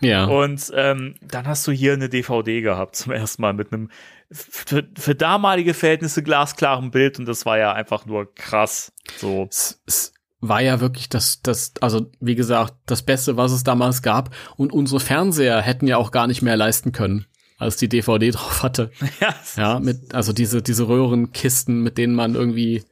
Ja. 0.00 0.26
Und 0.26 0.70
ähm, 0.74 1.14
dann 1.22 1.46
hast 1.46 1.66
du 1.66 1.72
hier 1.72 1.94
eine 1.94 2.10
DVD 2.10 2.60
gehabt 2.60 2.96
zum 2.96 3.12
ersten 3.12 3.40
Mal 3.40 3.54
mit 3.54 3.72
einem 3.72 3.88
für, 4.30 4.86
für 4.98 5.14
damalige 5.14 5.72
Verhältnisse 5.72 6.22
glasklaren 6.22 6.90
Bild 6.90 7.18
und 7.18 7.26
das 7.26 7.46
war 7.46 7.58
ja 7.58 7.72
einfach 7.72 8.04
nur 8.06 8.34
krass. 8.34 8.92
So. 9.16 9.48
Es 9.50 10.12
war 10.40 10.60
ja 10.60 10.80
wirklich 10.80 11.08
das, 11.08 11.40
das, 11.42 11.72
also 11.80 12.10
wie 12.20 12.34
gesagt, 12.34 12.74
das 12.86 13.02
Beste, 13.02 13.36
was 13.36 13.52
es 13.52 13.64
damals 13.64 14.02
gab. 14.02 14.34
Und 14.56 14.72
unsere 14.72 15.00
Fernseher 15.00 15.60
hätten 15.60 15.86
ja 15.86 15.96
auch 15.96 16.10
gar 16.10 16.26
nicht 16.26 16.42
mehr 16.42 16.56
leisten 16.56 16.92
können, 16.92 17.26
als 17.58 17.76
die 17.76 17.88
DVD 17.88 18.30
drauf 18.32 18.62
hatte. 18.62 18.90
Ja, 19.20 19.34
ja 19.56 19.80
mit, 19.80 20.14
also 20.14 20.32
diese, 20.32 20.62
diese 20.62 20.88
Röhrenkisten, 20.88 21.82
mit 21.82 21.98
denen 21.98 22.14
man 22.14 22.34
irgendwie 22.34 22.84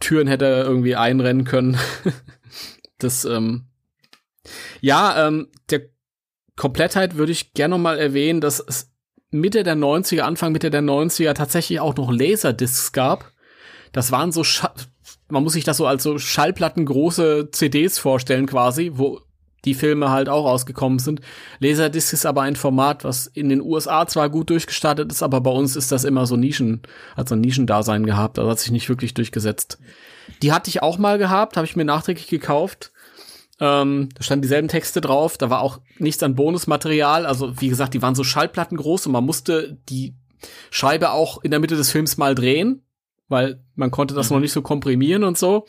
Türen 0.00 0.28
hätte 0.28 0.44
irgendwie 0.44 0.96
einrennen 0.96 1.44
können. 1.44 1.76
das, 2.98 3.24
ähm, 3.24 3.66
ja, 4.80 5.26
ähm, 5.26 5.48
der 5.70 5.82
Komplettheit 6.56 7.16
würde 7.16 7.32
ich 7.32 7.54
gerne 7.54 7.74
noch 7.74 7.82
mal 7.82 7.98
erwähnen, 7.98 8.40
dass 8.40 8.60
es 8.60 8.92
Mitte 9.30 9.64
der 9.64 9.74
90er, 9.74 10.20
Anfang 10.20 10.52
Mitte 10.52 10.70
der 10.70 10.82
90er 10.82 11.34
tatsächlich 11.34 11.80
auch 11.80 11.96
noch 11.96 12.12
Laserdiscs 12.12 12.92
gab. 12.92 13.32
Das 13.92 14.12
waren 14.12 14.30
so 14.30 14.44
Scha 14.44 14.72
man 15.34 15.42
muss 15.42 15.52
sich 15.52 15.64
das 15.64 15.76
so 15.76 15.86
als 15.86 16.02
so 16.02 16.18
schallplattengroße 16.18 17.50
CDs 17.50 17.98
vorstellen 17.98 18.46
quasi, 18.46 18.92
wo 18.94 19.20
die 19.64 19.74
Filme 19.74 20.10
halt 20.10 20.28
auch 20.28 20.44
rausgekommen 20.44 20.98
sind. 20.98 21.20
Laserdisc 21.58 22.12
ist 22.12 22.26
aber 22.26 22.42
ein 22.42 22.56
Format, 22.56 23.04
was 23.04 23.26
in 23.26 23.48
den 23.48 23.60
USA 23.60 24.06
zwar 24.06 24.30
gut 24.30 24.50
durchgestartet 24.50 25.10
ist, 25.10 25.22
aber 25.22 25.40
bei 25.40 25.50
uns 25.50 25.76
ist 25.76 25.90
das 25.90 26.04
immer 26.04 26.26
so 26.26 26.36
Nischen, 26.36 26.82
hat 27.16 27.28
so 27.28 27.34
ein 27.34 27.40
Nischendasein 27.40 28.06
gehabt, 28.06 28.38
also 28.38 28.50
hat 28.50 28.58
sich 28.58 28.70
nicht 28.70 28.88
wirklich 28.88 29.14
durchgesetzt. 29.14 29.78
Die 30.42 30.52
hatte 30.52 30.70
ich 30.70 30.82
auch 30.82 30.98
mal 30.98 31.18
gehabt, 31.18 31.56
habe 31.56 31.66
ich 31.66 31.76
mir 31.76 31.84
nachträglich 31.84 32.28
gekauft. 32.28 32.92
Ähm, 33.60 34.08
da 34.14 34.22
standen 34.22 34.42
dieselben 34.42 34.68
Texte 34.68 35.00
drauf, 35.00 35.38
da 35.38 35.48
war 35.48 35.60
auch 35.60 35.80
nichts 35.98 36.22
an 36.22 36.34
Bonusmaterial, 36.34 37.24
also 37.24 37.60
wie 37.60 37.68
gesagt, 37.68 37.94
die 37.94 38.02
waren 38.02 38.14
so 38.14 38.24
schallplattengroß 38.24 39.06
und 39.06 39.12
man 39.12 39.24
musste 39.24 39.78
die 39.88 40.14
Scheibe 40.70 41.12
auch 41.12 41.42
in 41.42 41.50
der 41.50 41.60
Mitte 41.60 41.76
des 41.76 41.90
Films 41.90 42.16
mal 42.16 42.34
drehen, 42.34 42.82
weil 43.34 43.60
man 43.74 43.90
konnte 43.90 44.14
das 44.14 44.30
mhm. 44.30 44.36
noch 44.36 44.40
nicht 44.40 44.52
so 44.52 44.62
komprimieren 44.62 45.24
und 45.24 45.36
so. 45.36 45.66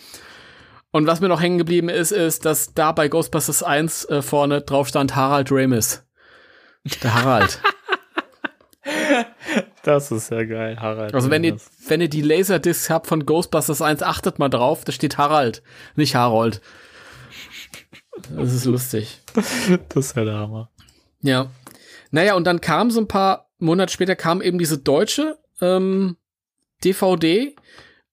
Und 0.92 1.08
was 1.08 1.20
mir 1.20 1.28
noch 1.28 1.42
hängen 1.42 1.58
geblieben 1.58 1.90
ist, 1.90 2.12
ist, 2.12 2.46
dass 2.46 2.76
da 2.76 2.92
bei 2.92 3.08
Ghostbusters 3.10 3.64
1 3.64 4.06
äh, 4.06 4.22
vorne 4.22 4.62
drauf 4.62 4.88
stand 4.88 5.16
Harald 5.16 5.52
Ramis. 5.52 6.06
Der 7.02 7.16
Harald. 7.16 7.60
das 9.84 10.12
ist 10.12 10.30
ja 10.30 10.44
geil, 10.44 10.80
Harald. 10.80 11.16
Also 11.16 11.32
wenn 11.32 11.44
ihr, 11.44 11.58
wenn 11.88 12.02
ihr 12.02 12.08
die 12.08 12.22
Laserdiscs 12.22 12.92
habt 12.92 13.08
von 13.08 13.26
Ghostbusters 13.26 13.82
1, 13.82 14.04
achtet 14.04 14.38
mal 14.38 14.50
drauf, 14.50 14.86
da 14.86 14.92
steht 14.92 15.18
Harald, 15.18 15.64
nicht 15.96 16.16
Harold. 16.16 16.62
Das 18.30 18.54
ist 18.54 18.66
lustig. 18.66 19.22
Das 19.90 20.06
ist 20.06 20.16
ja 20.16 20.24
der 20.24 20.36
Hammer. 20.36 20.70
Ja. 21.22 21.50
Naja, 22.12 22.36
und 22.36 22.46
dann 22.46 22.62
kam 22.62 22.92
so 22.92 23.02
ein 23.02 23.08
paar 23.08 23.50
Monate 23.58 23.92
später 23.92 24.16
kam 24.16 24.42
eben 24.42 24.60
diese 24.60 24.78
deutsche 24.78 25.40
ähm, 25.62 26.18
DVD 26.84 27.56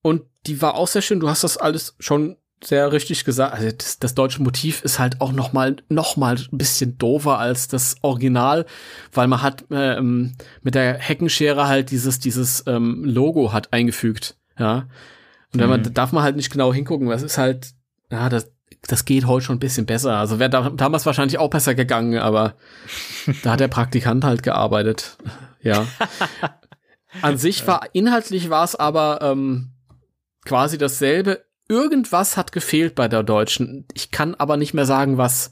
und 0.01 0.23
die 0.45 0.61
war 0.61 0.75
auch 0.75 0.87
sehr 0.87 1.01
schön. 1.01 1.19
Du 1.19 1.29
hast 1.29 1.43
das 1.43 1.57
alles 1.57 1.95
schon 1.99 2.37
sehr 2.63 2.91
richtig 2.91 3.25
gesagt. 3.25 3.53
Also 3.53 3.71
das, 3.71 3.99
das 3.99 4.15
deutsche 4.15 4.41
Motiv 4.41 4.83
ist 4.83 4.99
halt 4.99 5.21
auch 5.21 5.31
noch 5.31 5.53
mal 5.53 5.77
noch 5.89 6.17
mal 6.17 6.35
ein 6.35 6.57
bisschen 6.57 6.97
doofer 6.97 7.37
als 7.37 7.67
das 7.67 7.95
Original, 8.01 8.65
weil 9.11 9.27
man 9.27 9.41
hat 9.41 9.65
ähm, 9.71 10.35
mit 10.61 10.75
der 10.75 10.97
Heckenschere 10.97 11.67
halt 11.67 11.91
dieses 11.91 12.19
dieses 12.19 12.63
ähm, 12.67 13.03
Logo 13.03 13.51
hat 13.51 13.73
eingefügt, 13.73 14.37
ja. 14.57 14.87
Und 15.53 15.59
wenn 15.59 15.69
man 15.69 15.81
mhm. 15.81 15.93
darf 15.93 16.11
man 16.11 16.23
halt 16.23 16.35
nicht 16.35 16.51
genau 16.51 16.73
hingucken, 16.73 17.09
was 17.09 17.21
ist 17.21 17.37
halt 17.37 17.73
ja, 18.11 18.29
das 18.29 18.51
das 18.87 19.05
geht 19.05 19.25
heute 19.27 19.45
schon 19.45 19.55
ein 19.57 19.59
bisschen 19.59 19.85
besser. 19.85 20.17
Also 20.17 20.39
wäre 20.39 20.49
da, 20.49 20.69
damals 20.69 21.05
wahrscheinlich 21.05 21.37
auch 21.37 21.49
besser 21.49 21.73
gegangen, 21.75 22.19
aber 22.19 22.55
da 23.43 23.51
hat 23.51 23.59
der 23.59 23.67
Praktikant 23.67 24.23
halt 24.23 24.43
gearbeitet. 24.43 25.17
Ja. 25.61 25.85
An 27.21 27.37
sich 27.37 27.65
war, 27.67 27.87
inhaltlich 27.93 28.49
war 28.49 28.63
es 28.63 28.75
aber 28.75 29.19
ähm, 29.21 29.71
quasi 30.45 30.77
dasselbe. 30.77 31.45
Irgendwas 31.67 32.37
hat 32.37 32.51
gefehlt 32.51 32.95
bei 32.95 33.07
der 33.07 33.23
Deutschen. 33.23 33.87
Ich 33.93 34.11
kann 34.11 34.35
aber 34.35 34.57
nicht 34.57 34.73
mehr 34.73 34.85
sagen, 34.85 35.17
was. 35.17 35.51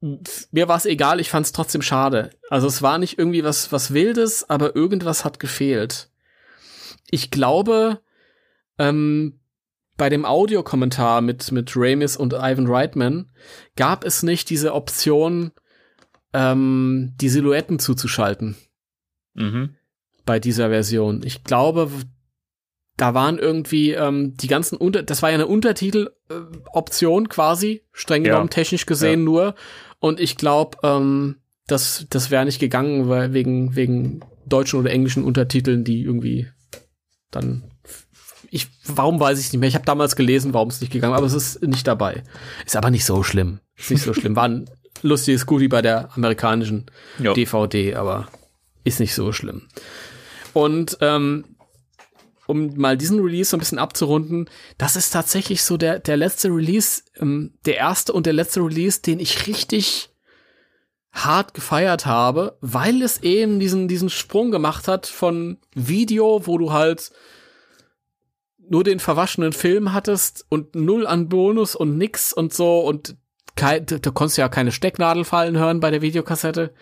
Mir 0.00 0.68
war 0.68 0.76
es 0.76 0.86
egal, 0.86 1.18
ich 1.18 1.28
fand 1.28 1.46
es 1.46 1.52
trotzdem 1.52 1.82
schade. 1.82 2.30
Also 2.50 2.68
es 2.68 2.82
war 2.82 2.98
nicht 2.98 3.18
irgendwie 3.18 3.42
was, 3.42 3.72
was 3.72 3.92
Wildes, 3.92 4.48
aber 4.48 4.76
irgendwas 4.76 5.24
hat 5.24 5.40
gefehlt. 5.40 6.10
Ich 7.10 7.32
glaube, 7.32 8.00
ähm, 8.78 9.40
bei 9.96 10.08
dem 10.08 10.24
Audiokommentar 10.24 11.20
mit, 11.20 11.50
mit 11.50 11.72
Ramis 11.74 12.16
und 12.16 12.32
Ivan 12.32 12.68
Reitman 12.68 13.32
gab 13.74 14.04
es 14.04 14.22
nicht 14.22 14.50
diese 14.50 14.72
Option, 14.72 15.50
ähm, 16.32 17.14
die 17.20 17.28
Silhouetten 17.28 17.80
zuzuschalten. 17.80 18.56
Mhm 19.34 19.77
bei 20.28 20.38
dieser 20.38 20.68
Version. 20.68 21.22
Ich 21.24 21.42
glaube, 21.42 21.90
da 22.98 23.14
waren 23.14 23.38
irgendwie 23.38 23.92
ähm, 23.92 24.36
die 24.36 24.46
ganzen 24.46 24.76
Unter, 24.76 25.02
das 25.02 25.22
war 25.22 25.30
ja 25.30 25.36
eine 25.36 25.46
Untertiteloption 25.46 27.24
äh, 27.24 27.28
quasi, 27.28 27.82
streng 27.92 28.24
genommen 28.24 28.48
ja. 28.48 28.54
technisch 28.54 28.84
gesehen 28.84 29.20
ja. 29.20 29.24
nur. 29.24 29.54
Und 30.00 30.20
ich 30.20 30.36
glaube, 30.36 30.76
ähm, 30.82 31.36
das, 31.66 32.04
das 32.10 32.30
wäre 32.30 32.44
nicht 32.44 32.58
gegangen, 32.58 33.08
weil 33.08 33.32
wegen, 33.32 33.74
wegen 33.74 34.20
deutschen 34.44 34.78
oder 34.78 34.90
englischen 34.90 35.24
Untertiteln, 35.24 35.82
die 35.82 36.02
irgendwie 36.02 36.48
dann 37.30 37.64
ich, 38.50 38.68
warum 38.84 39.18
weiß 39.20 39.38
ich 39.38 39.50
nicht 39.50 39.60
mehr. 39.60 39.68
Ich 39.68 39.74
habe 39.76 39.86
damals 39.86 40.14
gelesen, 40.14 40.52
warum 40.52 40.68
es 40.68 40.82
nicht 40.82 40.92
gegangen, 40.92 41.14
aber 41.14 41.26
es 41.26 41.32
ist 41.32 41.62
nicht 41.62 41.86
dabei. 41.86 42.22
Ist 42.66 42.76
aber 42.76 42.90
nicht 42.90 43.06
so 43.06 43.22
schlimm. 43.22 43.60
Ist 43.76 43.90
nicht 43.90 44.02
so 44.02 44.12
schlimm. 44.12 44.36
War 44.36 44.44
ein 44.44 44.70
lustiges 45.00 45.46
Goodie 45.46 45.68
bei 45.68 45.80
der 45.80 46.14
amerikanischen 46.14 46.86
jo. 47.18 47.32
DVD, 47.32 47.94
aber 47.94 48.28
ist 48.84 49.00
nicht 49.00 49.14
so 49.14 49.32
schlimm. 49.32 49.68
Und 50.54 50.98
ähm, 51.00 51.44
um 52.46 52.76
mal 52.76 52.96
diesen 52.96 53.20
Release 53.20 53.50
so 53.50 53.56
ein 53.56 53.60
bisschen 53.60 53.78
abzurunden, 53.78 54.48
das 54.78 54.96
ist 54.96 55.10
tatsächlich 55.10 55.62
so 55.62 55.76
der, 55.76 55.98
der 55.98 56.16
letzte 56.16 56.48
Release, 56.48 57.02
ähm, 57.20 57.54
der 57.66 57.76
erste 57.76 58.12
und 58.12 58.26
der 58.26 58.32
letzte 58.32 58.60
Release, 58.60 59.02
den 59.02 59.20
ich 59.20 59.46
richtig 59.46 60.10
hart 61.12 61.54
gefeiert 61.54 62.06
habe, 62.06 62.56
weil 62.60 63.02
es 63.02 63.22
eben 63.22 63.60
diesen, 63.60 63.88
diesen 63.88 64.10
Sprung 64.10 64.50
gemacht 64.50 64.88
hat 64.88 65.06
von 65.06 65.58
Video, 65.74 66.46
wo 66.46 66.58
du 66.58 66.72
halt 66.72 67.10
nur 68.70 68.84
den 68.84 69.00
verwaschenen 69.00 69.52
Film 69.52 69.92
hattest 69.92 70.46
und 70.48 70.74
null 70.74 71.06
an 71.06 71.28
Bonus 71.28 71.74
und 71.74 71.96
nix 71.96 72.32
und 72.32 72.52
so 72.52 72.80
und 72.80 73.16
kein, 73.56 73.86
du, 73.86 73.98
du 73.98 74.12
konntest 74.12 74.38
ja 74.38 74.48
keine 74.48 74.72
Stecknadel 74.72 75.24
fallen 75.24 75.58
hören 75.58 75.80
bei 75.80 75.90
der 75.90 76.02
Videokassette. 76.02 76.72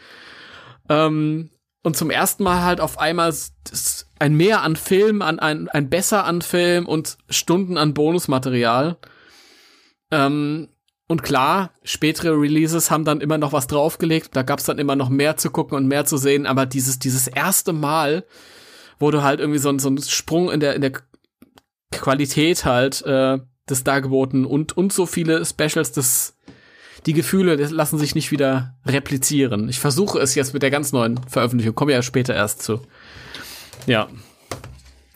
Ähm, 0.88 1.50
und 1.86 1.96
zum 1.96 2.10
ersten 2.10 2.42
Mal 2.42 2.64
halt 2.64 2.80
auf 2.80 2.98
einmal 2.98 3.32
ein 4.18 4.34
Mehr 4.34 4.62
an 4.62 4.74
Film, 4.74 5.22
an 5.22 5.38
ein, 5.38 5.68
ein 5.68 5.88
Besser 5.88 6.24
an 6.24 6.42
Film 6.42 6.84
und 6.84 7.16
Stunden 7.30 7.78
an 7.78 7.94
Bonusmaterial. 7.94 8.96
Ähm, 10.10 10.66
und 11.06 11.22
klar, 11.22 11.70
spätere 11.84 12.32
Releases 12.32 12.90
haben 12.90 13.04
dann 13.04 13.20
immer 13.20 13.38
noch 13.38 13.52
was 13.52 13.68
draufgelegt, 13.68 14.34
da 14.34 14.42
gab's 14.42 14.64
dann 14.64 14.80
immer 14.80 14.96
noch 14.96 15.10
mehr 15.10 15.36
zu 15.36 15.48
gucken 15.50 15.76
und 15.76 15.86
mehr 15.86 16.04
zu 16.04 16.16
sehen, 16.16 16.44
aber 16.44 16.66
dieses, 16.66 16.98
dieses 16.98 17.28
erste 17.28 17.72
Mal, 17.72 18.24
wo 18.98 19.12
du 19.12 19.22
halt 19.22 19.38
irgendwie 19.38 19.60
so, 19.60 19.78
so 19.78 19.86
einen 19.86 20.02
Sprung 20.02 20.50
in 20.50 20.58
der, 20.58 20.74
in 20.74 20.80
der 20.80 20.90
Qualität 21.92 22.64
halt 22.64 23.02
äh, 23.02 23.38
des 23.70 23.84
Dargeboten 23.84 24.44
und, 24.44 24.76
und 24.76 24.92
so 24.92 25.06
viele 25.06 25.44
Specials, 25.44 25.92
das 25.92 26.35
die 27.06 27.12
Gefühle 27.12 27.54
lassen 27.54 27.98
sich 27.98 28.14
nicht 28.14 28.32
wieder 28.32 28.74
replizieren. 28.84 29.68
Ich 29.68 29.78
versuche 29.78 30.18
es 30.18 30.34
jetzt 30.34 30.52
mit 30.52 30.62
der 30.62 30.70
ganz 30.70 30.92
neuen 30.92 31.20
Veröffentlichung, 31.28 31.74
komme 31.74 31.92
ja 31.92 32.02
später 32.02 32.34
erst 32.34 32.62
zu. 32.62 32.82
Ja. 33.86 34.08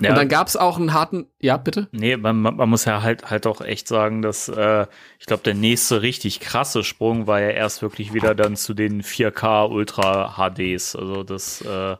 ja. 0.00 0.10
Und 0.10 0.16
dann 0.16 0.28
gab 0.28 0.46
es 0.46 0.56
auch 0.56 0.78
einen 0.78 0.92
harten, 0.92 1.26
ja, 1.40 1.56
bitte? 1.56 1.88
Nee, 1.90 2.16
man, 2.16 2.40
man 2.40 2.68
muss 2.68 2.84
ja 2.84 3.02
halt 3.02 3.28
halt 3.28 3.46
auch 3.46 3.60
echt 3.60 3.88
sagen, 3.88 4.22
dass 4.22 4.48
äh, 4.48 4.86
ich 5.18 5.26
glaube, 5.26 5.42
der 5.42 5.54
nächste 5.54 6.02
richtig 6.02 6.38
krasse 6.38 6.84
Sprung 6.84 7.26
war 7.26 7.40
ja 7.40 7.50
erst 7.50 7.82
wirklich 7.82 8.14
wieder 8.14 8.36
dann 8.36 8.54
zu 8.54 8.72
den 8.72 9.02
4K 9.02 9.68
Ultra 9.68 10.36
HDs. 10.36 10.94
Also 10.94 11.24
das 11.24 11.60
äh, 11.62 11.96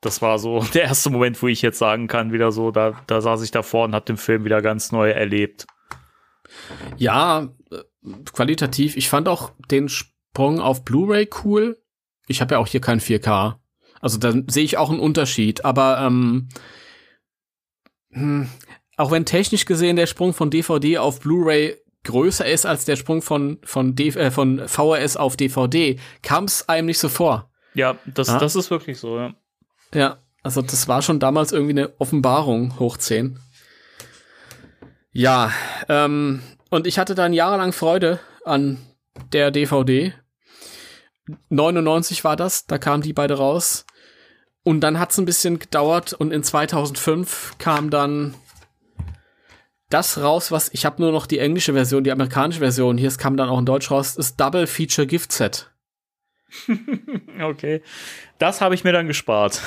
das 0.00 0.22
war 0.22 0.38
so 0.38 0.64
der 0.74 0.84
erste 0.84 1.10
Moment, 1.10 1.42
wo 1.42 1.48
ich 1.48 1.62
jetzt 1.62 1.78
sagen 1.78 2.06
kann, 2.06 2.32
wieder 2.32 2.52
so, 2.52 2.70
da, 2.70 3.02
da 3.08 3.20
saß 3.20 3.42
ich 3.42 3.50
davor 3.50 3.84
und 3.84 3.94
hab 3.94 4.06
den 4.06 4.16
Film 4.16 4.44
wieder 4.44 4.62
ganz 4.62 4.92
neu 4.92 5.10
erlebt. 5.10 5.66
Ja, 6.96 7.48
qualitativ. 8.32 8.96
Ich 8.96 9.08
fand 9.08 9.28
auch 9.28 9.52
den 9.70 9.88
Sprung 9.88 10.60
auf 10.60 10.84
Blu-ray 10.84 11.28
cool. 11.44 11.82
Ich 12.26 12.40
habe 12.40 12.54
ja 12.54 12.58
auch 12.58 12.66
hier 12.66 12.80
kein 12.80 13.00
4K. 13.00 13.56
Also 14.00 14.18
da 14.18 14.32
sehe 14.46 14.64
ich 14.64 14.78
auch 14.78 14.90
einen 14.90 15.00
Unterschied. 15.00 15.64
Aber 15.64 16.00
ähm, 16.00 16.48
hm, 18.10 18.48
auch 18.96 19.10
wenn 19.10 19.24
technisch 19.24 19.64
gesehen 19.64 19.96
der 19.96 20.06
Sprung 20.06 20.32
von 20.32 20.50
DVD 20.50 20.98
auf 20.98 21.20
Blu-ray 21.20 21.76
größer 22.04 22.46
ist 22.46 22.66
als 22.66 22.84
der 22.84 22.96
Sprung 22.96 23.22
von 23.22 23.58
von, 23.62 23.94
D 23.94 24.08
äh, 24.08 24.30
von 24.30 24.66
VHS 24.66 25.16
auf 25.16 25.36
DVD, 25.36 25.98
kam 26.22 26.44
es 26.44 26.68
einem 26.68 26.86
nicht 26.86 26.98
so 26.98 27.08
vor. 27.08 27.50
Ja, 27.74 27.98
das, 28.06 28.28
ja? 28.28 28.38
das 28.38 28.56
ist 28.56 28.70
wirklich 28.70 28.98
so, 28.98 29.18
ja. 29.18 29.34
Ja, 29.94 30.18
also 30.42 30.62
das 30.62 30.88
war 30.88 31.02
schon 31.02 31.20
damals 31.20 31.52
irgendwie 31.52 31.72
eine 31.72 32.00
Offenbarung 32.00 32.78
hoch 32.78 32.96
10. 32.96 33.38
Ja, 35.12 35.52
ähm, 35.88 36.40
und 36.70 36.86
ich 36.86 36.98
hatte 36.98 37.14
dann 37.14 37.32
jahrelang 37.32 37.72
Freude 37.72 38.20
an 38.44 38.78
der 39.32 39.50
DVD. 39.50 40.14
99 41.48 42.24
war 42.24 42.36
das, 42.36 42.66
da 42.66 42.78
kamen 42.78 43.02
die 43.02 43.12
beide 43.12 43.34
raus. 43.34 43.84
Und 44.62 44.80
dann 44.80 44.98
hat's 44.98 45.18
ein 45.18 45.24
bisschen 45.24 45.58
gedauert 45.58 46.12
und 46.12 46.32
in 46.32 46.42
2005 46.42 47.54
kam 47.58 47.90
dann 47.90 48.34
das 49.88 50.22
raus, 50.22 50.52
was 50.52 50.72
ich 50.72 50.84
habe 50.84 51.02
nur 51.02 51.12
noch 51.12 51.26
die 51.26 51.38
englische 51.38 51.72
Version, 51.72 52.04
die 52.04 52.12
amerikanische 52.12 52.60
Version. 52.60 52.98
Hier 52.98 53.08
es 53.08 53.18
kam 53.18 53.36
dann 53.36 53.48
auch 53.48 53.58
in 53.58 53.66
Deutsch 53.66 53.90
raus, 53.90 54.16
ist 54.16 54.38
Double 54.38 54.66
Feature 54.66 55.06
Gift 55.06 55.32
Set. 55.32 55.70
okay. 57.42 57.82
Das 58.38 58.60
habe 58.60 58.74
ich 58.74 58.84
mir 58.84 58.92
dann 58.92 59.06
gespart. 59.06 59.60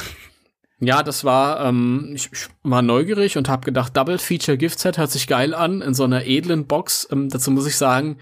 Ja, 0.85 1.03
das 1.03 1.23
war, 1.23 1.65
ähm, 1.65 2.11
ich, 2.14 2.30
ich 2.31 2.47
war 2.64 2.81
neugierig 2.81 3.38
und 3.38 3.49
habe 3.49 3.65
gedacht, 3.65 3.95
Double 3.95 4.18
Feature 4.18 4.57
Gift 4.57 4.80
Set 4.80 4.97
hört 4.97 5.11
sich 5.11 5.27
geil 5.27 5.53
an 5.53 5.81
in 5.81 5.93
so 5.93 6.03
einer 6.03 6.26
edlen 6.26 6.65
Box. 6.68 7.07
Ähm, 7.11 7.30
dazu 7.30 7.51
muss 7.51 7.68
ich 7.68 7.77
sagen, 7.77 8.18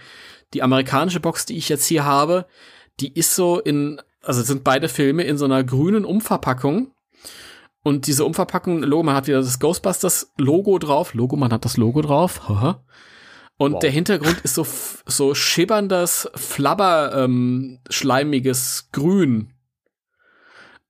die 0.53 0.63
amerikanische 0.63 1.19
Box, 1.19 1.45
die 1.45 1.57
ich 1.57 1.69
jetzt 1.69 1.85
hier 1.85 2.05
habe, 2.05 2.45
die 2.99 3.13
ist 3.13 3.35
so 3.35 3.59
in, 3.59 4.01
also 4.21 4.41
sind 4.41 4.63
beide 4.63 4.89
Filme 4.89 5.23
in 5.23 5.37
so 5.37 5.45
einer 5.45 5.63
grünen 5.63 6.05
Umverpackung. 6.05 6.91
Und 7.83 8.05
diese 8.05 8.25
Umverpackung, 8.25 8.83
Logo, 8.83 9.03
man 9.03 9.15
hat 9.15 9.27
wieder 9.27 9.39
das 9.39 9.59
Ghostbusters 9.59 10.33
Logo 10.37 10.77
drauf. 10.77 11.13
Logo, 11.13 11.35
man 11.35 11.51
hat 11.51 11.65
das 11.65 11.77
Logo 11.77 12.01
drauf. 12.01 12.47
Haha. 12.47 12.83
Und 13.57 13.73
wow. 13.73 13.79
der 13.79 13.91
Hintergrund 13.91 14.39
ist 14.41 14.55
so, 14.55 14.65
so 15.05 15.33
schibberndes, 15.35 16.29
flabber, 16.35 17.11
ähm, 17.15 17.79
schleimiges 17.89 18.89
Grün. 18.91 19.53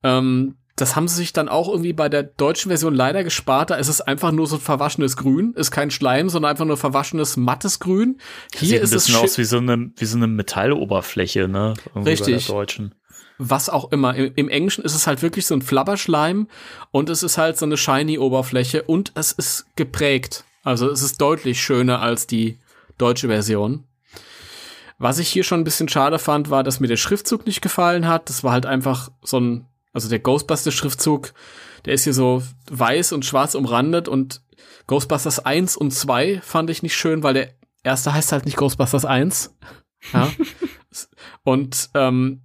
Ähm, 0.03 0.57
das 0.81 0.95
haben 0.95 1.07
sie 1.07 1.15
sich 1.15 1.31
dann 1.31 1.47
auch 1.47 1.69
irgendwie 1.69 1.93
bei 1.93 2.09
der 2.09 2.23
deutschen 2.23 2.69
Version 2.69 2.95
leider 2.95 3.23
gespart. 3.23 3.69
Da 3.69 3.75
ist 3.75 3.87
es 3.87 4.01
einfach 4.01 4.31
nur 4.31 4.47
so 4.47 4.55
ein 4.55 4.61
verwaschenes 4.61 5.15
Grün. 5.15 5.53
Ist 5.53 5.69
kein 5.69 5.91
Schleim, 5.91 6.27
sondern 6.27 6.49
einfach 6.51 6.65
nur 6.65 6.77
verwaschenes, 6.77 7.37
mattes 7.37 7.79
Grün. 7.79 8.19
Hier 8.55 8.67
Sieht 8.67 8.81
ist 8.81 8.91
ein 8.91 8.95
bisschen 8.95 9.15
es 9.15 9.21
aus 9.21 9.37
wie 9.37 9.43
so 9.43 9.57
eine, 9.57 9.91
wie 9.95 10.05
so 10.05 10.17
eine 10.17 10.27
Metalloberfläche, 10.27 11.47
ne? 11.47 11.75
Irgendwie 11.93 12.09
Richtig. 12.09 12.47
Bei 12.47 12.53
der 12.53 12.55
deutschen. 12.55 12.95
Was 13.37 13.69
auch 13.69 13.91
immer. 13.91 14.15
Im, 14.15 14.31
Im, 14.35 14.49
Englischen 14.49 14.83
ist 14.83 14.95
es 14.95 15.05
halt 15.05 15.21
wirklich 15.21 15.45
so 15.45 15.53
ein 15.55 15.61
Flabberschleim 15.61 16.47
und 16.89 17.09
es 17.09 17.21
ist 17.21 17.37
halt 17.37 17.57
so 17.59 17.65
eine 17.65 17.77
shiny 17.77 18.17
Oberfläche 18.17 18.83
und 18.83 19.11
es 19.15 19.31
ist 19.31 19.67
geprägt. 19.75 20.45
Also 20.63 20.89
es 20.89 21.03
ist 21.03 21.21
deutlich 21.21 21.61
schöner 21.61 22.01
als 22.01 22.25
die 22.25 22.57
deutsche 22.97 23.27
Version. 23.27 23.83
Was 24.97 25.17
ich 25.17 25.29
hier 25.29 25.43
schon 25.43 25.61
ein 25.61 25.63
bisschen 25.63 25.89
schade 25.89 26.19
fand, 26.19 26.51
war, 26.51 26.63
dass 26.63 26.79
mir 26.79 26.87
der 26.87 26.97
Schriftzug 26.97 27.47
nicht 27.47 27.61
gefallen 27.61 28.07
hat. 28.07 28.29
Das 28.29 28.43
war 28.43 28.51
halt 28.51 28.67
einfach 28.67 29.09
so 29.23 29.39
ein, 29.39 29.65
also 29.93 30.09
der 30.09 30.19
Ghostbusters-Schriftzug, 30.19 31.33
der 31.85 31.93
ist 31.93 32.03
hier 32.03 32.13
so 32.13 32.43
weiß 32.69 33.13
und 33.13 33.25
schwarz 33.25 33.55
umrandet 33.55 34.07
und 34.07 34.41
Ghostbusters 34.87 35.39
1 35.39 35.77
und 35.77 35.91
2 35.91 36.41
fand 36.41 36.69
ich 36.69 36.83
nicht 36.83 36.95
schön, 36.95 37.23
weil 37.23 37.33
der 37.33 37.49
erste 37.83 38.13
heißt 38.13 38.31
halt 38.31 38.45
nicht 38.45 38.57
Ghostbusters 38.57 39.05
1. 39.05 39.55
Ja. 40.13 40.31
und 41.43 41.89
ähm, 41.93 42.41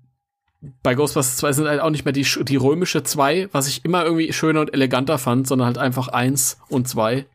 bei 0.82 0.94
Ghostbusters 0.94 1.38
2 1.38 1.52
sind 1.52 1.68
halt 1.68 1.80
auch 1.80 1.90
nicht 1.90 2.04
mehr 2.04 2.12
die, 2.12 2.26
die 2.44 2.56
römische 2.56 3.02
2, 3.02 3.48
was 3.52 3.68
ich 3.68 3.84
immer 3.84 4.04
irgendwie 4.04 4.32
schöner 4.32 4.60
und 4.60 4.72
eleganter 4.72 5.18
fand, 5.18 5.46
sondern 5.46 5.66
halt 5.66 5.78
einfach 5.78 6.08
1 6.08 6.58
und 6.68 6.88
2. 6.88 7.26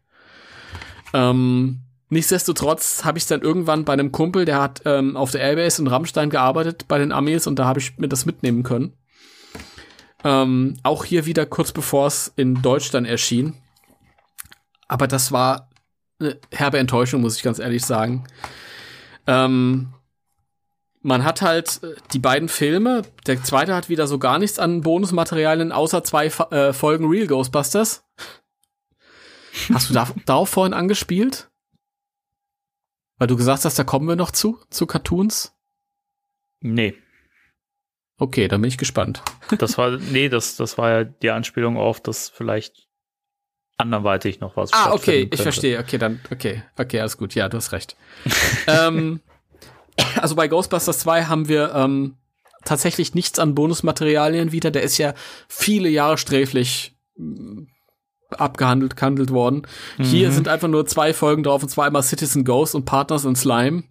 Ähm, 1.14 1.82
Nichtsdestotrotz 2.14 3.06
habe 3.06 3.18
ich 3.18 3.26
dann 3.26 3.42
irgendwann 3.42 3.86
bei 3.86 3.94
einem 3.94 4.12
Kumpel, 4.12 4.44
der 4.44 4.62
hat 4.62 4.82
ähm, 4.84 5.16
auf 5.16 5.32
der 5.32 5.40
Airbase 5.40 5.82
in 5.82 5.88
Rammstein 5.88 6.30
gearbeitet 6.30 6.90
bei 6.90 6.98
den 6.98 7.14
Amis 7.14 7.48
und 7.48 7.58
da 7.58 7.64
habe 7.64 7.80
ich 7.80 7.98
mir 7.98 8.10
das 8.10 8.26
mitnehmen 8.26 8.64
können. 8.64 8.92
Ähm, 10.24 10.78
auch 10.84 11.06
hier 11.06 11.26
wieder 11.26 11.46
kurz 11.46 11.72
bevor 11.72 12.08
es 12.08 12.32
in 12.36 12.62
Deutsch 12.62 12.92
dann 12.92 13.06
erschien. 13.06 13.56
Aber 14.88 15.08
das 15.08 15.32
war 15.32 15.70
eine 16.20 16.40
herbe 16.52 16.78
Enttäuschung, 16.78 17.22
muss 17.22 17.38
ich 17.38 17.44
ganz 17.44 17.60
ehrlich 17.60 17.86
sagen. 17.86 18.26
Ähm, 19.26 19.94
man 21.02 21.24
hat 21.24 21.42
halt 21.42 21.82
äh, 21.84 21.96
die 22.14 22.20
beiden 22.20 22.50
Filme. 22.50 23.04
Der 23.26 23.44
zweite 23.44 23.74
hat 23.74 23.90
wieder 23.90 24.08
so 24.08 24.20
gar 24.20 24.38
nichts 24.40 24.60
an 24.60 24.82
Bonusmaterialien, 24.82 25.72
außer 25.72 26.04
zwei 26.04 26.28
äh, 26.28 26.74
Folgen 26.74 27.08
Real 27.08 27.28
Ghostbusters. 27.28 28.04
Hast 29.74 29.90
du 29.90 29.94
da, 29.94 30.08
darauf 30.26 30.50
vorhin 30.50 30.74
angespielt? 30.74 31.50
Weil 33.18 33.28
du 33.28 33.36
gesagt 33.36 33.66
hast, 33.66 33.78
da 33.78 33.84
kommen 33.84 34.08
wir 34.08 34.16
noch 34.16 34.32
zu, 34.32 34.60
zu 34.70 34.86
Cartoons? 34.86 35.54
Nee. 36.60 36.96
Okay, 38.22 38.48
dann 38.48 38.62
bin 38.62 38.68
ich 38.68 38.78
gespannt. 38.78 39.24
Das 39.58 39.80
war, 39.80 39.98
nee, 39.98 40.30
das, 40.30 40.56
das 40.56 40.78
war 40.78 40.92
ja 40.92 41.04
die 41.04 41.32
Anspielung 41.32 41.76
auf, 41.76 42.00
dass 42.00 42.30
vielleicht 42.30 42.88
anderweitig 43.78 44.40
noch 44.40 44.56
was 44.56 44.72
Ah, 44.74 44.94
okay, 44.94 45.28
ich 45.34 45.42
verstehe. 45.42 45.80
Okay, 45.80 45.98
dann, 45.98 46.22
okay, 46.30 46.62
okay, 46.78 47.00
alles 47.00 47.18
gut. 47.18 47.34
Ja, 47.34 47.50
du 47.50 47.58
hast 47.58 47.72
recht. 47.72 47.96
ähm, 48.68 49.22
also 50.22 50.36
bei 50.36 50.48
Ghostbusters 50.48 51.00
2 51.00 51.24
haben 51.24 51.48
wir 51.48 51.74
ähm, 51.74 52.16
tatsächlich 52.64 53.16
nichts 53.16 53.40
an 53.40 53.56
Bonusmaterialien 53.56 54.52
wieder. 54.52 54.70
Der 54.70 54.84
ist 54.84 55.00
ja 55.00 55.16
viele 55.48 55.90
Jahre 55.90 56.20
sträflich 56.20 56.96
abgehandelt 58.30 58.96
gehandelt 58.98 59.32
worden. 59.32 59.64
Mhm. 59.98 60.04
Hier 60.04 60.32
sind 60.32 60.48
einfach 60.48 60.68
nur 60.68 60.86
zwei 60.86 61.16
Folgen 61.16 61.42
drauf, 61.42 61.64
und 61.64 61.70
zwar 61.70 61.86
einmal 61.88 62.04
Citizen 62.04 62.46
Ghost 62.46 62.76
und 62.76 62.86
Partners 62.86 63.26
in 63.26 63.36
Slime. 63.36 63.82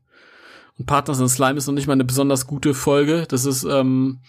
Partners 0.87 1.21
in 1.21 1.29
Slime 1.29 1.59
ist 1.59 1.67
noch 1.67 1.75
nicht 1.75 1.87
mal 1.87 1.95
eine 1.95 2.05
besonders 2.05 2.47
gute 2.47 2.75
Folge. 2.75 3.25
Das 3.29 3.45
ist, 3.45 3.65
ähm, 3.65 4.21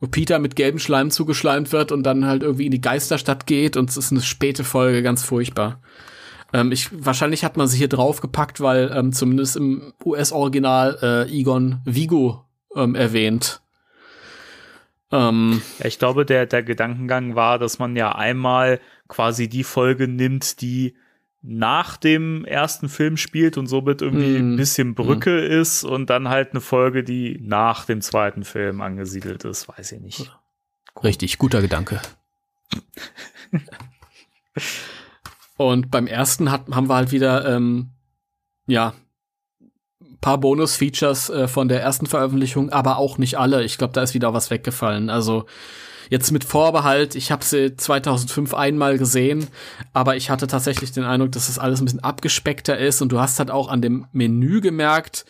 wo 0.00 0.06
Peter 0.06 0.38
mit 0.38 0.56
gelbem 0.56 0.78
Schleim 0.78 1.10
zugeschleimt 1.10 1.72
wird 1.72 1.92
und 1.92 2.02
dann 2.02 2.26
halt 2.26 2.42
irgendwie 2.42 2.66
in 2.66 2.72
die 2.72 2.80
Geisterstadt 2.80 3.46
geht 3.46 3.76
und 3.76 3.88
es 3.90 3.96
ist 3.96 4.12
eine 4.12 4.22
späte 4.22 4.64
Folge, 4.64 5.02
ganz 5.02 5.22
furchtbar. 5.22 5.80
Ähm, 6.52 6.72
ich, 6.72 6.88
wahrscheinlich 6.92 7.44
hat 7.44 7.56
man 7.56 7.66
sie 7.66 7.78
hier 7.78 7.88
draufgepackt, 7.88 8.60
weil 8.60 8.92
ähm, 8.94 9.12
zumindest 9.12 9.56
im 9.56 9.92
US-Original 10.04 10.98
äh, 11.02 11.30
Egon 11.30 11.80
Vigo 11.84 12.44
ähm, 12.74 12.94
erwähnt. 12.94 13.62
Ähm, 15.12 15.62
ja, 15.78 15.86
ich 15.86 15.98
glaube, 15.98 16.26
der, 16.26 16.46
der 16.46 16.62
Gedankengang 16.62 17.34
war, 17.36 17.58
dass 17.58 17.78
man 17.78 17.96
ja 17.96 18.14
einmal 18.14 18.80
quasi 19.08 19.48
die 19.48 19.64
Folge 19.64 20.08
nimmt, 20.08 20.60
die 20.60 20.96
nach 21.48 21.96
dem 21.96 22.44
ersten 22.44 22.88
Film 22.88 23.16
spielt 23.16 23.56
und 23.56 23.68
somit 23.68 24.02
irgendwie 24.02 24.38
mm. 24.38 24.54
ein 24.54 24.56
bisschen 24.56 24.94
Brücke 24.94 25.30
mm. 25.30 25.60
ist 25.60 25.84
und 25.84 26.10
dann 26.10 26.28
halt 26.28 26.50
eine 26.50 26.60
Folge, 26.60 27.04
die 27.04 27.38
nach 27.40 27.84
dem 27.84 28.00
zweiten 28.00 28.42
Film 28.44 28.80
angesiedelt 28.80 29.44
ist, 29.44 29.68
weiß 29.68 29.92
ich 29.92 30.00
nicht. 30.00 30.36
Richtig, 31.04 31.38
guter 31.38 31.60
Gedanke. 31.60 32.00
und 35.56 35.90
beim 35.90 36.08
ersten 36.08 36.50
hat, 36.50 36.68
haben 36.70 36.88
wir 36.88 36.96
halt 36.96 37.12
wieder, 37.12 37.46
ähm, 37.54 37.90
ja, 38.66 38.94
paar 40.20 40.38
Bonus-Features 40.38 41.30
äh, 41.30 41.46
von 41.46 41.68
der 41.68 41.80
ersten 41.80 42.06
Veröffentlichung, 42.06 42.70
aber 42.70 42.96
auch 42.96 43.18
nicht 43.18 43.38
alle. 43.38 43.62
Ich 43.62 43.78
glaube, 43.78 43.92
da 43.92 44.02
ist 44.02 44.14
wieder 44.14 44.34
was 44.34 44.50
weggefallen. 44.50 45.10
Also 45.10 45.46
Jetzt 46.08 46.30
mit 46.30 46.44
Vorbehalt, 46.44 47.14
ich 47.14 47.32
habe 47.32 47.44
sie 47.44 47.76
2005 47.76 48.54
einmal 48.54 48.98
gesehen, 48.98 49.48
aber 49.92 50.16
ich 50.16 50.30
hatte 50.30 50.46
tatsächlich 50.46 50.92
den 50.92 51.04
Eindruck, 51.04 51.32
dass 51.32 51.48
das 51.48 51.58
alles 51.58 51.80
ein 51.80 51.84
bisschen 51.84 52.04
abgespeckter 52.04 52.78
ist 52.78 53.02
und 53.02 53.10
du 53.10 53.20
hast 53.20 53.38
halt 53.38 53.50
auch 53.50 53.68
an 53.68 53.82
dem 53.82 54.06
Menü 54.12 54.60
gemerkt, 54.60 55.24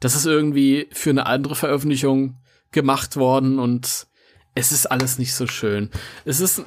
dass 0.00 0.14
es 0.14 0.26
irgendwie 0.26 0.88
für 0.92 1.10
eine 1.10 1.26
andere 1.26 1.54
Veröffentlichung 1.54 2.36
gemacht 2.70 3.16
worden 3.16 3.58
und 3.58 4.06
es 4.54 4.72
ist 4.72 4.86
alles 4.86 5.18
nicht 5.18 5.34
so 5.34 5.46
schön. 5.46 5.90
Es 6.24 6.40
ist, 6.40 6.64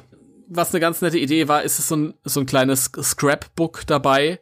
was 0.48 0.72
eine 0.72 0.80
ganz 0.80 1.00
nette 1.00 1.18
Idee 1.18 1.48
war, 1.48 1.62
ist 1.62 1.78
es 1.78 1.88
so 1.88 1.96
ein, 1.96 2.14
so 2.24 2.40
ein 2.40 2.46
kleines 2.46 2.90
Scrapbook 3.00 3.86
dabei. 3.86 4.40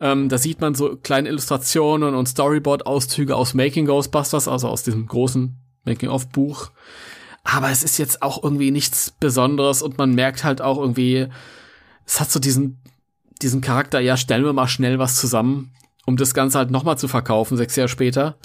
Ähm, 0.00 0.28
da 0.28 0.38
sieht 0.38 0.60
man 0.60 0.74
so 0.74 0.96
kleine 0.96 1.28
Illustrationen 1.28 2.14
und 2.14 2.26
Storyboard-Auszüge 2.26 3.36
aus 3.36 3.54
Making 3.54 3.86
Ghostbusters, 3.86 4.48
also 4.48 4.68
aus 4.68 4.82
diesem 4.82 5.06
großen 5.06 5.56
Making-of-Buch. 5.84 6.70
Aber 7.52 7.70
es 7.70 7.82
ist 7.82 7.98
jetzt 7.98 8.22
auch 8.22 8.42
irgendwie 8.42 8.70
nichts 8.70 9.12
Besonderes 9.18 9.82
und 9.82 9.98
man 9.98 10.14
merkt 10.14 10.44
halt 10.44 10.62
auch 10.62 10.78
irgendwie, 10.78 11.26
es 12.06 12.20
hat 12.20 12.30
so 12.30 12.38
diesen, 12.38 12.80
diesen 13.42 13.60
Charakter, 13.60 13.98
ja, 13.98 14.16
stellen 14.16 14.44
wir 14.44 14.52
mal 14.52 14.68
schnell 14.68 14.98
was 14.98 15.16
zusammen, 15.16 15.72
um 16.06 16.16
das 16.16 16.32
Ganze 16.32 16.58
halt 16.58 16.70
nochmal 16.70 16.96
zu 16.96 17.08
verkaufen, 17.08 17.56
sechs 17.56 17.74
Jahre 17.74 17.88
später. 17.88 18.36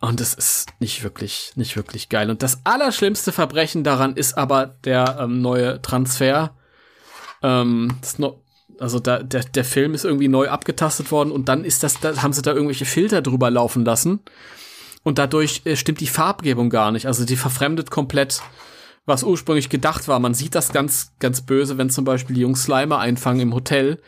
Und 0.00 0.20
es 0.20 0.34
ist 0.34 0.68
nicht 0.80 1.04
wirklich, 1.04 1.52
nicht 1.54 1.76
wirklich 1.76 2.08
geil. 2.08 2.30
Und 2.30 2.42
das 2.42 2.62
allerschlimmste 2.64 3.30
Verbrechen 3.30 3.84
daran 3.84 4.16
ist 4.16 4.38
aber 4.38 4.66
der 4.84 5.18
ähm, 5.20 5.42
neue 5.42 5.80
Transfer. 5.82 6.56
Ähm, 7.42 7.98
no 8.16 8.42
also 8.78 8.98
da, 8.98 9.22
der, 9.22 9.44
der 9.44 9.64
Film 9.64 9.94
ist 9.94 10.04
irgendwie 10.04 10.28
neu 10.28 10.48
abgetastet 10.48 11.12
worden 11.12 11.30
und 11.30 11.48
dann 11.48 11.64
ist 11.64 11.82
das, 11.84 12.00
da 12.00 12.20
haben 12.22 12.32
sie 12.32 12.42
da 12.42 12.52
irgendwelche 12.52 12.86
Filter 12.86 13.22
drüber 13.22 13.50
laufen 13.50 13.84
lassen 13.84 14.20
und 15.02 15.18
dadurch 15.18 15.62
äh, 15.64 15.76
stimmt 15.76 16.00
die 16.00 16.06
Farbgebung 16.06 16.70
gar 16.70 16.92
nicht. 16.92 17.06
Also 17.06 17.24
die 17.24 17.36
verfremdet 17.36 17.90
komplett, 17.90 18.42
was 19.04 19.24
ursprünglich 19.24 19.68
gedacht 19.68 20.08
war. 20.08 20.18
Man 20.20 20.34
sieht 20.34 20.54
das 20.54 20.72
ganz, 20.72 21.12
ganz 21.18 21.40
böse, 21.42 21.78
wenn 21.78 21.90
zum 21.90 22.04
Beispiel 22.04 22.34
die 22.34 22.42
Jungs 22.42 22.64
Slimer 22.64 22.98
einfangen 22.98 23.40
im 23.40 23.54
Hotel 23.54 24.00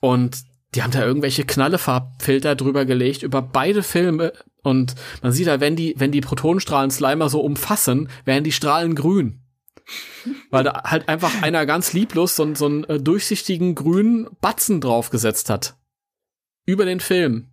und 0.00 0.38
die 0.74 0.82
haben 0.82 0.90
da 0.90 1.04
irgendwelche 1.04 1.44
Knallefarbfilter 1.44 2.56
drüber 2.56 2.84
gelegt 2.84 3.22
über 3.22 3.42
beide 3.42 3.82
Filme 3.82 4.32
und 4.62 4.94
man 5.22 5.32
sieht 5.32 5.48
da, 5.48 5.60
wenn 5.60 5.76
die, 5.76 5.94
wenn 5.98 6.12
die 6.12 6.20
Protonenstrahlen 6.20 6.90
Slimer 6.90 7.28
so 7.28 7.40
umfassen, 7.40 8.08
werden 8.24 8.44
die 8.44 8.52
Strahlen 8.52 8.94
grün. 8.94 9.40
Weil 10.50 10.64
da 10.64 10.84
halt 10.84 11.08
einfach 11.08 11.42
einer 11.42 11.66
ganz 11.66 11.92
lieblos 11.92 12.36
so, 12.36 12.54
so 12.54 12.66
einen 12.66 12.84
äh, 12.84 13.00
durchsichtigen 13.00 13.74
grünen 13.74 14.28
Batzen 14.40 14.80
draufgesetzt 14.80 15.50
hat. 15.50 15.74
Über 16.64 16.84
den 16.84 17.00
Film. 17.00 17.50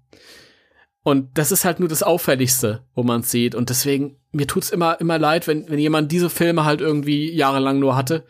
Und 1.04 1.38
das 1.38 1.52
ist 1.52 1.66
halt 1.66 1.80
nur 1.80 1.90
das 1.90 2.04
Auffälligste, 2.04 2.86
wo 2.94 3.04
man 3.04 3.22
es 3.22 3.32
sieht. 3.32 3.56
Und 3.56 3.70
deswegen, 3.70 4.18
mir 4.32 4.48
tut's 4.48 4.70
immer, 4.70 5.00
immer 5.00 5.18
leid, 5.18 5.48
wenn, 5.48 5.70
wenn 5.70 5.80
jemand 5.80 6.12
diese 6.12 6.30
Filme 6.30 6.66
halt 6.66 6.82
irgendwie 6.82 7.32
jahrelang 7.32 7.80
nur 7.80 7.96
hatte. 7.96 8.26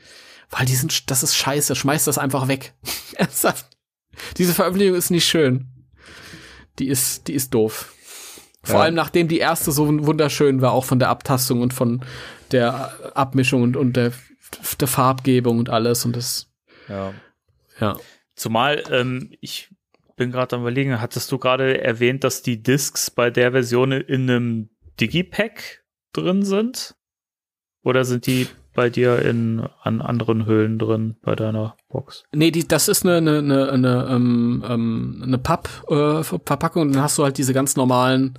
Weil 0.50 0.66
die 0.66 0.76
sind, 0.76 1.10
das 1.12 1.24
ist 1.24 1.36
scheiße, 1.36 1.76
schmeißt 1.76 2.08
das 2.08 2.18
einfach 2.18 2.48
weg. 2.48 2.74
diese 4.38 4.54
Veröffentlichung 4.54 4.96
ist 4.96 5.10
nicht 5.10 5.28
schön. 5.28 5.68
Die 6.78 6.88
ist, 6.88 7.28
die 7.28 7.34
ist 7.34 7.54
doof. 7.54 7.94
Vor 8.64 8.76
ja. 8.76 8.82
allem 8.84 8.96
nachdem 8.96 9.28
die 9.28 9.40
erste 9.40 9.72
so 9.72 9.88
wunderschön 10.06 10.62
war, 10.62 10.74
auch 10.74 10.86
von 10.86 11.00
der 11.00 11.10
Abtastung 11.10 11.62
und 11.62 11.74
von 11.74 12.04
der 12.52 12.94
Abmischung 13.16 13.64
und, 13.64 13.78
und 13.78 13.94
der, 13.94 14.12
der 14.80 14.88
Farbgebung 14.88 15.60
und 15.60 15.70
alles 15.70 16.06
und 16.06 16.16
das. 16.16 16.50
Ja. 16.88 17.14
Ja. 17.80 17.98
Zumal 18.36 18.84
ähm, 18.92 19.32
ich 19.42 19.70
bin 20.20 20.32
gerade 20.32 20.58
am 20.58 20.62
überlegen, 20.64 21.02
hattest 21.02 21.32
du 21.32 21.40
gerade 21.40 21.82
erwähnt, 21.82 22.24
dass 22.26 22.44
die 22.44 22.62
Discs 22.62 23.10
bei 23.10 23.32
der 23.32 23.54
Version 23.54 23.94
in 23.94 24.30
einem 24.30 24.70
Digipack 25.00 25.84
drin 26.14 26.44
sind? 26.44 26.96
Oder 27.84 28.04
sind 28.04 28.28
die 28.28 28.48
bei 28.76 28.90
dir 28.90 29.22
in 29.22 29.66
an 29.82 30.02
anderen 30.02 30.46
Höhlen 30.46 30.78
drin 30.78 31.16
bei 31.22 31.36
deiner 31.36 31.78
Box? 31.88 32.26
Nee, 32.34 32.52
die, 32.52 32.68
das 32.68 32.90
ist 32.90 33.06
eine, 33.06 33.18
eine, 33.18 33.40
eine, 33.40 33.72
eine, 33.72 34.08
ähm, 34.12 34.64
ähm 34.68 35.22
eine 35.24 35.38
Papp-Verpackung 35.38 36.84
äh, 36.84 36.86
und 36.86 36.96
dann 36.96 37.02
hast 37.02 37.18
du 37.18 37.24
halt 37.24 37.38
diese 37.38 37.54
ganz 37.54 37.78
normalen 37.78 38.38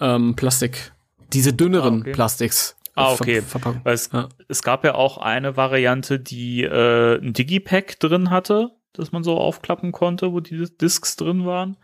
ähm, 0.00 0.34
Plastik, 0.34 0.92
diese 1.34 1.52
dünneren 1.52 1.96
ah, 1.96 2.00
okay. 2.00 2.12
Plastiks. 2.12 2.76
Ah, 2.94 3.12
okay. 3.12 3.42
Ver 3.42 3.82
es, 3.84 4.10
ja. 4.12 4.30
es 4.48 4.62
gab 4.62 4.84
ja 4.84 4.94
auch 4.94 5.18
eine 5.18 5.58
Variante, 5.58 6.18
die 6.18 6.62
äh, 6.62 7.18
ein 7.18 7.34
Digipack 7.34 8.00
drin 8.00 8.30
hatte 8.30 8.70
das 8.92 9.12
man 9.12 9.24
so 9.24 9.38
aufklappen 9.38 9.92
konnte, 9.92 10.32
wo 10.32 10.40
die 10.40 10.66
Discs 10.80 11.16
drin 11.16 11.46
waren. 11.46 11.76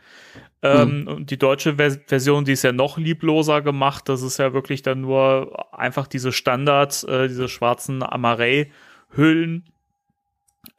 Ähm, 0.63 1.07
hm. 1.07 1.09
Und 1.09 1.31
die 1.31 1.39
deutsche 1.39 1.77
Ver 1.77 1.91
Version, 2.07 2.45
die 2.45 2.53
ist 2.53 2.65
ja 2.65 2.73
noch 2.73 2.99
liebloser 2.99 3.63
gemacht. 3.63 4.09
Das 4.09 4.23
ist 4.23 4.39
ja 4.39 4.53
wirklich 4.53 4.83
dann 4.83 5.01
nur 5.01 5.73
einfach 5.73 6.07
diese 6.07 6.33
Standard, 6.33 7.05
äh, 7.05 7.29
diese 7.29 7.49
schwarzen 7.49 8.03
Amarey-Hüllen. 8.03 9.71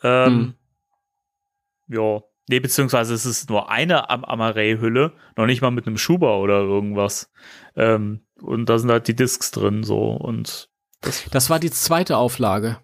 Ähm, 0.03 0.25
hm. 0.27 0.53
Ja. 1.87 2.21
Nee, 2.47 2.59
beziehungsweise 2.59 3.13
es 3.13 3.25
ist 3.25 3.49
nur 3.49 3.69
eine 3.69 4.09
Am 4.09 4.25
Amarey-Hülle, 4.25 5.13
noch 5.35 5.45
nicht 5.45 5.61
mal 5.61 5.69
mit 5.69 5.85
einem 5.85 5.97
Schuber 5.97 6.39
oder 6.39 6.59
irgendwas. 6.59 7.31
Ähm, 7.75 8.21
und 8.41 8.67
da 8.67 8.79
sind 8.79 8.89
halt 8.89 9.07
die 9.07 9.15
Discs 9.15 9.51
drin, 9.51 9.83
so. 9.83 10.11
Und 10.13 10.69
das, 11.01 11.25
das 11.31 11.49
war 11.49 11.59
die 11.59 11.71
zweite 11.71 12.17
Auflage. 12.17 12.79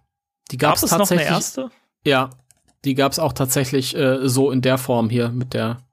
Die 0.52 0.58
gab 0.58 0.76
es 0.76 0.82
tatsächlich. 0.82 1.10
Noch 1.10 1.28
eine 1.28 1.36
erste? 1.36 1.72
Ja, 2.04 2.30
die 2.86 2.96
gab 2.96 3.12
es 3.12 3.20
auch 3.20 3.34
tatsächlich 3.34 3.96
äh, 3.96 4.28
so 4.28 4.52
in 4.52 4.62
der 4.62 4.78
Form 4.78 5.10
hier 5.10 5.30
mit 5.30 5.54
der 5.54 5.86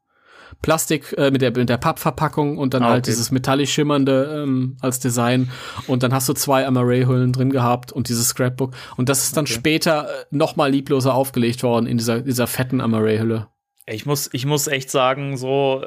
Plastik, 0.60 1.12
äh, 1.18 1.30
mit 1.30 1.42
der, 1.42 1.50
mit 1.56 1.68
der 1.68 1.76
Pappverpackung 1.76 2.56
und 2.56 2.74
dann 2.74 2.84
ah, 2.84 2.90
halt 2.90 3.06
dieses 3.06 3.30
metallisch 3.30 3.72
schimmernde 3.72 4.42
ähm, 4.42 4.76
als 4.80 5.00
Design. 5.00 5.50
Und 5.88 6.02
dann 6.02 6.14
hast 6.14 6.28
du 6.28 6.34
zwei 6.34 6.66
Amaray-Hüllen 6.66 7.32
drin 7.32 7.50
gehabt 7.50 7.90
und 7.90 8.08
dieses 8.08 8.28
Scrapbook. 8.28 8.74
Und 8.96 9.08
das 9.08 9.24
ist 9.24 9.36
dann 9.36 9.44
okay. 9.44 9.54
später 9.54 10.04
äh, 10.04 10.24
noch 10.30 10.54
mal 10.56 10.70
liebloser 10.70 11.14
aufgelegt 11.14 11.62
worden 11.62 11.86
in 11.86 11.98
dieser, 11.98 12.20
dieser 12.20 12.46
fetten 12.46 12.80
Amaray-Hülle. 12.80 13.48
Ich 13.86 14.06
muss, 14.06 14.30
ich 14.32 14.46
muss 14.46 14.68
echt 14.68 14.90
sagen, 14.90 15.36
so 15.36 15.84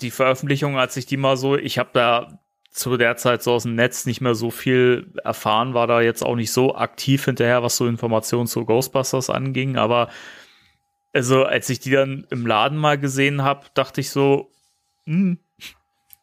die 0.00 0.10
Veröffentlichung, 0.10 0.76
als 0.76 0.96
ich 0.96 1.06
die 1.06 1.16
mal 1.16 1.36
so, 1.36 1.56
ich 1.56 1.78
habe 1.78 1.90
da 1.92 2.40
zu 2.72 2.96
der 2.96 3.16
Zeit 3.16 3.42
so 3.42 3.52
aus 3.52 3.64
dem 3.64 3.74
Netz 3.74 4.06
nicht 4.06 4.20
mehr 4.20 4.34
so 4.34 4.50
viel 4.50 5.12
erfahren, 5.22 5.74
war 5.74 5.86
da 5.86 6.00
jetzt 6.00 6.24
auch 6.24 6.36
nicht 6.36 6.52
so 6.52 6.74
aktiv 6.74 7.24
hinterher, 7.24 7.62
was 7.62 7.76
so 7.76 7.86
Informationen 7.86 8.46
zu 8.46 8.64
Ghostbusters 8.64 9.30
anging, 9.30 9.76
aber 9.76 10.08
also 11.12 11.44
als 11.44 11.68
ich 11.68 11.80
die 11.80 11.90
dann 11.90 12.26
im 12.30 12.46
Laden 12.46 12.78
mal 12.78 12.98
gesehen 12.98 13.42
habe, 13.42 13.66
dachte 13.74 14.00
ich 14.00 14.10
so, 14.10 14.50
hm, 15.04 15.38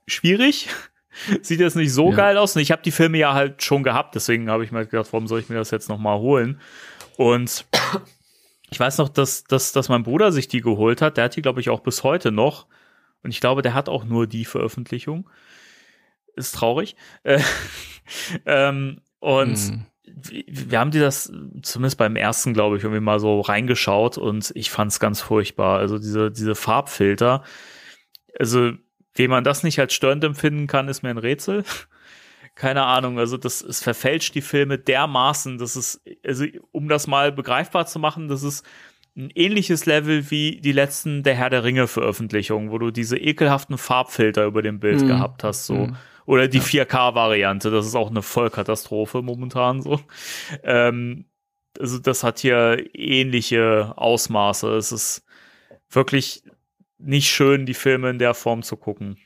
schwierig. 0.08 0.70
Sieht 1.42 1.60
jetzt 1.60 1.76
nicht 1.76 1.94
so 1.94 2.10
ja. 2.10 2.16
geil 2.16 2.38
aus. 2.38 2.56
Und 2.56 2.62
ich 2.62 2.72
habe 2.72 2.82
die 2.82 2.92
Filme 2.92 3.18
ja 3.18 3.34
halt 3.34 3.62
schon 3.62 3.84
gehabt, 3.84 4.16
deswegen 4.16 4.50
habe 4.50 4.64
ich 4.64 4.72
mir 4.72 4.86
gedacht, 4.86 5.12
warum 5.12 5.28
soll 5.28 5.40
ich 5.40 5.50
mir 5.50 5.56
das 5.56 5.70
jetzt 5.70 5.90
noch 5.90 6.00
mal 6.00 6.18
holen? 6.18 6.60
Und 7.18 7.66
ich 8.72 8.80
weiß 8.80 8.98
noch, 8.98 9.10
dass, 9.10 9.44
dass, 9.44 9.72
dass 9.72 9.90
mein 9.90 10.04
Bruder 10.04 10.32
sich 10.32 10.48
die 10.48 10.62
geholt 10.62 11.02
hat. 11.02 11.18
Der 11.18 11.26
hat 11.26 11.36
die, 11.36 11.42
glaube 11.42 11.60
ich, 11.60 11.70
auch 11.70 11.82
bis 11.82 12.04
heute 12.04 12.32
noch. 12.32 12.68
Und 13.22 13.32
ich 13.32 13.42
glaube, 13.42 13.62
der 13.62 13.74
hat 13.74 13.90
auch 13.90 14.06
nur 14.06 14.28
die 14.28 14.46
Veröffentlichung 14.46 15.30
ist 16.40 16.56
traurig. 16.56 16.95
Äh, 17.24 17.41
ähm, 18.45 19.02
und 19.20 19.57
hm. 19.57 19.86
wir 20.06 20.80
haben 20.80 20.91
die 20.91 20.99
das 20.99 21.32
zumindest 21.61 21.98
beim 21.98 22.16
ersten, 22.16 22.53
glaube 22.53 22.78
ich, 22.78 22.84
irgendwie 22.84 23.02
mal 23.02 23.20
so 23.20 23.41
reingeschaut 23.41 24.18
und 24.18 24.52
ich 24.56 24.72
fand 24.72 24.91
es 24.91 24.99
ganz 24.99 25.22
furchtbar. 25.22 25.80
Also 25.80 25.99
diese, 25.99 26.32
diese 26.32 26.56
Farbfilter. 26.56 27.44
Also, 28.38 28.72
wie 29.16 29.28
man 29.28 29.44
das 29.44 29.64
nicht 29.64 29.80
als 29.80 29.94
störend 29.94 30.24
empfinden 30.24 30.68
kann, 30.68 30.88
ist 30.88 31.03
mir 31.03 31.10
ein 31.10 31.18
Rätsel. 31.18 31.64
keine 32.60 32.84
Ahnung, 32.84 33.20
also 33.20 33.38
das 33.38 33.61
es 33.61 33.82
verfälscht 33.82 34.36
die 34.36 34.41
Filme 34.41 34.78
dermaßen, 34.78 35.57
dass 35.57 35.78
es, 35.78 36.02
also 36.26 36.45
um 36.72 36.90
das 36.90 37.07
mal 37.07 37.32
begreifbar 37.32 37.86
zu 37.86 37.99
machen, 37.99 38.28
das 38.28 38.44
ist 38.44 38.66
ein 39.16 39.32
ähnliches 39.34 39.86
Level 39.86 40.30
wie 40.30 40.60
die 40.61 40.74
letzten 40.74 41.24
Der 41.24 41.36
Herr 41.36 41.49
der 41.49 41.64
Ringe 41.64 41.88
Veröffentlichungen, 41.88 42.70
wo 42.70 42.78
du 42.78 42.91
diese 42.91 43.18
ekelhaften 43.18 43.78
Farbfilter 43.78 44.45
über 44.45 44.61
dem 44.61 44.80
Bild 44.80 45.02
mm. 45.02 45.07
gehabt 45.07 45.44
hast, 45.44 45.66
so. 45.66 45.88
Mm. 45.88 45.98
Oder 46.30 46.47
die 46.47 46.60
ja. 46.60 46.84
4K-Variante, 46.84 47.72
das 47.72 47.88
ist 47.88 47.95
auch 47.95 48.11
eine 48.11 48.22
Vollkatastrophe 48.22 49.23
momentan 49.23 49.81
so. 49.81 49.99
Ähm, 50.61 51.26
also 51.80 51.97
das 51.97 52.23
hat 52.23 52.38
hier 52.38 52.85
ähnliche 52.93 53.93
Ausmaße. 53.95 54.76
Es 54.76 54.91
ist 54.91 55.23
wirklich 55.89 56.43
nicht 56.99 57.30
schön, 57.30 57.65
die 57.65 57.73
Filme 57.73 58.11
in 58.11 58.19
der 58.19 58.35
Form 58.35 58.61
zu 58.61 58.77
gucken. 58.77 59.18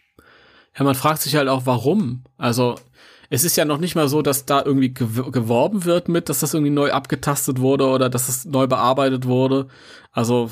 Ja, 0.77 0.85
man 0.85 0.95
fragt 0.95 1.21
sich 1.21 1.35
halt 1.35 1.49
auch, 1.49 1.65
warum. 1.65 2.23
Also 2.37 2.75
es 3.29 3.43
ist 3.43 3.57
ja 3.57 3.65
noch 3.65 3.79
nicht 3.79 3.95
mal 3.95 4.07
so, 4.07 4.21
dass 4.21 4.45
da 4.45 4.63
irgendwie 4.63 4.93
geworben 4.93 5.83
wird 5.83 6.07
mit, 6.07 6.29
dass 6.29 6.39
das 6.39 6.53
irgendwie 6.53 6.71
neu 6.71 6.93
abgetastet 6.93 7.59
wurde 7.59 7.85
oder 7.85 8.09
dass 8.09 8.29
es 8.29 8.45
neu 8.45 8.67
bearbeitet 8.67 9.27
wurde. 9.27 9.67
Also 10.13 10.51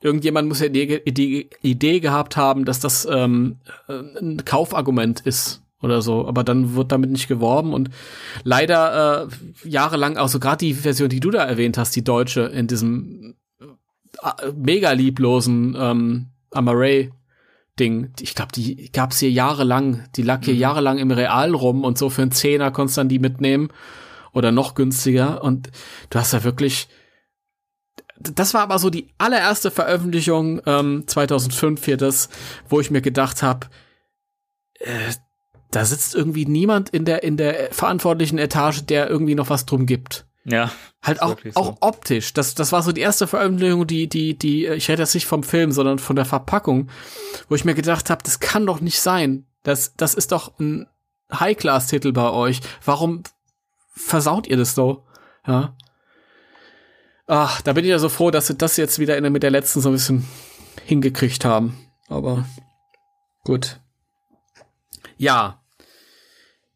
irgendjemand 0.00 0.48
muss 0.48 0.60
ja 0.60 0.70
die, 0.70 1.04
die 1.04 1.50
Idee 1.60 2.00
gehabt 2.00 2.38
haben, 2.38 2.64
dass 2.64 2.80
das 2.80 3.06
ähm, 3.10 3.58
ein 3.88 4.42
Kaufargument 4.46 5.20
ist 5.20 5.61
oder 5.82 6.00
so, 6.00 6.26
aber 6.26 6.44
dann 6.44 6.74
wird 6.74 6.92
damit 6.92 7.10
nicht 7.10 7.28
geworben 7.28 7.74
und 7.74 7.90
leider 8.44 9.28
äh, 9.28 9.68
jahrelang, 9.68 10.16
also 10.16 10.38
gerade 10.38 10.58
die 10.58 10.74
Version, 10.74 11.08
die 11.08 11.20
du 11.20 11.30
da 11.30 11.44
erwähnt 11.44 11.76
hast, 11.76 11.94
die 11.96 12.04
deutsche 12.04 12.42
in 12.42 12.66
diesem 12.66 13.34
äh, 14.22 14.52
mega 14.54 14.92
lieblosen 14.92 15.76
ähm, 15.78 16.26
Amaray 16.50 17.10
Ding. 17.78 18.12
Ich 18.20 18.34
glaube, 18.34 18.52
die 18.52 18.90
gab's 18.92 19.18
hier 19.18 19.30
jahrelang. 19.30 20.04
Die 20.16 20.22
lag 20.22 20.44
hier 20.44 20.54
mhm. 20.54 20.60
jahrelang 20.60 20.98
im 20.98 21.10
Real 21.10 21.54
rum 21.54 21.84
und 21.84 21.96
so 21.96 22.10
für 22.10 22.22
einen 22.22 22.30
Zehner 22.30 22.70
konntest 22.70 22.96
du 22.96 23.00
dann 23.00 23.08
die 23.08 23.18
mitnehmen 23.18 23.68
oder 24.32 24.52
noch 24.52 24.74
günstiger. 24.74 25.42
Und 25.42 25.70
du 26.10 26.18
hast 26.18 26.32
ja 26.32 26.44
wirklich. 26.44 26.88
Das 28.18 28.54
war 28.54 28.60
aber 28.60 28.78
so 28.78 28.90
die 28.90 29.08
allererste 29.18 29.70
Veröffentlichung 29.70 30.60
ähm, 30.66 31.04
2005 31.06 31.84
hier 31.84 31.96
das, 31.96 32.28
wo 32.68 32.78
ich 32.78 32.90
mir 32.90 33.00
gedacht 33.00 33.42
habe, 33.42 33.66
äh, 34.78 35.12
da 35.72 35.84
sitzt 35.84 36.14
irgendwie 36.14 36.46
niemand 36.46 36.90
in 36.90 37.04
der 37.04 37.24
in 37.24 37.36
der 37.36 37.72
verantwortlichen 37.72 38.38
Etage, 38.38 38.82
der 38.82 39.10
irgendwie 39.10 39.34
noch 39.34 39.50
was 39.50 39.66
drum 39.66 39.86
gibt. 39.86 40.26
Ja. 40.44 40.70
Halt 41.02 41.22
auch, 41.22 41.36
so. 41.42 41.50
auch 41.54 41.76
optisch. 41.80 42.32
Das, 42.32 42.54
das 42.54 42.72
war 42.72 42.82
so 42.82 42.92
die 42.92 43.00
erste 43.00 43.26
Veröffentlichung, 43.26 43.86
die, 43.86 44.08
die, 44.08 44.36
die, 44.36 44.66
ich 44.66 44.88
rede 44.88 45.02
jetzt 45.02 45.14
nicht 45.14 45.26
vom 45.26 45.42
Film, 45.42 45.72
sondern 45.72 45.98
von 45.98 46.16
der 46.16 46.24
Verpackung, 46.24 46.88
wo 47.48 47.54
ich 47.54 47.64
mir 47.64 47.74
gedacht 47.74 48.10
habe, 48.10 48.22
das 48.22 48.40
kann 48.40 48.66
doch 48.66 48.80
nicht 48.80 49.00
sein. 49.00 49.46
Das, 49.62 49.94
das 49.96 50.14
ist 50.14 50.32
doch 50.32 50.58
ein 50.58 50.86
High-Class-Titel 51.32 52.12
bei 52.12 52.30
euch. 52.30 52.60
Warum 52.84 53.22
versaut 53.94 54.46
ihr 54.46 54.56
das 54.56 54.74
so? 54.74 55.04
Ja. 55.46 55.76
Ach, 57.26 57.60
da 57.62 57.72
bin 57.72 57.84
ich 57.84 57.90
ja 57.90 57.98
so 57.98 58.08
froh, 58.08 58.30
dass 58.30 58.48
sie 58.48 58.56
das 58.56 58.76
jetzt 58.76 58.98
wieder 58.98 59.16
in, 59.16 59.32
mit 59.32 59.42
der 59.42 59.50
letzten 59.50 59.80
so 59.80 59.90
ein 59.90 59.94
bisschen 59.94 60.28
hingekriegt 60.84 61.44
haben. 61.44 61.78
Aber 62.08 62.44
gut. 63.44 63.80
Ja, 65.16 65.61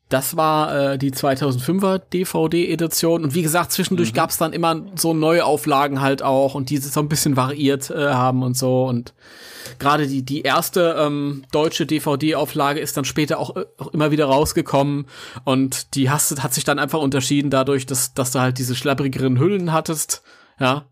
das 0.08 0.36
war 0.36 0.92
äh, 0.92 0.98
die 0.98 1.10
2005er 1.10 1.98
DVD-Edition. 1.98 3.24
Und 3.24 3.34
wie 3.34 3.42
gesagt, 3.42 3.72
zwischendurch 3.72 4.12
mhm. 4.12 4.16
gab 4.16 4.30
es 4.30 4.38
dann 4.38 4.52
immer 4.52 4.82
so 4.94 5.14
Neuauflagen 5.14 6.00
halt 6.00 6.22
auch 6.22 6.54
und 6.54 6.70
die 6.70 6.76
so 6.76 7.00
ein 7.00 7.08
bisschen 7.08 7.36
variiert 7.36 7.90
äh, 7.90 8.12
haben 8.12 8.44
und 8.44 8.56
so. 8.56 8.84
Und 8.84 9.14
gerade 9.80 10.06
die, 10.06 10.22
die 10.22 10.42
erste 10.42 10.96
ähm, 10.98 11.44
deutsche 11.50 11.86
DVD-Auflage 11.86 12.78
ist 12.78 12.96
dann 12.96 13.04
später 13.04 13.40
auch, 13.40 13.56
äh, 13.56 13.64
auch 13.78 13.88
immer 13.88 14.12
wieder 14.12 14.26
rausgekommen. 14.26 15.06
Und 15.44 15.96
die 15.96 16.08
hast, 16.08 16.40
hat 16.40 16.54
sich 16.54 16.64
dann 16.64 16.78
einfach 16.78 17.00
unterschieden 17.00 17.50
dadurch, 17.50 17.84
dass, 17.84 18.14
dass 18.14 18.30
du 18.30 18.38
halt 18.38 18.58
diese 18.58 18.76
schlapprigeren 18.76 19.40
Hüllen 19.40 19.72
hattest. 19.72 20.22
Ja. 20.60 20.84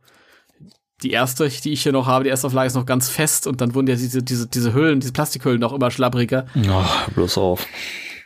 Die 1.04 1.10
erste, 1.10 1.48
die 1.48 1.72
ich 1.72 1.82
hier 1.82 1.92
noch 1.92 2.06
habe, 2.06 2.24
die 2.24 2.30
erste 2.30 2.48
Auflage 2.48 2.66
ist 2.66 2.74
noch 2.74 2.86
ganz 2.86 3.10
fest 3.10 3.46
und 3.46 3.60
dann 3.60 3.74
wurden 3.74 3.88
ja 3.88 3.94
diese, 3.94 4.22
diese, 4.22 4.48
diese 4.48 4.74
Hüllen, 4.74 5.00
diese 5.00 5.12
Plastikhüllen 5.12 5.60
noch 5.60 5.72
immer 5.72 5.90
schlappriger. 5.90 6.46
Ach, 6.68 7.10
bloß 7.10 7.38
auf. 7.38 7.66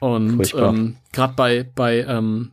Und 0.01 0.55
ähm, 0.55 0.97
gerade 1.13 1.35
bei, 1.35 1.69
bei, 1.75 2.01
ähm, 2.01 2.53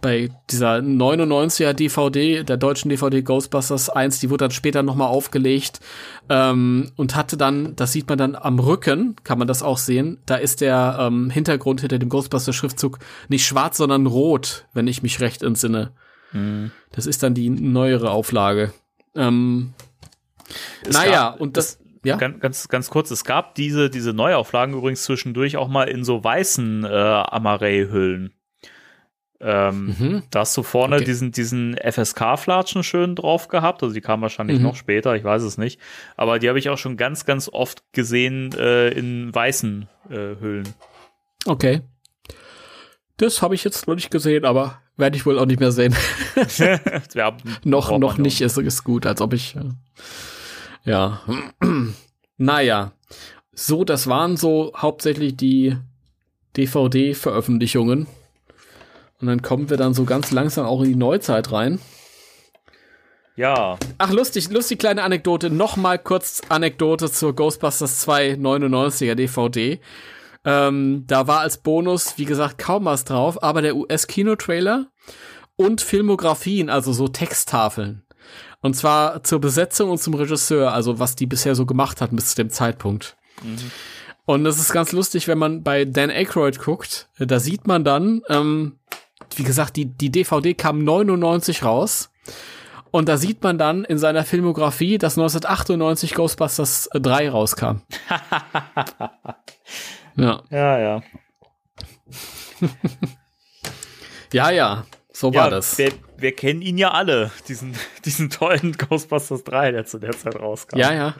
bei 0.00 0.30
dieser 0.50 0.76
99er 0.76 1.72
DVD, 1.72 2.42
der 2.42 2.56
deutschen 2.56 2.88
DVD 2.88 3.22
Ghostbusters 3.22 3.90
1, 3.90 4.20
die 4.20 4.30
wurde 4.30 4.44
dann 4.44 4.50
später 4.50 4.82
nochmal 4.82 5.08
aufgelegt 5.08 5.80
ähm, 6.28 6.90
und 6.96 7.14
hatte 7.14 7.36
dann, 7.36 7.76
das 7.76 7.92
sieht 7.92 8.08
man 8.08 8.18
dann 8.18 8.34
am 8.34 8.58
Rücken, 8.58 9.16
kann 9.24 9.38
man 9.38 9.48
das 9.48 9.62
auch 9.62 9.78
sehen, 9.78 10.18
da 10.26 10.36
ist 10.36 10.60
der 10.60 10.96
ähm, 11.00 11.30
Hintergrund 11.30 11.80
hinter 11.80 11.98
dem 11.98 12.08
Ghostbusters-Schriftzug 12.08 12.98
nicht 13.28 13.46
schwarz, 13.46 13.76
sondern 13.76 14.06
rot, 14.06 14.66
wenn 14.72 14.86
ich 14.86 15.02
mich 15.02 15.20
recht 15.20 15.42
entsinne. 15.42 15.92
Mhm. 16.32 16.72
Das 16.92 17.06
ist 17.06 17.22
dann 17.22 17.34
die 17.34 17.50
neuere 17.50 18.10
Auflage. 18.10 18.72
Ähm, 19.14 19.72
naja, 20.90 21.28
und 21.30 21.56
das, 21.56 21.78
ja? 22.06 22.16
Ganz, 22.16 22.40
ganz, 22.40 22.68
ganz 22.68 22.90
kurz, 22.90 23.10
es 23.10 23.24
gab 23.24 23.54
diese, 23.54 23.90
diese 23.90 24.12
Neuauflagen 24.12 24.74
übrigens 24.74 25.02
zwischendurch 25.02 25.56
auch 25.56 25.68
mal 25.68 25.88
in 25.88 26.04
so 26.04 26.22
weißen 26.22 26.84
äh, 26.84 26.88
Amaray-Hüllen. 26.88 28.32
Ähm, 29.38 29.94
mhm. 29.98 30.22
Da 30.30 30.40
hast 30.40 30.56
du 30.56 30.62
vorne 30.62 30.96
okay. 30.96 31.04
diesen, 31.04 31.30
diesen 31.30 31.76
FSK-Flatschen 31.76 32.82
schön 32.82 33.16
drauf 33.16 33.48
gehabt. 33.48 33.82
Also 33.82 33.94
die 33.94 34.00
kamen 34.00 34.22
wahrscheinlich 34.22 34.58
mhm. 34.58 34.64
noch 34.64 34.76
später, 34.76 35.14
ich 35.14 35.24
weiß 35.24 35.42
es 35.42 35.58
nicht. 35.58 35.78
Aber 36.16 36.38
die 36.38 36.48
habe 36.48 36.58
ich 36.58 36.70
auch 36.70 36.78
schon 36.78 36.96
ganz, 36.96 37.26
ganz 37.26 37.50
oft 37.52 37.82
gesehen 37.92 38.52
äh, 38.58 38.88
in 38.88 39.34
weißen 39.34 39.88
äh, 40.08 40.40
Hüllen. 40.40 40.68
Okay. 41.44 41.82
Das 43.18 43.42
habe 43.42 43.54
ich 43.54 43.64
jetzt 43.64 43.86
noch 43.88 43.94
nicht 43.94 44.10
gesehen, 44.10 44.44
aber 44.44 44.80
werde 44.96 45.16
ich 45.16 45.26
wohl 45.26 45.38
auch 45.38 45.46
nicht 45.46 45.60
mehr 45.60 45.72
sehen. 45.72 45.94
ja, 47.14 47.36
noch 47.64 47.98
noch 47.98 48.16
nicht, 48.16 48.40
ist, 48.40 48.56
ist 48.56 48.84
gut, 48.84 49.06
als 49.06 49.20
ob 49.20 49.34
ich. 49.34 49.56
Äh 49.56 49.70
ja. 50.86 51.20
naja. 52.38 52.92
So, 53.52 53.84
das 53.84 54.06
waren 54.06 54.36
so 54.36 54.72
hauptsächlich 54.76 55.36
die 55.36 55.76
DVD-Veröffentlichungen. 56.56 58.06
Und 59.20 59.26
dann 59.28 59.42
kommen 59.42 59.70
wir 59.70 59.76
dann 59.76 59.94
so 59.94 60.04
ganz 60.04 60.30
langsam 60.30 60.66
auch 60.66 60.82
in 60.82 60.88
die 60.88 60.96
Neuzeit 60.96 61.52
rein. 61.52 61.78
Ja. 63.36 63.78
Ach, 63.98 64.10
lustig, 64.10 64.50
lustig 64.50 64.78
kleine 64.78 65.02
Anekdote. 65.02 65.50
Nochmal 65.50 65.98
kurz 65.98 66.40
Anekdote 66.48 67.10
zur 67.10 67.34
Ghostbusters 67.34 68.00
2 68.00 68.32
99er 68.34 69.14
DVD. 69.14 69.80
Ähm, 70.44 71.04
da 71.06 71.26
war 71.26 71.40
als 71.40 71.58
Bonus, 71.58 72.18
wie 72.18 72.24
gesagt, 72.24 72.58
kaum 72.58 72.84
was 72.84 73.04
drauf, 73.04 73.42
aber 73.42 73.62
der 73.62 73.76
US-Kinotrailer 73.76 74.86
und 75.56 75.80
Filmografien, 75.80 76.70
also 76.70 76.92
so 76.92 77.08
Texttafeln. 77.08 78.05
Und 78.66 78.74
zwar 78.74 79.22
zur 79.22 79.40
Besetzung 79.40 79.90
und 79.90 79.98
zum 79.98 80.14
Regisseur, 80.14 80.72
also 80.72 80.98
was 80.98 81.14
die 81.14 81.26
bisher 81.26 81.54
so 81.54 81.66
gemacht 81.66 82.00
hat 82.00 82.10
bis 82.10 82.30
zu 82.30 82.36
dem 82.36 82.50
Zeitpunkt. 82.50 83.16
Mhm. 83.44 83.70
Und 84.24 84.42
das 84.42 84.58
ist 84.58 84.72
ganz 84.72 84.90
lustig, 84.90 85.28
wenn 85.28 85.38
man 85.38 85.62
bei 85.62 85.84
Dan 85.84 86.10
Aykroyd 86.10 86.58
guckt, 86.58 87.08
äh, 87.20 87.28
da 87.28 87.38
sieht 87.38 87.68
man 87.68 87.84
dann, 87.84 88.22
ähm, 88.28 88.76
wie 89.36 89.44
gesagt, 89.44 89.76
die, 89.76 89.84
die 89.84 90.10
DVD 90.10 90.54
kam 90.54 90.82
99 90.82 91.62
raus. 91.62 92.10
Und 92.90 93.08
da 93.08 93.18
sieht 93.18 93.44
man 93.44 93.56
dann 93.56 93.84
in 93.84 93.98
seiner 93.98 94.24
Filmografie, 94.24 94.98
dass 94.98 95.16
1998 95.16 96.14
Ghostbusters 96.14 96.88
3 96.92 97.30
rauskam. 97.30 97.82
ja. 100.16 100.42
Ja, 100.50 100.78
ja. 100.78 101.02
ja, 104.32 104.50
ja. 104.50 104.86
So 105.12 105.30
ja, 105.30 105.40
war 105.40 105.50
das. 105.50 105.78
Wir, 105.78 105.92
wir, 106.18 106.32
kennen 106.32 106.62
ihn 106.62 106.78
ja 106.78 106.90
alle, 106.92 107.30
diesen, 107.48 107.74
diesen 108.04 108.30
tollen 108.30 108.72
Ghostbusters 108.72 109.44
3, 109.44 109.72
der 109.72 109.86
zu 109.86 109.98
der 109.98 110.12
Zeit 110.12 110.36
rauskam. 110.36 110.78
Ja, 110.78 110.92
ja. 110.92 111.14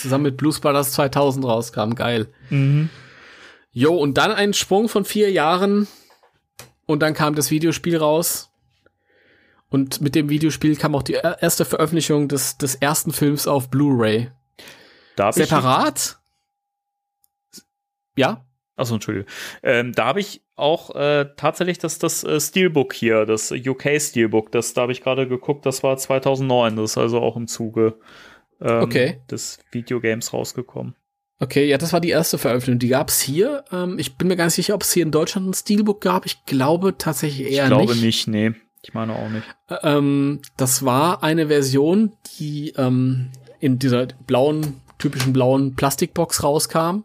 Zusammen 0.00 0.24
mit 0.24 0.36
Blues 0.36 0.60
Brothers 0.60 0.92
2000 0.92 1.44
rauskam. 1.44 1.94
Geil. 1.94 2.28
Mhm. 2.50 2.90
Jo, 3.72 3.96
und 3.96 4.18
dann 4.18 4.32
ein 4.32 4.54
Sprung 4.54 4.88
von 4.88 5.04
vier 5.04 5.30
Jahren 5.32 5.88
und 6.86 7.00
dann 7.00 7.14
kam 7.14 7.34
das 7.34 7.50
Videospiel 7.50 7.96
raus. 7.96 8.50
Und 9.68 10.00
mit 10.00 10.14
dem 10.14 10.28
Videospiel 10.28 10.76
kam 10.76 10.94
auch 10.94 11.02
die 11.02 11.14
erste 11.14 11.64
Veröffentlichung 11.64 12.28
des, 12.28 12.58
des 12.58 12.76
ersten 12.76 13.12
Films 13.12 13.48
auf 13.48 13.70
Blu-ray. 13.70 14.30
Separat? 15.32 16.18
Ja? 18.16 18.44
Achso, 18.76 18.94
Entschuldigung. 18.94 19.28
Ähm, 19.62 19.92
da 19.92 20.06
habe 20.06 20.20
ich 20.20 20.42
auch 20.56 20.94
äh, 20.94 21.26
tatsächlich 21.36 21.78
das, 21.78 21.98
das 21.98 22.24
äh, 22.24 22.40
Steelbook 22.40 22.92
hier, 22.92 23.24
das 23.24 23.52
UK 23.52 24.00
Steelbook, 24.00 24.50
das 24.50 24.74
da 24.74 24.82
habe 24.82 24.92
ich 24.92 25.00
gerade 25.00 25.28
geguckt, 25.28 25.64
das 25.64 25.82
war 25.82 25.96
2009, 25.96 26.76
das 26.76 26.92
ist 26.92 26.98
also 26.98 27.20
auch 27.20 27.36
im 27.36 27.46
Zuge 27.46 27.98
ähm, 28.60 28.82
okay. 28.82 29.20
des 29.30 29.58
Videogames 29.70 30.32
rausgekommen. 30.32 30.94
Okay, 31.40 31.66
ja, 31.66 31.78
das 31.78 31.92
war 31.92 32.00
die 32.00 32.10
erste 32.10 32.38
Veröffentlichung. 32.38 32.78
Die 32.78 32.88
gab 32.88 33.08
es 33.08 33.20
hier. 33.20 33.64
Ähm, 33.72 33.98
ich 33.98 34.16
bin 34.16 34.28
mir 34.28 34.36
gar 34.36 34.44
nicht 34.44 34.54
sicher, 34.54 34.74
ob 34.74 34.82
es 34.82 34.92
hier 34.92 35.02
in 35.02 35.10
Deutschland 35.10 35.48
ein 35.48 35.54
Steelbook 35.54 36.00
gab. 36.00 36.26
Ich 36.26 36.44
glaube 36.46 36.96
tatsächlich 36.96 37.52
eher 37.52 37.68
nicht. 37.68 37.72
Ich 37.72 37.86
glaube 37.86 37.92
nicht, 37.94 38.02
nicht 38.02 38.28
nee. 38.28 38.52
Ich 38.82 38.94
meine 38.94 39.14
auch 39.14 39.28
nicht. 39.28 39.46
Ähm, 39.82 40.40
das 40.56 40.84
war 40.84 41.22
eine 41.22 41.48
Version, 41.48 42.12
die 42.38 42.72
ähm, 42.76 43.30
in 43.58 43.78
dieser 43.78 44.06
blauen, 44.26 44.80
typischen 44.98 45.32
blauen 45.32 45.74
Plastikbox 45.74 46.42
rauskam 46.42 47.04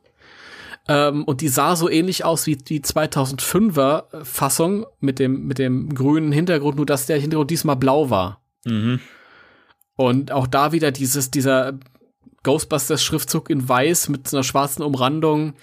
Ähm, 0.89 1.23
und 1.23 1.41
die 1.41 1.49
sah 1.49 1.75
so 1.75 1.87
ähnlich 1.87 2.25
aus 2.25 2.47
wie 2.47 2.55
die 2.55 2.81
2005er 2.81 4.25
Fassung 4.25 4.87
mit 4.99 5.19
dem, 5.19 5.45
mit 5.45 5.59
dem 5.59 5.93
grünen 5.93 6.31
Hintergrund, 6.31 6.77
nur 6.77 6.87
dass 6.87 7.05
der 7.05 7.19
Hintergrund 7.19 7.51
diesmal 7.51 7.75
blau 7.75 8.09
war. 8.09 8.41
Mhm. 8.65 8.99
Und 9.95 10.31
auch 10.31 10.47
da 10.47 10.71
wieder 10.71 10.91
dieses, 10.91 11.29
dieser 11.29 11.77
Ghostbusters-Schriftzug 12.43 13.51
in 13.51 13.69
weiß 13.69 14.09
mit 14.09 14.33
einer 14.33 14.43
schwarzen 14.43 14.81
Umrandung 14.81 15.53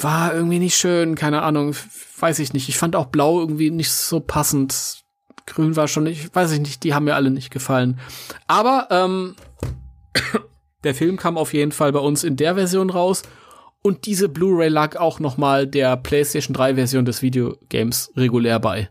war 0.00 0.34
irgendwie 0.34 0.58
nicht 0.58 0.76
schön, 0.76 1.14
keine 1.14 1.42
Ahnung, 1.42 1.74
weiß 2.18 2.38
ich 2.40 2.52
nicht. 2.52 2.68
Ich 2.68 2.76
fand 2.76 2.96
auch 2.96 3.06
blau 3.06 3.40
irgendwie 3.40 3.70
nicht 3.70 3.92
so 3.92 4.20
passend. 4.20 5.04
Grün 5.46 5.74
war 5.74 5.88
schon 5.88 6.04
nicht, 6.04 6.34
weiß 6.34 6.52
ich 6.52 6.60
nicht, 6.60 6.84
die 6.84 6.94
haben 6.94 7.04
mir 7.04 7.14
alle 7.14 7.30
nicht 7.30 7.50
gefallen. 7.50 7.98
Aber 8.46 8.88
ähm, 8.90 9.36
der 10.84 10.94
Film 10.94 11.16
kam 11.16 11.38
auf 11.38 11.54
jeden 11.54 11.72
Fall 11.72 11.92
bei 11.92 11.98
uns 11.98 12.24
in 12.24 12.36
der 12.36 12.56
Version 12.56 12.90
raus 12.90 13.22
und 13.82 14.06
diese 14.06 14.28
Blu-ray 14.28 14.68
lag 14.68 14.96
auch 14.96 15.18
noch 15.18 15.36
mal 15.36 15.66
der 15.66 15.96
PlayStation 15.96 16.54
3 16.54 16.76
Version 16.76 17.04
des 17.04 17.20
Videogames 17.20 18.12
regulär 18.16 18.60
bei. 18.60 18.90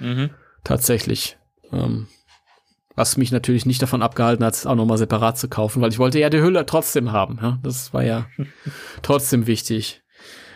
Mhm. 0.00 0.30
Tatsächlich. 0.64 1.38
Ähm, 1.72 2.08
was 2.96 3.16
mich 3.16 3.30
natürlich 3.30 3.64
nicht 3.64 3.80
davon 3.80 4.02
abgehalten 4.02 4.44
hat, 4.44 4.54
es 4.54 4.66
auch 4.66 4.74
noch 4.74 4.84
mal 4.84 4.98
separat 4.98 5.38
zu 5.38 5.48
kaufen, 5.48 5.80
weil 5.80 5.90
ich 5.90 6.00
wollte 6.00 6.18
ja 6.18 6.30
die 6.30 6.40
Hülle 6.40 6.66
trotzdem 6.66 7.12
haben. 7.12 7.38
Ja? 7.40 7.58
Das 7.62 7.94
war 7.94 8.02
ja 8.02 8.26
trotzdem 9.02 9.46
wichtig. 9.46 10.02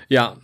Ja. 0.09 0.37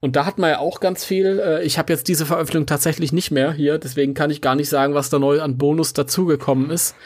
Und 0.00 0.16
da 0.16 0.26
hat 0.26 0.38
man 0.38 0.50
ja 0.50 0.58
auch 0.58 0.80
ganz 0.80 1.04
viel. 1.04 1.38
Äh, 1.38 1.62
ich 1.64 1.78
habe 1.78 1.92
jetzt 1.92 2.08
diese 2.08 2.26
Veröffentlichung 2.26 2.66
tatsächlich 2.66 3.12
nicht 3.12 3.30
mehr 3.30 3.52
hier, 3.52 3.78
deswegen 3.78 4.14
kann 4.14 4.30
ich 4.30 4.42
gar 4.42 4.56
nicht 4.56 4.68
sagen, 4.68 4.94
was 4.94 5.08
da 5.08 5.20
neu 5.20 5.40
an 5.40 5.56
Bonus 5.56 5.92
dazugekommen 5.92 6.70
ist. 6.70 6.96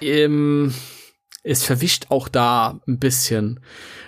Ähm, 0.00 0.74
es 1.46 1.64
verwischt 1.64 2.06
auch 2.10 2.28
da 2.28 2.80
ein 2.86 2.98
bisschen. 2.98 3.60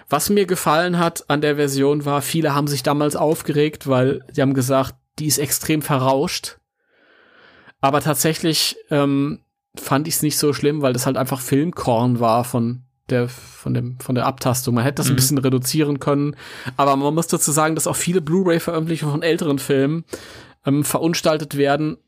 Was 0.09 0.31
mir 0.31 0.47
gefallen 0.47 0.99
hat 0.99 1.29
an 1.29 1.41
der 1.41 1.57
Version 1.57 2.05
war, 2.05 2.23
viele 2.23 2.55
haben 2.55 2.67
sich 2.67 2.83
damals 2.83 3.15
aufgeregt, 3.15 3.87
weil 3.87 4.25
sie 4.33 4.43
haben 4.43 4.55
gesagt, 4.55 4.95
die 5.19 5.27
ist 5.27 5.39
extrem 5.39 5.83
verrauscht. 5.83 6.59
Aber 7.81 8.01
tatsächlich 8.01 8.77
ähm, 8.91 9.41
fand 9.77 10.09
ich 10.09 10.15
es 10.15 10.23
nicht 10.23 10.39
so 10.39 10.53
schlimm, 10.53 10.83
weil 10.83 10.93
das 10.93 11.07
halt 11.07 11.17
einfach 11.17 11.41
Filmkorn 11.41 12.21
war 12.21 12.45
von 12.45 12.83
der 13.09 13.29
von 13.29 13.73
dem 13.73 14.01
von 14.01 14.15
der 14.15 14.27
Abtastung. 14.27 14.75
Man 14.75 14.85
hätte 14.85 14.97
das 14.97 15.07
mhm. 15.07 15.13
ein 15.13 15.17
bisschen 15.17 15.39
reduzieren 15.39 16.01
können, 16.01 16.37
aber 16.77 16.97
man 16.97 17.15
muss 17.15 17.29
dazu 17.29 17.53
sagen, 17.53 17.75
dass 17.75 17.87
auch 17.87 17.97
viele 17.97 18.21
Blu-ray-Veröffentlichungen 18.21 19.13
von 19.13 19.23
älteren 19.23 19.59
Filmen 19.59 20.05
ähm, 20.67 20.85
verunstaltet 20.85 21.57
werden, 21.57 21.99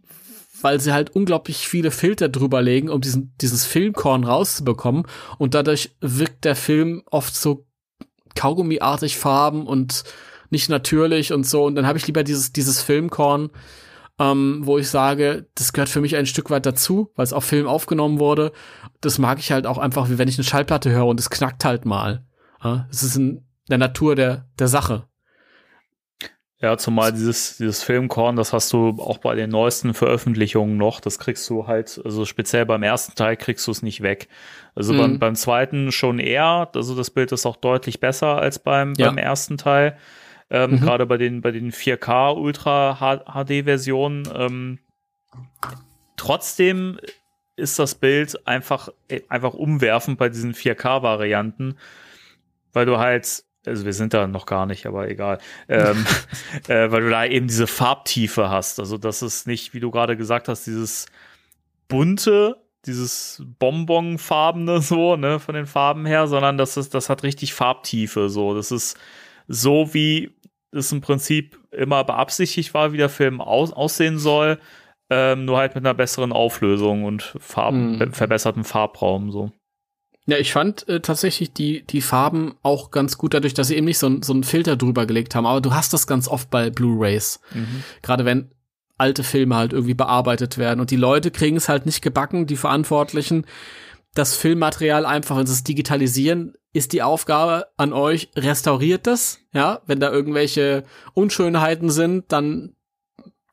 weil 0.62 0.80
sie 0.80 0.92
halt 0.92 1.10
unglaublich 1.10 1.68
viele 1.68 1.90
Filter 1.90 2.28
drüber 2.28 2.62
legen, 2.62 2.88
um 2.88 3.00
diesen 3.00 3.34
dieses 3.40 3.66
Filmkorn 3.66 4.24
rauszubekommen 4.24 5.06
und 5.38 5.54
dadurch 5.54 5.94
wirkt 6.00 6.44
der 6.44 6.56
Film 6.56 7.02
oft 7.10 7.34
so 7.34 7.66
Kaugummiartig 8.36 9.18
Farben 9.18 9.66
und 9.66 10.04
nicht 10.50 10.68
natürlich 10.68 11.32
und 11.32 11.46
so 11.46 11.64
und 11.64 11.74
dann 11.74 11.86
habe 11.86 11.98
ich 11.98 12.06
lieber 12.06 12.22
dieses 12.22 12.52
dieses 12.52 12.80
Filmkorn 12.80 13.50
ähm, 14.20 14.60
wo 14.64 14.76
ich 14.76 14.88
sage, 14.88 15.46
das 15.54 15.72
gehört 15.72 15.88
für 15.88 16.02
mich 16.02 16.14
ein 16.14 16.26
Stück 16.26 16.50
weit 16.50 16.66
dazu, 16.66 17.10
weil 17.16 17.24
es 17.24 17.32
auf 17.32 17.44
Film 17.44 17.66
aufgenommen 17.66 18.18
wurde. 18.18 18.52
Das 19.00 19.18
mag 19.18 19.38
ich 19.38 19.50
halt 19.50 19.66
auch 19.66 19.78
einfach, 19.78 20.10
wie 20.10 20.18
wenn 20.18 20.28
ich 20.28 20.36
eine 20.36 20.44
Schallplatte 20.44 20.90
höre 20.90 21.06
und 21.06 21.18
es 21.18 21.30
knackt 21.30 21.64
halt 21.64 21.86
mal. 21.86 22.26
Es 22.90 23.02
ist 23.02 23.16
in 23.16 23.46
der 23.70 23.78
Natur 23.78 24.16
der, 24.16 24.46
der 24.58 24.68
Sache. 24.68 25.04
Ja, 26.62 26.76
zumal 26.76 27.12
dieses, 27.12 27.56
dieses 27.56 27.82
Filmkorn, 27.82 28.36
das 28.36 28.52
hast 28.52 28.70
du 28.74 28.90
auch 28.98 29.16
bei 29.16 29.34
den 29.34 29.48
neuesten 29.48 29.94
Veröffentlichungen 29.94 30.76
noch. 30.76 31.00
Das 31.00 31.18
kriegst 31.18 31.48
du 31.48 31.66
halt, 31.66 32.00
also 32.04 32.26
speziell 32.26 32.66
beim 32.66 32.82
ersten 32.82 33.14
Teil 33.14 33.36
kriegst 33.36 33.66
du 33.66 33.70
es 33.70 33.82
nicht 33.82 34.02
weg. 34.02 34.28
Also 34.74 34.92
mhm. 34.92 34.98
beim, 34.98 35.18
beim 35.18 35.34
zweiten 35.36 35.90
schon 35.90 36.18
eher. 36.18 36.68
Also 36.74 36.94
das 36.94 37.10
Bild 37.10 37.32
ist 37.32 37.46
auch 37.46 37.56
deutlich 37.56 37.98
besser 37.98 38.36
als 38.36 38.58
beim, 38.58 38.92
ja. 38.98 39.06
beim 39.06 39.16
ersten 39.16 39.56
Teil 39.56 39.96
ähm, 40.50 40.72
mhm. 40.72 40.80
gerade 40.80 41.06
bei 41.06 41.16
den, 41.16 41.40
bei 41.40 41.52
den 41.52 41.72
4K 41.72 42.36
Ultra 42.36 43.20
HD 43.24 43.64
Versionen. 43.64 44.28
Ähm, 44.34 44.78
trotzdem 46.16 46.98
ist 47.56 47.78
das 47.78 47.94
Bild 47.94 48.46
einfach, 48.46 48.88
einfach 49.28 49.54
umwerfend 49.54 50.18
bei 50.18 50.28
diesen 50.28 50.54
4K 50.54 51.02
Varianten, 51.02 51.76
weil 52.72 52.86
du 52.86 52.98
halt 52.98 53.44
also 53.66 53.84
wir 53.84 53.92
sind 53.92 54.14
da 54.14 54.26
noch 54.26 54.46
gar 54.46 54.66
nicht, 54.66 54.86
aber 54.86 55.08
egal, 55.08 55.38
ähm, 55.68 56.06
äh, 56.68 56.90
weil 56.90 57.02
du 57.02 57.10
da 57.10 57.24
eben 57.24 57.46
diese 57.46 57.66
Farbtiefe 57.66 58.48
hast. 58.48 58.80
Also 58.80 58.98
das 58.98 59.22
ist 59.22 59.46
nicht, 59.46 59.74
wie 59.74 59.80
du 59.80 59.90
gerade 59.90 60.16
gesagt 60.16 60.48
hast, 60.48 60.66
dieses 60.66 61.06
bunte, 61.88 62.56
dieses 62.86 63.42
Bonbonfarbene 63.58 64.80
so, 64.80 65.16
ne, 65.16 65.38
von 65.38 65.54
den 65.54 65.66
Farben 65.66 66.06
her, 66.06 66.26
sondern 66.26 66.56
das 66.56 66.76
ist, 66.76 66.94
das 66.94 67.10
hat 67.10 67.22
richtig 67.22 67.54
Farbtiefe 67.54 68.28
so. 68.28 68.54
Das 68.54 68.70
ist 68.70 68.98
so 69.48 69.92
wie 69.92 70.30
es 70.72 70.92
im 70.92 71.00
Prinzip 71.00 71.58
immer 71.72 72.04
beabsichtigt 72.04 72.74
war, 72.74 72.92
wie 72.92 72.96
der 72.96 73.08
Film 73.08 73.40
aus, 73.40 73.72
aussehen 73.72 74.18
soll, 74.18 74.60
ähm, 75.10 75.44
nur 75.44 75.58
halt 75.58 75.74
mit 75.74 75.84
einer 75.84 75.94
besseren 75.94 76.32
Auflösung 76.32 77.04
und 77.04 77.34
Farben, 77.40 77.98
mhm. 77.98 78.12
verbesserten 78.12 78.64
Farbraum 78.64 79.32
so. 79.32 79.50
Ja, 80.26 80.36
ich 80.36 80.52
fand 80.52 80.88
äh, 80.88 81.00
tatsächlich 81.00 81.52
die, 81.52 81.82
die 81.82 82.00
Farben 82.00 82.54
auch 82.62 82.90
ganz 82.90 83.18
gut, 83.18 83.34
dadurch, 83.34 83.54
dass 83.54 83.68
sie 83.68 83.76
eben 83.76 83.86
nicht 83.86 83.98
so, 83.98 84.22
so 84.22 84.32
einen 84.32 84.44
Filter 84.44 84.76
drüber 84.76 85.06
gelegt 85.06 85.34
haben. 85.34 85.46
Aber 85.46 85.60
du 85.60 85.74
hast 85.74 85.92
das 85.92 86.06
ganz 86.06 86.28
oft 86.28 86.50
bei 86.50 86.70
Blu-Rays. 86.70 87.40
Mhm. 87.54 87.82
Gerade 88.02 88.24
wenn 88.24 88.50
alte 89.00 89.24
Filme 89.24 89.56
halt 89.56 89.72
irgendwie 89.72 89.94
bearbeitet 89.94 90.58
werden. 90.58 90.78
Und 90.78 90.90
die 90.90 90.96
Leute 90.96 91.30
kriegen 91.30 91.56
es 91.56 91.70
halt 91.70 91.86
nicht 91.86 92.02
gebacken, 92.02 92.46
die 92.46 92.56
Verantwortlichen, 92.56 93.46
das 94.14 94.36
Filmmaterial 94.36 95.06
einfach, 95.06 95.38
wenn 95.38 95.46
sie 95.46 95.54
es 95.54 95.64
digitalisieren, 95.64 96.54
ist 96.72 96.92
die 96.92 97.02
Aufgabe 97.02 97.68
an 97.76 97.92
euch, 97.92 98.30
restauriert 98.36 99.06
das, 99.06 99.40
ja, 99.52 99.80
wenn 99.86 100.00
da 100.00 100.10
irgendwelche 100.10 100.84
Unschönheiten 101.14 101.90
sind, 101.90 102.30
dann 102.30 102.74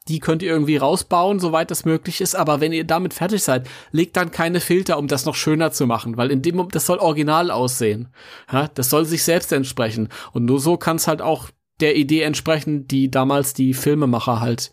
die 0.07 0.19
könnt 0.19 0.41
ihr 0.41 0.49
irgendwie 0.49 0.77
rausbauen, 0.77 1.39
soweit 1.39 1.71
das 1.71 1.85
möglich 1.85 2.21
ist, 2.21 2.35
aber 2.35 2.61
wenn 2.61 2.73
ihr 2.73 2.83
damit 2.83 3.13
fertig 3.13 3.43
seid, 3.43 3.67
legt 3.91 4.17
dann 4.17 4.31
keine 4.31 4.59
Filter, 4.59 4.97
um 4.97 5.07
das 5.07 5.25
noch 5.25 5.35
schöner 5.35 5.71
zu 5.71 5.85
machen, 5.85 6.17
weil 6.17 6.31
in 6.31 6.41
dem 6.41 6.55
Moment, 6.55 6.75
das 6.75 6.85
soll 6.85 6.97
original 6.97 7.51
aussehen. 7.51 8.09
Ja, 8.51 8.67
das 8.67 8.89
soll 8.89 9.05
sich 9.05 9.23
selbst 9.23 9.51
entsprechen 9.51 10.09
und 10.33 10.45
nur 10.45 10.59
so 10.59 10.77
kann 10.77 10.97
es 10.97 11.07
halt 11.07 11.21
auch 11.21 11.49
der 11.79 11.95
Idee 11.95 12.21
entsprechen, 12.21 12.87
die 12.87 13.11
damals 13.11 13.53
die 13.53 13.73
Filmemacher 13.73 14.39
halt 14.39 14.71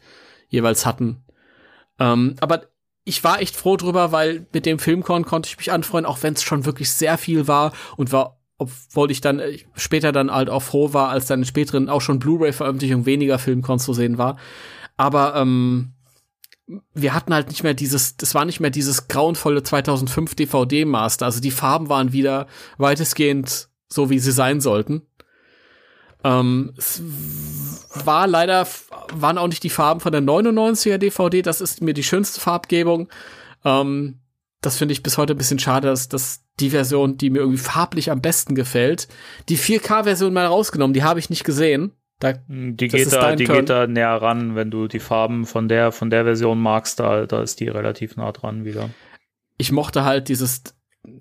jeweils 0.48 0.86
hatten. 0.86 1.24
Ähm, 1.98 2.36
aber 2.40 2.62
ich 3.04 3.22
war 3.22 3.40
echt 3.40 3.56
froh 3.56 3.76
drüber, 3.76 4.12
weil 4.12 4.46
mit 4.52 4.66
dem 4.66 4.78
Filmkorn 4.78 5.24
konnte 5.24 5.48
ich 5.48 5.58
mich 5.58 5.70
anfreuen, 5.70 6.06
auch 6.06 6.22
wenn 6.22 6.34
es 6.34 6.42
schon 6.42 6.64
wirklich 6.64 6.90
sehr 6.90 7.18
viel 7.18 7.46
war 7.46 7.72
und 7.96 8.12
war, 8.12 8.40
obwohl 8.56 9.10
ich 9.10 9.20
dann 9.20 9.40
äh, 9.40 9.58
später 9.74 10.10
dann 10.12 10.30
halt 10.30 10.48
auch 10.48 10.62
froh 10.62 10.94
war, 10.94 11.10
als 11.10 11.26
dann 11.26 11.40
in 11.40 11.44
späteren 11.44 11.88
auch 11.88 12.00
schon 12.00 12.18
Blu-ray-Veröffentlichung 12.18 13.04
weniger 13.04 13.38
Filmkorn 13.38 13.78
zu 13.78 13.92
sehen 13.92 14.16
war. 14.16 14.38
Aber 14.96 15.34
ähm, 15.36 15.92
wir 16.94 17.14
hatten 17.14 17.34
halt 17.34 17.48
nicht 17.48 17.62
mehr 17.62 17.74
dieses, 17.74 18.16
das 18.16 18.34
war 18.34 18.44
nicht 18.44 18.60
mehr 18.60 18.70
dieses 18.70 19.08
grauenvolle 19.08 19.62
2005 19.62 20.34
DVD-Master. 20.34 21.26
Also 21.26 21.40
die 21.40 21.50
Farben 21.50 21.88
waren 21.88 22.12
wieder 22.12 22.46
weitestgehend 22.78 23.68
so, 23.88 24.10
wie 24.10 24.18
sie 24.18 24.32
sein 24.32 24.60
sollten. 24.60 25.02
Ähm, 26.22 26.72
es 26.78 27.02
war 27.94 28.26
leider, 28.26 28.66
waren 29.12 29.36
auch 29.36 29.48
nicht 29.48 29.62
die 29.62 29.70
Farben 29.70 30.00
von 30.00 30.12
der 30.12 30.22
99er 30.22 30.96
DVD, 30.96 31.42
das 31.42 31.60
ist 31.60 31.82
mir 31.82 31.92
die 31.92 32.02
schönste 32.02 32.40
Farbgebung. 32.40 33.10
Ähm, 33.64 34.20
das 34.62 34.78
finde 34.78 34.92
ich 34.92 35.02
bis 35.02 35.18
heute 35.18 35.34
ein 35.34 35.38
bisschen 35.38 35.58
schade, 35.58 35.88
dass, 35.88 36.08
dass 36.08 36.42
die 36.60 36.70
Version, 36.70 37.18
die 37.18 37.28
mir 37.28 37.40
irgendwie 37.40 37.58
farblich 37.58 38.10
am 38.10 38.22
besten 38.22 38.54
gefällt, 38.54 39.08
die 39.50 39.58
4K-Version 39.58 40.32
mal 40.32 40.46
rausgenommen, 40.46 40.94
die 40.94 41.02
habe 41.02 41.20
ich 41.20 41.28
nicht 41.28 41.44
gesehen. 41.44 41.92
Da, 42.20 42.34
die 42.48 42.88
geht 42.88 43.12
da, 43.12 43.34
die 43.36 43.44
geht 43.44 43.68
da 43.68 43.86
näher 43.86 44.14
ran, 44.14 44.54
wenn 44.54 44.70
du 44.70 44.86
die 44.86 45.00
Farben 45.00 45.44
von 45.46 45.68
der, 45.68 45.92
von 45.92 46.10
der 46.10 46.24
Version 46.24 46.60
magst, 46.60 47.00
da, 47.00 47.26
da 47.26 47.42
ist 47.42 47.60
die 47.60 47.68
relativ 47.68 48.16
nah 48.16 48.32
dran 48.32 48.64
wieder. 48.64 48.90
Ich 49.58 49.72
mochte 49.72 50.04
halt 50.04 50.28
dieses, 50.28 50.62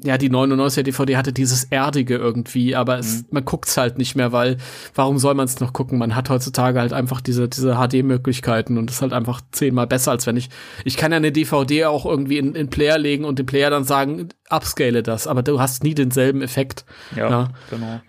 ja, 0.03 0.17
die 0.17 0.29
99er 0.29 0.83
DVD 0.83 1.17
hatte 1.17 1.33
dieses 1.33 1.65
Erdige 1.65 2.15
irgendwie, 2.15 2.75
aber 2.75 2.99
es, 2.99 3.23
mhm. 3.23 3.27
man 3.31 3.45
guckt's 3.45 3.75
halt 3.75 3.97
nicht 3.97 4.15
mehr, 4.15 4.31
weil 4.31 4.57
warum 4.95 5.17
soll 5.17 5.33
man 5.33 5.45
es 5.45 5.59
noch 5.59 5.73
gucken? 5.73 5.97
Man 5.97 6.15
hat 6.15 6.29
heutzutage 6.29 6.79
halt 6.79 6.93
einfach 6.93 7.21
diese, 7.21 7.49
diese 7.49 7.75
HD-Möglichkeiten 7.75 8.77
und 8.77 8.89
ist 8.89 9.01
halt 9.01 9.13
einfach 9.13 9.41
zehnmal 9.51 9.87
besser, 9.87 10.11
als 10.11 10.25
wenn 10.25 10.37
ich, 10.37 10.49
ich 10.85 10.95
kann 10.95 11.11
ja 11.11 11.17
eine 11.17 11.31
DVD 11.31 11.85
auch 11.85 12.05
irgendwie 12.05 12.37
in, 12.37 12.55
in 12.55 12.69
Player 12.69 12.97
legen 12.97 13.25
und 13.25 13.39
dem 13.39 13.45
Player 13.45 13.69
dann 13.69 13.83
sagen, 13.83 14.29
upscale 14.49 15.03
das, 15.03 15.27
aber 15.27 15.43
du 15.43 15.59
hast 15.59 15.83
nie 15.83 15.95
denselben 15.95 16.41
Effekt. 16.41 16.85
Ja, 17.15 17.29
ja. 17.29 17.49
genau. 17.69 18.01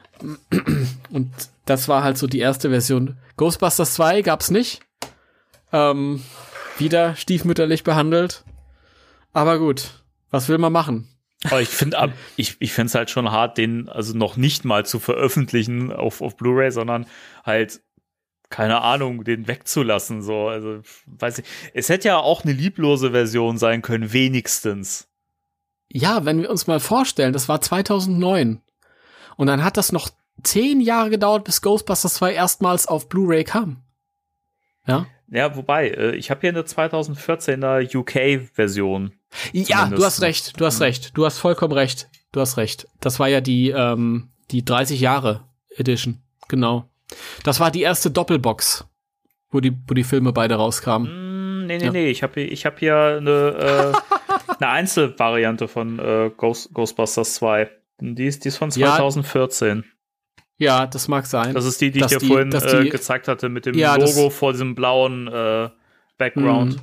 Und 1.11 1.31
das 1.65 1.89
war 1.89 2.03
halt 2.03 2.19
so 2.19 2.27
die 2.27 2.39
erste 2.39 2.71
Version. 2.71 3.17
Ghostbusters 3.37 3.95
2 3.95 4.23
gab's 4.23 4.51
nicht. 4.51 4.81
Ähm, 5.73 6.23
wieder 6.79 7.17
stiefmütterlich 7.17 7.85
behandelt. 7.85 8.45
Aber 9.33 9.59
gut, 9.59 10.05
was 10.31 10.49
will 10.49 10.59
man 10.59 10.73
machen? 10.73 11.09
Aber 11.45 11.61
ich 11.61 11.69
finde, 11.69 12.13
ich, 12.37 12.57
ich 12.61 12.73
finde 12.73 12.87
es 12.87 12.95
halt 12.95 13.11
schon 13.11 13.31
hart, 13.31 13.59
den 13.59 13.89
also 13.89 14.17
noch 14.17 14.37
nicht 14.37 14.65
mal 14.65 14.87
zu 14.87 14.99
veröffentlichen 14.99 15.93
auf, 15.93 16.23
auf 16.23 16.37
Blu-ray, 16.37 16.71
sondern 16.71 17.07
halt 17.45 17.83
keine 18.51 18.83
Ahnung, 18.83 19.25
den 19.25 19.49
wegzulassen, 19.49 20.23
so, 20.23 20.47
also, 20.47 20.81
weiß 21.07 21.39
ich. 21.39 21.45
Es 21.73 21.89
hätte 21.89 22.09
ja 22.09 22.19
auch 22.19 22.45
eine 22.45 22.53
lieblose 22.53 23.11
Version 23.11 23.59
sein 23.59 23.83
können, 23.83 24.13
wenigstens. 24.13 25.09
Ja, 25.91 26.25
wenn 26.25 26.41
wir 26.41 26.51
uns 26.51 26.69
mal 26.69 26.79
vorstellen, 26.79 27.33
das 27.33 27.49
war 27.49 27.61
2009. 27.61 28.61
Und 29.37 29.47
dann 29.47 29.65
hat 29.65 29.77
das 29.77 29.93
noch 29.93 30.11
zehn 30.43 30.81
Jahre 30.81 31.11
gedauert, 31.11 31.45
bis 31.45 31.63
Ghostbusters 31.63 32.15
2 32.15 32.35
erstmals 32.35 32.87
auf 32.87 33.09
Blu-ray 33.09 33.45
kam. 33.45 33.83
Ja. 34.87 35.07
Ja, 35.29 35.57
wobei, 35.57 35.89
äh, 35.89 36.17
ich 36.17 36.31
habe 36.31 36.43
hier 36.43 36.51
eine 36.51 36.63
2014er 36.63 37.97
UK-Version. 37.97 39.13
Ja, 39.53 39.87
du 39.87 40.05
hast 40.05 40.23
recht, 40.23 40.61
du 40.61 40.67
hast 40.67 40.81
recht, 40.81 41.17
du 41.17 41.25
hast 41.25 41.39
vollkommen 41.39 41.73
recht, 41.73 42.09
du 42.33 42.41
hast 42.41 42.57
recht. 42.57 42.87
Das 43.01 43.19
war 43.19 43.29
ja 43.29 43.41
die, 43.41 43.71
ähm, 43.71 44.29
die 44.51 44.65
30 44.65 45.01
Jahre 45.01 45.49
Edition, 45.77 46.23
genau. 46.47 46.89
Das 47.43 47.59
war 47.59 47.71
die 47.71 47.83
erste 47.83 48.11
Doppelbox, 48.11 48.87
wo 49.51 49.61
die, 49.61 49.73
wo 49.89 49.95
die 49.95 50.05
Filme 50.05 50.33
beide 50.33 50.57
rauskamen. 50.57 51.09
Mm, 51.63 51.67
nee, 51.67 51.79
nee, 51.79 51.85
ja. 51.85 51.91
nee, 51.91 52.11
ich 52.11 52.23
habe 52.23 52.41
ich 52.41 52.67
hab 52.67 52.79
hier 52.79 53.17
eine, 53.19 53.95
äh, 53.99 54.53
eine 54.61 54.69
Einzelvariante 54.69 55.69
von 55.69 55.99
äh, 55.99 56.31
Ghost, 56.37 56.73
Ghostbusters 56.75 57.35
2. 57.35 57.71
Die 58.01 58.27
ist, 58.27 58.45
die 58.45 58.49
ist 58.49 58.57
von 58.57 58.71
2014. 58.71 59.79
Ja. 59.79 59.85
Ja, 60.57 60.87
das 60.87 61.09
mag 61.09 61.27
sein. 61.27 61.53
Das 61.53 61.65
ist 61.65 61.81
die, 61.81 61.91
die 61.91 61.99
ich 61.99 62.07
dir 62.07 62.19
die, 62.19 62.27
vorhin 62.29 62.53
äh, 62.53 62.89
gezeigt 62.89 63.27
hatte 63.27 63.49
mit 63.49 63.67
dem 63.67 63.75
ja, 63.75 63.97
Logo 63.97 64.31
vor 64.31 64.53
diesem 64.53 64.77
blauen 64.77 65.27
äh, 65.27 65.69
Background. 66.17 66.77
Mhm. 66.77 66.81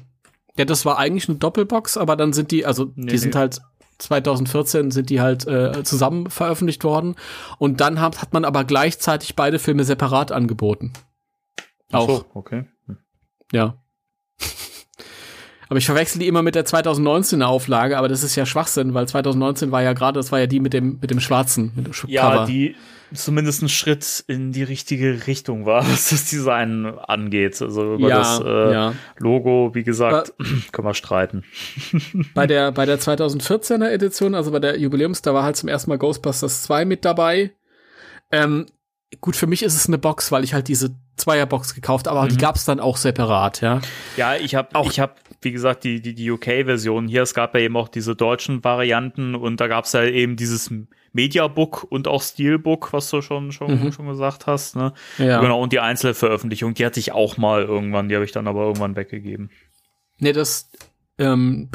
Ja, 0.58 0.66
das 0.66 0.86
war 0.86 0.98
eigentlich 0.98 1.30
eine 1.30 1.38
Doppelbox, 1.38 1.96
aber 1.96 2.18
dann 2.18 2.34
sind 2.34 2.52
die, 2.52 2.66
also 2.66 2.92
nee, 2.96 3.06
die 3.08 3.14
nee. 3.14 3.18
sind 3.18 3.36
halt 3.36 3.62
2014 4.02 4.92
sind 4.92 5.10
die 5.10 5.22
halt 5.22 5.48
äh, 5.48 5.84
zusammen 5.84 6.30
veröffentlicht 6.30 6.84
worden 6.84 7.16
und 7.60 7.80
dann 7.82 8.02
hat, 8.02 8.22
hat 8.22 8.34
man 8.34 8.46
aber 8.46 8.64
gleichzeitig 8.64 9.36
beide 9.36 9.60
Filme 9.60 9.84
separat 9.84 10.32
angeboten. 10.32 10.94
Auch. 11.92 12.10
So, 12.10 12.26
okay. 12.34 12.66
Hm. 12.88 12.98
Ja. 13.52 13.81
Aber 15.72 15.78
ich 15.78 15.86
verwechsel 15.86 16.20
die 16.20 16.28
immer 16.28 16.42
mit 16.42 16.56
der 16.56 16.66
2019er 16.66 17.46
Auflage, 17.46 17.98
aber 17.98 18.10
das 18.10 18.24
ist 18.24 18.36
ja 18.36 18.46
Schwachsinn, 18.46 18.94
weil 18.94 19.08
2019 19.08 19.72
war 19.72 19.82
ja 19.82 19.94
gerade, 19.94 20.20
das 20.20 20.30
war 20.30 20.40
ja 20.42 20.46
die 20.46 20.60
mit 20.60 20.74
dem, 20.74 20.98
mit 21.00 21.12
dem 21.12 21.22
schwarzen 21.22 21.72
mit 21.78 21.88
dem 21.88 21.94
Ja, 22.08 22.30
Cover. 22.30 22.46
die 22.46 22.76
zumindest 23.14 23.62
ein 23.62 23.70
Schritt 23.70 24.26
in 24.28 24.52
die 24.52 24.64
richtige 24.64 25.28
Richtung 25.28 25.66
war, 25.66 25.88
was 25.90 26.10
das 26.10 26.26
Design 26.26 26.86
angeht. 26.86 27.62
Also 27.62 27.94
über 27.94 28.10
ja, 28.10 28.18
das 28.18 28.42
äh, 28.42 28.74
ja. 28.74 28.94
Logo, 29.18 29.72
wie 29.74 29.84
gesagt, 29.84 30.34
aber 30.38 30.50
können 30.74 30.88
wir 30.90 30.94
streiten. 30.94 31.46
Bei 32.34 32.48
der, 32.48 32.74
bei 32.74 32.86
der 32.86 33.00
2014er 33.00 33.92
Edition, 33.92 34.36
also 34.36 34.52
bei 34.52 34.60
der 34.60 34.78
Jubiläums, 34.78 35.22
da 35.22 35.34
war 35.34 35.44
halt 35.44 35.56
zum 35.56 35.70
ersten 35.70 35.90
Mal 35.90 35.98
Ghostbusters 36.00 36.64
2 36.64 36.84
mit 36.84 37.06
dabei. 37.06 37.52
Ähm, 38.30 38.66
gut, 39.20 39.36
für 39.36 39.48
mich 39.48 39.64
ist 39.64 39.76
es 39.76 39.88
eine 39.88 39.98
Box, 39.98 40.32
weil 40.32 40.44
ich 40.44 40.54
halt 40.54 40.68
diese 40.68 40.96
Zweierbox 41.18 41.76
gekauft, 41.76 42.08
aber 42.08 42.24
mhm. 42.24 42.30
die 42.30 42.38
gab 42.38 42.56
es 42.56 42.66
dann 42.66 42.80
auch 42.80 42.98
separat, 42.98 43.62
ja. 43.62 43.82
Ja, 44.16 44.36
ich 44.36 44.56
habe 44.56 44.76
auch, 44.76 44.90
ich 44.90 45.00
habe, 45.00 45.16
wie 45.42 45.52
gesagt, 45.52 45.84
die 45.84 46.02
die, 46.02 46.16
die 46.16 46.32
UK-Version 46.32 47.08
hier. 47.08 47.22
Es 47.24 47.34
gab 47.34 47.54
ja 47.54 47.62
eben 47.62 47.76
auch 47.76 47.90
diese 47.90 48.16
deutschen 48.16 48.64
Varianten 48.64 49.36
und 49.36 49.60
da 49.60 49.68
gab 49.68 49.86
es 49.86 49.94
ja 49.94 50.04
eben 50.04 50.38
dieses 50.38 50.72
Mediabook 51.12 51.86
und 51.90 52.08
auch 52.08 52.22
Steelbook, 52.22 52.94
was 52.94 53.10
du 53.10 53.22
schon 53.22 53.52
schon 53.52 53.84
mhm. 53.84 53.92
schon 53.92 54.08
gesagt 54.08 54.48
hast, 54.48 54.76
ne? 54.76 54.94
Ja. 55.18 55.42
Genau 55.42 55.62
und 55.62 55.74
die 55.74 55.82
Einzelveröffentlichung, 55.82 56.74
die 56.74 56.86
hatte 56.86 57.00
ich 57.00 57.12
auch 57.12 57.38
mal 57.38 57.64
irgendwann, 57.64 58.08
die 58.08 58.16
habe 58.16 58.26
ich 58.26 58.32
dann 58.32 58.48
aber 58.48 58.62
irgendwann 58.62 58.96
weggegeben. 58.96 59.52
Nee, 60.20 60.34
das 60.34 60.70
ähm, 61.18 61.70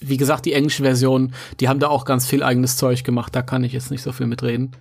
wie 0.00 0.16
gesagt, 0.16 0.44
die 0.44 0.52
englische 0.52 0.82
Version, 0.82 1.32
die 1.60 1.68
haben 1.68 1.80
da 1.80 1.88
auch 1.88 2.04
ganz 2.04 2.26
viel 2.26 2.42
eigenes 2.42 2.76
Zeug 2.76 3.04
gemacht, 3.04 3.34
da 3.34 3.40
kann 3.40 3.64
ich 3.64 3.72
jetzt 3.72 3.90
nicht 3.90 4.02
so 4.02 4.12
viel 4.12 4.26
mitreden. 4.26 4.72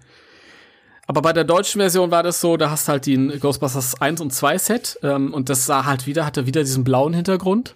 Aber 1.09 1.23
bei 1.23 1.33
der 1.33 1.43
deutschen 1.43 1.81
Version 1.81 2.11
war 2.11 2.21
das 2.21 2.39
so, 2.39 2.55
da 2.55 2.69
hast 2.69 2.87
halt 2.87 3.07
den 3.07 3.39
Ghostbusters 3.39 3.99
1 3.99 4.21
und 4.21 4.31
2 4.31 4.57
Set 4.59 4.99
ähm, 5.01 5.33
und 5.33 5.49
das 5.49 5.65
sah 5.65 5.85
halt 5.85 6.05
wieder, 6.05 6.23
hatte 6.23 6.45
wieder 6.45 6.61
diesen 6.61 6.83
blauen 6.83 7.15
Hintergrund, 7.15 7.73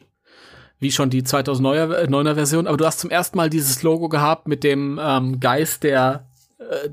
wie 0.78 0.92
schon 0.92 1.10
die 1.10 1.24
2009er 1.24 2.32
äh, 2.32 2.36
Version. 2.36 2.68
Aber 2.68 2.78
du 2.78 2.86
hast 2.86 3.00
zum 3.00 3.10
ersten 3.10 3.36
Mal 3.38 3.50
dieses 3.50 3.82
Logo 3.82 4.08
gehabt 4.08 4.48
mit 4.48 4.64
dem 4.64 5.00
ähm, 5.02 5.40
Geist, 5.40 5.82
der 5.82 6.28
äh, 6.60 6.90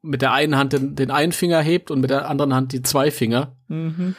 mit 0.00 0.22
der 0.22 0.32
einen 0.32 0.56
Hand 0.56 0.74
den, 0.74 0.94
den 0.94 1.10
einen 1.10 1.32
Finger 1.32 1.60
hebt 1.60 1.90
und 1.90 2.00
mit 2.00 2.10
der 2.10 2.30
anderen 2.30 2.54
Hand 2.54 2.70
die 2.72 2.82
zwei 2.82 3.10
Finger. 3.10 3.56
Mhm. 3.66 4.14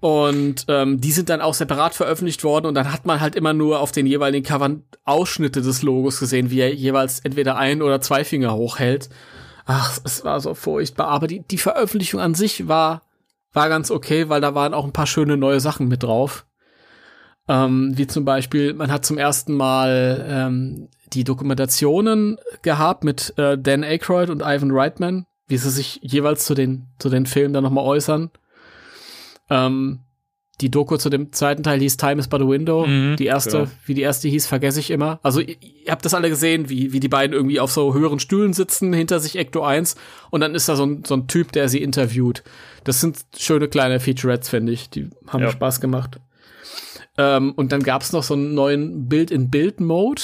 Und 0.00 0.66
ähm, 0.68 1.00
die 1.00 1.12
sind 1.12 1.30
dann 1.30 1.40
auch 1.40 1.54
separat 1.54 1.94
veröffentlicht 1.94 2.44
worden 2.44 2.66
und 2.66 2.74
dann 2.74 2.92
hat 2.92 3.06
man 3.06 3.22
halt 3.22 3.34
immer 3.34 3.54
nur 3.54 3.80
auf 3.80 3.92
den 3.92 4.06
jeweiligen 4.06 4.44
Covern 4.44 4.82
Ausschnitte 5.04 5.62
des 5.62 5.80
Logos 5.80 6.20
gesehen, 6.20 6.50
wie 6.50 6.60
er 6.60 6.74
jeweils 6.74 7.20
entweder 7.20 7.56
ein 7.56 7.80
oder 7.80 8.02
zwei 8.02 8.24
Finger 8.24 8.54
hochhält. 8.54 9.08
Ach, 9.66 9.98
es 10.04 10.24
war 10.24 10.40
so 10.40 10.54
furchtbar. 10.54 11.08
Aber 11.08 11.26
die, 11.26 11.40
die 11.40 11.58
Veröffentlichung 11.58 12.20
an 12.20 12.34
sich 12.34 12.68
war, 12.68 13.02
war 13.52 13.68
ganz 13.68 13.90
okay, 13.90 14.28
weil 14.28 14.40
da 14.40 14.54
waren 14.54 14.74
auch 14.74 14.84
ein 14.84 14.92
paar 14.92 15.06
schöne 15.06 15.36
neue 15.36 15.60
Sachen 15.60 15.88
mit 15.88 16.02
drauf. 16.02 16.46
Ähm, 17.48 17.92
wie 17.96 18.06
zum 18.06 18.24
Beispiel, 18.24 18.74
man 18.74 18.90
hat 18.90 19.04
zum 19.04 19.18
ersten 19.18 19.54
Mal 19.54 20.24
ähm, 20.28 20.88
die 21.12 21.24
Dokumentationen 21.24 22.38
gehabt 22.62 23.04
mit 23.04 23.34
äh, 23.38 23.58
Dan 23.58 23.84
Aykroyd 23.84 24.30
und 24.30 24.42
Ivan 24.42 24.70
Reitman, 24.70 25.26
wie 25.46 25.56
sie 25.56 25.70
sich 25.70 26.00
jeweils 26.02 26.46
zu 26.46 26.54
den, 26.54 26.88
zu 26.98 27.10
den 27.10 27.26
Filmen 27.26 27.52
dann 27.52 27.64
nochmal 27.64 27.84
äußern. 27.84 28.30
Ähm, 29.50 30.00
die 30.60 30.70
Doku 30.70 30.96
zu 30.96 31.10
dem 31.10 31.32
zweiten 31.32 31.64
Teil 31.64 31.80
hieß 31.80 31.96
Time 31.96 32.20
is 32.20 32.28
but 32.28 32.40
a 32.40 32.48
Window. 32.48 32.86
Mhm, 32.86 33.16
die 33.16 33.26
erste, 33.26 33.58
genau. 33.58 33.70
wie 33.86 33.94
die 33.94 34.02
erste 34.02 34.28
hieß, 34.28 34.46
vergesse 34.46 34.78
ich 34.78 34.90
immer. 34.90 35.18
Also 35.22 35.40
ihr, 35.40 35.56
ihr, 35.60 35.90
habt 35.90 36.04
das 36.04 36.14
alle 36.14 36.28
gesehen, 36.28 36.68
wie, 36.68 36.92
wie 36.92 37.00
die 37.00 37.08
beiden 37.08 37.34
irgendwie 37.34 37.58
auf 37.58 37.72
so 37.72 37.92
höheren 37.92 38.20
Stühlen 38.20 38.52
sitzen, 38.52 38.92
hinter 38.92 39.18
sich 39.18 39.36
Ecto 39.36 39.62
1 39.62 39.96
und 40.30 40.40
dann 40.40 40.54
ist 40.54 40.68
da 40.68 40.76
so 40.76 40.86
ein, 40.86 41.04
so 41.04 41.14
ein 41.14 41.26
Typ, 41.26 41.50
der 41.52 41.68
sie 41.68 41.82
interviewt. 41.82 42.44
Das 42.84 43.00
sind 43.00 43.18
schöne 43.36 43.68
kleine 43.68 43.98
Featurettes, 43.98 44.48
finde 44.48 44.72
ich. 44.72 44.90
Die 44.90 45.10
haben 45.26 45.42
ja. 45.42 45.50
Spaß 45.50 45.80
gemacht. 45.80 46.20
Ähm, 47.18 47.52
und 47.52 47.72
dann 47.72 47.82
gab 47.82 48.02
es 48.02 48.12
noch 48.12 48.22
so 48.22 48.34
einen 48.34 48.54
neuen 48.54 49.08
Bild-in-Bild-Mode. 49.08 50.22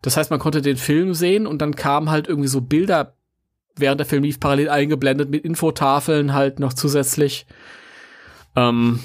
Das 0.00 0.16
heißt, 0.16 0.30
man 0.30 0.40
konnte 0.40 0.62
den 0.62 0.76
Film 0.76 1.12
sehen 1.12 1.46
und 1.46 1.60
dann 1.60 1.74
kamen 1.76 2.10
halt 2.10 2.28
irgendwie 2.28 2.48
so 2.48 2.60
Bilder, 2.60 3.14
während 3.76 4.00
der 4.00 4.06
Film 4.06 4.22
lief, 4.22 4.40
parallel 4.40 4.70
eingeblendet 4.70 5.28
mit 5.28 5.44
Infotafeln 5.44 6.32
halt 6.32 6.60
noch 6.60 6.72
zusätzlich. 6.72 7.46
Ähm, 8.56 9.00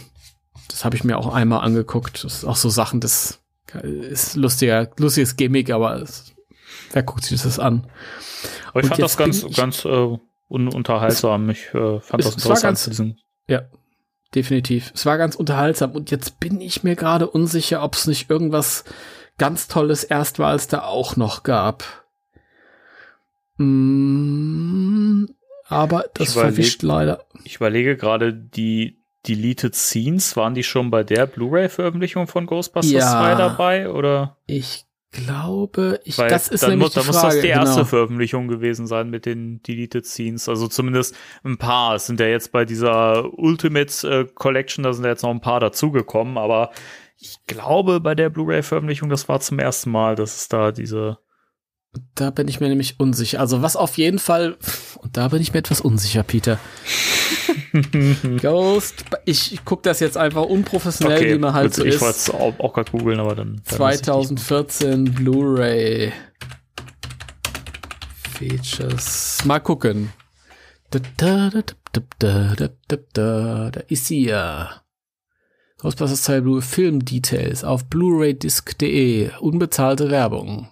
das 0.70 0.86
habe 0.86 0.96
ich 0.96 1.04
mir 1.04 1.18
auch 1.18 1.34
einmal 1.34 1.62
angeguckt. 1.62 2.24
Das 2.24 2.36
ist 2.36 2.46
auch 2.46 2.56
so 2.56 2.70
Sachen, 2.70 3.00
das 3.00 3.40
ist 3.82 4.36
lustiger, 4.36 4.90
lustiges 4.98 5.36
Gimmick, 5.36 5.72
aber 5.72 6.02
es, 6.02 6.34
wer 6.92 7.04
guckt 7.04 7.26
sich 7.26 7.42
das 7.42 7.60
an? 7.60 7.88
Aber 8.70 8.80
ich 8.80 8.86
Und 8.86 8.90
fand 8.90 9.02
das 9.02 9.18
ganz, 9.18 9.46
ganz 9.56 9.86
äh, 9.86 10.18
ununterhaltsam. 10.50 11.50
Ich 11.50 11.74
äh, 11.74 12.00
fand 12.00 12.24
das 12.24 12.34
interessant. 12.34 12.62
Ganz, 12.62 12.86
diesen 12.86 13.20
ja, 13.48 13.64
definitiv. 14.36 14.92
Es 14.94 15.06
war 15.06 15.18
ganz 15.18 15.36
unterhaltsam. 15.36 15.92
Und 15.92 16.12
jetzt 16.12 16.40
bin 16.40 16.62
ich 16.62 16.84
mir 16.84 16.96
gerade 16.96 17.30
unsicher, 17.30 17.84
ob 17.84 17.96
es 17.96 18.08
nicht 18.08 18.30
irgendwas 18.30 18.84
ganz 19.38 19.68
Tolles 19.68 20.04
erstmals 20.04 20.68
da 20.68 20.84
auch 20.84 21.16
noch 21.16 21.44
gab. 21.44 21.84
Mm, 23.58 25.26
aber 25.68 26.06
das 26.14 26.34
verwischt 26.34 26.84
leider. 26.84 27.26
Ich 27.44 27.58
überlege 27.58 27.98
gerade, 27.98 28.34
die 28.34 29.03
Deleted 29.28 29.76
Scenes, 29.76 30.36
waren 30.36 30.54
die 30.54 30.64
schon 30.64 30.92
bei 30.92 31.04
der 31.04 31.26
Blu-ray-Veröffentlichung 31.26 32.28
von 32.28 32.46
Ghostbusters 32.46 32.92
ja, 32.92 33.12
2 33.12 33.36
dabei, 33.36 33.90
oder? 33.90 34.38
Ich 34.48 34.86
glaube, 35.14 36.00
ich, 36.04 36.18
Weil 36.18 36.30
das 36.30 36.48
ist 36.48 36.64
dann 36.64 36.72
nämlich 36.72 36.96
muss, 36.96 37.06
Frage. 37.06 37.08
muss 37.08 37.22
das 37.22 37.42
die 37.42 37.48
erste 37.48 37.76
genau. 37.76 37.86
Veröffentlichung 37.86 38.48
gewesen 38.48 38.88
sein 38.88 39.10
mit 39.10 39.26
den 39.26 39.62
Deleted 39.62 40.06
Scenes. 40.06 40.50
Also 40.50 40.68
zumindest 40.68 41.16
ein 41.44 41.58
paar. 41.58 41.96
Es 41.96 42.08
sind 42.08 42.20
ja 42.20 42.26
jetzt 42.26 42.52
bei 42.52 42.66
dieser 42.66 43.32
Ultimate 43.38 44.08
äh, 44.08 44.26
Collection, 44.34 44.84
da 44.84 44.92
sind 44.92 45.06
ja 45.06 45.12
jetzt 45.12 45.24
noch 45.24 45.32
ein 45.32 45.42
paar 45.42 45.60
dazugekommen, 45.60 46.38
aber 46.38 46.72
ich 47.18 47.38
glaube, 47.48 48.02
bei 48.02 48.16
der 48.16 48.30
Blu-ray-Veröffentlichung, 48.30 49.10
das 49.10 49.30
war 49.30 49.40
zum 49.40 49.60
ersten 49.60 49.92
Mal, 49.92 50.16
dass 50.16 50.36
es 50.36 50.50
da 50.50 50.72
diese 50.72 51.20
da 52.16 52.32
bin 52.32 52.48
ich 52.48 52.60
mir 52.60 52.70
nämlich 52.70 53.00
unsicher. 53.00 53.40
Also 53.40 53.62
was 53.62 53.76
auf 53.76 53.98
jeden 53.98 54.18
Fall, 54.18 54.58
und 54.98 55.16
da 55.16 55.28
bin 55.28 55.42
ich 55.42 55.54
mir 55.54 55.60
etwas 55.60 55.80
unsicher, 55.80 56.24
Peter. 56.24 56.60
Ghost. 58.42 59.06
Ich 59.26 59.66
gucke 59.66 59.82
das 59.84 60.00
jetzt 60.00 60.18
einfach 60.18 60.44
unprofessionell, 60.44 61.18
okay, 61.18 61.34
wie 61.34 61.40
man 61.40 61.54
halt 61.54 61.68
gut, 61.68 61.76
so 61.76 61.82
ich 61.84 61.90
ist. 61.90 61.96
Ich 61.96 62.02
wollte 62.02 62.18
es 62.18 62.30
auch, 62.30 62.60
auch 62.60 62.74
gerade 62.74 62.92
googeln, 62.92 63.20
aber 63.20 63.36
dann. 63.36 63.62
dann 63.66 63.78
2014 63.78 65.06
Blu-ray. 65.14 66.14
Features. 68.38 69.40
Mal 69.46 69.60
gucken. 69.60 70.14
Da, 70.92 71.00
da, 71.18 71.50
da, 71.50 71.62
da, 71.62 72.02
da, 72.20 72.56
da, 72.56 72.56
da, 72.56 72.70
da 72.88 72.98
da, 73.14 73.72
da 73.72 73.80
ist 73.88 74.06
sie 74.06 74.26
ja. 74.26 74.84
Ghostbusters 75.80 76.24
Cyber 76.24 76.62
Film 76.62 77.04
Details 77.04 77.64
auf 77.64 77.86
blu-raydisc.de. 77.86 79.32
Unbezahlte 79.40 80.12
Werbung. 80.12 80.72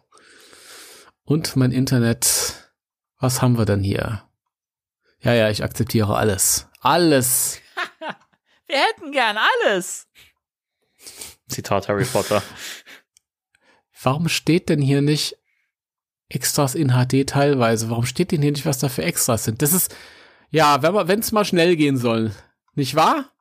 Und 1.23 1.56
mein 1.56 1.72
Internet. 1.72 2.72
Was 3.19 3.41
haben 3.41 3.57
wir 3.57 3.65
denn 3.65 3.84
hier? 3.84 4.23
Ja, 5.19 5.34
ja, 5.34 5.49
ich 5.49 5.64
akzeptiere 5.64 6.15
alles. 6.15 6.68
Alles. 6.82 7.62
wir 8.68 8.78
hätten 8.78 9.12
gern 9.12 9.38
alles. 9.38 10.08
Zitat 11.48 11.88
Harry 11.88 12.06
Potter. 12.06 12.44
Warum 14.02 14.28
steht 14.30 14.70
denn 14.70 14.82
hier 14.82 15.02
nicht 15.02 15.38
Extras 16.28 16.76
in 16.76 16.90
HD 16.90 17.28
teilweise? 17.28 17.90
Warum 17.90 18.06
steht 18.06 18.32
denn 18.32 18.41
hier 18.41 18.52
nicht, 18.52 18.66
was 18.66 18.80
da 18.80 18.90
für 18.90 19.03
Extras 19.03 19.44
sind? 19.44 19.62
Das 19.62 19.74
ist, 19.74 19.95
ja, 20.49 20.82
wenn 20.82 21.20
es 21.20 21.32
mal 21.32 21.45
schnell 21.45 21.76
gehen 21.76 21.98
soll. 21.98 22.34
Nicht 22.74 22.95
wahr? 22.95 23.32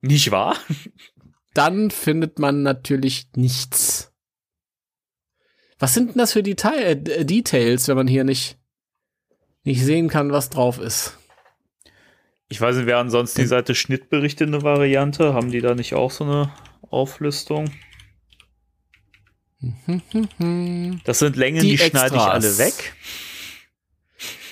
Nicht 0.00 0.30
wahr? 0.30 0.56
Dann 1.54 1.90
findet 1.90 2.38
man 2.38 2.62
natürlich 2.62 3.28
nichts. 3.34 4.12
Was 5.78 5.92
sind 5.92 6.10
denn 6.10 6.18
das 6.18 6.32
für 6.32 6.42
Detail 6.42 6.82
äh, 6.82 7.24
Details, 7.24 7.88
wenn 7.88 7.96
man 7.96 8.08
hier 8.08 8.24
nicht 8.24 8.58
nicht 9.64 9.82
sehen 9.82 10.08
kann, 10.08 10.30
was 10.32 10.48
drauf 10.48 10.78
ist. 10.78 11.18
Ich 12.48 12.60
weiß 12.60 12.76
nicht, 12.76 12.86
wer 12.86 12.98
ansonsten 12.98 13.40
die 13.40 13.46
Seite 13.46 13.74
Schnittberichte 13.74 14.44
eine 14.44 14.62
Variante? 14.62 15.34
Haben 15.34 15.50
die 15.50 15.60
da 15.60 15.74
nicht 15.74 15.94
auch 15.94 16.10
so 16.10 16.24
eine 16.24 16.52
Auflistung? 16.90 17.70
Das 21.04 21.18
sind 21.18 21.36
Längen, 21.36 21.60
die, 21.60 21.70
die 21.70 21.78
schneide 21.78 22.16
ich 22.16 22.20
alle 22.20 22.58
weg. 22.58 22.94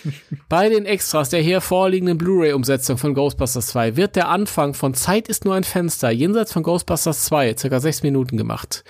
Bei 0.49 0.69
den 0.69 0.87
Extras 0.87 1.31
der 1.31 1.41
hier 1.41 1.61
vorliegenden 1.61 2.19
Blu-ray-Umsetzung 2.19 2.99
von 2.99 3.15
Ghostbusters 3.15 3.69
2 3.69 3.97
wird 3.97 4.16
der 4.16 4.29
Anfang 4.29 4.75
von 4.75 4.95
Zeit 4.95 5.29
ist 5.29 5.45
nur 5.45 5.55
ein 5.55 5.65
Fenster 5.65 6.11
jenseits 6.11 6.53
von 6.53 6.62
Ghostbusters 6.62 7.25
2 7.25 7.57
circa 7.57 7.81
sechs 7.81 8.03
Minuten 8.03 8.37
gemacht. 8.37 8.85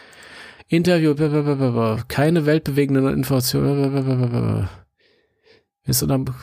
Interview, 0.69 1.15
keine 2.09 2.47
weltbewegenden 2.47 3.07
Informationen. 3.09 4.69
Ist 5.87 6.03
dann, 6.03 6.35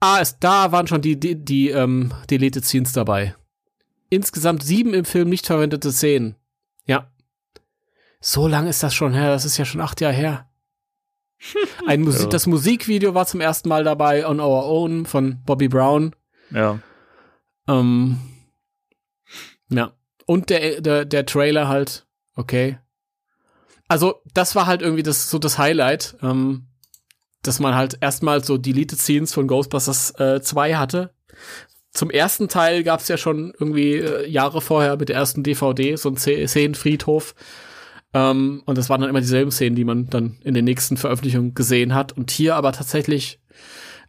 ah, 0.00 0.18
ist, 0.18 0.38
da 0.40 0.72
waren 0.72 0.86
schon 0.86 1.02
die, 1.02 1.18
die, 1.18 1.36
die 1.36 1.70
ähm, 1.70 2.12
Deleted 2.30 2.64
Scenes 2.64 2.92
dabei. 2.92 3.34
Insgesamt 4.08 4.62
sieben 4.62 4.94
im 4.94 5.04
Film 5.04 5.28
nicht 5.28 5.46
verwendete 5.46 5.92
Szenen. 5.92 6.36
Ja. 6.86 7.10
So 8.20 8.48
lang 8.48 8.66
ist 8.66 8.82
das 8.82 8.94
schon 8.94 9.12
her, 9.12 9.30
das 9.30 9.44
ist 9.44 9.56
ja 9.56 9.64
schon 9.64 9.80
acht 9.80 10.00
Jahre 10.00 10.14
her. 10.14 10.50
Ein 11.86 12.00
Musik, 12.04 12.22
ja. 12.22 12.28
Das 12.28 12.46
Musikvideo 12.46 13.14
war 13.14 13.26
zum 13.26 13.40
ersten 13.40 13.68
Mal 13.68 13.84
dabei, 13.84 14.26
On 14.26 14.40
Our 14.40 14.66
Own 14.66 15.06
von 15.06 15.42
Bobby 15.44 15.68
Brown. 15.68 16.14
Ja. 16.50 16.80
Ähm, 17.68 18.18
ja. 19.68 19.92
Und 20.26 20.50
der, 20.50 20.80
der, 20.80 21.04
der 21.04 21.26
Trailer 21.26 21.68
halt, 21.68 22.06
okay. 22.34 22.78
Also, 23.88 24.22
das 24.34 24.54
war 24.54 24.66
halt 24.66 24.82
irgendwie 24.82 25.02
das, 25.02 25.30
so 25.30 25.38
das 25.38 25.58
Highlight, 25.58 26.16
ähm, 26.22 26.68
dass 27.42 27.60
man 27.60 27.74
halt 27.74 27.98
erstmal 28.00 28.44
so 28.44 28.58
Deleted 28.58 28.98
Scenes 28.98 29.32
von 29.32 29.46
Ghostbusters 29.46 30.18
äh, 30.18 30.40
2 30.40 30.76
hatte. 30.76 31.14
Zum 31.92 32.10
ersten 32.10 32.48
Teil 32.48 32.84
gab 32.84 33.00
es 33.00 33.08
ja 33.08 33.16
schon 33.16 33.52
irgendwie 33.58 33.94
äh, 33.94 34.28
Jahre 34.28 34.60
vorher 34.60 34.96
mit 34.96 35.08
der 35.08 35.16
ersten 35.16 35.42
DVD 35.42 35.96
so 35.96 36.10
ein 36.10 36.16
Szenenfriedhof. 36.16 37.34
Ähm, 38.12 38.62
und 38.66 38.78
das 38.78 38.88
waren 38.88 39.00
dann 39.00 39.10
immer 39.10 39.20
dieselben 39.20 39.50
Szenen, 39.50 39.76
die 39.76 39.84
man 39.84 40.08
dann 40.08 40.38
in 40.44 40.54
den 40.54 40.64
nächsten 40.64 40.96
Veröffentlichungen 40.96 41.54
gesehen 41.54 41.94
hat. 41.94 42.16
Und 42.16 42.30
hier 42.30 42.56
aber 42.56 42.72
tatsächlich 42.72 43.40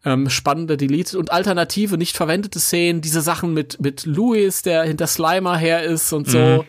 ähm, 0.03 0.29
spannende 0.29 0.77
Deleted 0.77 1.15
und 1.15 1.31
alternative, 1.31 1.97
nicht 1.97 2.17
verwendete 2.17 2.59
Szenen, 2.59 3.01
diese 3.01 3.21
Sachen 3.21 3.53
mit, 3.53 3.79
mit 3.79 4.05
Louis, 4.05 4.61
der 4.61 4.83
hinter 4.83 5.07
Slimer 5.07 5.57
her 5.57 5.83
ist 5.83 6.11
und 6.13 6.29
so. 6.29 6.39
Mhm. 6.39 6.63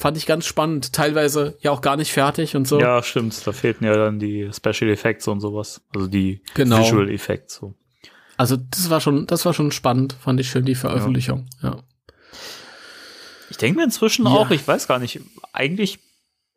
Fand 0.00 0.16
ich 0.16 0.26
ganz 0.26 0.46
spannend. 0.46 0.92
Teilweise 0.92 1.58
ja 1.58 1.72
auch 1.72 1.80
gar 1.80 1.96
nicht 1.96 2.12
fertig 2.12 2.54
und 2.54 2.68
so. 2.68 2.78
Ja, 2.78 3.02
stimmt. 3.02 3.44
Da 3.44 3.50
fehlten 3.50 3.84
ja 3.84 3.96
dann 3.96 4.20
die 4.20 4.48
Special 4.52 4.88
Effects 4.92 5.26
und 5.26 5.40
sowas. 5.40 5.82
Also 5.92 6.06
die 6.06 6.40
genau. 6.54 6.78
Visual 6.78 7.10
Effects. 7.10 7.56
So. 7.56 7.74
Also 8.36 8.56
das 8.56 8.90
war 8.90 9.00
schon, 9.00 9.26
das 9.26 9.44
war 9.44 9.54
schon 9.54 9.72
spannend. 9.72 10.12
Fand 10.12 10.38
ich 10.38 10.50
schön, 10.50 10.64
die 10.64 10.76
Veröffentlichung. 10.76 11.48
Ja. 11.60 11.70
ja. 11.70 11.82
Ich 13.50 13.56
denke 13.56 13.80
mir 13.80 13.84
inzwischen 13.86 14.26
ja. 14.26 14.30
auch, 14.30 14.52
ich 14.52 14.68
weiß 14.68 14.86
gar 14.86 15.00
nicht, 15.00 15.20
eigentlich 15.52 15.98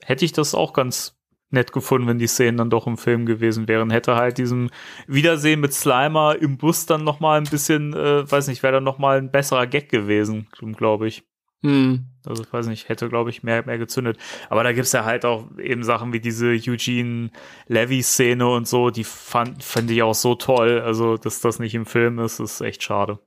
hätte 0.03 0.23
ich 0.23 0.33
das 0.33 0.53
auch 0.53 0.73
ganz 0.73 1.15
nett 1.49 1.73
gefunden, 1.73 2.07
wenn 2.07 2.19
die 2.19 2.27
Szenen 2.27 2.59
dann 2.59 2.69
doch 2.69 2.85
im 2.85 2.99
Film 2.99 3.25
gewesen 3.25 3.67
wären. 3.67 3.89
Hätte 3.89 4.17
halt 4.17 4.37
diesen 4.37 4.69
Wiedersehen 5.07 5.61
mit 5.61 5.73
Slimer 5.73 6.35
im 6.39 6.59
Bus 6.59 6.85
dann 6.85 7.03
noch 7.03 7.19
mal 7.19 7.39
ein 7.39 7.49
bisschen, 7.49 7.95
äh, 7.95 8.31
weiß 8.31 8.49
nicht, 8.49 8.61
wäre 8.61 8.73
dann 8.73 8.83
noch 8.83 8.99
mal 8.99 9.17
ein 9.17 9.31
besserer 9.31 9.65
Gag 9.65 9.89
gewesen, 9.89 10.47
glaube 10.77 11.07
ich. 11.07 11.23
Hm. 11.63 12.10
Also, 12.25 12.43
weiß 12.49 12.67
nicht, 12.67 12.89
hätte, 12.89 13.09
glaube 13.09 13.29
ich, 13.29 13.43
mehr, 13.43 13.65
mehr 13.65 13.77
gezündet. 13.77 14.17
Aber 14.49 14.63
da 14.63 14.73
gibt's 14.73 14.91
ja 14.91 15.05
halt 15.05 15.25
auch 15.25 15.47
eben 15.57 15.83
Sachen 15.83 16.13
wie 16.13 16.19
diese 16.19 16.47
Eugene 16.47 17.31
Levy-Szene 17.67 18.47
und 18.47 18.67
so, 18.67 18.89
die 18.89 19.03
fand, 19.03 19.63
fand 19.63 19.89
ich 19.91 20.03
auch 20.03 20.15
so 20.15 20.35
toll. 20.35 20.81
Also, 20.81 21.17
dass 21.17 21.41
das 21.41 21.59
nicht 21.59 21.75
im 21.75 21.85
Film 21.85 22.19
ist, 22.19 22.39
ist 22.39 22.61
echt 22.61 22.83
schade. 22.83 23.19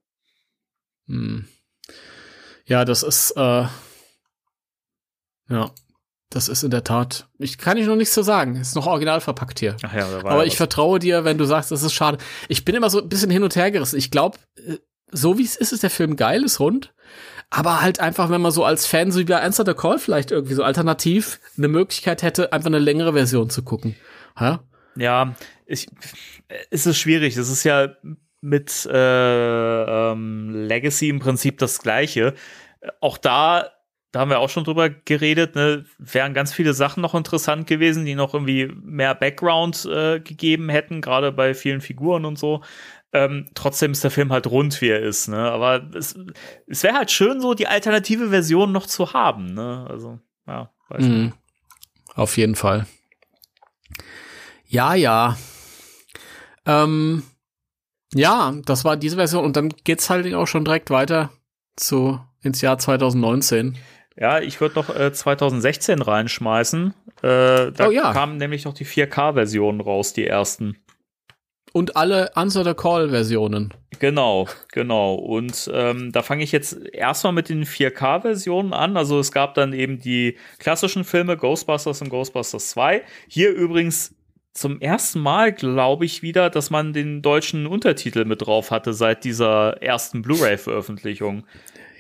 Hm. 1.09 1.47
Ja, 2.67 2.85
das 2.85 3.03
ist, 3.03 3.33
äh, 3.33 3.67
ja, 5.49 5.71
das 6.35 6.49
ist 6.49 6.65
in 6.65 6.71
der 6.71 6.83
Tat, 6.83 7.29
ich 7.39 7.59
kann 7.59 7.77
ich 7.77 7.87
noch 7.87 7.95
nichts 7.95 8.15
zu 8.15 8.23
sagen. 8.23 8.57
Ist 8.57 8.75
noch 8.75 8.87
original 8.87 9.21
verpackt 9.21 9.61
hier. 9.61 9.77
Ach 9.83 9.95
ja, 9.95 10.07
Aber 10.07 10.39
ja 10.39 10.45
ich 10.45 10.57
vertraue 10.57 10.99
dir, 10.99 11.25
wenn 11.25 11.39
du 11.39 11.45
sagst, 11.45 11.71
das 11.71 11.83
ist 11.83 11.93
schade. 11.93 12.19
Ich 12.49 12.65
bin 12.65 12.75
immer 12.75 12.91
so 12.91 13.01
ein 13.01 13.09
bisschen 13.09 13.31
hin 13.31 13.45
und 13.45 13.55
her 13.55 13.71
gerissen. 13.71 13.99
Ich 13.99 14.11
glaube, 14.11 14.39
äh, 14.57 14.79
so 15.13 15.39
wie 15.39 15.45
es 15.45 15.55
ist, 15.55 15.73
ist 15.73 15.85
der 15.85 15.91
Film 15.91 16.17
geil, 16.17 16.43
ist 16.43 16.59
rund. 16.59 16.93
Aber 17.57 17.83
halt 17.83 18.01
einfach, 18.01 18.31
wenn 18.31 18.41
man 18.41 18.51
so 18.51 18.65
als 18.65 18.85
Fan 18.85 19.13
so 19.13 19.21
wie 19.21 19.25
bei 19.25 19.41
Answer 19.41 19.65
the 19.65 19.75
Call 19.75 20.01
vielleicht 20.01 20.33
irgendwie 20.33 20.55
so 20.55 20.65
alternativ 20.65 21.39
eine 21.57 21.69
Möglichkeit 21.69 22.25
hätte, 22.25 22.53
einfach 22.53 22.67
eine 22.67 22.81
längere 22.81 23.13
Version 23.13 23.49
zu 23.49 23.63
gucken. 23.63 23.95
Ha? 24.35 24.65
Ja, 24.97 25.37
ich, 25.65 25.87
ist 26.71 26.87
es 26.87 26.99
schwierig. 26.99 27.37
Das 27.37 27.49
ist 27.49 27.63
ja 27.63 27.91
mit 28.41 28.85
äh, 28.87 29.85
ähm, 29.85 30.67
Legacy 30.67 31.09
im 31.09 31.21
Prinzip 31.21 31.59
das 31.59 31.79
Gleiche. 31.79 32.35
Auch 33.01 33.19
da 33.19 33.71
da 34.15 34.21
haben 34.21 34.31
wir 34.31 34.39
auch 34.39 34.49
schon 34.49 34.63
drüber 34.63 34.91
geredet, 34.91 35.57
ne, 35.57 35.87
wären 35.99 36.35
ganz 36.35 36.53
viele 36.53 36.73
Sachen 36.73 37.01
noch 37.01 37.17
interessant 37.17 37.67
gewesen, 37.67 38.05
die 38.05 38.15
noch 38.15 38.33
irgendwie 38.33 38.73
mehr 38.81 39.13
Background 39.13 39.87
äh, 39.87 40.21
gegeben 40.21 40.69
hätten, 40.69 41.01
gerade 41.01 41.33
bei 41.33 41.53
vielen 41.53 41.81
Figuren 41.81 42.25
und 42.25 42.39
so. 42.39 42.63
Ähm, 43.15 43.49
trotzdem 43.55 43.93
ist 43.93 44.03
der 44.03 44.11
Film 44.11 44.33
halt 44.33 44.49
rund, 44.49 44.81
wie 44.81 44.89
er 44.89 45.01
ist, 45.01 45.29
ne? 45.29 45.39
Aber 45.39 45.89
es, 45.95 46.19
es 46.67 46.83
wäre 46.83 46.97
halt 46.97 47.13
schön, 47.13 47.41
so 47.41 47.55
die 47.55 47.69
alternative 47.69 48.31
Version 48.31 48.73
noch 48.73 48.87
zu 48.87 49.13
haben, 49.13 49.55
ne? 49.55 49.87
Also, 49.89 50.19
ja, 50.49 50.73
weiß 50.89 51.05
mhm. 51.05 51.23
nicht. 51.27 51.35
Auf 52.17 52.37
jeden 52.37 52.57
Fall. 52.57 52.87
Ja, 54.67 54.95
ja. 54.95 55.39
Ähm, 56.67 57.23
ja, 58.13 58.53
das 58.65 58.85
war 58.85 58.97
diese 58.97 59.17
Version 59.17 59.45
und 59.45 59.57
dann 59.57 59.69
geht's 59.85 60.11
halt 60.11 60.33
auch 60.35 60.47
schon 60.47 60.65
direkt 60.65 60.91
weiter 60.91 61.31
zu 61.77 62.21
ins 62.43 62.61
Jahr 62.63 62.79
2019. 62.79 63.79
Ja, 64.17 64.41
ich 64.41 64.61
würde 64.61 64.75
noch 64.75 64.95
äh, 64.95 65.13
2016 65.13 66.03
reinschmeißen. 66.03 66.95
Äh, 67.23 67.73
da 67.73 67.87
oh, 67.87 67.91
ja. 67.91 68.13
kamen 68.13 68.39
nämlich 68.39 68.65
noch 68.65 68.75
die 68.75 68.87
4K-Versionen 68.87 69.81
raus, 69.81 70.13
die 70.13 70.27
ersten. 70.27 70.84
Und 71.75 71.97
alle 71.97 72.37
Answer 72.37 72.63
the 72.63 72.73
Call-Versionen. 72.73 73.75
Genau, 73.99 74.47
genau. 74.71 75.17
Und 75.17 75.69
ähm, 75.75 76.13
da 76.13 76.23
fange 76.23 76.45
ich 76.45 76.53
jetzt 76.53 76.79
erstmal 76.93 77.33
mit 77.33 77.49
den 77.49 77.65
4K-Versionen 77.65 78.73
an. 78.73 78.97
Also 78.97 79.19
es 79.19 79.33
gab 79.33 79.55
dann 79.55 79.73
eben 79.73 79.99
die 79.99 80.37
klassischen 80.61 81.03
Filme 81.03 81.37
Ghostbusters 81.37 82.01
und 82.01 82.11
Ghostbusters 82.11 82.71
2. 82.71 83.03
Hier 83.27 83.51
übrigens 83.51 84.15
zum 84.53 84.81
ersten 84.81 85.19
Mal, 85.19 85.53
glaube 85.53 86.05
ich, 86.05 86.23
wieder, 86.23 86.49
dass 86.49 86.71
man 86.71 86.93
den 86.93 87.23
deutschen 87.23 87.67
Untertitel 87.67 88.25
mit 88.25 88.47
drauf 88.47 88.71
hatte 88.71 88.93
seit 88.93 89.25
dieser 89.25 89.83
ersten 89.83 90.23
Blu-ray-Veröffentlichung. 90.23 91.45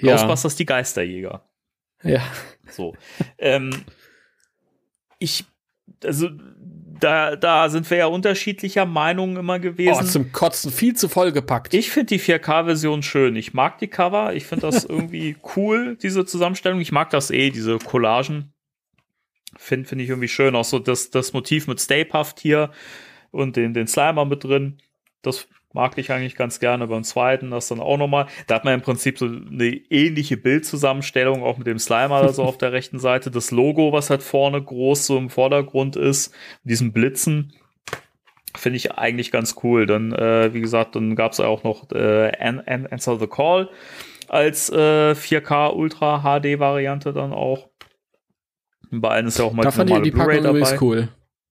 Ja. 0.00 0.12
Ghostbusters 0.12 0.54
die 0.54 0.66
Geisterjäger. 0.66 1.44
Ja. 2.04 2.22
So. 2.70 2.94
ähm, 3.38 3.72
ich, 5.18 5.44
also, 6.04 6.28
da, 7.00 7.36
da 7.36 7.68
sind 7.68 7.90
wir 7.90 7.98
ja 7.98 8.06
unterschiedlicher 8.06 8.86
Meinungen 8.86 9.36
immer 9.36 9.58
gewesen. 9.58 10.00
Oh, 10.00 10.04
zum 10.04 10.32
Kotzen 10.32 10.70
viel 10.70 10.94
zu 10.94 11.08
voll 11.08 11.32
gepackt. 11.32 11.74
Ich 11.74 11.90
finde 11.90 12.16
die 12.16 12.20
4K-Version 12.20 13.02
schön. 13.02 13.36
Ich 13.36 13.54
mag 13.54 13.78
die 13.78 13.88
Cover. 13.88 14.34
Ich 14.34 14.46
finde 14.46 14.66
das 14.66 14.84
irgendwie 14.88 15.36
cool, 15.56 15.96
diese 16.02 16.24
Zusammenstellung. 16.24 16.80
Ich 16.80 16.92
mag 16.92 17.10
das 17.10 17.30
eh, 17.30 17.50
diese 17.50 17.78
Collagen. 17.78 18.52
Finde 19.56 19.88
find 19.88 20.00
ich 20.00 20.08
irgendwie 20.08 20.28
schön. 20.28 20.56
Auch 20.56 20.64
so 20.64 20.78
das, 20.78 21.10
das 21.10 21.32
Motiv 21.32 21.68
mit 21.68 21.80
Stay 21.80 22.04
Puft 22.04 22.40
hier 22.40 22.70
und 23.30 23.56
den, 23.56 23.74
den 23.74 23.86
Slimer 23.86 24.24
mit 24.24 24.44
drin. 24.44 24.78
Das 25.22 25.48
mag 25.74 25.98
ich 25.98 26.10
eigentlich 26.10 26.36
ganz 26.36 26.60
gerne. 26.60 26.86
Beim 26.86 27.04
zweiten 27.04 27.50
das 27.50 27.68
dann 27.68 27.80
auch 27.80 27.98
nochmal. 27.98 28.26
Da 28.46 28.54
hat 28.54 28.64
man 28.64 28.74
im 28.74 28.80
Prinzip 28.80 29.18
so 29.18 29.26
eine 29.26 29.66
ähnliche 29.90 30.38
Bildzusammenstellung, 30.38 31.42
auch 31.42 31.58
mit 31.58 31.66
dem 31.66 31.78
Slimer 31.78 32.32
so 32.32 32.42
auf 32.44 32.56
der 32.56 32.72
rechten 32.72 32.98
Seite. 32.98 33.30
Das 33.30 33.50
Logo, 33.50 33.92
was 33.92 34.08
halt 34.08 34.22
vorne 34.22 34.62
groß 34.62 35.06
so 35.06 35.18
im 35.18 35.28
Vordergrund 35.28 35.96
ist, 35.96 36.32
diesen 36.62 36.92
Blitzen. 36.92 37.52
Finde 38.56 38.76
ich 38.76 38.92
eigentlich 38.92 39.32
ganz 39.32 39.56
cool. 39.64 39.84
Dann, 39.84 40.12
äh, 40.12 40.54
wie 40.54 40.60
gesagt, 40.60 40.94
dann 40.94 41.16
gab 41.16 41.32
es 41.32 41.40
auch 41.40 41.64
noch 41.64 41.90
äh, 41.90 42.30
Answer 42.38 43.18
the 43.18 43.26
Call 43.26 43.68
als 44.28 44.70
äh, 44.70 45.12
4K 45.12 45.74
Ultra 45.74 46.20
HD 46.20 46.60
Variante 46.60 47.12
dann 47.12 47.32
auch. 47.32 47.68
Bei 48.90 49.08
allen 49.08 49.26
ist 49.26 49.38
ja 49.38 49.44
auch 49.44 49.52
mal 49.52 49.64
da 49.64 49.70
die 49.70 49.78
normale 49.78 50.12
Blu-ray 50.12 50.40
dabei. 50.40 50.78
cool. 50.80 51.08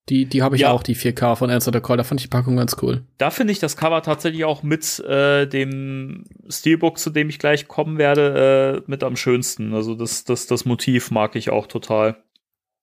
Die, 0.09 0.25
die 0.25 0.41
habe 0.43 0.55
ich 0.55 0.63
ja. 0.63 0.71
auch, 0.71 0.83
die 0.83 0.97
4K 0.97 1.37
von 1.37 1.49
Answer 1.49 1.71
the 1.71 1.79
Call. 1.79 1.95
Da 1.95 2.03
fand 2.03 2.19
ich 2.19 2.25
die 2.25 2.29
Packung 2.29 2.57
ganz 2.57 2.75
cool. 2.81 3.03
Da 3.17 3.31
finde 3.31 3.53
ich 3.53 3.59
das 3.59 3.77
Cover 3.77 4.01
tatsächlich 4.01 4.43
auch 4.43 4.61
mit 4.61 4.99
äh, 4.99 5.47
dem 5.47 6.25
Steelbook, 6.49 6.97
zu 6.97 7.09
dem 7.09 7.29
ich 7.29 7.39
gleich 7.39 7.69
kommen 7.69 7.97
werde, 7.97 8.81
äh, 8.85 8.89
mit 8.91 9.03
am 9.03 9.15
schönsten. 9.15 9.73
Also 9.73 9.95
das, 9.95 10.25
das, 10.25 10.45
das 10.45 10.65
Motiv 10.65 11.09
mag 11.09 11.37
ich 11.37 11.51
auch 11.51 11.67
total. 11.67 12.21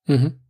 Mhm. 0.06 0.40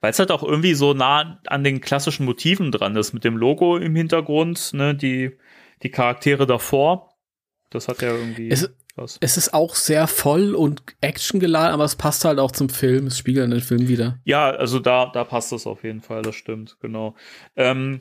Weil 0.00 0.12
es 0.12 0.18
halt 0.18 0.30
auch 0.30 0.42
irgendwie 0.42 0.72
so 0.72 0.94
nah 0.94 1.38
an 1.46 1.64
den 1.64 1.82
klassischen 1.82 2.24
Motiven 2.24 2.72
dran 2.72 2.96
ist, 2.96 3.12
mit 3.12 3.24
dem 3.24 3.36
Logo 3.36 3.76
im 3.76 3.94
Hintergrund, 3.94 4.72
ne, 4.72 4.94
die, 4.94 5.36
die 5.82 5.90
Charaktere 5.90 6.46
davor. 6.46 7.14
Das 7.68 7.88
hat 7.88 8.00
ja 8.00 8.14
irgendwie. 8.14 8.48
Es, 8.48 8.74
was. 9.00 9.18
Es 9.20 9.36
ist 9.36 9.54
auch 9.54 9.74
sehr 9.74 10.06
voll 10.06 10.54
und 10.54 10.82
actiongeladen, 11.00 11.72
aber 11.72 11.84
es 11.84 11.96
passt 11.96 12.24
halt 12.24 12.38
auch 12.38 12.52
zum 12.52 12.68
Film. 12.68 13.08
Es 13.08 13.18
spiegelt 13.18 13.50
den 13.50 13.60
Film 13.60 13.88
wieder. 13.88 14.18
Ja, 14.24 14.50
also 14.50 14.78
da, 14.78 15.10
da 15.12 15.24
passt 15.24 15.52
es 15.52 15.66
auf 15.66 15.82
jeden 15.82 16.00
Fall, 16.00 16.22
das 16.22 16.36
stimmt, 16.36 16.76
genau. 16.80 17.16
Ähm, 17.56 18.00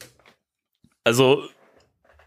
also 1.04 1.44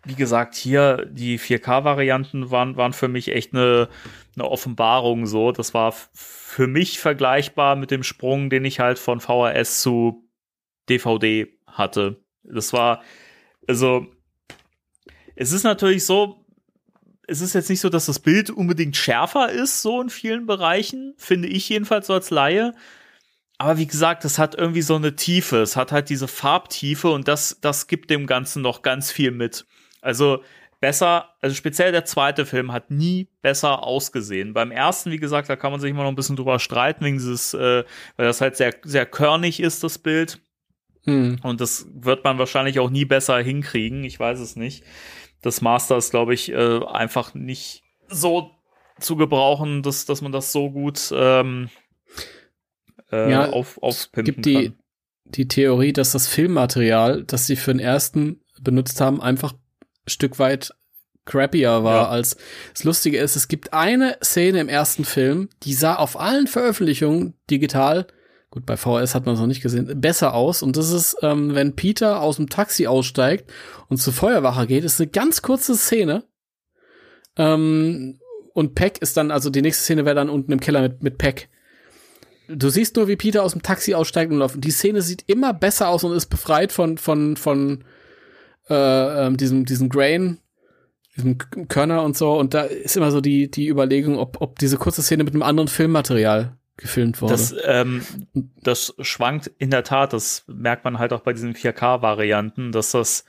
wie 0.05 0.15
gesagt, 0.15 0.57
hier 0.57 1.07
die 1.09 1.39
4K-Varianten 1.39 2.51
waren, 2.51 2.77
waren 2.77 2.93
für 2.93 3.09
mich 3.09 3.29
echt 3.29 3.55
eine, 3.55 3.89
eine 4.35 4.51
Offenbarung 4.51 5.27
so. 5.27 5.53
Das 5.53 5.75
war 5.75 5.93
für 5.93 6.67
mich 6.67 6.99
vergleichbar 6.99 7.77
mit 7.77 7.91
dem 7.91 8.03
Sprung, 8.03 8.51
den 8.51 8.65
ich 8.65 8.81
halt 8.81 8.99
von 8.99 9.21
VHS 9.21 9.81
zu 9.81 10.29
DVD 10.89 11.47
hatte. 11.67 12.21
Das 12.43 12.73
war, 12.73 13.03
also, 13.69 14.07
es 15.37 15.53
ist 15.53 15.63
natürlich 15.63 16.05
so, 16.05 16.42
es 17.27 17.41
ist 17.41 17.55
jetzt 17.55 17.71
nicht 17.71 17.81
so, 17.81 17.89
dass 17.89 18.07
das 18.07 18.19
Bild 18.19 18.51
unbedingt 18.51 18.97
schärfer 18.97 19.51
ist, 19.51 19.83
so 19.83 20.01
in 20.01 20.11
vielen 20.11 20.47
Bereichen, 20.47 21.15
finde 21.17 21.49
ich 21.49 21.69
jedenfalls 21.69 22.07
so 22.07 22.15
als 22.15 22.31
Laie. 22.31 22.75
Aber 23.59 23.79
wie 23.79 23.87
gesagt, 23.87 24.25
es 24.25 24.39
hat 24.39 24.57
irgendwie 24.57 24.83
so 24.83 24.97
eine 24.97 25.15
Tiefe. 25.15 25.59
Es 25.59 25.77
hat 25.77 25.93
halt 25.93 26.09
diese 26.09 26.27
Farbtiefe 26.27 27.11
und 27.11 27.29
das, 27.29 27.59
das 27.61 27.87
gibt 27.87 28.11
dem 28.11 28.27
Ganzen 28.27 28.61
noch 28.61 28.83
ganz 28.83 29.13
viel 29.13 29.31
mit. 29.31 29.67
Also 30.01 30.43
besser, 30.81 31.29
also 31.41 31.55
speziell 31.55 31.93
der 31.93 32.05
zweite 32.05 32.45
Film 32.45 32.73
hat 32.73 32.91
nie 32.91 33.29
besser 33.41 33.85
ausgesehen. 33.85 34.53
Beim 34.53 34.73
ersten, 34.73 35.13
wie 35.13 35.19
gesagt, 35.19 35.49
da 35.49 35.55
kann 35.55 35.71
man 35.71 35.81
sich 35.81 35.91
immer 35.91 36.03
noch 36.03 36.09
ein 36.09 36.17
bisschen 36.17 36.35
drüber 36.35 36.59
streiten, 36.59 37.05
wegen 37.05 37.19
dieses, 37.19 37.55
äh, 37.55 37.85
weil 38.17 38.27
das 38.27 38.41
halt 38.41 38.57
sehr, 38.57 38.75
sehr 38.83 39.07
körnig 39.07 39.61
ist, 39.61 39.85
das 39.85 39.99
Bild. 39.99 40.41
Hm. 41.05 41.39
Und 41.45 41.61
das 41.61 41.87
wird 41.95 42.25
man 42.25 42.39
wahrscheinlich 42.39 42.81
auch 42.81 42.91
nie 42.91 43.05
besser 43.05 43.39
hinkriegen. 43.39 44.03
Ich 44.03 44.19
weiß 44.19 44.41
es 44.41 44.57
nicht. 44.57 44.83
Das 45.43 45.61
Master 45.61 45.97
ist, 45.97 46.11
glaube 46.11 46.35
ich, 46.35 46.51
äh, 46.53 46.85
einfach 46.87 47.35
nicht 47.35 47.83
so 48.09 48.51
zu 49.01 49.17
gebrauchen, 49.17 49.83
dass, 49.83 50.05
dass 50.07 50.23
man 50.23 50.33
das 50.33 50.53
so 50.53 50.71
gut 50.71 51.13
ähm, 51.15 51.69
äh, 53.11 53.31
ja, 53.31 53.51
auf, 53.51 53.83
aufpimpen 53.83 54.35
gibt 54.35 54.47
die, 54.47 54.65
kann. 54.67 54.79
die 55.25 55.49
Theorie, 55.49 55.93
dass 55.93 56.13
das 56.13 56.29
Filmmaterial, 56.29 57.25
das 57.25 57.47
sie 57.47 57.57
für 57.57 57.73
den 57.73 57.81
ersten 57.81 58.41
benutzt 58.61 59.01
haben, 59.01 59.21
einfach 59.21 59.53
ein 59.53 60.11
Stück 60.11 60.39
weit 60.39 60.73
crappier 61.25 61.85
war 61.85 62.03
ja. 62.03 62.09
als 62.09 62.37
das 62.73 62.85
Lustige 62.85 63.19
ist, 63.19 63.37
es 63.37 63.49
gibt 63.49 63.73
eine 63.73 64.19
Szene 64.23 64.61
im 64.61 64.69
ersten 64.69 65.05
Film, 65.05 65.49
die 65.63 65.75
sah 65.75 65.97
auf 65.97 66.19
allen 66.19 66.47
Veröffentlichungen 66.47 67.35
digital, 67.51 68.07
gut, 68.53 68.65
bei 68.65 68.77
VHS 68.77 69.17
hat 69.17 69.27
man 69.27 69.35
es 69.35 69.41
noch 69.41 69.49
nicht 69.49 69.63
gesehen, 69.63 70.01
besser 70.01 70.35
aus. 70.35 70.63
Und 70.63 70.77
das 70.77 70.93
ist, 70.93 71.17
ähm, 71.23 71.57
wenn 71.57 71.75
Peter 71.75 72.21
aus 72.21 72.37
dem 72.37 72.49
Taxi 72.49 72.87
aussteigt 72.87 73.53
und 73.89 73.97
zur 73.97 74.13
Feuerwache 74.13 74.69
geht, 74.69 74.85
ist 74.85 75.01
eine 75.01 75.11
ganz 75.11 75.43
kurze 75.43 75.75
Szene. 75.75 76.23
Ähm, 77.37 78.21
und 78.55 78.77
Peck 78.77 79.03
ist 79.03 79.17
dann, 79.17 79.33
also 79.33 79.51
die 79.51 79.63
nächste 79.63 79.83
Szene 79.83 80.05
wäre 80.05 80.15
dann 80.15 80.31
unten 80.31 80.53
im 80.53 80.61
Keller 80.61 80.83
mit, 80.83 81.03
mit 81.03 81.19
Peck 81.19 81.49
du 82.49 82.69
siehst 82.69 82.97
nur, 82.97 83.09
wie 83.09 83.17
Peter 83.17 83.43
aus 83.43 83.53
dem 83.53 83.63
Taxi 83.63 83.95
aussteigt 83.95 84.33
und 84.33 84.39
läuft. 84.39 84.63
Die 84.63 84.71
Szene 84.71 85.03
sieht 85.03 85.25
immer 85.27 85.53
besser 85.53 85.89
aus 85.89 86.05
und 86.05 86.13
ist 86.13 86.27
befreit 86.27 86.73
von, 86.73 86.99
von, 86.99 87.37
von 87.37 87.85
äh, 88.69 89.27
ähm, 89.27 89.37
diesem, 89.37 89.65
diesem 89.65 89.89
Grain, 89.89 90.39
diesem 91.17 91.39
Körner 91.39 92.03
und 92.03 92.17
so. 92.17 92.33
Und 92.39 92.55
da 92.55 92.63
ist 92.63 92.97
immer 92.97 93.11
so 93.11 93.21
die, 93.21 93.51
die 93.51 93.69
Überlegung, 93.69 94.19
ob, 94.19 94.41
ob 94.41 94.59
diese 94.59 94.77
kurze 94.77 95.03
Szene 95.03 95.25
mit 95.25 95.35
einem 95.35 95.43
anderen 95.43 95.69
Filmmaterial 95.69 96.57
gefilmt 96.83 97.23
wurde. 97.23 97.33
Das, 97.33 97.55
ähm, 97.65 98.03
das 98.63 98.95
schwankt 99.01 99.51
in 99.59 99.71
der 99.71 99.85
Tat, 99.85 100.13
das 100.13 100.45
merkt 100.47 100.85
man 100.85 100.99
halt 100.99 101.13
auch 101.13 101.21
bei 101.21 101.33
diesen 101.33 101.55
4K-Varianten, 101.55 102.73
dass 102.73 102.91
das 102.91 103.25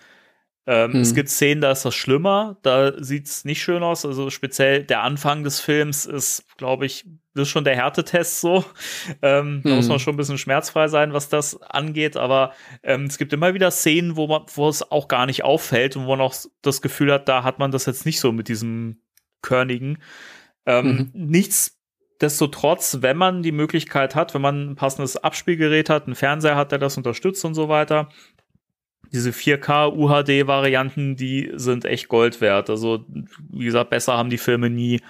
ähm, 0.65 0.93
hm. 0.93 1.01
Es 1.01 1.13
gibt 1.13 1.27
Szenen, 1.27 1.61
da 1.61 1.71
ist 1.71 1.83
das 1.83 1.93
schlimmer, 1.93 2.57
da 2.61 2.93
sieht 3.01 3.27
es 3.27 3.43
nicht 3.43 3.61
schön 3.61 3.83
aus. 3.83 4.05
Also 4.05 4.29
speziell 4.29 4.83
der 4.83 5.01
Anfang 5.01 5.43
des 5.43 5.59
Films 5.59 6.05
ist, 6.05 6.45
glaube 6.57 6.85
ich, 6.85 7.05
das 7.33 7.43
ist 7.43 7.49
schon 7.49 7.65
der 7.65 7.75
Härtetest 7.75 8.39
so. 8.39 8.63
Ähm, 9.21 9.61
hm. 9.61 9.69
Da 9.69 9.75
muss 9.75 9.87
man 9.87 9.97
hm. 9.97 10.03
schon 10.03 10.13
ein 10.13 10.17
bisschen 10.17 10.37
schmerzfrei 10.37 10.87
sein, 10.87 11.11
was 11.11 11.27
das 11.27 11.61
angeht. 11.61 12.15
Aber 12.15 12.53
ähm, 12.81 13.05
es 13.05 13.17
gibt 13.17 13.33
immer 13.33 13.53
wieder 13.53 13.71
Szenen, 13.71 14.15
wo 14.15 14.27
man, 14.27 14.43
wo 14.55 14.69
es 14.69 14.89
auch 14.89 15.09
gar 15.09 15.25
nicht 15.25 15.43
auffällt 15.43 15.97
und 15.97 16.05
wo 16.05 16.11
man 16.11 16.21
auch 16.21 16.35
das 16.61 16.81
Gefühl 16.81 17.11
hat, 17.11 17.27
da 17.27 17.43
hat 17.43 17.59
man 17.59 17.71
das 17.71 17.85
jetzt 17.85 18.05
nicht 18.05 18.19
so 18.21 18.31
mit 18.31 18.47
diesem 18.47 19.01
Körnigen. 19.41 19.97
Ähm, 20.65 21.11
mhm. 21.13 21.27
Nichtsdestotrotz, 22.23 22.99
wenn 23.01 23.17
man 23.17 23.43
die 23.43 23.51
Möglichkeit 23.51 24.15
hat, 24.15 24.33
wenn 24.33 24.41
man 24.41 24.71
ein 24.71 24.75
passendes 24.75 25.17
Abspielgerät 25.17 25.89
hat, 25.89 26.05
einen 26.05 26.15
Fernseher 26.15 26.55
hat, 26.55 26.71
der 26.71 26.79
das 26.79 26.95
unterstützt 26.95 27.43
und 27.43 27.53
so 27.53 27.67
weiter, 27.67 28.07
diese 29.11 29.31
4K 29.31 29.93
UHD 29.93 30.47
Varianten, 30.47 31.17
die 31.17 31.51
sind 31.55 31.83
echt 31.83 32.07
Gold 32.07 32.39
wert. 32.39 32.69
Also, 32.69 33.05
wie 33.51 33.65
gesagt, 33.65 33.89
besser 33.89 34.17
haben 34.17 34.29
die 34.29 34.37
Filme 34.37 34.69
nie 34.69 35.01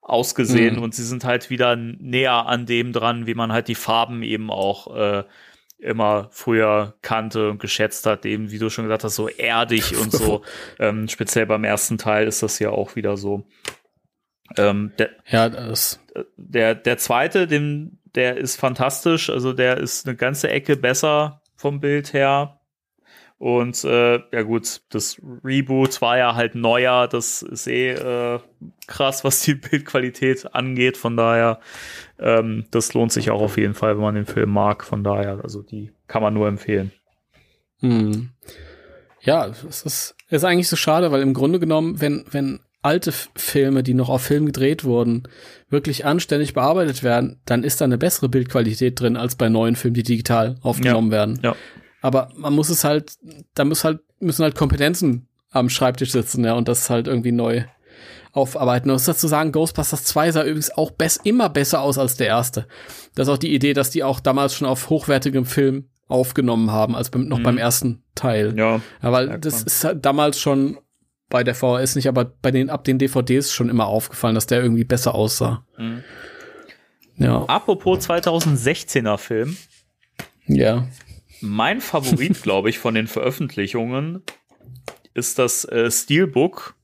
ausgesehen 0.00 0.76
mhm. 0.76 0.82
und 0.82 0.94
sie 0.94 1.04
sind 1.04 1.24
halt 1.24 1.50
wieder 1.50 1.76
näher 1.76 2.46
an 2.46 2.64
dem 2.64 2.92
dran, 2.92 3.26
wie 3.26 3.34
man 3.34 3.52
halt 3.52 3.68
die 3.68 3.74
Farben 3.74 4.22
eben 4.22 4.50
auch 4.50 4.96
äh, 4.96 5.24
immer 5.78 6.28
früher 6.30 6.94
kannte 7.02 7.50
und 7.50 7.60
geschätzt 7.60 8.06
hat, 8.06 8.24
eben 8.24 8.50
wie 8.50 8.58
du 8.58 8.70
schon 8.70 8.84
gesagt 8.84 9.04
hast, 9.04 9.16
so 9.16 9.28
erdig 9.28 9.96
und 9.96 10.10
so. 10.10 10.42
ähm, 10.78 11.06
speziell 11.08 11.44
beim 11.44 11.64
ersten 11.64 11.98
Teil 11.98 12.26
ist 12.26 12.42
das 12.42 12.58
ja 12.60 12.70
auch 12.70 12.96
wieder 12.96 13.16
so. 13.16 13.44
Ähm, 14.56 14.92
der, 14.98 15.10
ja, 15.28 15.48
das. 15.48 16.00
Der, 16.36 16.74
der 16.74 16.98
zweite, 16.98 17.46
dem, 17.46 17.98
der 18.14 18.36
ist 18.36 18.56
fantastisch, 18.56 19.30
also 19.30 19.52
der 19.52 19.78
ist 19.78 20.06
eine 20.06 20.16
ganze 20.16 20.50
Ecke 20.50 20.76
besser 20.76 21.40
vom 21.56 21.80
Bild 21.80 22.12
her. 22.12 22.58
Und 23.38 23.82
äh, 23.82 24.20
ja 24.30 24.42
gut, 24.42 24.82
das 24.90 25.20
Reboot 25.42 26.00
war 26.00 26.16
ja 26.16 26.36
halt 26.36 26.54
neuer, 26.54 27.08
das 27.08 27.42
ist 27.42 27.66
eh 27.66 27.90
äh, 27.90 28.38
krass, 28.86 29.24
was 29.24 29.40
die 29.40 29.54
Bildqualität 29.70 30.54
angeht. 30.54 30.96
Von 30.96 31.16
daher, 31.16 31.58
ähm, 32.20 32.66
das 32.70 32.94
lohnt 32.94 33.10
sich 33.10 33.30
auch 33.30 33.42
auf 33.42 33.56
jeden 33.56 33.74
Fall, 33.74 33.96
wenn 33.96 34.02
man 34.02 34.14
den 34.14 34.26
Film 34.26 34.50
mag. 34.50 34.84
Von 34.84 35.02
daher, 35.02 35.40
also 35.42 35.60
die 35.60 35.90
kann 36.06 36.22
man 36.22 36.34
nur 36.34 36.46
empfehlen. 36.46 36.92
Hm. 37.80 38.30
Ja, 39.22 39.46
es 39.46 39.82
ist, 39.82 40.14
ist 40.28 40.44
eigentlich 40.44 40.68
so 40.68 40.76
schade, 40.76 41.10
weil 41.10 41.22
im 41.22 41.34
Grunde 41.34 41.58
genommen, 41.58 42.00
wenn, 42.00 42.24
wenn 42.30 42.60
alte 42.82 43.12
Filme, 43.36 43.82
die 43.82 43.94
noch 43.94 44.08
auf 44.08 44.22
Film 44.22 44.46
gedreht 44.46 44.84
wurden, 44.84 45.22
wirklich 45.70 46.04
anständig 46.04 46.52
bearbeitet 46.52 47.02
werden, 47.02 47.40
dann 47.44 47.64
ist 47.64 47.80
da 47.80 47.84
eine 47.84 47.98
bessere 47.98 48.28
Bildqualität 48.28 49.00
drin 49.00 49.16
als 49.16 49.36
bei 49.36 49.48
neuen 49.48 49.76
Filmen, 49.76 49.94
die 49.94 50.02
digital 50.02 50.56
aufgenommen 50.62 51.10
ja, 51.10 51.18
werden. 51.18 51.40
Ja. 51.42 51.56
Aber 52.00 52.30
man 52.36 52.52
muss 52.52 52.68
es 52.68 52.82
halt, 52.82 53.12
da 53.54 53.64
muss 53.64 53.84
halt, 53.84 54.00
müssen 54.18 54.42
halt 54.42 54.56
Kompetenzen 54.56 55.28
am 55.50 55.68
Schreibtisch 55.68 56.10
sitzen, 56.10 56.44
ja, 56.44 56.54
und 56.54 56.66
das 56.66 56.90
halt 56.90 57.06
irgendwie 57.06 57.32
neu 57.32 57.64
aufarbeiten. 58.32 58.90
Und 58.90 59.06
dazu 59.06 59.28
sagen, 59.28 59.52
Ghostbusters 59.52 60.04
2 60.04 60.32
sah 60.32 60.42
übrigens 60.42 60.76
auch 60.76 60.90
bess 60.90 61.20
immer 61.22 61.48
besser 61.50 61.82
aus 61.82 61.98
als 61.98 62.16
der 62.16 62.28
erste. 62.28 62.66
Das 63.14 63.28
ist 63.28 63.34
auch 63.34 63.38
die 63.38 63.54
Idee, 63.54 63.74
dass 63.74 63.90
die 63.90 64.02
auch 64.02 64.20
damals 64.20 64.54
schon 64.54 64.66
auf 64.66 64.90
hochwertigem 64.90 65.44
Film 65.44 65.88
aufgenommen 66.08 66.70
haben, 66.70 66.96
als 66.96 67.10
beim, 67.10 67.28
noch 67.28 67.38
mhm. 67.38 67.42
beim 67.42 67.58
ersten 67.58 68.02
Teil. 68.14 68.54
Ja. 68.56 68.80
ja 69.02 69.12
weil 69.12 69.38
das 69.38 69.62
ist 69.62 69.84
halt 69.84 70.04
damals 70.04 70.40
schon 70.40 70.78
bei 71.32 71.42
der 71.42 71.54
VHS 71.54 71.96
nicht, 71.96 72.08
aber 72.08 72.26
bei 72.26 72.50
den, 72.50 72.68
ab 72.68 72.84
den 72.84 72.98
DVDs 72.98 73.54
schon 73.54 73.70
immer 73.70 73.86
aufgefallen, 73.86 74.34
dass 74.34 74.46
der 74.46 74.62
irgendwie 74.62 74.84
besser 74.84 75.14
aussah. 75.14 75.64
Mhm. 75.78 76.04
Ja. 77.16 77.44
Apropos 77.46 78.06
2016er 78.06 79.16
Film. 79.16 79.56
Ja. 80.46 80.86
Mein 81.40 81.80
Favorit, 81.80 82.42
glaube 82.42 82.68
ich, 82.68 82.78
von 82.78 82.94
den 82.94 83.06
Veröffentlichungen 83.06 84.22
ist 85.14 85.38
das 85.38 85.64
äh, 85.64 85.90
Steelbook 85.90 86.74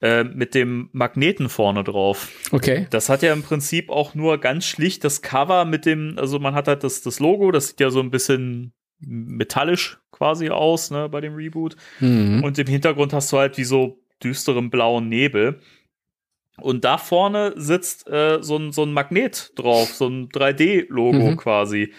äh, 0.00 0.24
mit 0.24 0.54
dem 0.54 0.88
Magneten 0.92 1.50
vorne 1.50 1.84
drauf. 1.84 2.30
Okay. 2.52 2.86
Das 2.88 3.10
hat 3.10 3.22
ja 3.22 3.34
im 3.34 3.42
Prinzip 3.42 3.90
auch 3.90 4.14
nur 4.14 4.38
ganz 4.38 4.64
schlicht 4.64 5.04
das 5.04 5.20
Cover 5.20 5.66
mit 5.66 5.84
dem, 5.84 6.14
also 6.16 6.38
man 6.38 6.54
hat 6.54 6.66
halt 6.66 6.82
das, 6.82 7.02
das 7.02 7.20
Logo, 7.20 7.50
das 7.50 7.68
sieht 7.68 7.80
ja 7.80 7.90
so 7.90 8.00
ein 8.00 8.10
bisschen 8.10 8.72
metallisch 8.98 9.98
quasi 10.10 10.48
aus, 10.50 10.90
ne, 10.90 11.08
bei 11.08 11.20
dem 11.20 11.34
Reboot. 11.34 11.76
Mhm. 12.00 12.42
Und 12.42 12.58
im 12.58 12.66
Hintergrund 12.66 13.12
hast 13.12 13.32
du 13.32 13.38
halt 13.38 13.58
wie 13.58 13.64
so 13.64 13.98
düsteren 14.22 14.70
blauen 14.70 15.08
Nebel. 15.08 15.60
Und 16.58 16.84
da 16.84 16.96
vorne 16.96 17.52
sitzt 17.56 18.08
äh, 18.08 18.38
so, 18.42 18.56
ein, 18.56 18.72
so 18.72 18.82
ein 18.82 18.92
Magnet 18.92 19.52
drauf, 19.56 19.92
so 19.92 20.08
ein 20.08 20.28
3D-Logo 20.30 21.32
mhm. 21.32 21.36
quasi. 21.36 21.92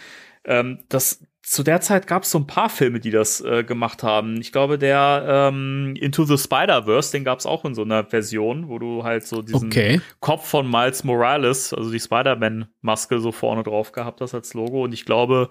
Ähm, 0.46 0.80
das, 0.90 1.24
zu 1.44 1.64
der 1.64 1.80
Zeit 1.80 2.08
gab 2.08 2.24
es 2.24 2.32
so 2.32 2.40
ein 2.40 2.48
paar 2.48 2.70
Filme, 2.70 3.00
die 3.00 3.12
das 3.12 3.40
äh, 3.40 3.64
gemacht 3.64 4.02
haben. 4.02 4.42
Ich 4.42 4.52
glaube, 4.52 4.78
der 4.78 5.50
ähm, 5.50 5.94
Into 5.96 6.26
the 6.26 6.38
Spider-Verse, 6.38 7.12
den 7.12 7.24
gab 7.24 7.40
es 7.40 7.46
auch 7.46 7.64
in 7.66 7.76
so 7.76 7.84
einer 7.84 8.04
Version, 8.04 8.68
wo 8.68 8.80
du 8.80 9.04
halt 9.04 9.26
so 9.26 9.42
diesen 9.42 9.68
okay. 9.68 10.02
Kopf 10.20 10.48
von 10.48 10.70
Miles 10.70 11.04
Morales, 11.04 11.74
also 11.74 11.92
die 11.92 12.00
Spider-Man-Maske 12.00 13.20
so 13.20 13.32
vorne 13.32 13.64
drauf 13.64 13.92
gehabt 13.92 14.22
hast 14.22 14.34
als 14.34 14.56
Logo. 14.56 14.84
Und 14.84 14.94
ich 14.94 15.06
glaube, 15.06 15.50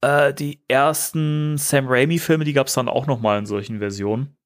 äh, 0.00 0.32
die 0.34 0.62
ersten 0.68 1.58
Sam 1.58 1.86
Raimi-Filme, 1.88 2.44
die 2.44 2.52
gab 2.52 2.66
es 2.68 2.74
dann 2.74 2.88
auch 2.88 3.06
noch 3.06 3.20
mal 3.20 3.38
in 3.38 3.46
solchen 3.46 3.78
Versionen. 3.78 4.36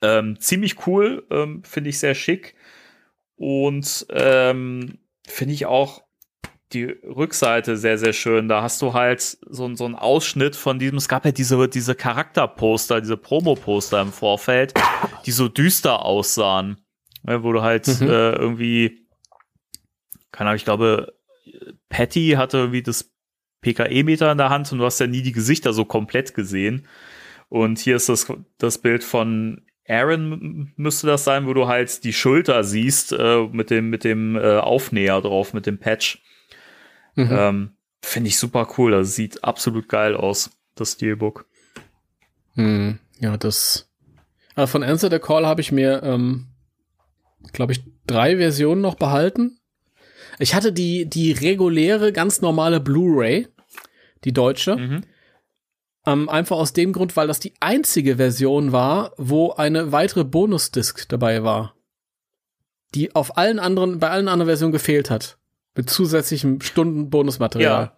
Ähm, 0.00 0.38
ziemlich 0.40 0.86
cool, 0.86 1.26
ähm, 1.30 1.62
finde 1.64 1.90
ich 1.90 1.98
sehr 1.98 2.14
schick. 2.14 2.54
Und 3.36 4.06
ähm, 4.10 4.98
finde 5.26 5.54
ich 5.54 5.66
auch 5.66 6.02
die 6.72 6.84
Rückseite 6.84 7.76
sehr, 7.76 7.98
sehr 7.98 8.12
schön. 8.12 8.48
Da 8.48 8.62
hast 8.62 8.80
du 8.82 8.94
halt 8.94 9.20
so, 9.20 9.74
so 9.74 9.84
einen 9.84 9.94
Ausschnitt 9.94 10.56
von 10.56 10.78
diesem, 10.78 10.98
es 10.98 11.08
gab 11.08 11.24
ja 11.24 11.32
diese, 11.32 11.68
diese 11.68 11.94
Charakterposter, 11.94 13.00
diese 13.00 13.16
Promo-Poster 13.16 14.00
im 14.00 14.12
Vorfeld, 14.12 14.74
die 15.26 15.32
so 15.32 15.48
düster 15.48 16.04
aussahen. 16.04 16.78
Ne, 17.24 17.44
wo 17.44 17.52
du 17.52 17.62
halt 17.62 17.86
mhm. 17.86 18.08
äh, 18.08 18.32
irgendwie, 18.32 19.06
keine 20.32 20.50
Ahnung, 20.50 20.56
ich 20.56 20.64
glaube, 20.64 21.14
Patty 21.88 22.34
hatte 22.36 22.58
irgendwie 22.58 22.82
das 22.82 23.11
PKE-Meter 23.62 24.30
in 24.32 24.38
der 24.38 24.50
Hand 24.50 24.70
und 24.72 24.78
du 24.78 24.84
hast 24.84 25.00
ja 25.00 25.06
nie 25.06 25.22
die 25.22 25.32
Gesichter 25.32 25.72
so 25.72 25.84
komplett 25.84 26.34
gesehen. 26.34 26.86
Und 27.48 27.78
hier 27.78 27.96
ist 27.96 28.08
das, 28.08 28.30
das 28.58 28.78
Bild 28.78 29.04
von 29.04 29.62
Aaron 29.88 30.72
müsste 30.76 31.06
das 31.06 31.24
sein, 31.24 31.46
wo 31.46 31.54
du 31.54 31.66
halt 31.66 32.04
die 32.04 32.12
Schulter 32.12 32.64
siehst 32.64 33.12
äh, 33.12 33.46
mit 33.50 33.70
dem 33.70 33.90
mit 33.90 34.04
dem 34.04 34.36
äh, 34.36 34.58
Aufnäher 34.58 35.20
drauf, 35.20 35.54
mit 35.54 35.66
dem 35.66 35.78
Patch. 35.78 36.22
Mhm. 37.14 37.28
Ähm, 37.30 37.70
Finde 38.02 38.28
ich 38.28 38.38
super 38.38 38.68
cool. 38.76 38.92
Das 38.92 39.14
sieht 39.14 39.44
absolut 39.44 39.88
geil 39.88 40.16
aus, 40.16 40.50
das 40.74 40.92
Steelbook. 40.92 41.46
Hm, 42.54 42.98
ja, 43.20 43.36
das. 43.36 43.88
Also 44.54 44.70
von 44.70 44.82
Answer 44.82 45.10
the 45.10 45.18
Call 45.18 45.46
habe 45.46 45.60
ich 45.60 45.72
mir, 45.72 46.02
ähm, 46.02 46.48
glaube 47.52 47.72
ich, 47.72 47.84
drei 48.06 48.36
Versionen 48.36 48.80
noch 48.80 48.96
behalten. 48.96 49.58
Ich 50.38 50.54
hatte 50.54 50.72
die, 50.72 51.06
die 51.06 51.32
reguläre, 51.32 52.12
ganz 52.12 52.40
normale 52.40 52.80
Blu-ray, 52.80 53.48
die 54.24 54.32
deutsche. 54.32 54.76
Mhm. 54.76 55.04
Ähm, 56.04 56.28
einfach 56.28 56.56
aus 56.56 56.72
dem 56.72 56.92
Grund, 56.92 57.16
weil 57.16 57.28
das 57.28 57.40
die 57.40 57.54
einzige 57.60 58.16
Version 58.16 58.72
war, 58.72 59.12
wo 59.16 59.52
eine 59.52 59.92
weitere 59.92 60.24
Bonusdisk 60.24 61.08
dabei 61.08 61.44
war. 61.44 61.76
Die 62.94 63.14
auf 63.14 63.36
allen 63.38 63.58
anderen, 63.58 64.00
bei 64.00 64.10
allen 64.10 64.28
anderen 64.28 64.48
Versionen 64.48 64.72
gefehlt 64.72 65.10
hat. 65.10 65.38
Mit 65.74 65.88
zusätzlichem 65.88 66.60
Stunden 66.60 67.08
Bonusmaterial. 67.08 67.84
Ja. 67.84 67.96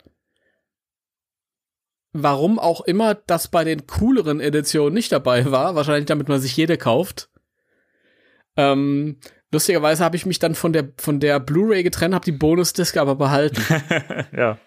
Warum 2.12 2.60
auch 2.60 2.82
immer 2.82 3.14
das 3.14 3.48
bei 3.48 3.64
den 3.64 3.88
cooleren 3.88 4.38
Editionen 4.38 4.94
nicht 4.94 5.10
dabei 5.10 5.50
war, 5.50 5.74
wahrscheinlich 5.74 6.06
damit 6.06 6.28
man 6.28 6.40
sich 6.40 6.56
jede 6.56 6.78
kauft. 6.78 7.28
Ähm, 8.56 9.18
lustigerweise 9.50 10.04
habe 10.04 10.14
ich 10.14 10.24
mich 10.24 10.38
dann 10.38 10.54
von 10.54 10.72
der 10.72 10.92
von 10.96 11.18
der 11.18 11.40
Blu-ray 11.40 11.82
getrennt, 11.82 12.14
habe 12.14 12.24
die 12.24 12.30
Bonusdisk 12.30 12.98
aber 12.98 13.16
behalten. 13.16 13.60
ja, 14.36 14.58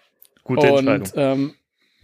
gute 0.48 0.72
und, 0.72 0.88
Entscheidung. 0.88 1.12
Ähm, 1.14 1.54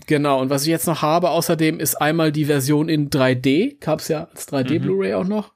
genau. 0.06 0.40
Und 0.40 0.50
was 0.50 0.62
ich 0.62 0.68
jetzt 0.68 0.86
noch 0.86 1.02
habe, 1.02 1.30
außerdem 1.30 1.80
ist 1.80 1.96
einmal 1.96 2.30
die 2.30 2.44
Version 2.44 2.88
in 2.88 3.10
3D, 3.10 3.80
gab's 3.80 4.08
ja 4.08 4.28
als 4.30 4.48
3D 4.48 4.78
mhm. 4.78 4.82
Blu-ray 4.82 5.14
auch 5.14 5.26
noch. 5.26 5.52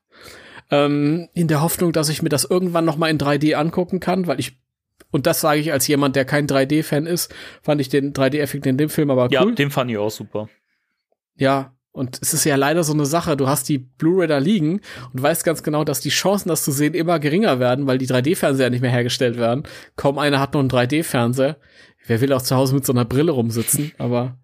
Ähm, 0.71 1.29
in 1.33 1.49
der 1.49 1.63
Hoffnung, 1.63 1.93
dass 1.93 2.09
ich 2.09 2.23
mir 2.23 2.29
das 2.29 2.45
irgendwann 2.45 2.85
noch 2.85 2.97
mal 2.97 3.09
in 3.09 3.19
3D 3.19 3.55
angucken 3.55 4.01
kann, 4.01 4.27
weil 4.27 4.41
ich 4.41 4.59
und 5.11 5.27
das 5.27 5.41
sage 5.41 5.61
ich 5.61 5.73
als 5.73 5.87
jemand, 5.87 6.17
der 6.17 6.27
kein 6.27 6.47
3D-Fan 6.47 7.07
ist, 7.07 7.35
fand 7.63 7.81
ich 7.81 7.89
den 7.89 8.13
3D-Effekt 8.13 8.67
in 8.67 8.77
dem 8.77 8.91
Film 8.91 9.11
aber 9.11 9.25
cool. 9.25 9.33
Ja, 9.33 9.45
den 9.47 9.71
fand 9.71 9.91
ich 9.91 9.97
auch 9.97 10.11
super. 10.11 10.51
Ja, 11.37 11.73
und 11.93 12.19
es 12.23 12.35
ist 12.35 12.45
ja 12.45 12.57
leider 12.57 12.85
so 12.85 12.93
eine 12.93 13.07
Sache, 13.07 13.37
du 13.37 13.49
hast 13.49 13.69
die 13.69 13.79
Blu-ray 13.79 14.29
da 14.29 14.39
liegen 14.39 14.81
und 15.13 15.23
weißt 15.23 15.45
ganz 15.45 15.63
genau, 15.63 15.83
dass 15.83 16.01
die 16.01 16.11
Chancen, 16.11 16.49
das 16.49 16.63
zu 16.63 16.71
sehen, 16.71 16.95
immer 16.95 17.19
geringer 17.19 17.59
werden, 17.59 17.87
weil 17.87 17.99
die 17.99 18.07
3D-Fernseher 18.07 18.71
nicht 18.71 18.83
mehr 18.83 18.91
hergestellt 18.91 19.37
werden. 19.37 19.65
Kaum 19.97 20.19
einer 20.19 20.39
hat 20.39 20.55
noch 20.55 20.61
einen 20.61 20.71
3D-Fernseher. 20.71 21.57
Wer 22.09 22.21
will 22.21 22.33
auch 22.33 22.43
zu 22.43 22.57
Hause 22.57 22.75
mit 22.75 22.85
so 22.85 22.93
einer 22.93 23.05
Brille 23.05 23.33
rumsitzen, 23.33 23.93
aber 23.99 24.39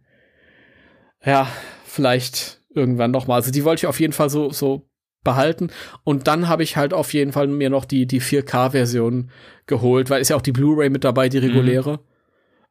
ja, 1.25 1.49
vielleicht 1.85 2.61
irgendwann 2.75 3.11
noch 3.11 3.27
mal. 3.27 3.37
Also 3.37 3.51
die 3.51 3.65
wollte 3.65 3.81
ich 3.81 3.87
auf 3.87 4.01
jeden 4.01 4.13
Fall 4.13 4.31
so, 4.31 4.51
so 4.51 4.89
behalten. 5.25 5.71
Und 6.05 6.27
dann 6.29 6.49
habe 6.49 6.63
ich 6.63 6.77
halt 6.77 6.93
auf 6.93 7.13
jeden 7.15 7.33
Fall 7.33 7.49
mir 7.49 7.71
noch 7.71 7.87
die, 7.87 8.07
die 8.07 8.21
4K-Version 8.21 9.31
geholt, 9.67 10.11
weil 10.11 10.21
ist 10.21 10.29
ja 10.29 10.37
auch 10.37 10.43
die 10.43 10.53
Blu-ray 10.53 10.91
mit 10.91 11.05
dabei, 11.05 11.29
die 11.29 11.39
reguläre. 11.39 11.93
Mhm. 11.93 11.99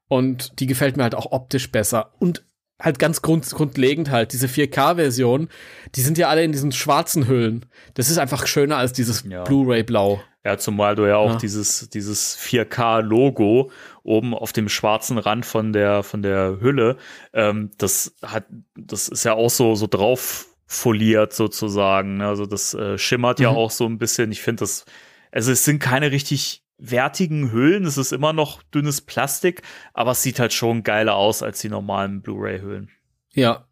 Und 0.07 0.59
die 0.59 0.67
gefällt 0.67 0.95
mir 0.95 1.03
halt 1.03 1.15
auch 1.15 1.31
optisch 1.31 1.71
besser. 1.71 2.13
Und 2.19 2.45
halt 2.79 2.99
ganz 2.99 3.21
grund, 3.21 3.49
grundlegend 3.49 4.11
halt, 4.11 4.33
diese 4.33 4.47
4K-Version, 4.47 5.47
die 5.95 6.01
sind 6.01 6.17
ja 6.17 6.29
alle 6.29 6.43
in 6.43 6.51
diesen 6.51 6.71
schwarzen 6.71 7.27
Hüllen. 7.27 7.65
Das 7.95 8.09
ist 8.09 8.17
einfach 8.17 8.45
schöner 8.45 8.77
als 8.77 8.93
dieses 8.93 9.23
ja. 9.27 9.43
Blu-ray-Blau. 9.43 10.21
Ja, 10.45 10.57
zumal 10.57 10.95
du 10.95 11.05
ja 11.05 11.15
auch 11.15 11.31
ja. 11.31 11.37
dieses, 11.37 11.89
dieses 11.89 12.37
4K-Logo 12.37 13.71
oben 14.03 14.33
auf 14.33 14.53
dem 14.53 14.69
schwarzen 14.69 15.17
Rand 15.17 15.45
von 15.45 15.73
der, 15.73 16.03
von 16.03 16.21
der 16.21 16.59
Hülle, 16.59 16.97
ähm, 17.33 17.71
das 17.77 18.15
hat, 18.21 18.45
das 18.75 19.07
ist 19.07 19.23
ja 19.23 19.33
auch 19.33 19.49
so, 19.49 19.75
so 19.75 19.87
drauf 19.87 20.47
foliert 20.65 21.33
sozusagen. 21.33 22.17
Ne? 22.17 22.27
Also 22.27 22.45
das 22.45 22.73
äh, 22.73 22.97
schimmert 22.97 23.39
mhm. 23.39 23.43
ja 23.43 23.49
auch 23.49 23.71
so 23.71 23.85
ein 23.85 23.97
bisschen. 23.97 24.31
Ich 24.31 24.41
finde 24.41 24.61
das, 24.61 24.85
also 25.31 25.51
es 25.51 25.65
sind 25.65 25.79
keine 25.79 26.11
richtig 26.11 26.63
wertigen 26.77 27.51
Hüllen, 27.51 27.85
es 27.85 27.97
ist 27.97 28.11
immer 28.11 28.33
noch 28.33 28.61
dünnes 28.63 29.01
Plastik, 29.01 29.61
aber 29.93 30.11
es 30.11 30.21
sieht 30.21 30.39
halt 30.39 30.53
schon 30.53 30.83
geiler 30.83 31.15
aus 31.15 31.41
als 31.41 31.61
die 31.61 31.69
normalen 31.69 32.21
Blu-ray-Hüllen. 32.21 32.89
Ja, 33.31 33.67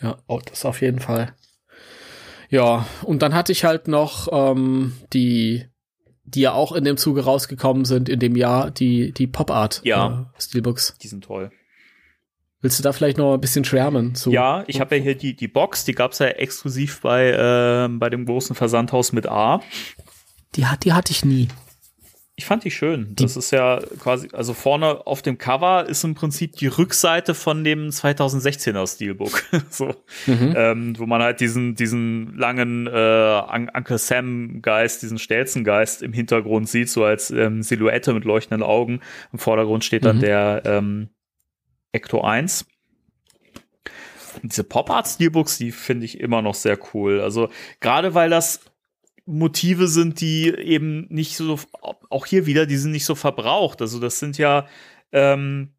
ja, 0.00 0.16
oh, 0.26 0.40
das 0.44 0.64
auf 0.64 0.80
jeden 0.80 1.00
Fall. 1.00 1.34
Ja, 2.48 2.86
und 3.02 3.22
dann 3.22 3.34
hatte 3.34 3.52
ich 3.52 3.64
halt 3.64 3.88
noch 3.88 4.28
ähm, 4.32 4.94
die, 5.12 5.66
die 6.24 6.40
ja 6.40 6.52
auch 6.52 6.72
in 6.72 6.84
dem 6.84 6.96
Zuge 6.96 7.24
rausgekommen 7.24 7.84
sind 7.84 8.08
in 8.08 8.18
dem 8.18 8.36
Jahr, 8.36 8.70
die, 8.70 9.12
die 9.12 9.26
Pop-Art 9.26 9.80
ja, 9.84 10.30
äh, 10.36 10.42
Steelbooks. 10.42 10.96
Die 11.02 11.08
sind 11.08 11.24
toll. 11.24 11.50
Willst 12.60 12.78
du 12.78 12.82
da 12.82 12.92
vielleicht 12.92 13.18
noch 13.18 13.34
ein 13.34 13.40
bisschen 13.40 13.64
schwärmen? 13.64 14.14
Zu? 14.14 14.30
Ja, 14.30 14.64
ich 14.66 14.80
habe 14.80 14.96
ja 14.96 15.02
hier 15.02 15.14
die, 15.14 15.36
die 15.36 15.48
Box, 15.48 15.84
die 15.84 15.92
gab's 15.92 16.18
ja 16.18 16.28
exklusiv 16.28 17.02
bei, 17.02 17.30
äh, 17.30 17.88
bei 17.90 18.08
dem 18.08 18.24
großen 18.24 18.56
Versandhaus 18.56 19.12
mit 19.12 19.26
A. 19.26 19.60
Die, 20.54 20.66
hat, 20.66 20.84
die 20.84 20.94
hatte 20.94 21.12
ich 21.12 21.26
nie. 21.26 21.48
Ich 22.36 22.46
fand 22.46 22.64
die 22.64 22.72
schön. 22.72 23.14
Das 23.14 23.36
ist 23.36 23.52
ja 23.52 23.78
quasi, 24.00 24.28
also 24.32 24.54
vorne 24.54 25.06
auf 25.06 25.22
dem 25.22 25.38
Cover 25.38 25.88
ist 25.88 26.02
im 26.02 26.16
Prinzip 26.16 26.56
die 26.56 26.66
Rückseite 26.66 27.32
von 27.32 27.62
dem 27.62 27.90
2016er 27.90 28.92
Steelbook. 28.92 29.44
so, 29.70 29.94
mhm. 30.26 30.54
ähm, 30.56 30.98
wo 30.98 31.06
man 31.06 31.22
halt 31.22 31.38
diesen, 31.38 31.76
diesen 31.76 32.36
langen 32.36 32.88
äh, 32.88 33.42
Uncle 33.72 33.98
Sam 33.98 34.62
Geist, 34.62 35.02
diesen 35.02 35.18
Stelzen 35.18 35.62
Geist 35.62 36.02
im 36.02 36.12
Hintergrund 36.12 36.68
sieht, 36.68 36.90
so 36.90 37.04
als 37.04 37.30
ähm, 37.30 37.62
Silhouette 37.62 38.12
mit 38.12 38.24
leuchtenden 38.24 38.64
Augen. 38.64 39.00
Im 39.32 39.38
Vordergrund 39.38 39.84
steht 39.84 40.04
dann 40.04 40.16
mhm. 40.16 40.22
der 40.22 40.62
ähm, 40.64 41.10
Ecto 41.92 42.22
1. 42.22 42.66
Und 44.42 44.50
diese 44.50 44.64
Pop-Art-Steelbooks, 44.64 45.58
die 45.58 45.70
finde 45.70 46.04
ich 46.04 46.18
immer 46.18 46.42
noch 46.42 46.56
sehr 46.56 46.78
cool. 46.92 47.20
Also 47.20 47.48
gerade 47.78 48.14
weil 48.14 48.28
das 48.28 48.60
Motive 49.26 49.88
sind, 49.88 50.20
die 50.20 50.48
eben 50.48 51.06
nicht 51.08 51.36
so, 51.36 51.58
auch 52.10 52.26
hier 52.26 52.46
wieder, 52.46 52.66
die 52.66 52.76
sind 52.76 52.92
nicht 52.92 53.06
so 53.06 53.14
verbraucht. 53.14 53.80
Also 53.80 53.98
das 53.98 54.18
sind 54.18 54.36
ja, 54.36 54.66
ähm, 55.12 55.70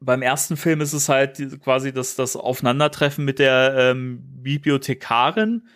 beim 0.00 0.22
ersten 0.22 0.56
Film 0.56 0.80
ist 0.80 0.92
es 0.92 1.08
halt 1.08 1.60
quasi 1.62 1.92
das, 1.92 2.16
das 2.16 2.36
Aufeinandertreffen 2.36 3.24
mit 3.24 3.38
der 3.38 3.74
ähm, 3.76 4.20
Bibliothekarin, 4.42 5.68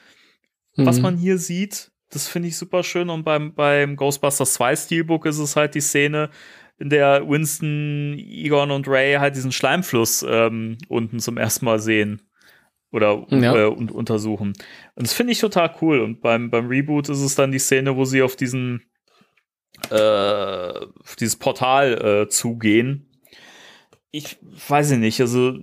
mhm. 0.76 0.86
was 0.86 1.00
man 1.00 1.16
hier 1.16 1.38
sieht. 1.38 1.92
Das 2.10 2.26
finde 2.26 2.48
ich 2.48 2.56
super 2.56 2.82
schön. 2.82 3.10
Und 3.10 3.24
beim, 3.24 3.54
beim 3.54 3.94
Ghostbusters 3.96 4.54
2 4.54 4.76
Steelbook 4.76 5.26
ist 5.26 5.38
es 5.38 5.54
halt 5.54 5.74
die 5.74 5.80
Szene, 5.80 6.30
in 6.78 6.90
der 6.90 7.26
Winston, 7.26 8.18
Egon 8.18 8.70
und 8.70 8.86
Ray 8.86 9.14
halt 9.14 9.34
diesen 9.34 9.52
Schleimfluss 9.52 10.24
ähm, 10.28 10.76
unten 10.88 11.20
zum 11.20 11.38
ersten 11.38 11.64
Mal 11.64 11.78
sehen 11.78 12.20
oder 12.96 13.26
ja. 13.30 13.54
äh, 13.54 13.66
und 13.66 13.92
untersuchen. 13.92 14.54
Und 14.94 15.06
das 15.06 15.12
finde 15.12 15.32
ich 15.32 15.40
total 15.40 15.74
cool. 15.80 16.00
Und 16.00 16.20
beim, 16.20 16.50
beim 16.50 16.66
Reboot 16.66 17.08
ist 17.08 17.20
es 17.20 17.34
dann 17.34 17.52
die 17.52 17.58
Szene, 17.58 17.96
wo 17.96 18.04
sie 18.04 18.22
auf 18.22 18.34
diesen 18.34 18.82
äh, 19.90 20.86
auf 21.02 21.16
dieses 21.18 21.36
Portal 21.36 22.24
äh, 22.24 22.28
zugehen. 22.28 23.10
Ich 24.10 24.38
weiß 24.68 24.92
nicht, 24.92 25.20
also 25.20 25.58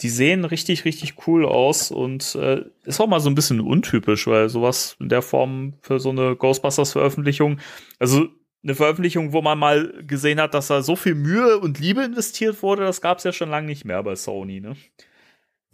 die 0.00 0.08
sehen 0.08 0.44
richtig, 0.44 0.84
richtig 0.84 1.26
cool 1.26 1.44
aus 1.44 1.90
und 1.90 2.34
äh, 2.34 2.62
ist 2.84 3.00
auch 3.00 3.06
mal 3.06 3.20
so 3.20 3.30
ein 3.30 3.34
bisschen 3.34 3.60
untypisch, 3.60 4.26
weil 4.26 4.48
sowas 4.48 4.96
in 5.00 5.08
der 5.08 5.22
Form 5.22 5.74
für 5.80 6.00
so 6.00 6.10
eine 6.10 6.36
Ghostbusters-Veröffentlichung, 6.36 7.60
also 7.98 8.28
eine 8.62 8.74
Veröffentlichung, 8.74 9.32
wo 9.32 9.42
man 9.42 9.58
mal 9.58 10.04
gesehen 10.06 10.40
hat, 10.40 10.54
dass 10.54 10.68
da 10.68 10.82
so 10.82 10.96
viel 10.96 11.14
Mühe 11.14 11.58
und 11.58 11.78
Liebe 11.78 12.02
investiert 12.02 12.62
wurde, 12.62 12.82
das 12.82 13.00
gab 13.00 13.18
es 13.18 13.24
ja 13.24 13.32
schon 13.32 13.50
lange 13.50 13.66
nicht 13.66 13.84
mehr 13.84 14.02
bei 14.02 14.16
Sony, 14.16 14.60
ne? 14.60 14.76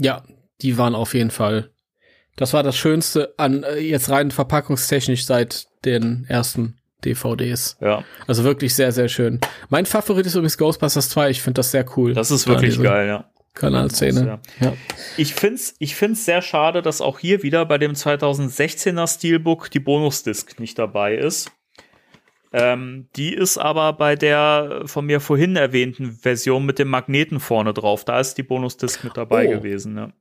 Ja, 0.01 0.25
die 0.63 0.79
waren 0.79 0.95
auf 0.95 1.15
jeden 1.15 1.31
Fall. 1.31 1.71
Das 2.37 2.53
war 2.53 2.63
das 2.63 2.77
Schönste 2.77 3.35
an 3.37 3.63
äh, 3.63 3.79
jetzt 3.79 4.09
rein 4.09 4.31
verpackungstechnisch 4.31 5.27
seit 5.27 5.67
den 5.85 6.25
ersten 6.29 6.79
DVDs. 7.05 7.77
Ja. 7.81 8.05
Also 8.27 8.45
wirklich 8.45 8.75
sehr, 8.75 8.93
sehr 8.93 9.09
schön. 9.09 9.41
Mein 9.69 9.87
Favorit 9.87 10.27
ist 10.27 10.35
übrigens 10.35 10.59
Ghostbusters 10.59 11.09
2. 11.11 11.31
Ich 11.31 11.43
finde 11.43 11.59
das 11.59 11.71
sehr 11.71 11.85
cool. 11.97 12.15
Das 12.15 12.31
ist 12.31 12.47
wirklich 12.47 12.81
geil, 12.81 13.09
ja. 13.09 13.31
Kanalszene. 13.55 14.27
Ja. 14.27 14.41
ja. 14.61 14.73
Ich 15.17 15.35
find's, 15.35 15.75
ich 15.79 15.97
find's 15.97 16.25
sehr 16.25 16.41
schade, 16.41 16.83
dass 16.83 17.01
auch 17.01 17.19
hier 17.19 17.43
wieder 17.43 17.67
bei 17.67 17.79
dem 17.79 17.93
2016er 17.93 19.07
Steelbook 19.13 19.71
die 19.71 19.81
Bonusdisc 19.81 20.61
nicht 20.61 20.79
dabei 20.79 21.17
ist. 21.17 21.51
Ähm, 22.53 23.09
die 23.15 23.33
ist 23.33 23.59
aber 23.59 23.93
bei 23.93 24.17
der 24.17 24.83
von 24.87 25.07
mir 25.07 25.21
vorhin 25.21 25.55
erwähnten 25.57 26.13
Version 26.13 26.67
mit 26.67 26.79
dem 26.79 26.89
Magneten 26.89 27.39
vorne 27.39 27.73
drauf. 27.73 28.05
Da 28.05 28.19
ist 28.19 28.35
die 28.35 28.43
Bonusdisk 28.43 29.05
mit 29.05 29.17
dabei 29.17 29.47
oh. 29.47 29.51
gewesen. 29.51 29.97
Ja. 29.97 30.13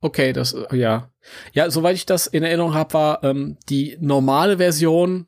Okay, 0.00 0.32
das, 0.32 0.54
ja. 0.70 1.10
Ja, 1.52 1.70
soweit 1.70 1.96
ich 1.96 2.06
das 2.06 2.26
in 2.26 2.44
Erinnerung 2.44 2.74
habe, 2.74 2.94
war 2.94 3.24
ähm, 3.24 3.56
die 3.68 3.96
normale 4.00 4.58
Version, 4.58 5.26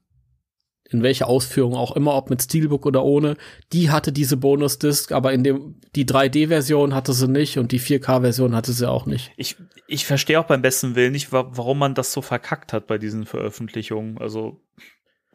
in 0.91 1.03
welcher 1.03 1.29
Ausführung 1.29 1.75
auch 1.75 1.97
immer, 1.97 2.15
ob 2.15 2.31
mit 2.31 2.43
Steelbook 2.43 2.85
oder 2.87 3.05
ohne, 3.05 3.37
die 3.73 3.91
hatte 3.91 4.13
diese 4.13 4.37
Bonusdisk, 4.37 5.13
aber 5.13 5.33
in 5.33 5.45
dem, 5.45 5.81
die 5.97 6.05
3D-Version 6.05 6.95
hatte 6.95 7.13
sie 7.13 7.29
nicht 7.29 7.59
und 7.59 7.73
die 7.73 7.81
4K-Version 7.81 8.55
hatte 8.55 8.73
sie 8.73 8.89
auch 8.89 9.07
nicht. 9.07 9.33
Ich, 9.37 9.57
ich 9.87 10.05
verstehe 10.05 10.39
auch 10.39 10.47
beim 10.47 10.63
besten 10.63 10.95
Willen 10.95 11.13
nicht, 11.13 11.33
warum 11.33 11.79
man 11.79 11.95
das 11.95 12.13
so 12.13 12.23
verkackt 12.23 12.73
hat 12.73 12.87
bei 12.87 12.99
diesen 12.99 13.25
Veröffentlichungen. 13.25 14.19
Also, 14.19 14.61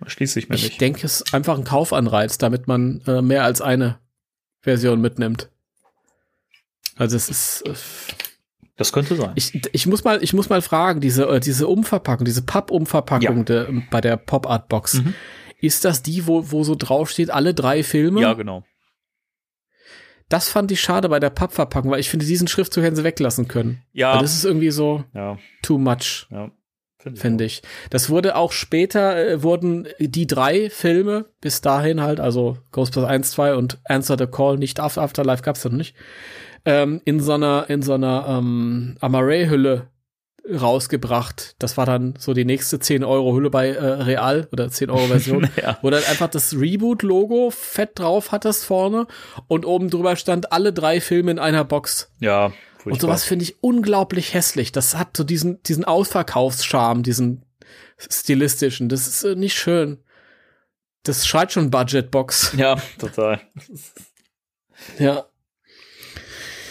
Schließe 0.07 0.39
ich 0.39 0.49
mir 0.49 0.55
ich 0.55 0.63
nicht. 0.63 0.71
Ich 0.73 0.77
denke, 0.77 1.05
es 1.05 1.21
ist 1.21 1.33
einfach 1.33 1.57
ein 1.57 1.63
Kaufanreiz, 1.63 2.37
damit 2.37 2.67
man 2.67 3.01
äh, 3.07 3.21
mehr 3.21 3.43
als 3.43 3.61
eine 3.61 3.99
Version 4.61 5.01
mitnimmt. 5.01 5.49
Also 6.97 7.15
es 7.15 7.29
ist, 7.29 7.61
äh, 7.65 7.73
Das 8.77 8.91
könnte 8.91 9.15
sein. 9.15 9.31
Ich, 9.35 9.53
ich 9.73 9.87
muss 9.87 10.03
mal, 10.03 10.21
ich 10.23 10.33
muss 10.33 10.49
mal 10.49 10.61
fragen, 10.61 10.99
diese, 11.01 11.25
äh, 11.27 11.39
diese 11.39 11.67
Umverpackung, 11.67 12.25
diese 12.25 12.41
Pappumverpackung 12.43 13.37
Ja. 13.37 13.43
der, 13.43 13.67
bei 13.89 14.01
der 14.01 14.17
Pop 14.17 14.47
Art 14.49 14.67
Box, 14.69 14.95
Mhm. 14.95 15.13
ist 15.61 15.85
das 15.85 16.03
die, 16.03 16.27
wo, 16.27 16.51
wo 16.51 16.63
so 16.63 16.75
draufsteht, 16.75 17.29
alle 17.31 17.53
drei 17.53 17.83
Filme? 17.83 18.21
Ja, 18.21 18.33
genau. 18.33 18.63
Das 20.29 20.49
fand 20.49 20.71
ich 20.71 20.81
schade 20.81 21.07
bei 21.09 21.19
der 21.19 21.29
Pappverpackung, 21.29 21.91
weil 21.91 21.99
ich 21.99 22.09
finde, 22.09 22.25
diesen 22.25 22.47
Schriftzug 22.47 22.83
hätten 22.83 22.95
sie 22.95 23.03
weglassen 23.03 23.47
können. 23.47 23.83
Ja, 23.93 24.15
Weil 24.15 24.21
das 24.23 24.33
ist 24.35 24.43
irgendwie 24.43 24.71
so 24.71 25.03
ja, 25.13 25.37
too 25.61 25.77
much, 25.77 26.27
ja. 26.31 26.49
Finde 27.05 27.21
finde 27.21 27.43
ich. 27.45 27.61
Das 27.89 28.09
wurde 28.09 28.35
auch 28.35 28.51
später, 28.51 29.15
äh, 29.17 29.43
wurden 29.43 29.87
die 29.99 30.27
drei 30.27 30.69
Filme 30.69 31.25
bis 31.39 31.61
dahin 31.61 32.01
halt, 32.01 32.19
also 32.19 32.57
Ghostbusters 32.71 33.09
1, 33.09 33.31
2 33.31 33.55
und 33.55 33.79
Answer 33.85 34.17
the 34.17 34.27
Call, 34.27 34.57
nicht 34.57 34.79
After 34.79 35.01
Afterlife 35.01 35.43
gab's 35.43 35.63
ja 35.63 35.69
noch 35.69 35.77
nicht, 35.77 35.95
ähm, 36.65 37.01
in 37.05 37.19
so 37.19 37.33
einer, 37.33 37.65
in 37.69 37.81
so 37.81 37.93
einer 37.93 38.25
ähm, 38.27 38.97
Amaray-Hülle 39.01 39.87
rausgebracht. 40.49 41.55
Das 41.59 41.77
war 41.77 41.85
dann 41.85 42.15
so 42.17 42.33
die 42.33 42.45
nächste 42.45 42.79
10 42.79 43.03
Euro 43.03 43.35
Hülle 43.35 43.49
bei 43.49 43.69
äh, 43.69 43.83
Real 43.83 44.47
oder 44.51 44.69
10 44.69 44.89
Euro 44.89 45.07
Version, 45.07 45.49
Ja. 45.61 45.77
wo 45.81 45.89
dann 45.89 46.03
einfach 46.03 46.27
das 46.29 46.53
Reboot-Logo 46.55 47.49
fett 47.51 47.91
drauf 47.99 48.31
hattest 48.31 48.65
vorne 48.65 49.07
und 49.47 49.65
oben 49.65 49.89
drüber 49.89 50.15
stand 50.15 50.51
alle 50.51 50.73
drei 50.73 51.01
Filme 51.01 51.31
in 51.31 51.39
einer 51.39 51.63
Box. 51.63 52.11
Ja, 52.19 52.51
Und 52.85 52.91
furchtbar. 52.91 53.07
sowas 53.09 53.23
finde 53.23 53.43
ich 53.43 53.55
unglaublich 53.61 54.33
hässlich. 54.33 54.71
Das 54.71 54.95
hat 54.95 55.17
so 55.17 55.23
diesen, 55.23 55.61
diesen 55.63 55.85
Ausverkaufscharme, 55.85 57.01
diesen 57.01 57.43
stilistischen. 57.97 58.89
Das 58.89 59.07
ist 59.07 59.23
äh, 59.23 59.35
nicht 59.35 59.55
schön. 59.55 59.99
Das 61.03 61.27
schreit 61.27 61.51
schon 61.51 61.71
Budgetbox. 61.71 62.53
Ja, 62.57 62.75
total. 62.99 63.41
Ja. 64.99 65.25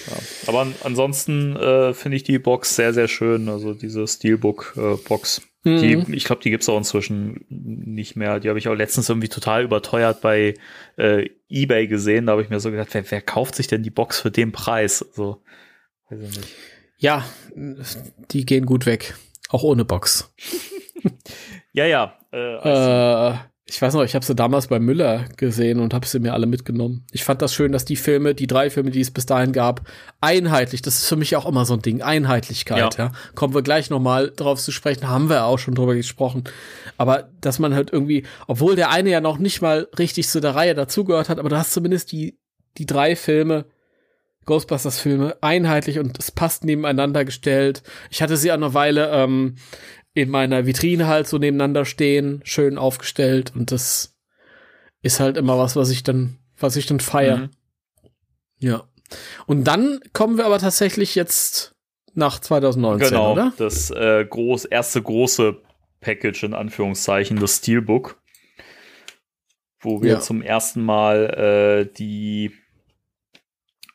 Ja. 0.06 0.18
Aber 0.46 0.60
an, 0.60 0.74
ansonsten 0.82 1.56
äh, 1.56 1.94
finde 1.94 2.16
ich 2.16 2.22
die 2.22 2.38
Box 2.38 2.76
sehr, 2.76 2.92
sehr 2.92 3.08
schön. 3.08 3.48
Also 3.48 3.72
diese 3.72 4.06
Steelbook-Box. 4.06 5.40
Mhm. 5.64 5.78
Die, 5.78 6.14
ich 6.14 6.24
glaube, 6.24 6.42
die 6.42 6.50
gibt's 6.50 6.68
auch 6.68 6.76
inzwischen 6.76 7.46
nicht 7.48 8.14
mehr. 8.14 8.40
Die 8.40 8.50
habe 8.50 8.58
ich 8.58 8.68
auch 8.68 8.74
letztens 8.74 9.08
irgendwie 9.08 9.30
total 9.30 9.64
überteuert 9.64 10.20
bei 10.20 10.54
äh, 10.98 11.30
eBay 11.48 11.86
gesehen. 11.86 12.26
Da 12.26 12.32
habe 12.32 12.42
ich 12.42 12.50
mir 12.50 12.60
so 12.60 12.70
gedacht, 12.70 12.88
wer, 12.92 13.10
wer 13.10 13.22
kauft 13.22 13.54
sich 13.54 13.66
denn 13.66 13.82
die 13.82 13.90
Box 13.90 14.20
für 14.20 14.30
den 14.30 14.52
Preis? 14.52 15.02
Also, 15.02 15.42
weiß 16.10 16.20
ich 16.20 16.36
nicht. 16.36 16.54
Ja, 16.98 17.24
die 18.30 18.46
gehen 18.46 18.66
gut 18.66 18.86
weg. 18.86 19.14
Auch 19.48 19.62
ohne 19.62 19.84
Box. 19.84 20.32
Ja, 21.72 21.86
ja. 21.86 22.14
Äh, 22.32 23.32
Äh, 23.32 23.34
ich 23.66 23.82
weiß 23.82 23.94
noch, 23.94 24.04
ich 24.04 24.14
habe 24.14 24.24
sie 24.24 24.34
damals 24.34 24.68
bei 24.68 24.78
Müller 24.78 25.24
gesehen 25.36 25.80
und 25.80 25.92
habe 25.92 26.06
sie 26.06 26.20
mir 26.20 26.32
alle 26.32 26.46
mitgenommen. 26.46 27.04
Ich 27.10 27.24
fand 27.24 27.42
das 27.42 27.52
schön, 27.52 27.72
dass 27.72 27.84
die 27.84 27.96
Filme, 27.96 28.34
die 28.34 28.46
drei 28.46 28.70
Filme, 28.70 28.90
die 28.90 29.00
es 29.00 29.10
bis 29.10 29.26
dahin 29.26 29.52
gab, 29.52 29.82
einheitlich, 30.20 30.82
das 30.82 30.98
ist 30.98 31.08
für 31.08 31.16
mich 31.16 31.34
auch 31.34 31.46
immer 31.46 31.64
so 31.64 31.74
ein 31.74 31.82
Ding, 31.82 32.00
Einheitlichkeit, 32.00 32.96
ja. 32.96 33.06
Ja. 33.06 33.12
Kommen 33.34 33.54
wir 33.54 33.62
gleich 33.62 33.90
noch 33.90 34.00
mal 34.00 34.30
drauf 34.30 34.60
zu 34.60 34.70
sprechen, 34.70 35.08
haben 35.08 35.28
wir 35.28 35.46
auch 35.46 35.58
schon 35.58 35.74
drüber 35.74 35.94
gesprochen. 35.94 36.44
Aber 36.96 37.30
dass 37.40 37.58
man 37.58 37.74
halt 37.74 37.92
irgendwie, 37.92 38.24
obwohl 38.46 38.76
der 38.76 38.90
eine 38.90 39.10
ja 39.10 39.20
noch 39.20 39.38
nicht 39.38 39.60
mal 39.60 39.88
richtig 39.98 40.28
zu 40.28 40.40
der 40.40 40.54
Reihe 40.54 40.74
dazugehört 40.74 41.28
hat, 41.28 41.38
aber 41.38 41.48
du 41.48 41.56
hast 41.58 41.72
zumindest 41.72 42.12
die, 42.12 42.38
die 42.78 42.86
drei 42.86 43.16
Filme, 43.16 43.64
Ghostbusters-Filme, 44.46 45.36
einheitlich 45.40 45.98
und 45.98 46.18
es 46.18 46.30
passt 46.30 46.64
nebeneinander 46.64 47.24
gestellt. 47.24 47.82
Ich 48.10 48.22
hatte 48.22 48.36
sie 48.36 48.50
eine 48.52 48.74
Weile 48.74 49.10
ähm, 49.10 49.56
in 50.14 50.30
meiner 50.30 50.66
Vitrine 50.66 51.06
halt 51.06 51.26
so 51.26 51.38
nebeneinander 51.38 51.84
stehen, 51.84 52.40
schön 52.44 52.78
aufgestellt 52.78 53.52
und 53.54 53.72
das 53.72 54.16
ist 55.02 55.20
halt 55.20 55.36
immer 55.36 55.58
was, 55.58 55.76
was 55.76 55.90
ich 55.90 56.02
dann, 56.02 56.38
was 56.58 56.76
ich 56.76 56.86
dann 56.86 57.00
feier. 57.00 57.36
Mhm. 57.38 57.50
Ja. 58.58 58.84
Und 59.46 59.64
dann 59.64 60.00
kommen 60.12 60.38
wir 60.38 60.46
aber 60.46 60.58
tatsächlich 60.58 61.14
jetzt 61.14 61.74
nach 62.14 62.38
2019, 62.38 63.08
genau, 63.10 63.32
oder? 63.32 63.52
das 63.58 63.90
äh, 63.90 64.24
groß, 64.24 64.64
erste 64.66 65.02
große 65.02 65.56
Package 66.00 66.44
in 66.44 66.54
Anführungszeichen, 66.54 67.38
das 67.40 67.56
Steelbook, 67.56 68.20
wo 69.80 70.00
wir 70.02 70.12
Ja. 70.12 70.20
zum 70.20 70.42
ersten 70.42 70.82
Mal 70.82 71.86
äh, 71.88 71.92
die 71.92 72.52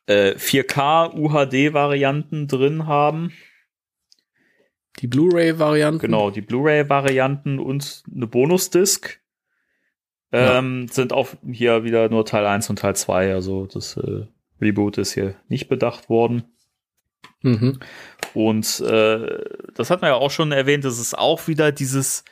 äh, 0.10 0.36
4K 0.36 1.14
UHD-Varianten 1.14 2.48
drin 2.48 2.88
haben. 2.88 3.32
Die 5.00 5.08
Blu-ray-Variante. 5.08 6.06
Genau, 6.06 6.32
die 6.32 6.42
Blu-ray-Varianten 6.42 7.60
und 7.60 8.04
eine 8.14 8.28
Bonus-Disc. 8.28 9.22
Ähm, 10.32 10.88
Sind 10.90 11.14
auch 11.14 11.30
hier 11.50 11.84
wieder 11.84 12.10
nur 12.10 12.26
Teil 12.26 12.46
1 12.46 12.70
und 12.70 12.80
Teil 12.80 12.96
2, 12.96 13.34
also 13.34 13.66
das 13.66 13.98
äh, 13.98 14.26
Reboot 14.62 14.98
ist 14.98 15.14
hier 15.14 15.36
nicht 15.48 15.70
bedacht 15.70 16.10
worden. 16.10 16.44
Mhm. 17.42 17.80
Und 18.34 18.80
äh, 18.82 19.44
das 19.74 19.90
hat 19.90 20.02
man 20.02 20.10
ja 20.10 20.16
auch 20.16 20.32
schon 20.32 20.52
erwähnt, 20.52 20.86
das 20.86 21.00
ist 21.00 21.18
auch 21.18 21.48
wieder 21.48 21.72
dieses 21.72 22.26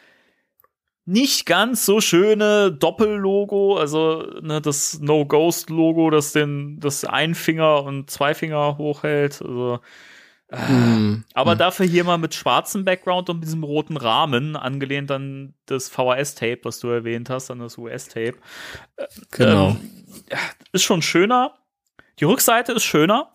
nicht 1.08 1.46
ganz 1.46 1.86
so 1.86 2.02
schöne 2.02 2.72
Doppellogo, 2.72 3.78
also 3.78 4.24
ne, 4.42 4.62
das 4.62 5.00
No 5.00 5.26
Ghost 5.26 5.70
Logo, 5.70 6.10
das 6.12 6.34
den 6.34 6.80
das 6.80 7.06
ein 7.06 7.34
Finger 7.34 7.84
und 7.84 8.10
zwei 8.12 8.34
Finger 8.36 8.78
hochhält. 8.78 9.42
Also, 9.42 9.80
äh, 10.50 10.72
Mhm. 10.72 11.24
aber 11.34 11.56
Mhm. 11.56 11.60
dafür 11.60 11.86
hier 11.86 12.04
mal 12.04 12.18
mit 12.18 12.34
schwarzem 12.36 12.86
Background 12.86 13.30
und 13.30 13.42
diesem 13.42 13.64
roten 13.64 13.98
Rahmen, 13.98 14.56
angelehnt 14.56 15.10
an 15.12 15.54
das 15.66 15.90
VHS-Tape, 15.90 16.60
was 16.64 16.80
du 16.80 16.90
erwähnt 16.90 17.30
hast, 17.30 17.52
an 17.52 17.60
das 17.60 17.78
US-Tape. 17.78 18.36
Genau. 19.32 19.70
Ähm, 19.72 19.78
ist 20.72 20.84
schon 20.84 21.02
schöner. 21.02 21.54
Die 22.20 22.26
Rückseite 22.26 22.72
ist 22.74 22.84
schöner. 22.84 23.32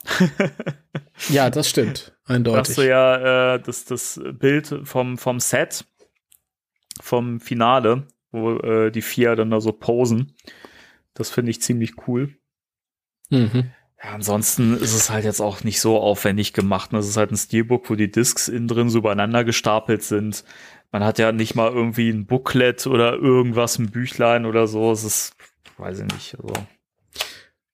ja, 1.28 1.50
das 1.50 1.68
stimmt. 1.68 2.12
Da 2.26 2.34
Eindeutig. 2.34 2.60
hast 2.60 2.78
du 2.78 2.88
ja 2.88 3.54
äh, 3.56 3.60
das, 3.60 3.84
das 3.84 4.20
Bild 4.38 4.72
vom, 4.84 5.18
vom 5.18 5.40
Set, 5.40 5.84
vom 7.00 7.40
Finale, 7.40 8.06
wo 8.30 8.56
äh, 8.58 8.90
die 8.90 9.02
vier 9.02 9.36
dann 9.36 9.50
da 9.50 9.60
so 9.60 9.72
posen. 9.72 10.34
Das 11.14 11.30
finde 11.30 11.50
ich 11.50 11.62
ziemlich 11.62 12.06
cool. 12.06 12.34
Mhm. 13.30 13.70
Ja, 14.02 14.10
ansonsten 14.10 14.76
ist 14.76 14.94
es 14.94 15.10
halt 15.10 15.24
jetzt 15.24 15.40
auch 15.40 15.62
nicht 15.62 15.80
so 15.80 15.98
aufwendig 15.98 16.52
gemacht. 16.52 16.92
ne? 16.92 16.98
Es 16.98 17.08
ist 17.08 17.16
halt 17.16 17.30
ein 17.30 17.36
Steelbook, 17.36 17.88
wo 17.88 17.94
die 17.94 18.10
Discs 18.10 18.48
innen 18.48 18.66
drin 18.68 18.88
so 18.88 18.98
übereinander 18.98 19.44
gestapelt 19.44 20.02
sind. 20.02 20.44
Man 20.90 21.04
hat 21.04 21.18
ja 21.18 21.32
nicht 21.32 21.54
mal 21.54 21.70
irgendwie 21.72 22.10
ein 22.10 22.26
Booklet 22.26 22.86
oder 22.86 23.14
irgendwas, 23.14 23.78
ein 23.78 23.90
Büchlein 23.90 24.44
oder 24.44 24.66
so. 24.66 24.90
Es 24.90 25.04
ist, 25.04 25.36
weiß 25.78 26.00
ich 26.00 26.06
nicht. 26.06 26.36
Also, 26.40 26.52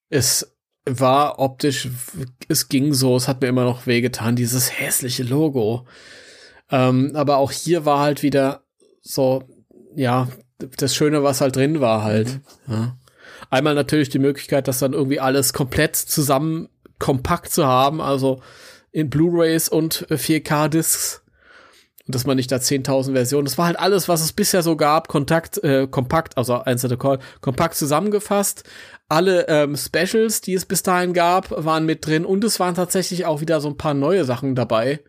Es 0.09 0.55
war 0.85 1.39
optisch, 1.39 1.89
es 2.47 2.69
ging 2.69 2.93
so, 2.93 3.15
es 3.15 3.27
hat 3.27 3.41
mir 3.41 3.47
immer 3.47 3.65
noch 3.65 3.87
wehgetan, 3.87 4.35
dieses 4.35 4.79
hässliche 4.79 5.23
Logo. 5.23 5.87
Ähm, 6.71 7.11
aber 7.15 7.37
auch 7.37 7.51
hier 7.51 7.85
war 7.85 7.99
halt 7.99 8.23
wieder 8.23 8.63
so, 9.09 9.43
ja, 9.95 10.27
das 10.59 10.95
Schöne, 10.95 11.23
was 11.23 11.41
halt 11.41 11.55
drin 11.55 11.81
war 11.81 12.03
halt. 12.03 12.41
Ja. 12.67 12.95
Einmal 13.49 13.73
natürlich 13.73 14.09
die 14.09 14.19
Möglichkeit, 14.19 14.67
das 14.67 14.79
dann 14.79 14.93
irgendwie 14.93 15.19
alles 15.19 15.53
komplett 15.53 15.95
zusammen 15.95 16.69
kompakt 16.99 17.51
zu 17.51 17.65
haben, 17.65 18.01
also 18.01 18.41
in 18.91 19.09
Blu-rays 19.09 19.69
und 19.69 20.05
4K-Discs. 20.09 21.23
Und 22.05 22.15
dass 22.15 22.25
man 22.25 22.37
nicht 22.37 22.51
da 22.51 22.57
10.000 22.57 23.13
Versionen, 23.13 23.45
das 23.45 23.57
war 23.57 23.67
halt 23.67 23.79
alles, 23.79 24.09
was 24.09 24.21
es 24.21 24.33
bisher 24.33 24.61
so 24.61 24.75
gab, 24.75 25.07
Kontakt, 25.07 25.63
äh, 25.63 25.87
kompakt, 25.87 26.37
also 26.37 26.59
Einzelne 26.59 26.97
Call, 26.97 27.19
kompakt 27.41 27.75
zusammengefasst. 27.75 28.63
Alle 29.07 29.47
ähm, 29.47 29.75
Specials, 29.75 30.41
die 30.41 30.53
es 30.53 30.65
bis 30.65 30.83
dahin 30.83 31.13
gab, 31.13 31.51
waren 31.51 31.85
mit 31.85 32.05
drin 32.05 32.25
und 32.25 32.43
es 32.43 32.59
waren 32.59 32.75
tatsächlich 32.75 33.25
auch 33.25 33.41
wieder 33.41 33.61
so 33.61 33.69
ein 33.69 33.77
paar 33.77 33.93
neue 33.95 34.25
Sachen 34.25 34.53
dabei. 34.53 34.99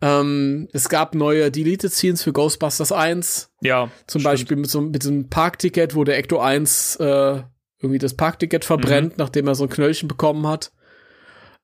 Ähm, 0.00 0.68
es 0.72 0.88
gab 0.88 1.14
neue 1.14 1.50
Deleted 1.50 1.92
Scenes 1.92 2.22
für 2.22 2.32
Ghostbusters 2.32 2.92
1, 2.92 3.50
ja, 3.62 3.90
zum 4.06 4.20
stimmt. 4.20 4.24
Beispiel 4.24 4.56
mit 4.56 4.70
so, 4.70 4.80
mit 4.80 5.02
so 5.02 5.10
einem 5.10 5.28
Parkticket, 5.28 5.94
wo 5.94 6.04
der 6.04 6.18
Ecto 6.18 6.38
1 6.38 6.96
äh, 6.96 7.42
irgendwie 7.80 7.98
das 7.98 8.14
Parkticket 8.14 8.64
verbrennt, 8.64 9.18
nachdem 9.18 9.46
er 9.48 9.54
so 9.54 9.64
ein 9.64 9.70
Knöllchen 9.70 10.08
bekommen 10.08 10.46
hat. 10.46 10.72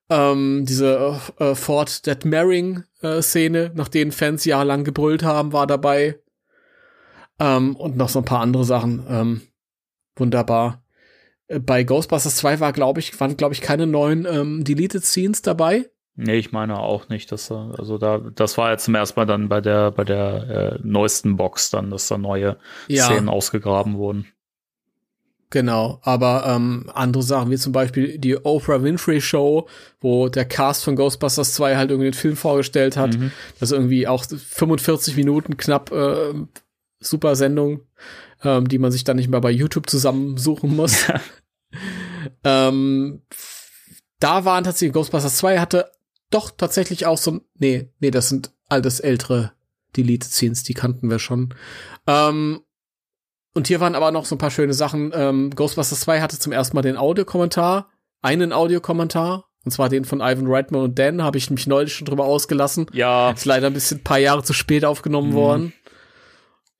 Ähm, 0.09 0.65
diese 0.67 1.19
äh, 1.39 1.43
äh, 1.43 1.55
Ford 1.55 2.05
Dead 2.05 2.25
Marrying 2.25 2.83
äh, 3.01 3.21
Szene, 3.21 3.71
nach 3.73 3.87
denen 3.87 4.11
Fans 4.11 4.45
jahrelang 4.45 4.83
gebrüllt 4.83 5.23
haben, 5.23 5.51
war 5.51 5.65
dabei. 5.65 6.19
Ähm, 7.39 7.75
und 7.75 7.97
noch 7.97 8.09
so 8.09 8.19
ein 8.19 8.25
paar 8.25 8.41
andere 8.41 8.65
Sachen. 8.65 9.05
Ähm, 9.09 9.41
wunderbar. 10.15 10.83
Äh, 11.47 11.59
Bei 11.59 11.83
Ghostbusters 11.83 12.35
2 12.35 12.59
war, 12.59 12.71
glaube 12.71 12.99
ich, 12.99 13.19
waren, 13.19 13.35
glaube 13.35 13.53
ich, 13.53 13.61
keine 13.61 13.87
neuen 13.87 14.25
ähm, 14.25 14.63
Deleted 14.63 15.03
Scenes 15.05 15.41
dabei. 15.41 15.89
Nee, 16.17 16.35
ich 16.37 16.53
meine 16.53 16.79
auch 16.79 17.09
nicht, 17.09 17.31
dass 17.31 17.49
da, 17.49 17.71
also 17.77 17.97
da, 17.97 18.19
das 18.19 18.57
war 18.57 18.69
ja 18.69 18.77
zum 18.77 18.95
ersten 18.95 19.19
Mal 19.19 19.25
dann 19.25 19.49
bei 19.49 19.59
der, 19.59 19.91
bei 19.91 20.05
der 20.05 20.77
äh, 20.77 20.79
neuesten 20.81 21.35
Box 21.35 21.69
dann, 21.71 21.91
dass 21.91 22.07
da 22.07 22.17
neue 22.17 22.57
Ja. 22.87 23.05
Szenen 23.05 23.27
ausgegraben 23.27 23.97
wurden. 23.97 24.27
Genau, 25.49 25.99
aber 26.03 26.45
ähm, 26.47 26.89
andere 26.93 27.21
Sachen, 27.21 27.51
wie 27.51 27.57
zum 27.57 27.71
Beispiel 27.71 28.17
die 28.17 28.35
Oprah 28.35 28.81
Winfrey 28.81 29.21
Show, 29.21 29.67
wo 30.01 30.27
der 30.27 30.45
Cast 30.45 30.83
von 30.83 30.95
Ghostbusters 30.95 31.53
2 31.53 31.77
halt 31.77 31.91
irgendwie 31.91 32.11
den 32.11 32.17
Film 32.17 32.35
vorgestellt 32.35 32.97
hat. 32.97 33.17
Mhm. 33.17 33.31
Das 33.59 33.71
ist 33.71 33.77
irgendwie 33.77 34.07
auch 34.07 34.25
45 34.25 35.15
Minuten 35.17 35.57
knapp 35.57 35.91
äh, 35.91 36.33
super 36.99 37.35
Sendung, 37.35 37.81
ähm, 38.43 38.67
die 38.67 38.79
man 38.79 38.91
sich 38.91 39.03
dann 39.03 39.17
nicht 39.17 39.29
mehr 39.29 39.41
bei 39.41 39.51
YouTube 39.51 39.89
zusammensuchen 39.89 40.75
muss. 40.75 41.05
ähm, 42.43 43.21
da 44.19 44.45
waren 44.45 44.63
tatsächlich 44.63 44.93
Ghostbusters 44.93 45.37
2 45.37 45.59
hatte 45.59 45.91
doch 46.35 46.51
tatsächlich 46.51 47.05
auch 47.05 47.17
so, 47.17 47.41
nee, 47.57 47.89
nee, 47.99 48.11
das 48.11 48.29
sind 48.29 48.51
alles 48.69 48.99
ältere 48.99 49.53
Deleted 49.95 50.29
Scenes, 50.31 50.63
die 50.63 50.73
kannten 50.73 51.09
wir 51.09 51.19
schon. 51.19 51.53
Ähm, 52.07 52.61
und 53.53 53.67
hier 53.67 53.79
waren 53.79 53.95
aber 53.95 54.11
noch 54.11 54.25
so 54.25 54.35
ein 54.35 54.39
paar 54.39 54.51
schöne 54.51 54.73
Sachen. 54.73 55.11
Ähm, 55.15 55.49
Ghostbusters 55.55 56.01
2 56.01 56.19
hatte 56.21 56.37
zum 56.37 56.51
ersten 56.51 56.75
Mal 56.75 56.81
den 56.81 56.97
Audiokommentar, 56.97 57.89
einen 58.21 58.51
Audiokommentar, 58.51 59.45
und 59.63 59.71
zwar 59.71 59.87
den 59.89 60.03
von 60.05 60.19
Ivan 60.19 60.47
Reitman 60.47 60.81
und 60.81 60.99
Dan, 60.99 61.23
habe 61.23 61.37
ich 61.37 61.49
mich 61.49 61.65
neulich 61.65 61.93
schon 61.93 62.05
drüber 62.05 62.25
ausgelassen. 62.25 62.87
Ja. 62.91 63.31
Ist 63.31 63.45
leider 63.45 63.67
ein 63.67 63.73
bisschen 63.73 63.99
ein 63.99 64.03
paar 64.03 64.19
Jahre 64.19 64.43
zu 64.43 64.53
spät 64.53 64.83
aufgenommen 64.85 65.29
Mhm. 65.29 65.35
worden. 65.35 65.73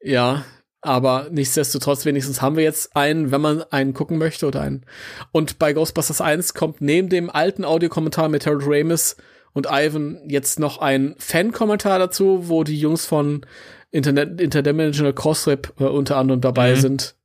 Ja, 0.02 0.44
aber 0.82 1.28
nichtsdestotrotz, 1.32 2.06
wenigstens 2.06 2.42
haben 2.42 2.58
wir 2.58 2.64
jetzt 2.64 2.96
einen, 2.96 3.32
wenn 3.32 3.42
man 3.42 3.64
einen 3.64 3.94
gucken 3.94 4.18
möchte 4.20 4.46
oder 4.46 4.62
einen. 4.62 4.86
Und 5.32 5.58
bei 5.58 5.74
Ghostbusters 5.74 6.22
1 6.22 6.54
kommt 6.54 6.82
neben 6.82 7.10
dem 7.10 7.30
alten 7.30 7.66
Audiokommentar 7.66 8.30
mit 8.30 8.46
Harold 8.46 8.66
Ramis 8.68 9.16
und 9.56 9.66
Ivan 9.72 10.22
jetzt 10.30 10.60
noch 10.60 10.78
ein 10.78 11.16
Fan-Kommentar 11.18 11.98
dazu, 11.98 12.48
wo 12.50 12.64
die 12.64 12.80
Jungs 12.80 13.06
von 13.08 13.44
Internet 13.90 14.40
Interdimensional 14.40 15.14
Crossrip 15.14 15.74
äh, 15.80 15.86
unter 15.86 16.18
anderem 16.18 16.42
dabei 16.42 16.76
Mhm. 16.76 16.80
sind. 16.82 17.16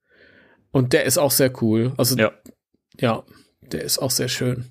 Und 0.70 0.93
der 0.94 1.05
ist 1.05 1.19
auch 1.19 1.32
sehr 1.32 1.52
cool. 1.62 1.93
Also 1.98 2.16
Ja. 2.16 2.32
ja, 2.98 3.24
der 3.61 3.82
ist 3.82 3.98
auch 3.98 4.11
sehr 4.12 4.28
schön. 4.28 4.70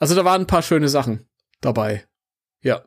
Also 0.00 0.14
da 0.16 0.24
waren 0.24 0.42
ein 0.42 0.46
paar 0.48 0.62
schöne 0.62 0.88
Sachen 0.88 1.26
dabei. 1.60 2.04
Ja. 2.62 2.82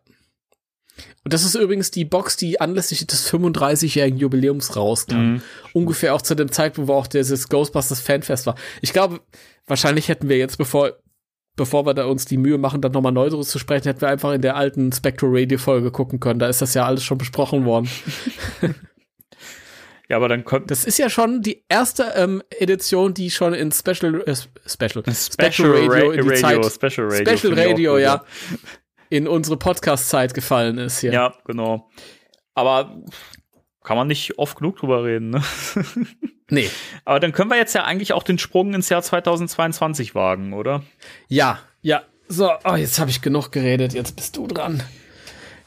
Und 1.24 1.34
das 1.34 1.44
ist 1.46 1.56
übrigens 1.56 1.92
die 1.92 2.06
Box, 2.06 2.36
die 2.38 2.60
anlässlich 2.60 3.06
des 3.08 3.30
35-jährigen 3.32 4.18
Jubiläums 4.20 4.76
rauskam. 4.76 5.16
Mhm. 5.16 5.42
Ungefähr 5.74 6.14
auch 6.16 6.22
zu 6.22 6.36
dem 6.36 6.52
Zeitpunkt, 6.52 6.88
wo 6.90 6.94
auch 6.96 7.08
dieses 7.08 7.48
Ghostbusters 7.50 8.02
Fanfest 8.02 8.46
war. 8.48 8.56
Ich 8.82 8.92
glaube, 8.94 9.22
wahrscheinlich 9.68 10.10
hätten 10.10 10.28
wir 10.28 10.38
jetzt, 10.38 10.58
bevor, 10.58 10.94
bevor 11.58 11.86
wir 11.86 11.94
da 11.94 12.06
uns 12.06 12.24
die 12.24 12.38
Mühe 12.38 12.58
machen, 12.58 12.80
dann 12.80 12.94
nochmal 12.94 13.12
neu 13.12 13.30
zu 13.30 13.60
sprechen, 13.60 13.90
hätten 13.90 14.00
wir 14.00 14.08
einfach 14.08 14.32
in 14.32 14.42
der 14.42 14.56
alten 14.56 14.94
Spectral 14.94 15.32
Radio 15.34 15.58
Folge 15.58 15.92
gucken 15.92 16.22
können. 16.22 16.40
Da 16.40 16.48
ist 16.48 16.62
das 16.62 16.74
ja 16.74 16.86
alles 16.86 17.04
schon 17.04 17.18
besprochen 17.18 17.66
worden. 17.66 17.90
Ja, 20.10 20.16
aber 20.16 20.30
dann 20.30 20.46
kommt 20.46 20.72
Das 20.72 20.86
ist 20.86 20.98
ja 21.00 21.10
schon 21.10 21.42
die 21.42 21.66
erste 21.68 22.14
ähm, 22.16 22.42
Edition, 22.60 23.14
die 23.14 23.30
schon 23.30 23.54
in 23.54 23.74
Special, 23.74 24.24
äh, 24.26 24.36
Special, 24.66 25.04
Special 25.14 25.70
Radio, 25.70 26.12
in 26.12 26.22
die 26.22 26.30
Radio 26.30 26.62
Zeit, 26.62 26.92
Special 26.92 27.08
Radio. 27.12 27.38
Special 27.38 27.60
Radio, 27.60 27.98
ja, 27.98 28.24
in 29.10 29.28
unsere 29.28 29.58
Podcast-Zeit 29.58 30.34
gefallen 30.34 30.78
ist 30.78 31.00
hier. 31.00 31.12
Ja, 31.12 31.34
genau. 31.44 31.90
Aber 32.54 33.04
kann 33.84 33.98
man 33.98 34.08
nicht 34.08 34.40
oft 34.40 34.60
genug 34.60 34.78
drüber 34.78 35.04
reden, 35.04 35.32
ne? 35.32 35.44
Nee. 36.50 36.70
Aber 37.06 37.20
dann 37.20 37.32
können 37.34 37.50
wir 37.50 37.58
jetzt 37.58 37.74
ja 37.76 37.84
eigentlich 37.84 38.14
auch 38.14 38.24
den 38.24 38.38
Sprung 38.38 38.74
ins 38.74 38.90
Jahr 38.90 39.02
2022 39.02 40.16
wagen, 40.16 40.54
oder? 40.54 40.84
Ja, 41.28 41.60
ja. 41.82 42.04
So, 42.30 42.52
oh, 42.66 42.76
jetzt 42.76 43.00
habe 43.00 43.10
ich 43.10 43.22
genug 43.22 43.52
geredet, 43.52 43.94
jetzt 43.94 44.16
bist 44.16 44.36
du 44.36 44.48
dran. 44.48 44.84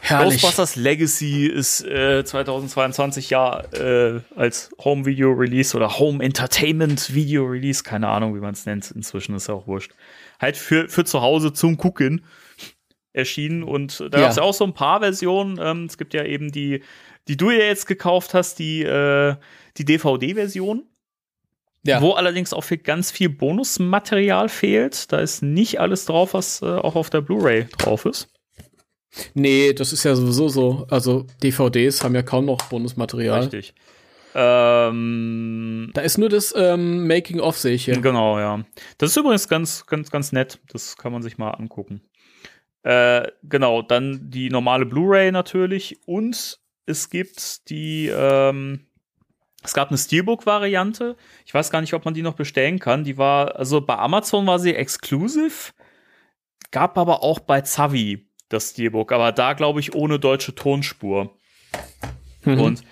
Herrlich. 0.02 0.40
Ghostbusters 0.40 0.76
Legacy 0.76 1.46
ist 1.46 1.84
äh, 1.84 2.24
2022 2.24 3.28
ja 3.30 3.60
äh, 3.74 4.20
als 4.34 4.70
Home 4.82 5.04
Video 5.04 5.30
Release 5.32 5.76
oder 5.76 5.98
Home 5.98 6.24
Entertainment 6.24 7.14
Video 7.14 7.44
Release, 7.44 7.82
keine 7.82 8.08
Ahnung, 8.08 8.34
wie 8.34 8.40
man 8.40 8.54
es 8.54 8.64
nennt, 8.64 8.90
inzwischen 8.90 9.34
ist 9.34 9.48
ja 9.48 9.54
auch 9.54 9.66
wurscht. 9.66 9.92
Halt 10.40 10.56
für, 10.56 10.88
für 10.88 11.04
zu 11.04 11.20
Hause 11.20 11.52
zum 11.52 11.76
Gucken 11.76 12.24
erschienen 13.12 13.62
und 13.62 14.00
da 14.00 14.04
Ja. 14.04 14.20
gab 14.22 14.30
es 14.30 14.36
ja 14.36 14.42
auch 14.42 14.54
so 14.54 14.64
ein 14.64 14.72
paar 14.74 15.00
Versionen. 15.00 15.58
Ähm, 15.62 15.84
es 15.84 15.98
gibt 15.98 16.14
ja 16.14 16.24
eben 16.24 16.50
die, 16.50 16.82
die 17.28 17.36
du 17.36 17.50
ja 17.50 17.64
jetzt 17.64 17.86
gekauft 17.86 18.32
hast, 18.34 18.58
die, 18.58 18.82
äh, 18.82 19.34
die 19.76 19.84
DVD-Version. 19.84 20.86
Ja. 21.82 22.02
Wo 22.02 22.12
allerdings 22.12 22.52
auch 22.52 22.64
für 22.64 22.76
ganz 22.76 23.10
viel 23.10 23.30
Bonusmaterial 23.30 24.50
fehlt. 24.50 25.10
Da 25.12 25.18
ist 25.18 25.42
nicht 25.42 25.80
alles 25.80 26.04
drauf, 26.04 26.34
was 26.34 26.60
äh, 26.60 26.66
auch 26.66 26.94
auf 26.94 27.08
der 27.08 27.22
Blu-ray 27.22 27.68
drauf 27.78 28.04
ist. 28.04 28.28
Nee, 29.34 29.72
das 29.72 29.92
ist 29.92 30.04
ja 30.04 30.14
sowieso 30.14 30.48
so. 30.48 30.86
Also 30.90 31.26
DVDs 31.42 32.04
haben 32.04 32.14
ja 32.14 32.22
kaum 32.22 32.44
noch 32.44 32.62
Bonusmaterial. 32.68 33.40
Richtig. 33.44 33.74
Ähm, 34.34 35.90
Da 35.94 36.02
ist 36.02 36.18
nur 36.18 36.28
das 36.28 36.54
ähm, 36.56 37.06
Making-of, 37.08 37.58
sehe 37.58 37.74
ich 37.74 37.86
hier. 37.86 37.98
Genau, 37.98 38.38
ja. 38.38 38.64
Das 38.98 39.10
ist 39.10 39.16
übrigens 39.16 39.48
ganz, 39.48 39.86
ganz, 39.86 40.10
ganz 40.10 40.32
nett. 40.32 40.60
Das 40.68 40.96
kann 40.96 41.12
man 41.12 41.22
sich 41.22 41.38
mal 41.38 41.50
angucken. 41.50 42.02
Äh, 42.82 43.28
genau, 43.42 43.82
dann 43.82 44.30
die 44.30 44.48
normale 44.48 44.86
Blu-ray 44.86 45.32
natürlich 45.32 45.98
und 46.06 46.60
es 46.86 47.10
gibt 47.10 47.68
die, 47.68 48.10
ähm, 48.14 48.86
es 49.62 49.74
gab 49.74 49.88
eine 49.88 49.98
Steelbook-Variante. 49.98 51.16
Ich 51.44 51.52
weiß 51.52 51.70
gar 51.70 51.80
nicht, 51.80 51.94
ob 51.94 52.04
man 52.04 52.14
die 52.14 52.22
noch 52.22 52.34
bestellen 52.34 52.78
kann. 52.78 53.04
Die 53.04 53.18
war, 53.18 53.56
also 53.56 53.80
bei 53.80 53.96
Amazon 53.96 54.46
war 54.46 54.58
sie 54.58 54.74
exclusive, 54.74 55.72
gab 56.70 56.96
aber 56.96 57.22
auch 57.22 57.40
bei 57.40 57.60
Zavi 57.60 58.26
das 58.48 58.70
Steelbook, 58.70 59.12
aber 59.12 59.32
da 59.32 59.52
glaube 59.52 59.80
ich 59.80 59.94
ohne 59.94 60.18
deutsche 60.18 60.54
Tonspur. 60.54 61.36
Mhm. 62.44 62.60
Und 62.60 62.84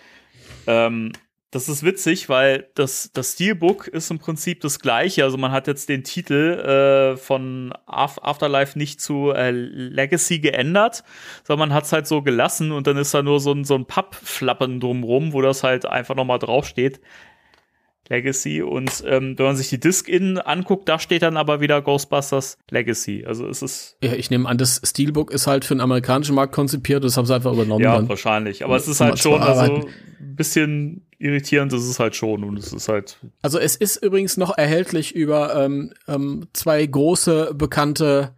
ähm, 0.66 1.12
das 1.50 1.68
ist 1.70 1.82
witzig, 1.82 2.28
weil 2.28 2.68
das, 2.74 3.10
das 3.14 3.32
Steelbook 3.32 3.86
ist 3.88 4.10
im 4.10 4.18
Prinzip 4.18 4.60
das 4.60 4.80
gleiche. 4.80 5.24
Also 5.24 5.38
man 5.38 5.50
hat 5.50 5.66
jetzt 5.66 5.88
den 5.88 6.04
Titel 6.04 7.14
äh, 7.14 7.16
von 7.16 7.72
Af 7.86 8.18
Afterlife 8.22 8.78
nicht 8.78 9.00
zu 9.00 9.30
äh, 9.30 9.50
Legacy 9.50 10.40
geändert, 10.40 11.04
sondern 11.44 11.70
man 11.70 11.76
hat 11.76 11.84
es 11.84 11.92
halt 11.92 12.06
so 12.06 12.20
gelassen 12.20 12.70
und 12.70 12.86
dann 12.86 12.98
ist 12.98 13.14
da 13.14 13.22
nur 13.22 13.40
so 13.40 13.52
ein, 13.52 13.64
so 13.64 13.76
ein 13.76 13.86
Pappflappen 13.86 14.78
drumrum, 14.78 15.32
wo 15.32 15.40
das 15.40 15.62
halt 15.62 15.86
einfach 15.86 16.14
nochmal 16.14 16.38
draufsteht. 16.38 17.00
Legacy 18.10 18.62
und 18.62 19.04
ähm, 19.06 19.38
wenn 19.38 19.46
man 19.46 19.56
sich 19.56 19.68
die 19.68 19.80
Disc 19.80 20.08
innen 20.08 20.38
anguckt, 20.38 20.88
da 20.88 20.98
steht 20.98 21.22
dann 21.22 21.36
aber 21.36 21.60
wieder 21.60 21.82
Ghostbusters 21.82 22.56
Legacy. 22.70 23.24
Also 23.26 23.46
es 23.46 23.60
ist 23.60 23.98
Ja, 24.02 24.14
ich 24.14 24.30
nehme 24.30 24.48
an, 24.48 24.56
das 24.56 24.80
Steelbook 24.82 25.30
ist 25.30 25.46
halt 25.46 25.64
für 25.66 25.74
den 25.74 25.82
amerikanischen 25.82 26.34
Markt 26.34 26.54
konzipiert, 26.54 27.04
das 27.04 27.16
haben 27.16 27.26
sie 27.26 27.34
einfach 27.34 27.52
übernommen. 27.52 27.84
ja 27.84 27.96
dann. 27.96 28.08
wahrscheinlich, 28.08 28.64
aber 28.64 28.76
es 28.76 28.88
ist 28.88 29.00
halt 29.00 29.18
schon 29.18 29.42
also 29.42 29.86
ein 30.20 30.36
bisschen 30.36 31.07
irritierend, 31.18 31.72
ist 31.72 31.84
es 31.84 31.98
halt 31.98 32.16
schon 32.16 32.44
und 32.44 32.58
es 32.58 32.72
ist 32.72 32.88
halt 32.88 33.18
Also 33.42 33.58
es 33.58 33.76
ist 33.76 33.96
übrigens 33.96 34.36
noch 34.36 34.56
erhältlich 34.56 35.14
über 35.14 35.54
ähm, 35.56 35.92
ähm, 36.06 36.48
zwei 36.52 36.84
große 36.84 37.54
bekannte 37.54 38.34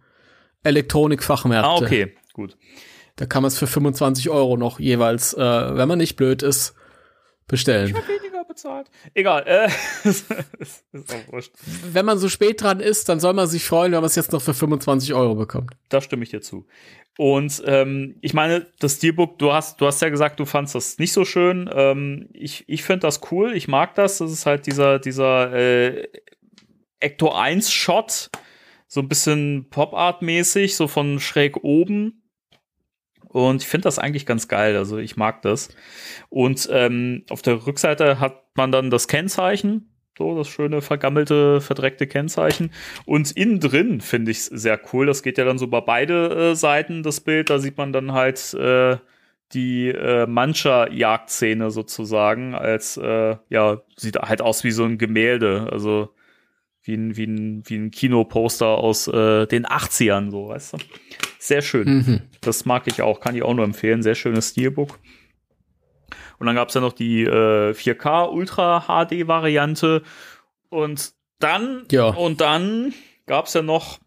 Elektronikfachmärkte. 0.63 1.69
Ah, 1.69 1.75
okay, 1.75 2.13
gut. 2.33 2.57
Da 3.15 3.25
kann 3.25 3.43
man 3.43 3.49
es 3.49 3.57
für 3.57 3.67
25 3.67 4.29
Euro 4.29 4.57
noch 4.57 4.79
jeweils, 4.79 5.33
äh, 5.33 5.39
wenn 5.39 5.87
man 5.87 5.97
nicht 5.97 6.15
blöd 6.15 6.43
ist, 6.43 6.73
bestellen. 7.47 7.93
weniger 7.93 8.43
bezahlt. 8.45 8.89
Egal, 9.13 9.43
äh, 9.45 9.69
ist 10.07 10.25
auch 10.31 11.31
wurscht. 11.33 11.51
Wenn 11.91 12.05
man 12.05 12.17
so 12.17 12.29
spät 12.29 12.61
dran 12.61 12.79
ist, 12.79 13.09
dann 13.09 13.19
soll 13.19 13.33
man 13.33 13.47
sich 13.47 13.65
freuen, 13.65 13.91
wenn 13.91 13.99
man 13.99 14.07
es 14.07 14.15
jetzt 14.15 14.31
noch 14.31 14.41
für 14.41 14.53
25 14.53 15.13
Euro 15.13 15.35
bekommt. 15.35 15.71
Da 15.89 16.01
stimme 16.01 16.23
ich 16.23 16.29
dir 16.29 16.41
zu. 16.41 16.65
Und 17.17 17.61
ähm, 17.65 18.17
ich 18.21 18.33
meine, 18.33 18.67
das 18.79 18.95
Steelbook, 18.95 19.37
du 19.37 19.51
hast, 19.51 19.81
du 19.81 19.85
hast 19.85 20.01
ja 20.01 20.09
gesagt, 20.09 20.39
du 20.39 20.45
fandst 20.45 20.75
das 20.75 20.97
nicht 20.97 21.13
so 21.13 21.25
schön. 21.25 21.69
Ähm, 21.73 22.29
ich 22.33 22.63
ich 22.67 22.83
finde 22.83 23.01
das 23.01 23.21
cool, 23.31 23.53
ich 23.53 23.67
mag 23.67 23.95
das. 23.95 24.19
Das 24.19 24.31
ist 24.31 24.45
halt 24.45 24.65
dieser, 24.65 24.99
dieser 24.99 25.53
äh, 25.53 26.07
Ecto 26.99 27.31
1 27.33 27.71
Shot, 27.71 28.29
so 28.87 29.01
ein 29.01 29.09
bisschen 29.09 29.69
Pop-Art-mäßig, 29.69 30.75
so 30.75 30.87
von 30.87 31.19
schräg 31.19 31.63
oben. 31.63 32.21
Und 33.27 33.61
ich 33.61 33.67
finde 33.67 33.83
das 33.83 33.99
eigentlich 33.99 34.25
ganz 34.25 34.47
geil. 34.47 34.75
Also 34.75 34.97
ich 34.97 35.15
mag 35.15 35.41
das. 35.41 35.69
Und 36.29 36.67
ähm, 36.71 37.25
auf 37.29 37.41
der 37.41 37.65
Rückseite 37.65 38.19
hat 38.19 38.43
man 38.55 38.71
dann 38.71 38.89
das 38.89 39.07
Kennzeichen, 39.07 39.90
so 40.17 40.37
das 40.37 40.47
schöne 40.47 40.81
vergammelte, 40.81 41.61
verdreckte 41.61 42.07
Kennzeichen. 42.07 42.71
Und 43.05 43.31
innen 43.31 43.59
drin 43.59 44.01
finde 44.01 44.31
ich 44.31 44.39
es 44.39 44.45
sehr 44.45 44.79
cool. 44.91 45.05
Das 45.05 45.23
geht 45.23 45.37
ja 45.37 45.45
dann 45.45 45.57
so 45.57 45.67
bei 45.67 45.81
beide 45.81 46.51
äh, 46.51 46.55
Seiten 46.55 47.03
das 47.03 47.21
Bild. 47.21 47.49
Da 47.49 47.59
sieht 47.59 47.77
man 47.77 47.93
dann 47.93 48.11
halt 48.11 48.53
äh, 48.53 48.97
die 49.53 49.89
äh, 49.89 50.27
Mancha-Jagdszene 50.27 51.71
sozusagen 51.71 52.55
als 52.55 52.97
äh, 52.97 53.35
ja 53.49 53.81
sieht 53.95 54.17
halt 54.17 54.41
aus 54.41 54.63
wie 54.63 54.71
so 54.71 54.83
ein 54.83 54.97
Gemälde. 54.97 55.69
Also 55.71 56.09
wie 56.83 56.95
ein, 56.95 57.15
wie 57.15 57.25
ein, 57.25 57.63
wie 57.67 57.75
ein 57.75 57.91
Kinoposter 57.91 58.65
aus 58.67 59.07
äh, 59.07 59.45
den 59.45 59.65
80ern, 59.65 60.31
so, 60.31 60.47
weißt 60.49 60.73
du? 60.73 60.77
Sehr 61.37 61.61
schön. 61.61 61.87
Mhm. 61.87 62.21
Das 62.41 62.65
mag 62.65 62.87
ich 62.87 63.01
auch, 63.01 63.19
kann 63.19 63.35
ich 63.35 63.43
auch 63.43 63.53
nur 63.53 63.65
empfehlen. 63.65 64.01
Sehr 64.01 64.15
schönes 64.15 64.49
Steelbook. 64.49 64.99
Und 66.41 66.47
dann 66.47 66.55
gab 66.55 66.69
es 66.69 66.73
ja 66.73 66.81
noch 66.81 66.93
die 66.93 67.21
äh, 67.23 67.71
4K 67.73 68.29
Ultra 68.31 68.81
HD 68.87 69.27
Variante. 69.27 70.01
Und 70.69 71.11
dann, 71.39 71.83
Ja. 71.91 72.07
und 72.07 72.41
dann 72.41 72.93
gab 73.27 73.45
es 73.45 73.53
ja 73.53 73.61
noch 73.61 73.99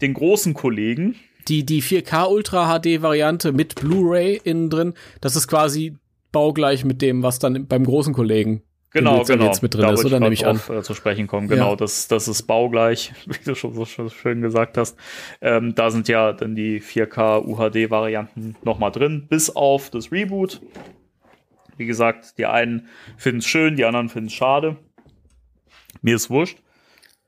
den 0.00 0.14
großen 0.14 0.52
Kollegen. 0.52 1.14
Die, 1.48 1.64
die 1.64 1.80
4K 1.80 2.26
Ultra 2.28 2.76
HD 2.78 3.02
Variante 3.02 3.52
mit 3.52 3.76
Blu-ray 3.76 4.40
innen 4.42 4.68
drin, 4.68 4.94
das 5.20 5.36
ist 5.36 5.46
quasi 5.46 5.96
baugleich 6.32 6.84
mit 6.84 7.02
dem, 7.02 7.22
was 7.22 7.38
dann 7.38 7.66
beim 7.66 7.84
großen 7.84 8.14
Kollegen 8.14 8.62
Genau, 8.94 9.18
jetzt- 9.18 9.28
genau. 9.28 9.46
jetzt 9.46 9.62
mit 9.62 9.72
drin 9.74 9.82
da 9.82 9.92
ist, 9.92 10.04
oder? 10.04 10.20
Nehme 10.20 10.34
ich 10.34 10.42
grad 10.42 10.56
drauf, 10.68 10.68
Äh, 10.70 10.82
zu 10.82 10.92
sprechen 10.94 11.26
kommen. 11.26 11.48
Genau, 11.48 11.70
Ja. 11.70 11.76
das, 11.76 12.08
das 12.08 12.28
ist 12.28 12.42
baugleich, 12.42 13.12
wie 13.26 13.42
du 13.44 13.54
schon 13.54 13.72
so 13.74 13.82
sch- 13.84 14.10
schön 14.12 14.42
gesagt 14.42 14.76
hast. 14.76 14.98
Ähm, 15.40 15.74
da 15.74 15.90
sind 15.90 16.08
ja 16.08 16.32
dann 16.32 16.54
die 16.54 16.80
4K 16.80 17.38
UHD-Varianten 17.46 18.54
nochmal 18.64 18.90
drin, 18.92 19.26
bis 19.30 19.48
auf 19.54 19.88
das 19.90 20.12
Reboot. 20.12 20.60
Wie 21.76 21.86
gesagt, 21.86 22.38
die 22.38 22.46
einen 22.46 22.88
finden 23.16 23.38
es 23.38 23.46
schön, 23.46 23.76
die 23.76 23.84
anderen 23.84 24.08
finden 24.08 24.28
es 24.28 24.34
schade. 24.34 24.76
Mir 26.00 26.16
ist 26.16 26.30
wurscht. 26.30 26.58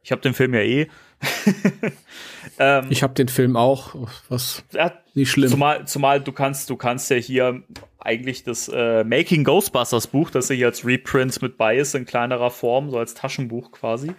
Ich 0.02 0.12
habe 0.12 0.20
den 0.20 0.34
Film 0.34 0.54
ja 0.54 0.60
eh. 0.60 0.88
ähm, 2.58 2.86
ich 2.90 3.02
habe 3.02 3.14
den 3.14 3.28
Film 3.28 3.56
auch, 3.56 3.94
was 4.28 4.64
ja, 4.72 4.92
nicht 5.14 5.30
schlimm. 5.30 5.48
Zumal, 5.48 5.86
zumal 5.86 6.20
du 6.20 6.32
kannst, 6.32 6.68
du 6.68 6.76
kannst 6.76 7.10
ja 7.10 7.16
hier 7.16 7.62
eigentlich 7.98 8.44
das 8.44 8.68
äh, 8.68 9.02
Making 9.04 9.44
Ghostbusters 9.44 10.08
Buch, 10.08 10.30
das 10.30 10.50
ja 10.50 10.56
hier 10.56 10.66
als 10.66 10.84
Reprint 10.84 11.40
mit 11.40 11.56
bei 11.56 11.78
ist, 11.78 11.94
in 11.94 12.04
kleinerer 12.04 12.50
Form, 12.50 12.90
so 12.90 12.98
als 12.98 13.14
Taschenbuch 13.14 13.72
quasi, 13.72 14.12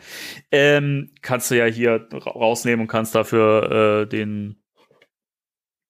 ähm, 0.51 1.11
kannst 1.21 1.51
du 1.51 1.57
ja 1.57 1.65
hier 1.65 2.07
rausnehmen 2.11 2.81
und 2.81 2.87
kannst 2.87 3.13
dafür 3.13 4.01
äh, 4.01 4.07
den 4.07 4.63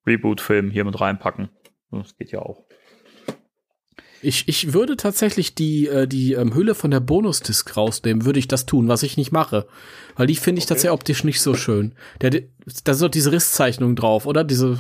Reboot-Film 0.06 0.72
hier 0.72 0.84
mit 0.84 1.00
reinpacken. 1.00 1.50
Das 1.92 2.18
geht 2.18 2.32
ja 2.32 2.40
auch. 2.40 2.66
Ich, 4.26 4.48
ich 4.48 4.74
würde 4.74 4.98
tatsächlich 4.98 5.56
die, 5.56 5.88
äh, 5.88 6.08
die 6.08 6.34
ähm, 6.34 6.56
Hülle 6.56 6.74
von 6.74 6.92
der 6.92 7.00
Bonusdisk 7.00 7.78
rausnehmen, 7.78 8.26
würde 8.26 8.40
ich 8.40 8.48
das 8.48 8.66
tun, 8.66 8.88
was 8.88 9.04
ich 9.04 9.18
nicht 9.18 9.32
mache. 9.32 9.68
Weil 10.16 10.28
die 10.28 10.36
finde 10.36 10.60
ich 10.60 10.66
okay. 10.66 10.70
tatsächlich 10.70 10.94
optisch 10.94 11.24
nicht 11.24 11.42
so 11.42 11.54
schön. 11.54 11.94
Der, 12.22 12.32
da 12.32 12.92
ist 12.92 13.02
doch 13.02 13.10
diese 13.10 13.32
Risszeichnung 13.32 13.96
drauf, 13.96 14.26
oder? 14.26 14.44
Diese. 14.44 14.80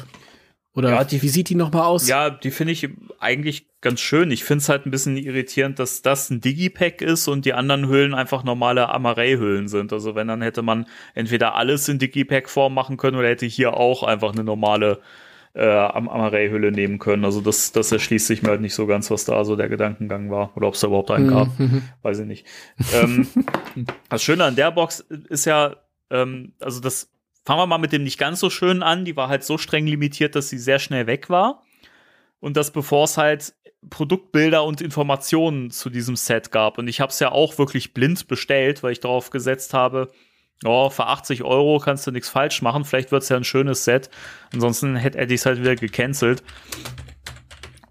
Oder 0.73 0.89
ja, 0.89 1.03
die, 1.03 1.21
wie 1.21 1.29
sieht 1.29 1.49
die 1.49 1.55
nochmal 1.55 1.83
aus? 1.83 2.07
Ja, 2.07 2.29
die 2.29 2.51
finde 2.51 2.73
ich 2.73 2.89
eigentlich 3.19 3.67
ganz 3.79 4.01
schön. 4.01 4.31
Ich 4.31 4.43
finde 4.43 4.61
es 4.61 4.67
halt 4.67 4.85
ein 4.85 4.91
bisschen 4.91 5.15
irritierend, 5.15 5.79
dass 5.79 6.01
das 6.01 6.29
ein 6.29 6.41
Digipack 6.41 7.01
ist 7.01 7.27
und 7.27 7.45
die 7.45 7.53
anderen 7.53 7.87
Hüllen 7.87 8.13
einfach 8.13 8.43
normale 8.43 8.89
Amaray-Hüllen 8.89 9.67
sind. 9.69 9.93
Also 9.93 10.15
wenn, 10.15 10.27
dann 10.27 10.41
hätte 10.41 10.63
man 10.63 10.85
entweder 11.13 11.55
alles 11.55 11.87
in 11.87 11.99
Digipack-Form 11.99 12.73
machen 12.73 12.97
können 12.97 13.15
oder 13.15 13.29
hätte 13.29 13.45
hier 13.45 13.75
auch 13.75 14.03
einfach 14.03 14.33
eine 14.33 14.43
normale 14.43 14.99
äh, 15.55 15.65
am 15.65 16.09
Amaray-Hülle 16.09 16.71
nehmen 16.71 16.99
können. 16.99 17.23
Also 17.23 17.39
das, 17.39 17.71
das 17.71 17.91
erschließt 17.91 18.27
sich 18.27 18.43
mir 18.43 18.49
halt 18.49 18.61
nicht 18.61 18.75
so 18.75 18.85
ganz, 18.85 19.09
was 19.09 19.23
da 19.23 19.45
so 19.45 19.55
der 19.55 19.69
Gedankengang 19.69 20.29
war. 20.29 20.55
Oder 20.57 20.67
ob 20.67 20.73
es 20.73 20.81
da 20.81 20.87
überhaupt 20.87 21.11
einen 21.11 21.29
gab. 21.29 21.57
Mhm. 21.57 21.81
Weiß 22.01 22.19
ich 22.19 22.25
nicht. 22.25 22.45
ähm, 22.93 23.27
das 24.09 24.21
Schöne 24.21 24.43
an 24.43 24.55
der 24.55 24.71
Box 24.71 24.99
ist 24.99 25.45
ja, 25.45 25.77
ähm, 26.09 26.53
also 26.59 26.81
das 26.81 27.09
fangen 27.45 27.61
wir 27.61 27.67
mal 27.67 27.77
mit 27.77 27.93
dem 27.93 28.03
nicht 28.03 28.17
ganz 28.17 28.41
so 28.41 28.49
schön 28.49 28.83
an. 28.83 29.05
Die 29.05 29.15
war 29.15 29.29
halt 29.29 29.43
so 29.45 29.57
streng 29.57 29.87
limitiert, 29.87 30.35
dass 30.35 30.49
sie 30.49 30.57
sehr 30.57 30.79
schnell 30.79 31.07
weg 31.07 31.29
war. 31.29 31.63
Und 32.41 32.57
das 32.57 32.71
bevor 32.71 33.05
es 33.05 33.17
halt 33.17 33.53
Produktbilder 33.89 34.63
und 34.65 34.81
Informationen 34.81 35.71
zu 35.71 35.89
diesem 35.89 36.17
Set 36.17 36.51
gab. 36.51 36.77
Und 36.77 36.89
ich 36.89 36.99
habe 36.99 37.11
es 37.11 37.19
ja 37.19 37.31
auch 37.31 37.57
wirklich 37.57 37.93
blind 37.93 38.27
bestellt, 38.27 38.83
weil 38.83 38.91
ich 38.91 38.99
darauf 38.99 39.29
gesetzt 39.29 39.73
habe, 39.73 40.11
oh, 40.63 40.89
für 40.89 41.07
80 41.07 41.43
Euro 41.43 41.79
kannst 41.79 42.07
du 42.07 42.11
nichts 42.11 42.29
falsch 42.29 42.61
machen. 42.61 42.85
Vielleicht 42.85 43.11
wird 43.11 43.23
es 43.23 43.29
ja 43.29 43.37
ein 43.37 43.43
schönes 43.43 43.83
Set. 43.83 44.09
Ansonsten 44.53 44.95
hätte 44.95 45.21
ich 45.21 45.41
es 45.41 45.45
halt 45.45 45.59
wieder 45.59 45.75
gecancelt. 45.75 46.43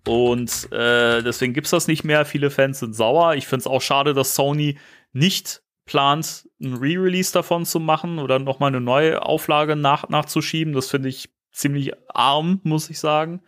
Und 0.07 0.71
äh, 0.73 1.23
deswegen 1.23 1.55
gibt 1.55 1.67
es 1.67 1.71
das 1.71 1.89
nicht 1.89 2.05
mehr. 2.05 2.25
Viele 2.25 2.51
Fans 2.51 2.81
sind 2.81 2.95
sauer. 2.95 3.35
Ich 3.35 3.47
finde 3.47 3.61
es 3.61 3.67
auch 3.67 3.83
schade, 3.83 4.15
dass 4.15 4.35
Sony 4.35 4.79
nicht 5.13 5.63
plant, 5.87 6.49
ein 6.61 6.75
Re-Release 6.75 7.33
davon 7.33 7.65
zu 7.65 7.81
machen 7.81 8.19
oder 8.19 8.39
nochmal 8.39 8.69
eine 8.69 8.81
neue 8.81 9.23
Auflage 9.23 9.77
nach 9.77 10.09
nachzuschieben. 10.09 10.75
Das 10.75 10.91
finde 10.91 11.09
ich 11.09 11.31
ziemlich 11.53 11.93
arm, 12.09 12.61
muss 12.65 12.91
ich 12.91 12.99
sagen. 12.99 13.43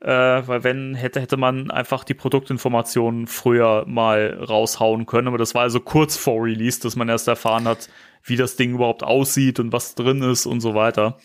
Äh, 0.00 0.08
weil 0.08 0.64
wenn 0.64 0.94
hätte, 0.94 1.20
hätte 1.20 1.36
man 1.36 1.70
einfach 1.70 2.04
die 2.04 2.14
Produktinformationen 2.14 3.26
früher 3.26 3.84
mal 3.86 4.42
raushauen 4.42 5.06
können. 5.06 5.28
Aber 5.28 5.38
das 5.38 5.54
war 5.54 5.62
also 5.62 5.80
kurz 5.80 6.16
vor 6.16 6.42
Release, 6.42 6.80
dass 6.80 6.96
man 6.96 7.08
erst 7.08 7.28
erfahren 7.28 7.68
hat, 7.68 7.88
wie 8.22 8.36
das 8.36 8.56
Ding 8.56 8.74
überhaupt 8.74 9.02
aussieht 9.02 9.60
und 9.60 9.72
was 9.72 9.94
drin 9.94 10.22
ist 10.22 10.46
und 10.46 10.60
so 10.60 10.74
weiter. 10.74 11.18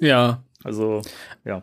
Ja. 0.00 0.42
Also, 0.62 1.02
ja. 1.44 1.62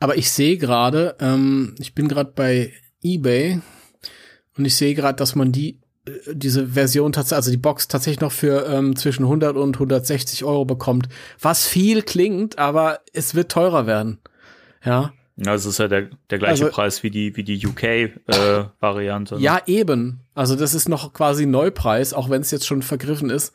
Aber 0.00 0.16
ich 0.16 0.30
sehe 0.30 0.56
gerade, 0.56 1.16
ähm, 1.20 1.74
ich 1.78 1.94
bin 1.94 2.08
gerade 2.08 2.32
bei 2.34 2.72
eBay 3.02 3.60
und 4.56 4.64
ich 4.64 4.76
sehe 4.76 4.94
gerade, 4.94 5.16
dass 5.16 5.34
man 5.34 5.52
die 5.52 5.80
äh, 6.06 6.34
diese 6.34 6.68
Version 6.68 7.12
tatsächlich, 7.12 7.36
also 7.36 7.50
die 7.50 7.56
Box 7.56 7.88
tatsächlich 7.88 8.20
noch 8.20 8.32
für 8.32 8.66
ähm, 8.66 8.96
zwischen 8.96 9.24
100 9.24 9.56
und 9.56 9.76
160 9.76 10.44
Euro 10.44 10.64
bekommt, 10.64 11.08
was 11.40 11.66
viel 11.66 12.02
klingt, 12.02 12.58
aber 12.58 13.00
es 13.12 13.34
wird 13.34 13.50
teurer 13.50 13.86
werden. 13.86 14.18
Ja. 14.84 15.12
Ja, 15.40 15.54
es 15.54 15.66
ist 15.66 15.78
ja 15.78 15.86
der, 15.86 16.08
der 16.30 16.38
gleiche 16.38 16.64
also, 16.64 16.74
Preis 16.74 17.04
wie 17.04 17.10
die, 17.10 17.36
wie 17.36 17.44
die 17.44 17.64
UK-Variante. 17.64 19.36
Äh, 19.36 19.38
ne? 19.38 19.44
ja, 19.44 19.60
eben. 19.66 20.20
Also 20.34 20.56
das 20.56 20.74
ist 20.74 20.88
noch 20.88 21.12
quasi 21.12 21.46
Neupreis, 21.46 22.12
auch 22.12 22.28
wenn 22.28 22.40
es 22.40 22.50
jetzt 22.50 22.66
schon 22.66 22.82
vergriffen 22.82 23.30
ist. 23.30 23.54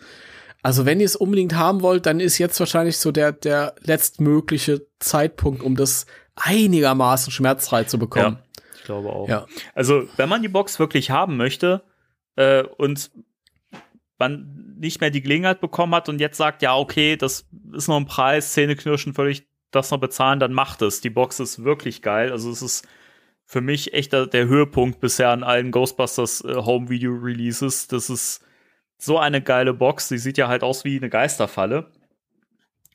Also 0.64 0.86
wenn 0.86 1.02
ihr 1.02 1.06
es 1.06 1.18
unbedingt 1.18 1.56
haben 1.56 1.82
wollt, 1.82 2.06
dann 2.06 2.22
ist 2.22 2.38
jetzt 2.38 2.60
wahrscheinlich 2.60 2.98
so 2.98 3.12
der, 3.12 3.34
der 3.34 3.76
letztmögliche 3.82 4.88
Zeitpunkt, 5.00 5.62
um 5.62 5.76
das 5.76 6.06
einigermaßen 6.36 7.32
schmerzfrei 7.32 7.84
zu 7.84 8.00
bekommen. 8.00 8.38
Ja, 8.40 8.62
ich 8.78 8.84
glaube 8.86 9.10
auch. 9.10 9.28
Ja. 9.28 9.46
Also 9.76 10.08
wenn 10.16 10.30
man 10.30 10.42
die 10.42 10.48
Box 10.48 10.80
wirklich 10.80 11.12
haben 11.12 11.36
möchte 11.36 11.84
äh, 12.38 12.64
und 12.64 13.12
man 14.18 14.76
nicht 14.80 15.02
mehr 15.02 15.12
die 15.12 15.22
Gelegenheit 15.22 15.60
bekommen 15.60 15.94
hat 15.94 16.08
und 16.08 16.20
jetzt 16.20 16.38
sagt, 16.38 16.62
ja, 16.62 16.76
okay, 16.78 17.18
das 17.18 17.46
ist 17.74 17.90
noch 17.90 17.98
ein 17.98 18.06
Preis, 18.06 18.54
Zähneknirschen, 18.54 19.14
völlig 19.14 19.46
das 19.72 19.92
noch 19.92 20.00
bezahlen, 20.00 20.40
dann 20.40 20.54
macht 20.54 20.82
es. 20.82 21.02
Die 21.02 21.10
Box 21.10 21.40
ist 21.40 21.64
wirklich 21.64 22.02
geil. 22.02 22.32
Also 22.32 22.52
es 22.52 22.62
ist 22.62 22.88
für 23.46 23.62
mich 23.62 23.94
echt 23.94 24.14
der, 24.14 24.28
der 24.28 24.48
Höhepunkt 24.48 25.02
bisher 25.02 25.30
an 25.30 25.44
allen 25.44 25.72
Ghostbusters 25.72 26.42
äh, 26.46 26.56
Home 26.56 26.90
Video 26.90 27.12
Releases. 27.12 27.88
Das 27.88 28.10
ist 28.10 28.46
so 28.98 29.18
eine 29.18 29.42
geile 29.42 29.74
Box. 29.74 30.08
Die 30.08 30.18
sieht 30.18 30.38
ja 30.38 30.48
halt 30.48 30.64
aus 30.64 30.84
wie 30.84 30.98
eine 30.98 31.10
Geisterfalle. 31.10 31.92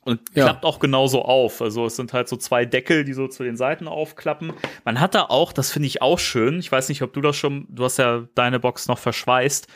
Und 0.04 0.20
ja. 0.34 0.44
klappt 0.44 0.64
auch 0.64 0.78
genauso 0.78 1.22
auf. 1.22 1.60
Also 1.60 1.84
es 1.84 1.96
sind 1.96 2.14
halt 2.14 2.28
so 2.28 2.36
zwei 2.36 2.64
Deckel, 2.64 3.04
die 3.04 3.12
so 3.12 3.28
zu 3.28 3.42
den 3.42 3.58
Seiten 3.58 3.86
aufklappen. 3.86 4.54
Man 4.84 5.00
hat 5.00 5.14
da 5.14 5.24
auch, 5.24 5.52
das 5.52 5.70
finde 5.70 5.86
ich 5.86 6.00
auch 6.00 6.18
schön. 6.18 6.60
Ich 6.60 6.72
weiß 6.72 6.88
nicht, 6.88 7.02
ob 7.02 7.12
du 7.12 7.20
das 7.20 7.36
schon, 7.36 7.66
du 7.68 7.84
hast 7.84 7.98
ja 7.98 8.26
deine 8.34 8.58
Box 8.58 8.88
noch 8.88 8.98
verschweißt. 8.98 9.68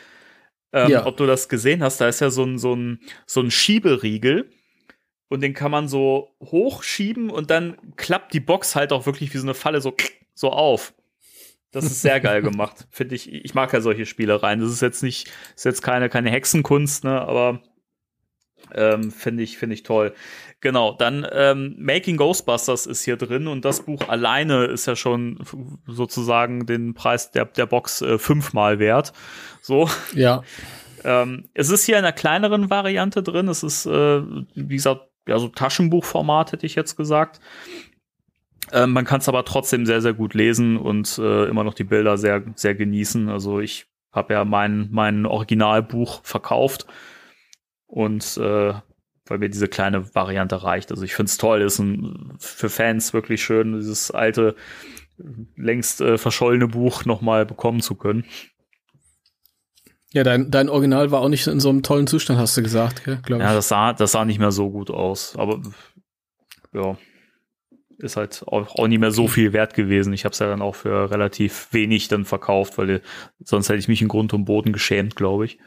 Ähm, 0.71 0.89
ja. 0.89 1.05
Ob 1.05 1.17
du 1.17 1.27
das 1.27 1.49
gesehen 1.49 1.83
hast, 1.83 2.01
da 2.01 2.07
ist 2.07 2.19
ja 2.19 2.31
so 2.31 2.43
ein, 2.43 2.57
so 2.57 2.73
ein, 2.75 2.99
so 3.27 3.41
ein 3.41 3.51
Schieberiegel. 3.51 4.49
Und 5.29 5.41
den 5.41 5.53
kann 5.53 5.71
man 5.71 5.87
so 5.87 6.35
hochschieben 6.41 7.29
und 7.29 7.49
dann 7.49 7.77
klappt 7.95 8.33
die 8.33 8.39
Box 8.39 8.75
halt 8.75 8.91
auch 8.91 9.05
wirklich 9.05 9.33
wie 9.33 9.37
so 9.37 9.45
eine 9.45 9.53
Falle 9.53 9.81
so, 9.81 9.95
so 10.33 10.51
auf. 10.51 10.93
Das 11.73 11.85
ist 11.85 12.01
sehr 12.01 12.19
geil 12.21 12.41
gemacht, 12.41 12.87
finde 12.91 13.15
ich. 13.15 13.31
Ich 13.33 13.53
mag 13.53 13.73
ja 13.73 13.81
solche 13.81 14.05
Spielereien. 14.05 14.61
Das 14.61 14.71
ist 14.71 14.81
jetzt 14.81 15.03
nicht, 15.03 15.29
ist 15.55 15.65
jetzt 15.65 15.81
keine, 15.81 16.07
keine 16.07 16.29
Hexenkunst, 16.29 17.03
ne, 17.03 17.19
aber 17.19 17.61
ähm, 18.73 19.11
finde 19.11 19.43
ich, 19.43 19.57
finde 19.57 19.73
ich 19.73 19.83
toll. 19.83 20.13
Genau, 20.61 20.93
dann 20.93 21.27
ähm, 21.31 21.75
Making 21.77 22.15
Ghostbusters 22.15 22.85
ist 22.85 23.03
hier 23.03 23.17
drin 23.17 23.47
und 23.47 23.65
das 23.65 23.81
Buch 23.81 24.07
alleine 24.07 24.65
ist 24.65 24.85
ja 24.85 24.95
schon 24.95 25.39
sozusagen 25.87 26.65
den 26.65 26.93
Preis 26.93 27.31
der, 27.31 27.45
der 27.45 27.65
Box 27.65 28.01
äh, 28.01 28.17
fünfmal 28.17 28.79
wert. 28.79 29.11
So. 29.61 29.89
Ja. 30.13 30.43
ähm, 31.03 31.49
es 31.53 31.69
ist 31.69 31.83
hier 31.83 31.97
in 31.97 32.05
einer 32.05 32.13
kleineren 32.13 32.69
Variante 32.69 33.23
drin. 33.23 33.49
Es 33.49 33.63
ist, 33.63 33.85
äh, 33.85 34.21
wie 34.55 34.75
gesagt, 34.75 35.01
ja, 35.27 35.39
so 35.39 35.49
Taschenbuchformat 35.49 36.51
hätte 36.53 36.65
ich 36.65 36.75
jetzt 36.75 36.95
gesagt. 36.95 37.39
Ähm, 38.73 38.91
man 38.91 39.05
kann 39.05 39.19
es 39.19 39.29
aber 39.29 39.45
trotzdem 39.45 39.85
sehr, 39.85 40.01
sehr 40.01 40.13
gut 40.13 40.33
lesen 40.33 40.77
und 40.77 41.17
äh, 41.19 41.45
immer 41.45 41.63
noch 41.63 41.75
die 41.75 41.83
Bilder 41.83 42.17
sehr, 42.17 42.43
sehr 42.55 42.73
genießen. 42.73 43.29
Also 43.29 43.59
ich 43.59 43.85
habe 44.11 44.33
ja 44.33 44.45
mein, 44.45 44.89
mein 44.91 45.25
Originalbuch 45.27 46.21
verkauft 46.23 46.87
und 47.85 48.37
äh, 48.37 48.73
weil 49.25 49.37
mir 49.37 49.49
diese 49.49 49.67
kleine 49.67 50.13
Variante 50.15 50.63
reicht. 50.63 50.91
Also 50.91 51.03
ich 51.03 51.13
finde 51.13 51.29
es 51.29 51.37
toll, 51.37 51.61
ist 51.61 51.79
ein, 51.79 52.33
für 52.39 52.69
Fans 52.69 53.13
wirklich 53.13 53.43
schön, 53.43 53.73
dieses 53.73 54.11
alte, 54.11 54.55
längst 55.55 56.01
äh, 56.01 56.17
verschollene 56.17 56.67
Buch 56.67 57.05
nochmal 57.05 57.45
bekommen 57.45 57.81
zu 57.81 57.95
können. 57.95 58.25
Ja, 60.11 60.23
dein, 60.23 60.51
dein 60.51 60.69
Original 60.69 61.11
war 61.11 61.21
auch 61.21 61.29
nicht 61.29 61.47
in 61.47 61.59
so 61.59 61.69
einem 61.69 61.83
tollen 61.83 62.07
Zustand, 62.07 62.39
hast 62.39 62.57
du 62.57 62.63
gesagt, 62.63 63.03
glaube 63.03 63.21
ich. 63.21 63.39
Ja, 63.39 63.53
das 63.53 63.67
sah, 63.67 63.93
das 63.93 64.11
sah 64.11 64.25
nicht 64.25 64.39
mehr 64.39 64.51
so 64.51 64.69
gut 64.69 64.91
aus. 64.91 65.35
Aber 65.37 65.61
ja, 66.73 66.97
ist 67.97 68.17
halt 68.17 68.43
auch, 68.47 68.75
auch 68.75 68.87
nicht 68.87 68.99
mehr 68.99 69.11
so 69.11 69.27
viel 69.27 69.53
wert 69.53 69.73
gewesen. 69.73 70.13
Ich 70.13 70.25
habe 70.25 70.33
es 70.33 70.39
ja 70.39 70.47
dann 70.47 70.61
auch 70.61 70.75
für 70.75 71.11
relativ 71.11 71.67
wenig 71.71 72.07
dann 72.07 72.25
verkauft, 72.25 72.77
weil 72.77 73.01
sonst 73.43 73.69
hätte 73.69 73.79
ich 73.79 73.87
mich 73.87 74.01
in 74.01 74.07
Grund 74.07 74.33
und 74.33 74.45
Boden 74.45 74.73
geschämt, 74.73 75.15
glaube 75.15 75.45
ich. 75.45 75.59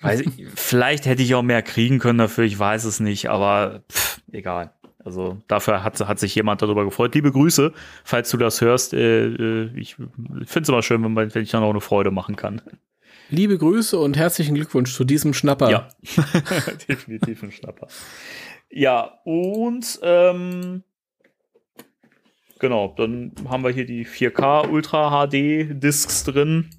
Weiß 0.00 0.22
vielleicht 0.54 1.06
hätte 1.06 1.22
ich 1.22 1.34
auch 1.34 1.42
mehr 1.42 1.62
kriegen 1.62 1.98
können 1.98 2.18
dafür, 2.18 2.44
ich 2.44 2.58
weiß 2.58 2.84
es 2.84 3.00
nicht, 3.00 3.30
aber 3.30 3.82
pff, 3.90 4.20
egal. 4.32 4.72
Also 5.04 5.38
dafür 5.48 5.82
hat, 5.82 5.98
hat 6.00 6.18
sich 6.18 6.34
jemand 6.34 6.62
darüber 6.62 6.84
gefreut. 6.84 7.14
Liebe 7.14 7.32
Grüße, 7.32 7.72
falls 8.04 8.30
du 8.30 8.36
das 8.36 8.60
hörst. 8.60 8.94
Äh, 8.94 9.26
äh 9.26 9.70
ich 9.74 9.96
finde 9.96 10.60
es 10.60 10.68
immer 10.68 10.82
schön, 10.82 11.02
wenn, 11.02 11.12
man, 11.12 11.34
wenn 11.34 11.42
ich 11.42 11.50
dann 11.50 11.62
auch 11.62 11.70
eine 11.70 11.80
Freude 11.80 12.10
machen 12.10 12.36
kann. 12.36 12.62
Liebe 13.28 13.56
Grüße 13.56 13.98
und 13.98 14.16
herzlichen 14.16 14.54
Glückwunsch 14.54 14.94
zu 14.94 15.04
diesem 15.04 15.32
Schnapper. 15.32 15.70
Ja, 15.70 15.88
definitiv 16.88 17.42
ein 17.42 17.50
Schnapper. 17.50 17.88
Ja, 18.68 19.20
und 19.24 20.00
ähm, 20.02 20.82
Genau, 22.62 22.94
dann 22.96 23.32
haben 23.48 23.64
wir 23.64 23.72
hier 23.72 23.86
die 23.86 24.06
4K 24.06 24.68
Ultra 24.68 25.26
HD 25.26 25.82
Discs 25.82 26.22
drin. 26.22 26.70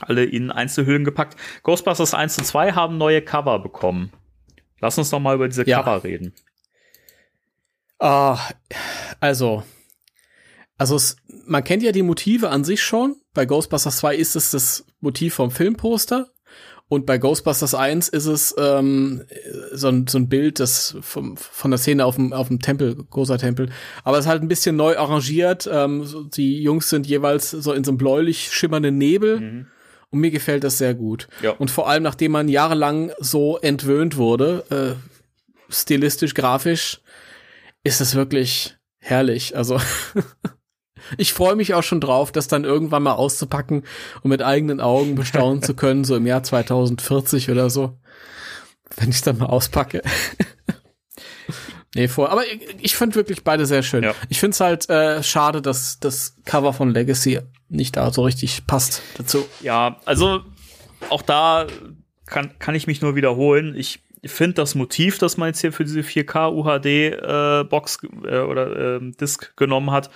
Alle 0.00 0.24
in 0.24 0.50
Einzelhüllen 0.50 1.04
gepackt. 1.04 1.36
Ghostbusters 1.62 2.12
1 2.12 2.38
und 2.38 2.44
2 2.44 2.72
haben 2.72 2.98
neue 2.98 3.22
Cover 3.22 3.60
bekommen. 3.60 4.12
Lass 4.80 4.98
uns 4.98 5.12
noch 5.12 5.20
mal 5.20 5.36
über 5.36 5.46
diese 5.46 5.64
ja. 5.64 5.80
Cover 5.80 6.02
reden. 6.02 6.34
Uh, 8.02 8.36
also, 9.20 9.62
also 10.76 10.96
es, 10.96 11.16
man 11.46 11.62
kennt 11.62 11.84
ja 11.84 11.92
die 11.92 12.02
Motive 12.02 12.50
an 12.50 12.64
sich 12.64 12.82
schon. 12.82 13.14
Bei 13.32 13.46
Ghostbusters 13.46 13.98
2 13.98 14.16
ist 14.16 14.34
es 14.34 14.50
das 14.50 14.86
Motiv 14.98 15.34
vom 15.34 15.52
Filmposter. 15.52 16.32
Und 16.88 17.04
bei 17.04 17.18
Ghostbusters 17.18 17.74
1 17.74 18.08
ist 18.08 18.26
es 18.26 18.54
ähm, 18.58 19.24
so, 19.72 19.88
ein, 19.88 20.06
so 20.06 20.18
ein 20.18 20.28
Bild 20.28 20.60
das 20.60 20.96
vom, 21.00 21.36
von 21.36 21.72
der 21.72 21.78
Szene 21.78 22.04
auf 22.04 22.14
dem, 22.14 22.32
auf 22.32 22.46
dem 22.46 22.60
Tempel, 22.60 22.94
großer 22.94 23.38
Tempel. 23.38 23.70
Aber 24.04 24.18
es 24.18 24.24
ist 24.24 24.28
halt 24.28 24.42
ein 24.42 24.48
bisschen 24.48 24.76
neu 24.76 24.96
arrangiert. 24.96 25.68
Ähm, 25.70 26.04
so, 26.04 26.22
die 26.22 26.62
Jungs 26.62 26.88
sind 26.88 27.06
jeweils 27.08 27.50
so 27.50 27.72
in 27.72 27.82
so 27.82 27.90
einem 27.90 27.98
bläulich 27.98 28.52
schimmernden 28.52 28.98
Nebel. 28.98 29.40
Mhm. 29.40 29.66
Und 30.10 30.20
mir 30.20 30.30
gefällt 30.30 30.62
das 30.62 30.78
sehr 30.78 30.94
gut. 30.94 31.26
Ja. 31.42 31.50
Und 31.50 31.72
vor 31.72 31.88
allem, 31.88 32.04
nachdem 32.04 32.30
man 32.30 32.48
jahrelang 32.48 33.10
so 33.18 33.58
entwöhnt 33.58 34.16
wurde, 34.16 34.64
äh, 34.70 35.72
stilistisch, 35.72 36.34
grafisch, 36.34 37.00
ist 37.82 38.00
es 38.00 38.14
wirklich 38.14 38.76
herrlich. 38.98 39.56
Also 39.56 39.80
ich 41.16 41.32
freue 41.32 41.56
mich 41.56 41.74
auch 41.74 41.82
schon 41.82 42.00
drauf, 42.00 42.32
das 42.32 42.48
dann 42.48 42.64
irgendwann 42.64 43.02
mal 43.02 43.12
auszupacken 43.12 43.84
und 44.22 44.30
mit 44.30 44.42
eigenen 44.42 44.80
Augen 44.80 45.14
bestaunen 45.14 45.62
zu 45.62 45.74
können, 45.74 46.04
so 46.04 46.16
im 46.16 46.26
Jahr 46.26 46.42
2040 46.42 47.50
oder 47.50 47.70
so. 47.70 47.98
Wenn 48.96 49.10
ich 49.10 49.20
dann 49.22 49.38
mal 49.38 49.46
auspacke. 49.46 50.02
nee, 51.94 52.08
vor. 52.08 52.30
Aber 52.30 52.46
ich, 52.46 52.60
ich 52.80 52.96
fand 52.96 53.16
wirklich 53.16 53.44
beide 53.44 53.66
sehr 53.66 53.82
schön. 53.82 54.04
Ja. 54.04 54.14
Ich 54.28 54.40
finde 54.40 54.52
es 54.52 54.60
halt 54.60 54.88
äh, 54.88 55.22
schade, 55.22 55.60
dass 55.60 55.98
das 55.98 56.36
Cover 56.44 56.72
von 56.72 56.92
Legacy 56.92 57.40
nicht 57.68 57.96
da 57.96 58.12
so 58.12 58.22
richtig 58.22 58.66
passt 58.66 59.02
dazu. 59.16 59.44
Ja, 59.60 60.00
also 60.04 60.42
auch 61.10 61.22
da 61.22 61.66
kann, 62.26 62.58
kann 62.58 62.74
ich 62.74 62.86
mich 62.86 63.02
nur 63.02 63.16
wiederholen. 63.16 63.74
Ich 63.76 64.00
finde 64.24 64.54
das 64.54 64.74
Motiv, 64.74 65.18
das 65.18 65.36
man 65.36 65.48
jetzt 65.48 65.60
hier 65.60 65.72
für 65.72 65.84
diese 65.84 66.00
4K 66.00 66.52
UHD 66.52 66.86
äh, 66.86 67.64
Box 67.64 67.98
äh, 68.24 68.38
oder 68.38 68.96
äh, 68.96 69.00
Disc 69.20 69.56
genommen 69.56 69.90
hat, 69.90 70.10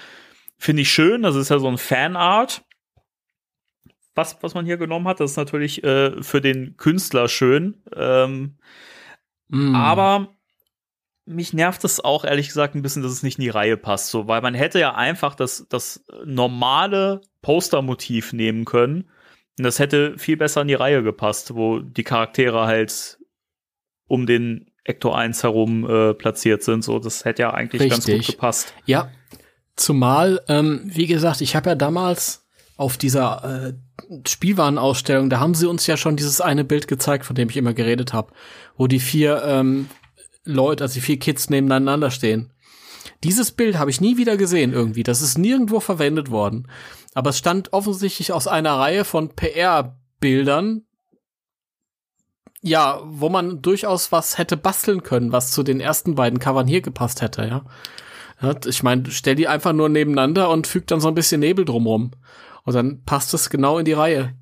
finde 0.61 0.83
ich 0.83 0.93
schön. 0.93 1.23
Das 1.23 1.35
ist 1.35 1.49
ja 1.49 1.59
so 1.59 1.67
ein 1.67 1.79
Fanart. 1.79 2.65
Was, 4.15 4.37
was 4.43 4.55
man 4.55 4.65
hier 4.65 4.77
genommen 4.77 5.09
hat, 5.09 5.19
das 5.19 5.33
ist 5.33 5.37
natürlich 5.37 5.83
äh, 5.83 6.23
für 6.23 6.41
den 6.41 6.77
Künstler 6.77 7.29
schön. 7.29 7.83
Ähm, 7.95 8.59
Mm. 9.51 9.75
Aber 9.75 10.29
mich 11.27 11.53
nervt 11.53 11.85
es 11.85 12.03
auch 12.03 12.25
ehrlich 12.25 12.49
gesagt 12.49 12.75
ein 12.75 12.83
bisschen, 12.83 13.03
dass 13.03 13.13
es 13.13 13.23
nicht 13.23 13.39
in 13.39 13.45
die 13.45 13.51
Reihe 13.51 13.77
passt. 13.77 14.09
So, 14.09 14.27
weil 14.27 14.41
man 14.41 14.55
hätte 14.55 14.81
ja 14.81 14.95
einfach 14.95 15.35
das, 15.35 15.67
das 15.69 16.05
normale 16.25 17.21
Postermotiv 17.43 18.33
nehmen 18.33 18.65
können. 18.65 19.11
Und 19.59 19.65
das 19.65 19.79
hätte 19.79 20.17
viel 20.19 20.37
besser 20.37 20.63
in 20.63 20.69
die 20.69 20.75
Reihe 20.75 21.03
gepasst, 21.03 21.55
wo 21.55 21.81
die 21.81 22.05
Charaktere 22.05 22.67
halt 22.67 23.19
um 24.07 24.27
den 24.27 24.71
Ecto 24.85 25.13
1 25.13 25.43
herum 25.43 25.89
äh, 25.89 26.15
platziert 26.15 26.63
sind. 26.63 26.83
So, 26.83 26.99
das 26.99 27.25
hätte 27.25 27.43
ja 27.43 27.53
eigentlich 27.53 27.89
ganz 27.89 28.09
Richtig. 28.09 28.27
gut 28.27 28.37
gepasst. 28.37 28.75
Ja, 28.87 29.11
zumal, 29.81 30.41
ähm, 30.49 30.83
wie 30.85 31.07
gesagt, 31.07 31.41
ich 31.41 31.57
habe 31.57 31.71
ja 31.71 31.75
damals 31.75 32.47
auf 32.77 32.97
dieser 32.97 33.45
äh, 33.69 33.73
Spielwarenausstellung, 34.27 35.29
da 35.29 35.41
haben 35.41 35.55
sie 35.55 35.67
uns 35.67 35.87
ja 35.87 35.97
schon 35.97 36.17
dieses 36.17 36.41
eine 36.41 36.65
Bild 36.65 36.89
gezeigt, 36.89 37.27
von 37.27 37.37
dem 37.37 37.51
ich 37.51 37.57
immer 37.57 37.75
geredet 37.75 38.13
habe, 38.13 38.33
wo 38.77 38.87
die 38.87 39.01
vier 39.01 39.43
ähm, 39.45 39.89
Leute, 40.45 40.85
also 40.85 40.95
die 40.95 41.01
vier 41.01 41.19
Kids 41.19 41.51
nebeneinander 41.51 42.11
stehen. 42.11 42.53
Dieses 43.23 43.53
Bild 43.53 43.79
habe 43.79 43.91
ich 43.91 44.01
nie 44.01 44.17
wieder 44.17 44.37
gesehen 44.37 44.73
irgendwie. 44.73 45.03
Das 45.03 45.21
ist 45.21 45.37
nirgendwo 45.37 45.81
verwendet 45.81 46.31
worden. 46.31 46.69
Aber 47.15 47.31
es 47.31 47.39
stand 47.39 47.73
offensichtlich 47.73 48.33
aus 48.33 48.47
einer 48.47 48.75
Reihe 48.79 49.05
von 49.05 49.35
PR-Bildern, 49.35 50.85
ja, 52.63 53.01
wo 53.05 53.29
man 53.29 53.63
durchaus 53.63 54.13
was 54.13 54.39
hätte 54.39 54.57
basteln 54.57 55.03
können, 55.03 55.33
was 55.33 55.51
zu 55.51 55.63
den 55.63 55.81
ersten 55.81 56.15
beiden 56.15 56.39
Covern 56.39 56.67
hier 56.67 56.83
gepasst 56.83 57.21
hätte, 57.21 57.47
ja. 57.47 57.65
Ich 58.67 58.83
meine, 58.83 59.11
stell 59.11 59.35
die 59.35 59.49
einfach 59.49 59.73
nur 59.73 59.89
nebeneinander 59.89 60.51
und 60.51 60.67
füg 60.67 60.87
dann 60.87 61.01
so 61.01 61.09
ein 61.09 61.15
bisschen 61.15 61.41
Nebel 61.41 61.65
drumrum. 61.65 62.13
Und 62.65 62.75
dann 62.75 63.03
passt 63.05 63.35
es 63.35 63.51
genau 63.51 63.79
in 63.79 63.85
die 63.85 63.93
Reihe. 63.93 64.35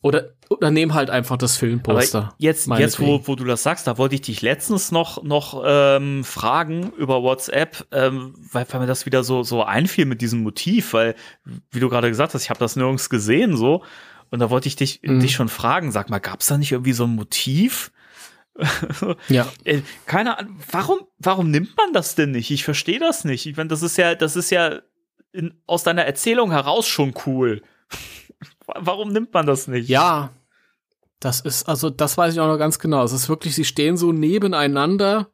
Oder, 0.00 0.30
oder 0.48 0.70
nehm 0.70 0.94
halt 0.94 1.10
einfach 1.10 1.36
das 1.36 1.56
Filmposter. 1.56 2.18
Aber 2.18 2.34
jetzt, 2.38 2.68
jetzt 2.68 3.00
wo, 3.00 3.26
wo 3.26 3.34
du 3.34 3.44
das 3.44 3.62
sagst, 3.64 3.86
da 3.86 3.98
wollte 3.98 4.14
ich 4.14 4.20
dich 4.22 4.42
letztens 4.42 4.92
noch, 4.92 5.22
noch 5.24 5.62
ähm, 5.66 6.22
fragen 6.24 6.92
über 6.96 7.22
WhatsApp, 7.22 7.86
ähm, 7.90 8.34
weil, 8.52 8.64
weil 8.70 8.80
mir 8.80 8.86
das 8.86 9.06
wieder 9.06 9.24
so, 9.24 9.42
so 9.42 9.64
einfiel 9.64 10.06
mit 10.06 10.20
diesem 10.20 10.42
Motiv, 10.42 10.92
weil, 10.92 11.16
wie 11.72 11.80
du 11.80 11.88
gerade 11.88 12.08
gesagt 12.08 12.32
hast, 12.34 12.42
ich 12.44 12.50
habe 12.50 12.60
das 12.60 12.76
nirgends 12.76 13.10
gesehen 13.10 13.56
so. 13.56 13.82
Und 14.30 14.38
da 14.38 14.50
wollte 14.50 14.68
ich 14.68 14.76
dich, 14.76 15.00
Mhm. 15.02 15.20
dich 15.20 15.32
schon 15.32 15.48
fragen, 15.48 15.90
sag 15.90 16.10
mal, 16.10 16.18
gab 16.20 16.40
es 16.40 16.46
da 16.46 16.58
nicht 16.58 16.72
irgendwie 16.72 16.92
so 16.92 17.04
ein 17.04 17.14
Motiv? 17.14 17.90
Ja. 19.28 19.46
Äh, 19.64 19.82
keine 20.06 20.38
Ahnung, 20.38 20.56
warum, 20.70 21.00
warum 21.18 21.50
nimmt 21.50 21.76
man 21.76 21.92
das 21.92 22.14
denn 22.14 22.32
nicht? 22.32 22.50
Ich 22.50 22.64
verstehe 22.64 22.98
das 22.98 23.24
nicht. 23.24 23.46
Ich 23.46 23.56
meine, 23.56 23.68
das 23.68 23.82
ist 23.82 23.96
ja, 23.96 24.14
das 24.14 24.36
ist 24.36 24.50
ja 24.50 24.80
in, 25.32 25.60
aus 25.66 25.84
deiner 25.84 26.04
Erzählung 26.04 26.50
heraus 26.50 26.86
schon 26.86 27.14
cool. 27.26 27.62
warum 28.66 29.12
nimmt 29.12 29.32
man 29.32 29.46
das 29.46 29.68
nicht? 29.68 29.88
Ja, 29.88 30.30
das 31.20 31.40
ist, 31.40 31.68
also 31.68 31.90
das 31.90 32.16
weiß 32.16 32.34
ich 32.34 32.40
auch 32.40 32.48
noch 32.48 32.58
ganz 32.58 32.78
genau. 32.78 33.02
Es 33.04 33.12
ist 33.12 33.28
wirklich, 33.28 33.54
sie 33.54 33.64
stehen 33.64 33.96
so 33.96 34.12
nebeneinander. 34.12 35.28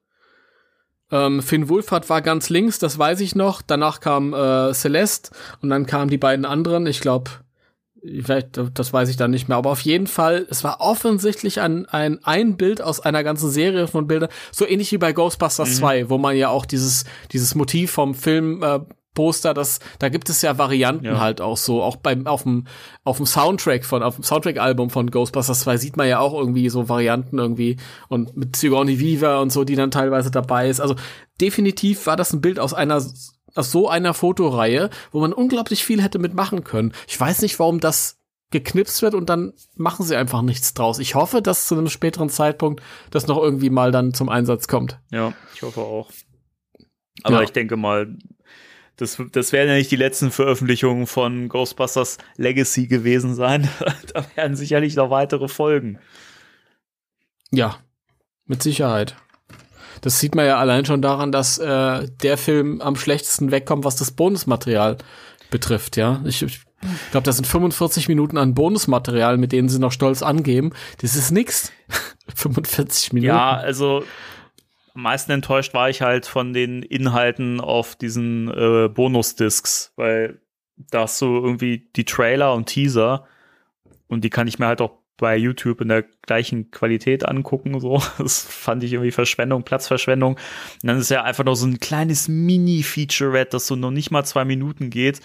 Ähm, 1.11 1.43
Finn 1.43 1.69
Wulfhard 1.69 2.09
war 2.09 2.23
ganz 2.23 2.49
links, 2.49 2.79
das 2.79 2.99
weiß 2.99 3.21
ich 3.21 3.35
noch. 3.35 3.61
Danach 3.61 4.01
kam 4.01 4.33
äh, 4.33 4.73
Celeste 4.73 5.31
und 5.61 5.71
dann 5.71 5.87
kamen 5.87 6.11
die 6.11 6.19
beiden 6.19 6.45
anderen. 6.45 6.87
Ich 6.87 7.01
glaube, 7.01 7.31
vielleicht, 8.23 8.61
das 8.75 8.93
weiß 8.93 9.09
ich 9.09 9.17
dann 9.17 9.31
nicht 9.31 9.49
mehr. 9.49 9.57
Aber 9.57 9.71
auf 9.71 9.81
jeden 9.81 10.07
Fall, 10.07 10.47
es 10.51 10.65
war 10.65 10.81
offensichtlich 10.81 11.61
ein, 11.61 11.87
ein, 11.87 12.19
ein 12.25 12.57
Bild 12.57 12.83
aus 12.83 13.01
einer 13.01 13.25
ganzen 13.25 13.51
Serie 13.51 13.87
von 13.89 14.07
Bildern. 14.07 14.29
So 14.53 14.67
ähnlich 14.67 14.93
wie 14.93 14.99
bei 14.99 15.13
Ghostbusters 15.13 15.77
2, 15.77 16.11
wo 16.11 16.19
man 16.19 16.37
ja 16.37 16.49
auch 16.49 16.67
dieses, 16.67 17.05
dieses 17.33 17.55
Motiv 17.55 17.91
vom 17.91 18.15
Film 18.15 18.63
äh, 18.63 18.81
Poster, 19.15 19.55
das, 19.55 19.79
da 20.01 20.09
gibt 20.09 20.29
es 20.29 20.43
ja 20.43 20.59
Varianten 20.59 21.05
Ja. 21.05 21.21
halt 21.21 21.41
auch 21.41 21.57
so, 21.57 21.83
auch 21.83 21.95
beim, 21.97 22.27
auf 22.27 22.43
dem, 22.43 22.67
auf 23.05 23.19
dem 23.19 23.27
Soundtrack 23.27 23.85
von, 23.85 24.03
auf 24.03 24.17
dem 24.17 24.25
Soundtrack-Album 24.25 24.91
von 24.91 25.09
Ghostbusters 25.11 25.61
2 25.61 25.77
sieht 25.77 25.97
man 25.97 26.09
ja 26.09 26.19
auch 26.19 26.35
irgendwie 26.35 26.69
so 26.69 26.89
Varianten 26.89 27.39
irgendwie 27.39 27.77
und 28.09 28.37
mit 28.37 28.57
Sigourney 28.57 28.99
Weaver 28.99 29.41
und 29.41 29.51
so, 29.53 29.63
die 29.63 29.77
dann 29.77 29.93
teilweise 29.93 30.33
dabei 30.33 30.69
ist. 30.69 30.81
Also 30.81 30.97
definitiv 31.41 32.07
war 32.09 32.17
das 32.17 32.33
ein 32.33 32.41
Bild 32.41 32.59
aus 32.59 32.75
einer, 32.75 33.01
aus 33.55 33.71
so 33.71 33.89
einer 33.89 34.15
Fotoreihe, 34.15 34.91
wo 35.13 35.21
man 35.21 35.33
unglaublich 35.33 35.85
viel 35.85 36.03
hätte 36.03 36.19
mitmachen 36.19 36.65
können. 36.65 36.93
Ich 37.07 37.19
weiß 37.19 37.43
nicht, 37.43 37.59
warum 37.59 37.81
das 37.81 38.19
geknipst 38.51 39.03
wird 39.03 39.15
und 39.15 39.29
dann 39.29 39.53
machen 39.77 40.05
sie 40.05 40.17
einfach 40.17 40.43
nichts 40.43 40.75
draus. 40.75 40.99
Ich 40.99 41.15
hoffe, 41.15 41.43
dass 41.43 41.67
zu 41.67 41.75
einem 41.77 41.89
späteren 41.89 42.29
Zeitpunkt 42.29 42.83
das 43.11 43.27
noch 43.27 43.39
irgendwie 43.39 43.71
mal 43.71 43.91
dann 43.91 44.15
zum 44.15 44.29
Einsatz 44.29 44.69
kommt. 44.69 45.01
Ja, 45.11 45.33
ich 45.55 45.63
hoffe 45.63 45.81
auch. 45.81 46.11
Aber 47.25 47.37
Ja. 47.37 47.43
ich 47.43 47.51
denke 47.51 47.77
mal, 47.77 48.17
das, 48.97 49.21
das 49.33 49.51
werden 49.53 49.69
ja 49.71 49.75
nicht 49.75 49.91
die 49.91 49.97
letzten 49.97 50.31
Veröffentlichungen 50.31 51.09
von 51.09 51.49
Ghostbusters 51.49 52.19
Legacy 52.37 52.87
gewesen 52.87 53.35
sein. 53.35 53.69
da 54.15 54.25
werden 54.37 54.57
sicherlich 54.57 54.95
noch 54.95 55.11
weitere 55.11 55.49
folgen. 55.49 55.99
Ja, 57.51 57.79
mit 58.47 58.63
Sicherheit. 58.63 59.17
Das 60.05 60.21
sieht 60.21 60.35
man 60.35 60.45
ja 60.45 60.59
allein 60.59 60.85
schon 60.85 61.01
daran, 61.01 61.33
dass 61.33 61.57
äh, 61.57 62.07
der 62.23 62.37
Film 62.37 62.83
am 62.83 62.95
schlechtesten 62.95 63.51
wegkommt, 63.51 63.85
was 63.87 63.97
das 63.97 64.11
Bonusmaterial 64.11 64.99
betrifft, 65.51 65.97
ja. 65.97 66.21
Ich, 66.27 66.43
ich 66.43 66.61
glaube, 67.11 67.25
das 67.25 67.37
sind 67.37 67.47
45 67.47 68.09
Minuten 68.09 68.37
an 68.37 68.53
Bonusmaterial, 68.53 69.39
mit 69.39 69.53
denen 69.53 69.71
sie 69.71 69.79
noch 69.79 69.93
stolz 69.93 70.23
angeben. 70.23 70.73
Das 71.01 71.17
ist 71.17 71.31
nix. 71.31 71.73
45 72.35 73.15
Minuten. 73.15 73.29
Ja, 73.29 73.55
also 73.55 74.05
am 74.95 75.01
meisten 75.01 75.33
enttäuscht 75.33 75.73
war 75.73 75.89
ich 75.89 76.03
halt 76.03 76.27
von 76.27 76.53
den 76.53 76.83
Inhalten 76.83 77.63
auf 77.63 77.97
diesen 77.97 78.49
äh, 78.49 78.91
Bonus-Discs, 78.91 79.95
weil 79.97 80.39
da 80.77 81.01
hast 81.01 81.19
du 81.23 81.35
irgendwie 81.35 81.89
die 81.97 82.05
Trailer 82.05 82.53
und 82.53 82.67
Teaser 82.67 83.27
und 84.07 84.23
die 84.23 84.29
kann 84.29 84.49
ich 84.49 84.59
mir 84.59 84.67
halt 84.67 84.83
auch 84.83 84.99
bei 85.17 85.37
YouTube 85.37 85.81
in 85.81 85.89
der 85.89 86.03
gleichen 86.23 86.71
Qualität 86.71 87.27
angucken. 87.27 87.79
So, 87.81 88.03
das 88.19 88.43
fand 88.43 88.83
ich 88.85 88.93
irgendwie 88.93 89.13
Verschwendung, 89.13 89.63
Platzverschwendung. 89.63 90.35
Und 90.35 90.41
dann 90.83 90.99
ist 90.99 91.11
ja 91.11 91.23
einfach 91.23 91.45
noch 91.45 91.55
so 91.55 91.67
ein 91.67 91.81
kleines 91.81 92.29
Mini-Featurette, 92.29 93.53
das 93.53 93.67
so 93.67 93.77
noch 93.77 93.91
nicht 93.91 94.11
mal 94.11 94.25
zwei 94.25 94.45
Minuten 94.45 94.91
geht, 94.91 95.21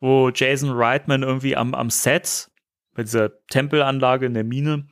wo 0.00 0.30
Jason 0.30 0.70
Reitman 0.70 1.22
irgendwie 1.22 1.56
am, 1.56 1.74
am 1.74 1.90
Set 1.90 2.50
bei 2.94 3.02
dieser 3.02 3.30
Tempelanlage 3.48 4.26
in 4.26 4.34
der 4.34 4.44
Mine 4.44 4.86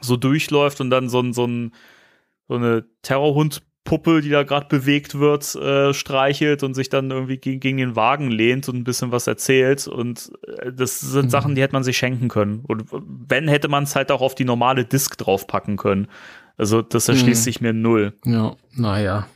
so 0.00 0.16
durchläuft 0.16 0.80
und 0.80 0.90
dann 0.90 1.08
so 1.08 1.20
ein, 1.20 1.32
so 1.32 1.46
ein 1.46 1.72
so 2.52 2.56
eine 2.56 2.84
Terrorhundpuppe, 3.84 4.20
die 4.22 4.30
da 4.30 4.42
gerade 4.42 4.66
bewegt 4.68 5.18
wird, 5.18 5.54
äh, 5.54 5.92
streichelt 5.94 6.62
und 6.62 6.74
sich 6.74 6.88
dann 6.88 7.10
irgendwie 7.10 7.38
gegen, 7.38 7.60
gegen 7.60 7.76
den 7.78 7.96
Wagen 7.96 8.30
lehnt 8.30 8.68
und 8.68 8.76
ein 8.76 8.84
bisschen 8.84 9.12
was 9.12 9.26
erzählt. 9.26 9.86
Und 9.88 10.30
äh, 10.58 10.72
das 10.72 11.00
sind 11.00 11.26
Mhm. 11.26 11.30
Sachen, 11.30 11.54
die 11.54 11.62
hätte 11.62 11.74
man 11.74 11.84
sich 11.84 11.96
schenken 11.96 12.28
können. 12.28 12.60
Und 12.66 12.84
wenn, 12.92 13.48
hätte 13.48 13.68
man 13.68 13.84
es 13.84 13.94
halt 13.96 14.10
auch 14.10 14.20
auf 14.20 14.34
die 14.34 14.44
normale 14.44 14.84
Disk 14.84 15.18
draufpacken 15.18 15.76
können. 15.76 16.08
Also 16.56 16.82
das 16.82 17.08
erschließt 17.08 17.40
Mhm. 17.42 17.44
sich 17.44 17.60
mir 17.60 17.72
null. 17.72 18.12
Ja, 18.24 18.56
naja. 18.74 19.26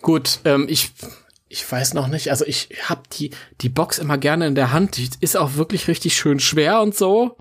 Gut, 0.00 0.40
ähm, 0.44 0.66
ich, 0.68 0.90
ich 1.48 1.70
weiß 1.70 1.94
noch 1.94 2.08
nicht, 2.08 2.30
also 2.30 2.44
ich 2.46 2.68
hab 2.88 3.08
die, 3.10 3.30
die 3.60 3.68
Box 3.68 3.98
immer 3.98 4.18
gerne 4.18 4.46
in 4.46 4.54
der 4.54 4.72
Hand. 4.72 4.96
Die 4.96 5.08
ist 5.20 5.36
auch 5.36 5.54
wirklich 5.56 5.88
richtig 5.88 6.14
schön 6.16 6.40
schwer 6.40 6.82
und 6.82 6.94
so. 6.94 7.36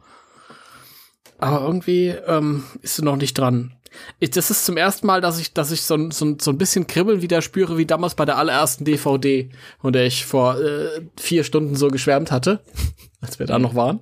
Aber 1.40 1.62
irgendwie 1.62 2.10
ähm, 2.10 2.64
ist 2.84 2.98
sie 2.98 3.04
noch 3.04 3.16
nicht 3.16 3.34
dran. 3.38 3.74
Ich, 4.20 4.30
das 4.32 4.50
ist 4.52 4.66
zum 4.66 4.78
ersten 4.78 5.06
Mal, 5.08 5.22
dass 5.22 5.40
ich, 5.40 5.54
dass 5.54 5.72
ich 5.72 5.82
so, 5.82 5.96
ein- 5.96 6.12
so, 6.12 6.36
so 6.40 6.52
ein 6.52 6.58
bisschen 6.58 6.88
Kribbeln 6.88 7.22
wieder 7.22 7.42
spüre, 7.42 7.78
wie 7.78 7.86
damals 7.86 8.16
bei 8.16 8.26
der 8.26 8.38
allerersten 8.38 8.86
DVD, 8.86 9.50
von 9.82 9.92
der 9.94 10.06
ich 10.06 10.26
vor 10.26 10.60
äh, 10.60 11.02
vier 11.20 11.44
Stunden 11.44 11.76
so 11.76 11.90
geschwärmt 11.90 12.32
hatte, 12.32 12.62
als 13.22 13.40
wir 13.40 13.46
da 13.48 13.60
noch 13.60 13.76
waren. 13.76 14.00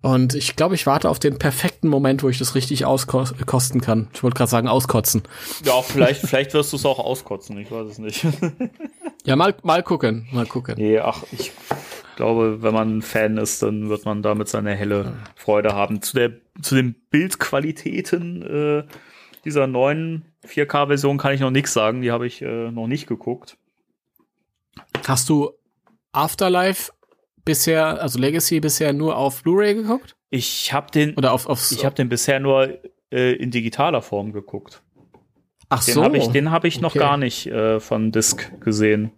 Und 0.00 0.34
ich 0.34 0.54
glaube, 0.56 0.74
ich 0.76 0.86
warte 0.86 1.08
auf 1.10 1.18
den 1.18 1.38
perfekten 1.38 1.88
Moment, 1.88 2.22
wo 2.22 2.28
ich 2.28 2.38
das 2.38 2.54
richtig 2.54 2.84
auskosten 2.86 3.80
kann. 3.80 4.08
Ich 4.14 4.22
wollte 4.22 4.36
gerade 4.36 4.50
sagen, 4.50 4.68
auskotzen. 4.68 5.22
Ja, 5.64 5.82
vielleicht, 5.82 6.20
vielleicht 6.26 6.54
wirst 6.54 6.72
du 6.72 6.76
es 6.76 6.84
auch 6.84 6.98
auskotzen, 7.00 7.58
ich 7.58 7.70
weiß 7.70 7.88
es 7.90 7.98
nicht. 7.98 8.24
ja, 9.24 9.34
mal, 9.36 9.54
mal 9.62 9.82
gucken, 9.82 10.28
mal 10.32 10.46
gucken. 10.46 10.74
Nee, 10.78 10.98
ach, 10.98 11.22
ich 11.32 11.50
glaube, 12.16 12.62
wenn 12.62 12.74
man 12.74 12.98
ein 12.98 13.02
Fan 13.02 13.38
ist, 13.38 13.62
dann 13.62 13.88
wird 13.88 14.04
man 14.04 14.22
damit 14.22 14.48
seine 14.48 14.74
helle 14.74 15.14
Freude 15.34 15.74
haben. 15.74 16.02
Zu 16.02 16.16
der, 16.16 16.32
zu 16.60 16.74
den 16.74 16.94
Bildqualitäten 17.10 18.42
äh, 18.42 18.84
dieser 19.44 19.66
neuen 19.66 20.24
4K-Version 20.46 21.18
kann 21.18 21.34
ich 21.34 21.40
noch 21.40 21.50
nichts 21.50 21.72
sagen. 21.72 22.02
Die 22.02 22.10
habe 22.10 22.26
ich 22.26 22.42
äh, 22.42 22.70
noch 22.70 22.86
nicht 22.86 23.06
geguckt. 23.06 23.56
Hast 25.06 25.28
du 25.28 25.50
Afterlife 26.12 26.92
bisher, 27.44 28.00
also 28.00 28.18
Legacy 28.18 28.60
bisher 28.60 28.92
nur 28.92 29.16
auf 29.16 29.42
Blu-ray 29.42 29.74
geguckt? 29.74 30.16
Ich 30.30 30.72
habe 30.72 30.90
den 30.90 31.14
oder 31.14 31.32
auf 31.32 31.46
aufs, 31.46 31.72
ich 31.72 31.84
habe 31.84 31.94
den 31.94 32.08
bisher 32.08 32.40
nur 32.40 32.78
äh, 33.10 33.32
in 33.34 33.50
digitaler 33.50 34.02
Form 34.02 34.32
geguckt. 34.32 34.82
Ach 35.68 35.84
den 35.84 35.94
so. 35.94 36.04
Hab 36.04 36.14
ich, 36.14 36.28
den 36.28 36.50
habe 36.50 36.68
ich 36.68 36.76
okay. 36.76 36.82
noch 36.82 36.94
gar 36.94 37.16
nicht 37.16 37.46
äh, 37.46 37.80
von 37.80 38.12
Disc 38.12 38.60
gesehen. 38.60 39.12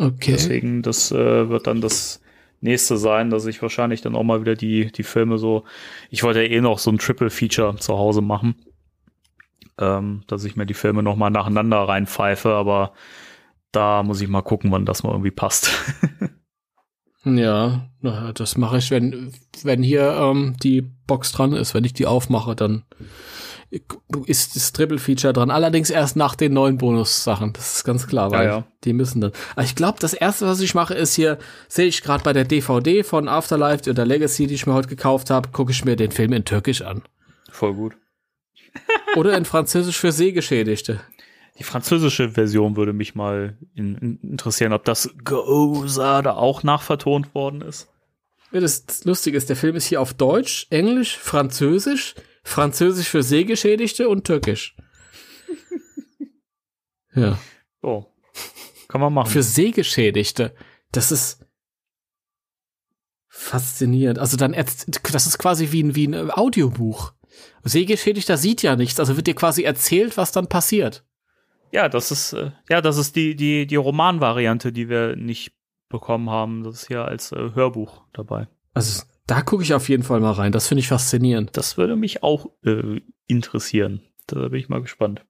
Okay. 0.00 0.32
Deswegen, 0.32 0.80
das 0.80 1.12
äh, 1.12 1.50
wird 1.50 1.66
dann 1.66 1.82
das 1.82 2.22
nächste 2.62 2.96
sein, 2.96 3.28
dass 3.28 3.44
ich 3.44 3.60
wahrscheinlich 3.60 4.00
dann 4.00 4.16
auch 4.16 4.22
mal 4.22 4.40
wieder 4.40 4.54
die, 4.54 4.90
die 4.90 5.02
Filme 5.02 5.36
so. 5.36 5.64
Ich 6.08 6.22
wollte 6.22 6.42
ja 6.42 6.48
eh 6.48 6.60
noch 6.62 6.78
so 6.78 6.90
ein 6.90 6.96
Triple 6.96 7.28
Feature 7.28 7.76
zu 7.76 7.98
Hause 7.98 8.22
machen. 8.22 8.54
Ähm, 9.78 10.22
dass 10.26 10.44
ich 10.44 10.56
mir 10.56 10.64
die 10.64 10.74
Filme 10.74 11.02
noch 11.02 11.16
mal 11.16 11.28
nacheinander 11.28 11.80
reinpfeife, 11.80 12.50
aber 12.50 12.94
da 13.72 14.02
muss 14.02 14.22
ich 14.22 14.28
mal 14.28 14.40
gucken, 14.40 14.72
wann 14.72 14.86
das 14.86 15.02
mal 15.02 15.10
irgendwie 15.10 15.30
passt. 15.30 15.70
ja, 17.24 17.86
das 18.34 18.56
mache 18.56 18.78
ich, 18.78 18.90
wenn, 18.90 19.32
wenn 19.62 19.82
hier 19.82 20.16
ähm, 20.18 20.56
die 20.62 20.80
Box 20.80 21.32
dran 21.32 21.52
ist. 21.52 21.74
Wenn 21.74 21.84
ich 21.84 21.92
die 21.92 22.06
aufmache, 22.06 22.56
dann 22.56 22.84
ist 24.26 24.56
das 24.56 24.72
Triple 24.72 24.98
Feature 24.98 25.32
dran. 25.32 25.50
Allerdings 25.50 25.90
erst 25.90 26.16
nach 26.16 26.34
den 26.34 26.52
neuen 26.52 26.78
Bonus-Sachen. 26.78 27.52
Das 27.52 27.76
ist 27.76 27.84
ganz 27.84 28.06
klar, 28.06 28.30
weil 28.32 28.46
Ja, 28.46 28.56
ja. 28.58 28.64
die 28.84 28.92
müssen 28.92 29.20
dann. 29.20 29.32
Aber 29.52 29.64
ich 29.64 29.76
glaube, 29.76 29.98
das 30.00 30.12
erste, 30.12 30.46
was 30.46 30.60
ich 30.60 30.74
mache, 30.74 30.94
ist 30.94 31.14
hier, 31.14 31.38
sehe 31.68 31.86
ich 31.86 32.02
gerade 32.02 32.24
bei 32.24 32.32
der 32.32 32.44
DVD 32.44 33.02
von 33.04 33.28
Afterlife 33.28 33.88
oder 33.88 34.04
Legacy, 34.04 34.46
die 34.46 34.54
ich 34.54 34.66
mir 34.66 34.74
heute 34.74 34.88
gekauft 34.88 35.30
habe, 35.30 35.50
gucke 35.50 35.70
ich 35.70 35.84
mir 35.84 35.96
den 35.96 36.10
Film 36.10 36.32
in 36.32 36.44
Türkisch 36.44 36.82
an. 36.82 37.02
Voll 37.50 37.74
gut. 37.74 37.96
Oder 39.16 39.36
in 39.36 39.44
Französisch 39.44 39.98
für 39.98 40.12
Sehgeschädigte. 40.12 41.00
Die 41.58 41.64
französische 41.64 42.30
Version 42.30 42.76
würde 42.76 42.92
mich 42.92 43.14
mal 43.14 43.58
in, 43.74 43.96
in, 43.96 44.18
interessieren, 44.22 44.72
ob 44.72 44.84
das 44.84 45.10
Goza 45.24 46.22
da 46.22 46.32
auch 46.32 46.62
nachvertont 46.62 47.34
worden 47.34 47.60
ist. 47.60 47.88
Ja, 48.52 48.60
das 48.60 49.04
Lustige 49.04 49.36
ist, 49.36 49.48
der 49.48 49.56
Film 49.56 49.76
ist 49.76 49.86
hier 49.86 50.00
auf 50.00 50.14
Deutsch, 50.14 50.66
Englisch, 50.70 51.18
Französisch, 51.18 52.14
Französisch 52.42 53.08
für 53.08 53.22
Sehgeschädigte 53.22 54.08
und 54.08 54.24
Türkisch. 54.24 54.76
ja. 57.14 57.38
So. 57.82 58.06
Kann 58.88 59.00
man 59.00 59.12
machen. 59.12 59.30
Für 59.30 59.42
Sehgeschädigte. 59.42 60.54
Das 60.92 61.12
ist 61.12 61.44
faszinierend. 63.28 64.18
Also 64.18 64.36
dann, 64.36 64.52
das 64.52 65.26
ist 65.26 65.38
quasi 65.38 65.72
wie 65.72 65.82
ein, 65.82 65.94
wie 65.94 66.06
ein 66.06 66.30
Audiobuch. 66.30 67.12
Sehgeschädigter 67.62 68.36
sieht 68.36 68.62
ja 68.62 68.76
nichts, 68.76 68.98
also 68.98 69.16
wird 69.16 69.26
dir 69.26 69.34
quasi 69.34 69.62
erzählt, 69.62 70.16
was 70.16 70.32
dann 70.32 70.48
passiert. 70.48 71.04
Ja, 71.72 71.88
das 71.88 72.10
ist, 72.10 72.32
äh, 72.32 72.50
ja, 72.68 72.80
das 72.80 72.96
ist 72.96 73.16
die, 73.16 73.36
die, 73.36 73.66
die 73.66 73.76
Romanvariante, 73.76 74.72
die 74.72 74.88
wir 74.88 75.14
nicht 75.14 75.52
bekommen 75.88 76.28
haben. 76.28 76.64
Das 76.64 76.82
ist 76.82 76.88
hier 76.88 77.04
als 77.04 77.32
äh, 77.32 77.50
Hörbuch 77.54 78.02
dabei. 78.12 78.48
Also 78.74 79.04
da 79.30 79.42
gucke 79.42 79.62
ich 79.62 79.74
auf 79.74 79.88
jeden 79.88 80.02
Fall 80.02 80.20
mal 80.20 80.32
rein. 80.32 80.52
Das 80.52 80.66
finde 80.68 80.80
ich 80.80 80.88
faszinierend. 80.88 81.50
Das 81.56 81.76
würde 81.76 81.96
mich 81.96 82.22
auch 82.22 82.46
äh, 82.64 83.00
interessieren. 83.26 84.00
Da 84.26 84.48
bin 84.48 84.58
ich 84.60 84.68
mal 84.68 84.82
gespannt. 84.82 85.24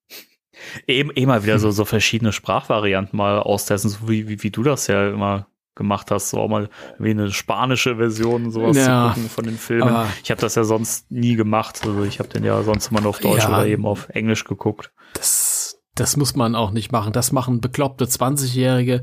Eben 0.87 1.11
eh 1.15 1.27
mal 1.27 1.43
wieder 1.45 1.59
so, 1.59 1.71
so 1.71 1.85
verschiedene 1.85 2.33
Sprachvarianten 2.33 3.17
mal 3.17 3.39
austesten, 3.39 3.91
so 3.91 4.09
wie, 4.09 4.29
wie, 4.29 4.43
wie 4.43 4.51
du 4.51 4.63
das 4.63 4.87
ja 4.87 5.09
immer 5.11 5.47
gemacht 5.77 6.11
hast, 6.11 6.31
so 6.31 6.39
auch 6.39 6.49
mal 6.49 6.69
wie 6.99 7.11
eine 7.11 7.31
spanische 7.33 7.97
Version 7.97 8.51
sowas 8.51 8.77
Ja, 8.77 9.09
zu 9.09 9.15
gucken 9.15 9.31
von 9.31 9.45
den 9.45 9.57
Filmen. 9.57 9.95
ich 10.23 10.31
habe 10.31 10.41
das 10.41 10.55
ja 10.55 10.65
sonst 10.65 11.11
nie 11.11 11.37
gemacht. 11.37 11.81
Also 11.85 12.03
ich 12.05 12.19
habe 12.19 12.29
den 12.29 12.45
ja 12.45 12.63
sonst 12.63 12.91
immer 12.91 13.01
nur 13.01 13.11
auf 13.11 13.21
Deutsch 13.21 13.45
Ja. 13.45 13.49
oder 13.49 13.67
eben 13.67 13.87
auf 13.87 14.09
Englisch 14.11 14.45
geguckt. 14.45 14.93
Das, 15.15 15.50
das 15.95 16.17
muss 16.17 16.37
man 16.37 16.55
auch 16.55 16.71
nicht 16.71 16.93
machen. 16.93 17.13
Das 17.13 17.33
machen 17.33 17.61
bekloppte 17.61 18.05
20-Jährige, 18.05 19.03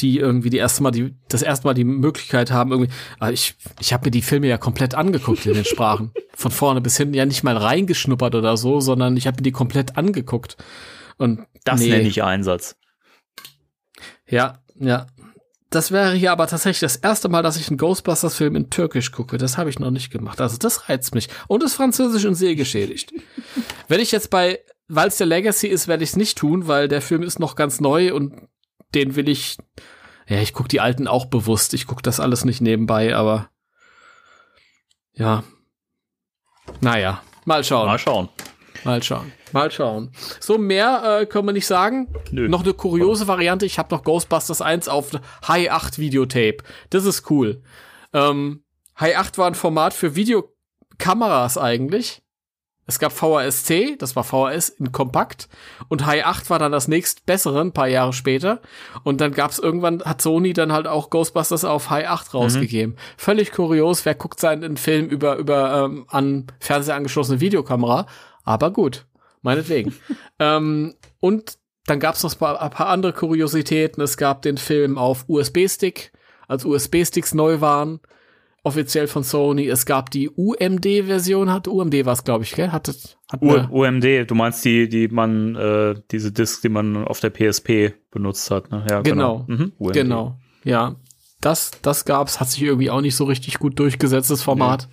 die 0.00 0.18
irgendwie 0.18 0.50
die 0.50 0.58
erste 0.58 0.82
Mal 0.82 0.92
die, 0.92 1.16
das 1.28 1.42
erste 1.42 1.66
Mal 1.66 1.74
die 1.74 1.84
Möglichkeit 1.84 2.50
haben, 2.50 2.70
irgendwie. 2.70 2.92
Aber 3.18 3.32
ich, 3.32 3.56
ich 3.80 3.92
habe 3.92 4.06
mir 4.06 4.10
die 4.10 4.22
Filme 4.22 4.46
ja 4.46 4.56
komplett 4.56 4.94
angeguckt 4.94 5.44
in 5.46 5.54
den 5.54 5.64
Sprachen. 5.64 6.12
Von 6.34 6.50
vorne 6.50 6.80
bis 6.80 6.96
hinten 6.96 7.14
ja 7.14 7.26
nicht 7.26 7.42
mal 7.42 7.56
reingeschnuppert 7.56 8.34
oder 8.34 8.56
so, 8.56 8.80
sondern 8.80 9.16
ich 9.16 9.26
habe 9.26 9.36
mir 9.36 9.42
die 9.42 9.52
komplett 9.52 9.96
angeguckt. 9.96 10.56
Und 11.16 11.46
Das 11.64 11.80
nee. 11.80 11.90
nenne 11.90 12.08
ich 12.08 12.22
Einsatz. 12.22 12.76
Ja, 14.28 14.62
ja. 14.78 15.06
Das 15.70 15.92
wäre 15.92 16.14
hier 16.14 16.32
aber 16.32 16.46
tatsächlich 16.46 16.80
das 16.80 16.96
erste 16.96 17.28
Mal, 17.28 17.42
dass 17.42 17.58
ich 17.58 17.68
einen 17.68 17.76
Ghostbusters-Film 17.76 18.56
in 18.56 18.70
Türkisch 18.70 19.12
gucke. 19.12 19.36
Das 19.36 19.58
habe 19.58 19.68
ich 19.68 19.78
noch 19.78 19.90
nicht 19.90 20.10
gemacht. 20.10 20.40
Also 20.40 20.56
das 20.56 20.88
reizt 20.88 21.14
mich. 21.14 21.28
Und 21.46 21.62
ist 21.62 21.74
französisch 21.74 22.24
und 22.24 22.36
sehgeschädigt. 22.36 23.12
Wenn 23.86 24.00
ich 24.00 24.10
jetzt 24.10 24.30
bei, 24.30 24.60
weil 24.88 25.08
es 25.08 25.18
der 25.18 25.26
Legacy 25.26 25.68
ist, 25.68 25.86
werde 25.86 26.02
ich 26.02 26.10
es 26.10 26.16
nicht 26.16 26.38
tun, 26.38 26.66
weil 26.66 26.88
der 26.88 27.02
Film 27.02 27.22
ist 27.22 27.38
noch 27.38 27.54
ganz 27.54 27.80
neu 27.80 28.14
und 28.14 28.48
den 28.94 29.16
will 29.16 29.28
ich. 29.28 29.58
Ja, 30.26 30.40
ich 30.40 30.52
gucke 30.52 30.68
die 30.68 30.80
alten 30.80 31.06
auch 31.06 31.26
bewusst. 31.26 31.74
Ich 31.74 31.86
gucke 31.86 32.02
das 32.02 32.20
alles 32.20 32.44
nicht 32.44 32.60
nebenbei, 32.60 33.14
aber 33.14 33.50
ja. 35.12 35.44
Naja, 36.80 37.22
mal 37.44 37.64
schauen. 37.64 37.86
Mal 37.86 37.98
schauen. 37.98 38.28
Mal 38.84 39.02
schauen. 39.02 39.32
Mal 39.52 39.70
schauen. 39.70 40.12
So, 40.40 40.58
mehr 40.58 41.20
äh, 41.20 41.26
können 41.26 41.48
wir 41.48 41.52
nicht 41.52 41.66
sagen. 41.66 42.14
Nö. 42.30 42.48
Noch 42.48 42.62
eine 42.62 42.74
kuriose 42.74 43.26
Variante. 43.26 43.66
Ich 43.66 43.78
habe 43.78 43.94
noch 43.94 44.04
Ghostbusters 44.04 44.62
1 44.62 44.88
auf 44.88 45.10
High 45.46 45.70
8 45.70 45.98
Videotape. 45.98 46.58
Das 46.90 47.04
ist 47.04 47.30
cool. 47.30 47.62
Ähm, 48.12 48.62
High 49.00 49.16
8 49.16 49.38
war 49.38 49.46
ein 49.46 49.54
Format 49.54 49.94
für 49.94 50.14
Videokameras 50.14 51.58
eigentlich. 51.58 52.22
Es 52.88 52.98
gab 52.98 53.12
VHS-C, 53.12 53.96
das 53.98 54.16
war 54.16 54.24
VHS 54.24 54.70
in 54.70 54.92
Kompakt. 54.92 55.50
Und 55.88 56.06
High 56.06 56.24
8 56.24 56.48
war 56.48 56.58
dann 56.58 56.72
das 56.72 56.88
nächst 56.88 57.26
bessere, 57.26 57.60
ein 57.60 57.72
paar 57.72 57.86
Jahre 57.86 58.14
später. 58.14 58.62
Und 59.04 59.20
dann 59.20 59.32
gab's 59.32 59.58
irgendwann, 59.58 60.02
hat 60.02 60.22
Sony 60.22 60.54
dann 60.54 60.72
halt 60.72 60.86
auch 60.86 61.10
Ghostbusters 61.10 61.66
auf 61.66 61.90
High 61.90 62.08
8 62.08 62.32
rausgegeben. 62.32 62.96
Völlig 63.18 63.52
kurios, 63.52 64.06
wer 64.06 64.14
guckt 64.14 64.40
seinen 64.40 64.78
Film 64.78 65.06
über, 65.06 65.36
über 65.36 65.84
ähm, 65.84 66.06
an 66.08 66.46
Fernseher 66.60 66.94
angeschlossene 66.94 67.40
Videokamera. 67.40 68.06
Aber 68.44 68.70
gut, 68.70 69.04
meinetwegen. 69.42 69.94
ähm, 70.38 70.94
und 71.20 71.58
dann 71.84 72.00
gab's 72.00 72.22
noch 72.22 72.32
ein 72.32 72.38
paar, 72.38 72.62
ein 72.62 72.70
paar 72.70 72.88
andere 72.88 73.12
Kuriositäten. 73.12 74.02
Es 74.02 74.16
gab 74.16 74.40
den 74.40 74.56
Film 74.56 74.96
auf 74.96 75.26
USB-Stick, 75.28 76.10
als 76.46 76.64
USB-Sticks 76.64 77.34
neu 77.34 77.60
waren 77.60 78.00
offiziell 78.68 79.06
von 79.08 79.24
Sony. 79.24 79.68
Es 79.68 79.84
gab 79.86 80.10
die 80.10 80.30
UMD-Version, 80.30 81.50
hat 81.52 81.66
UMD 81.68 82.04
war 82.06 82.12
es, 82.12 82.24
glaube 82.24 82.44
ich, 82.44 82.52
gell? 82.52 82.70
Hat 82.70 82.88
eine, 83.40 83.68
UMD, 83.70 84.30
du 84.30 84.34
meinst 84.34 84.64
die, 84.64 84.88
die 84.88 85.08
man, 85.08 85.56
äh, 85.56 85.94
diese 86.10 86.30
Disc, 86.32 86.62
die 86.62 86.68
man 86.68 87.04
auf 87.04 87.20
der 87.20 87.30
PSP 87.30 87.94
benutzt 88.10 88.50
hat, 88.50 88.70
ne? 88.70 88.86
Ja, 88.88 89.00
Genau. 89.02 89.44
Mhm. 89.48 89.72
UMD. 89.78 89.92
genau, 89.94 90.38
ja. 90.64 90.96
Das, 91.40 91.70
das 91.82 92.04
gab's, 92.04 92.40
hat 92.40 92.48
sich 92.50 92.62
irgendwie 92.62 92.90
auch 92.90 93.00
nicht 93.00 93.14
so 93.16 93.24
richtig 93.24 93.58
gut 93.58 93.78
durchgesetzt, 93.78 94.30
das 94.30 94.42
Format. 94.42 94.88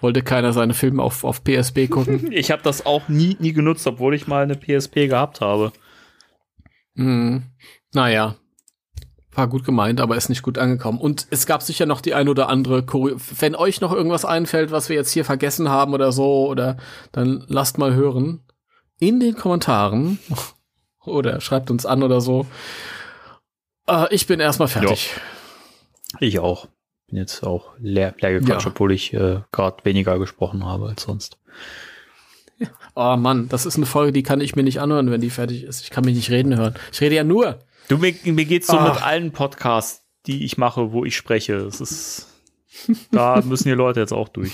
Wollte 0.00 0.22
keiner 0.22 0.52
seine 0.52 0.74
Filme 0.74 1.02
auf, 1.02 1.24
auf 1.24 1.42
PSP 1.44 1.88
gucken. 1.88 2.28
Ich 2.32 2.50
habe 2.50 2.62
das 2.62 2.84
auch 2.86 3.08
nie, 3.08 3.36
nie 3.40 3.52
genutzt, 3.52 3.86
obwohl 3.86 4.14
ich 4.14 4.26
mal 4.26 4.42
eine 4.42 4.56
PSP 4.56 5.08
gehabt 5.08 5.40
habe. 5.40 5.72
hm. 6.96 7.42
Naja. 7.94 8.36
War 9.36 9.46
gut 9.48 9.64
gemeint, 9.64 10.00
aber 10.00 10.16
ist 10.16 10.30
nicht 10.30 10.42
gut 10.42 10.56
angekommen. 10.58 10.98
Und 10.98 11.26
es 11.30 11.46
gab 11.46 11.62
sicher 11.62 11.84
noch 11.86 12.00
die 12.00 12.14
ein 12.14 12.28
oder 12.28 12.48
andere 12.48 12.82
Kurio 12.84 13.16
Wenn 13.38 13.54
euch 13.54 13.80
noch 13.80 13.92
irgendwas 13.92 14.24
einfällt, 14.24 14.70
was 14.70 14.88
wir 14.88 14.96
jetzt 14.96 15.12
hier 15.12 15.24
vergessen 15.26 15.68
haben 15.68 15.92
oder 15.92 16.10
so, 16.10 16.48
oder 16.48 16.78
dann 17.12 17.44
lasst 17.46 17.76
mal 17.76 17.94
hören. 17.94 18.40
In 18.98 19.20
den 19.20 19.36
Kommentaren. 19.36 20.18
Oder 21.04 21.40
schreibt 21.40 21.70
uns 21.70 21.86
an 21.86 22.02
oder 22.02 22.20
so. 22.20 22.46
Äh, 23.86 24.12
ich 24.12 24.26
bin 24.26 24.40
erstmal 24.40 24.66
fertig. 24.66 25.10
Ich 26.18 26.38
auch. 26.40 26.66
Bin 27.08 27.18
jetzt 27.18 27.44
auch 27.44 27.74
leer, 27.78 28.14
leer 28.20 28.40
gequatscht, 28.40 28.64
Ja. 28.66 28.72
obwohl 28.72 28.90
ich 28.90 29.12
äh, 29.14 29.40
gerade 29.52 29.84
weniger 29.84 30.18
gesprochen 30.18 30.64
habe 30.64 30.88
als 30.88 31.02
sonst. 31.04 31.38
Oh 32.94 33.16
Mann, 33.16 33.48
das 33.50 33.66
ist 33.66 33.76
eine 33.76 33.86
Folge, 33.86 34.12
die 34.12 34.22
kann 34.22 34.40
ich 34.40 34.56
mir 34.56 34.62
nicht 34.62 34.80
anhören, 34.80 35.10
wenn 35.10 35.20
die 35.20 35.30
fertig 35.30 35.62
ist. 35.64 35.82
Ich 35.82 35.90
kann 35.90 36.04
mich 36.04 36.16
nicht 36.16 36.30
reden 36.30 36.56
hören. 36.56 36.74
Ich 36.90 37.00
rede 37.02 37.14
ja 37.14 37.22
nur. 37.22 37.58
Du, 37.88 37.98
mir, 37.98 38.14
mir 38.24 38.44
geht's 38.44 38.66
so 38.66 38.78
Ach. 38.78 38.94
mit 38.94 39.02
allen 39.02 39.32
Podcasts, 39.32 40.04
die 40.26 40.44
ich 40.44 40.58
mache, 40.58 40.92
wo 40.92 41.04
ich 41.04 41.16
spreche. 41.16 41.54
Es 41.54 41.80
ist, 41.80 42.26
da 43.10 43.40
müssen 43.44 43.68
die 43.68 43.74
Leute 43.74 44.00
jetzt 44.00 44.12
auch 44.12 44.28
durch. 44.28 44.52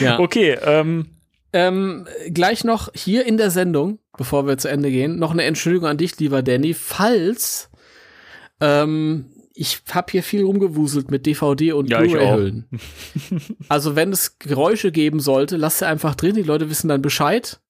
Ja. 0.00 0.18
Okay, 0.18 0.58
ähm, 0.64 1.06
Ähm, 1.52 2.06
gleich 2.30 2.64
noch 2.64 2.88
hier 2.94 3.26
in 3.26 3.36
der 3.36 3.50
Sendung, 3.50 3.98
bevor 4.16 4.46
wir 4.46 4.58
zu 4.58 4.68
Ende 4.68 4.90
gehen, 4.90 5.18
noch 5.18 5.32
eine 5.32 5.44
Entschuldigung 5.44 5.86
an 5.86 5.98
dich, 5.98 6.18
lieber 6.18 6.42
Danny, 6.42 6.74
falls 6.74 7.70
ähm, 8.60 9.26
ich 9.54 9.82
habe 9.90 10.10
hier 10.10 10.22
viel 10.22 10.44
rumgewuselt 10.44 11.10
mit 11.10 11.26
DVD 11.26 11.72
und 11.72 11.90
Ja, 11.90 12.00
Blu-ray-Hüllen. 12.00 12.68
also 13.68 13.94
wenn 13.96 14.12
es 14.12 14.38
Geräusche 14.38 14.92
geben 14.92 15.20
sollte, 15.20 15.56
lass 15.56 15.80
sie 15.80 15.86
einfach 15.86 16.14
drin. 16.14 16.34
Die 16.34 16.42
Leute 16.42 16.70
wissen 16.70 16.88
dann 16.88 17.02
Bescheid. 17.02 17.60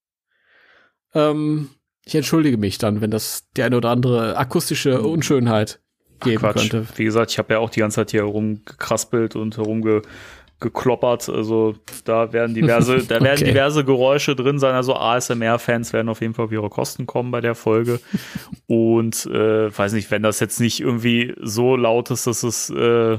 Ähm, 1.15 1.71
ich 2.05 2.15
entschuldige 2.15 2.57
mich 2.57 2.79
dann, 2.79 3.01
wenn 3.01 3.11
das 3.11 3.49
die 3.57 3.63
eine 3.63 3.77
oder 3.77 3.91
andere 3.91 4.37
akustische 4.37 5.03
Unschönheit 5.03 5.81
geben 6.21 6.39
Quatsch. 6.41 6.71
könnte. 6.71 6.87
Wie 6.97 7.05
gesagt, 7.05 7.31
ich 7.31 7.39
habe 7.39 7.55
ja 7.55 7.59
auch 7.61 7.71
die 7.71 7.81
ganze 7.81 7.97
Zeit 7.97 8.11
hier 8.11 8.23
rumgekraspelt 8.25 9.37
und 9.37 9.57
herumgekloppert. 9.57 11.29
Also 11.29 11.75
da 12.05 12.33
werden 12.33 12.55
diverse, 12.55 12.99
da 13.07 13.21
werden 13.21 13.43
Okay. 13.43 13.45
diverse 13.53 13.85
Geräusche 13.85 14.35
drin 14.35 14.59
sein. 14.59 14.75
Also 14.75 14.95
ASMR-Fans 14.97 15.93
werden 15.93 16.09
auf 16.09 16.21
jeden 16.21 16.35
Fall 16.35 16.47
auf 16.47 16.53
ihre 16.53 16.71
Kosten 16.71 17.07
kommen 17.07 17.31
bei 17.31 17.41
der 17.41 17.55
Folge. 17.55 18.01
und 18.67 19.27
äh, 19.27 19.77
weiß 19.77 19.93
nicht, 19.93 20.11
wenn 20.11 20.23
das 20.23 20.41
jetzt 20.41 20.61
nicht 20.61 20.81
irgendwie 20.81 21.35
so 21.41 21.77
laut 21.77 22.11
ist, 22.11 22.27
dass 22.27 22.43
es 22.43 22.71
äh, 22.71 23.19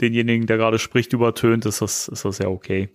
denjenigen, 0.00 0.46
der 0.46 0.56
gerade 0.58 0.78
spricht, 0.78 1.12
übertönt, 1.12 1.66
ist 1.66 1.82
das, 1.82 2.08
ist 2.08 2.24
das 2.24 2.38
ja 2.38 2.48
okay. 2.48 2.88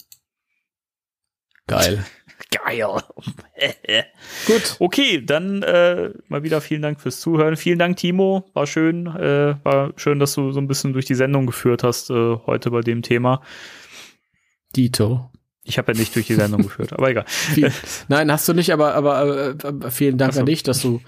Geil. 1.68 2.06
Geil. 2.52 2.86
Gut. 4.46 4.76
Okay, 4.80 5.24
dann 5.26 5.64
äh, 5.64 6.12
mal 6.28 6.44
wieder 6.44 6.62
vielen 6.62 6.82
Dank 6.82 7.02
fürs 7.02 7.20
Zuhören. 7.20 7.58
Vielen 7.58 7.80
Dank, 7.80 7.98
Timo. 7.98 8.50
War 8.54 8.68
schön. 8.68 9.08
Äh, 9.08 9.56
war 9.64 9.94
schön, 9.96 10.20
dass 10.20 10.34
du 10.34 10.52
so 10.52 10.60
ein 10.60 10.68
bisschen 10.68 10.94
durch 10.94 11.06
die 11.06 11.16
Sendung 11.16 11.46
geführt 11.48 11.84
hast 11.84 12.10
äh, 12.10 12.38
heute 12.46 12.72
bei 12.72 12.82
dem 12.82 13.02
Thema. 13.02 13.42
Dito. 14.76 15.30
Ich 15.64 15.78
habe 15.78 15.92
ja 15.92 16.00
nicht 16.00 16.16
durch 16.16 16.28
die 16.28 16.36
Sendung 16.36 16.62
geführt, 16.62 16.94
aber 16.94 17.10
egal. 17.10 17.26
Viel, 17.28 17.72
nein, 18.08 18.32
hast 18.32 18.48
du 18.48 18.54
nicht, 18.54 18.72
aber, 18.72 18.94
aber 18.94 19.56
äh, 19.62 19.68
äh, 19.68 19.92
vielen 19.92 20.18
Dank 20.18 20.34
so. 20.34 20.40
an 20.40 20.46
dich, 20.46 20.64
dass 20.64 20.82
du 20.82 21.02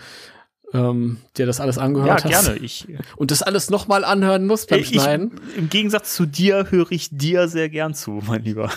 ähm, 0.73 1.17
dir 1.37 1.45
das 1.45 1.61
alles 1.61 1.77
Ja, 1.77 1.83
angehört 1.83 2.25
hast. 2.25 2.45
gerne. 2.45 2.59
Ich, 2.59 2.85
Und 3.15 3.31
das 3.31 3.41
alles 3.41 3.69
nochmal 3.69 4.03
anhören 4.03 4.45
musst 4.45 4.69
beim 4.69 4.81
ich, 4.81 4.89
Schneiden. 4.89 5.39
Im 5.55 5.69
Gegensatz 5.69 6.13
zu 6.15 6.25
dir 6.25 6.67
höre 6.71 6.91
ich 6.91 7.09
dir 7.11 7.47
sehr 7.47 7.69
gern 7.69 7.93
zu, 7.93 8.21
mein 8.27 8.43
Lieber. 8.43 8.69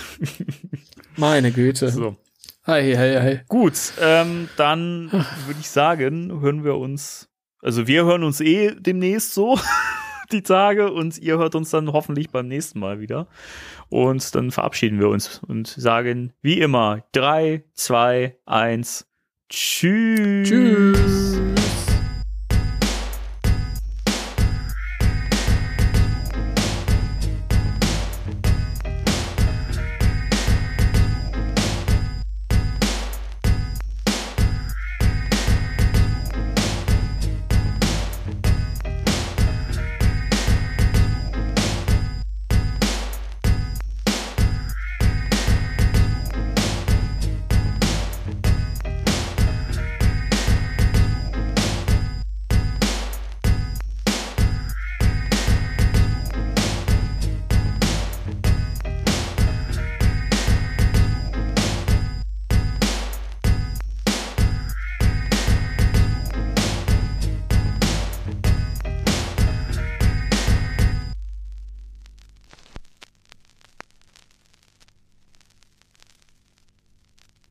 Meine 1.16 1.50
Güte. 1.50 1.90
So. 1.90 2.16
Hi, 2.64 2.94
hi, 2.96 3.16
hi. 3.20 3.40
Gut, 3.48 3.74
ähm, 4.00 4.48
dann 4.56 5.10
würde 5.10 5.58
ich 5.58 5.68
sagen, 5.68 6.40
hören 6.40 6.62
wir 6.62 6.76
uns. 6.76 7.28
Also 7.60 7.88
wir 7.88 8.04
hören 8.04 8.22
uns 8.22 8.40
eh 8.40 8.70
demnächst 8.78 9.34
so 9.34 9.58
die 10.32 10.42
Tage 10.42 10.92
und 10.92 11.18
ihr 11.18 11.38
hört 11.38 11.56
uns 11.56 11.70
dann 11.70 11.92
hoffentlich 11.92 12.30
beim 12.30 12.46
nächsten 12.46 12.78
Mal 12.78 13.00
wieder. 13.00 13.26
Und 13.88 14.32
dann 14.36 14.52
verabschieden 14.52 15.00
wir 15.00 15.08
uns 15.08 15.40
und 15.44 15.66
sagen 15.66 16.34
wie 16.40 16.60
immer 16.60 17.02
drei, 17.10 17.64
zwei, 17.74 18.36
eins, 18.46 19.08
tschüss. 19.48 20.48
Tschüss. 20.48 21.61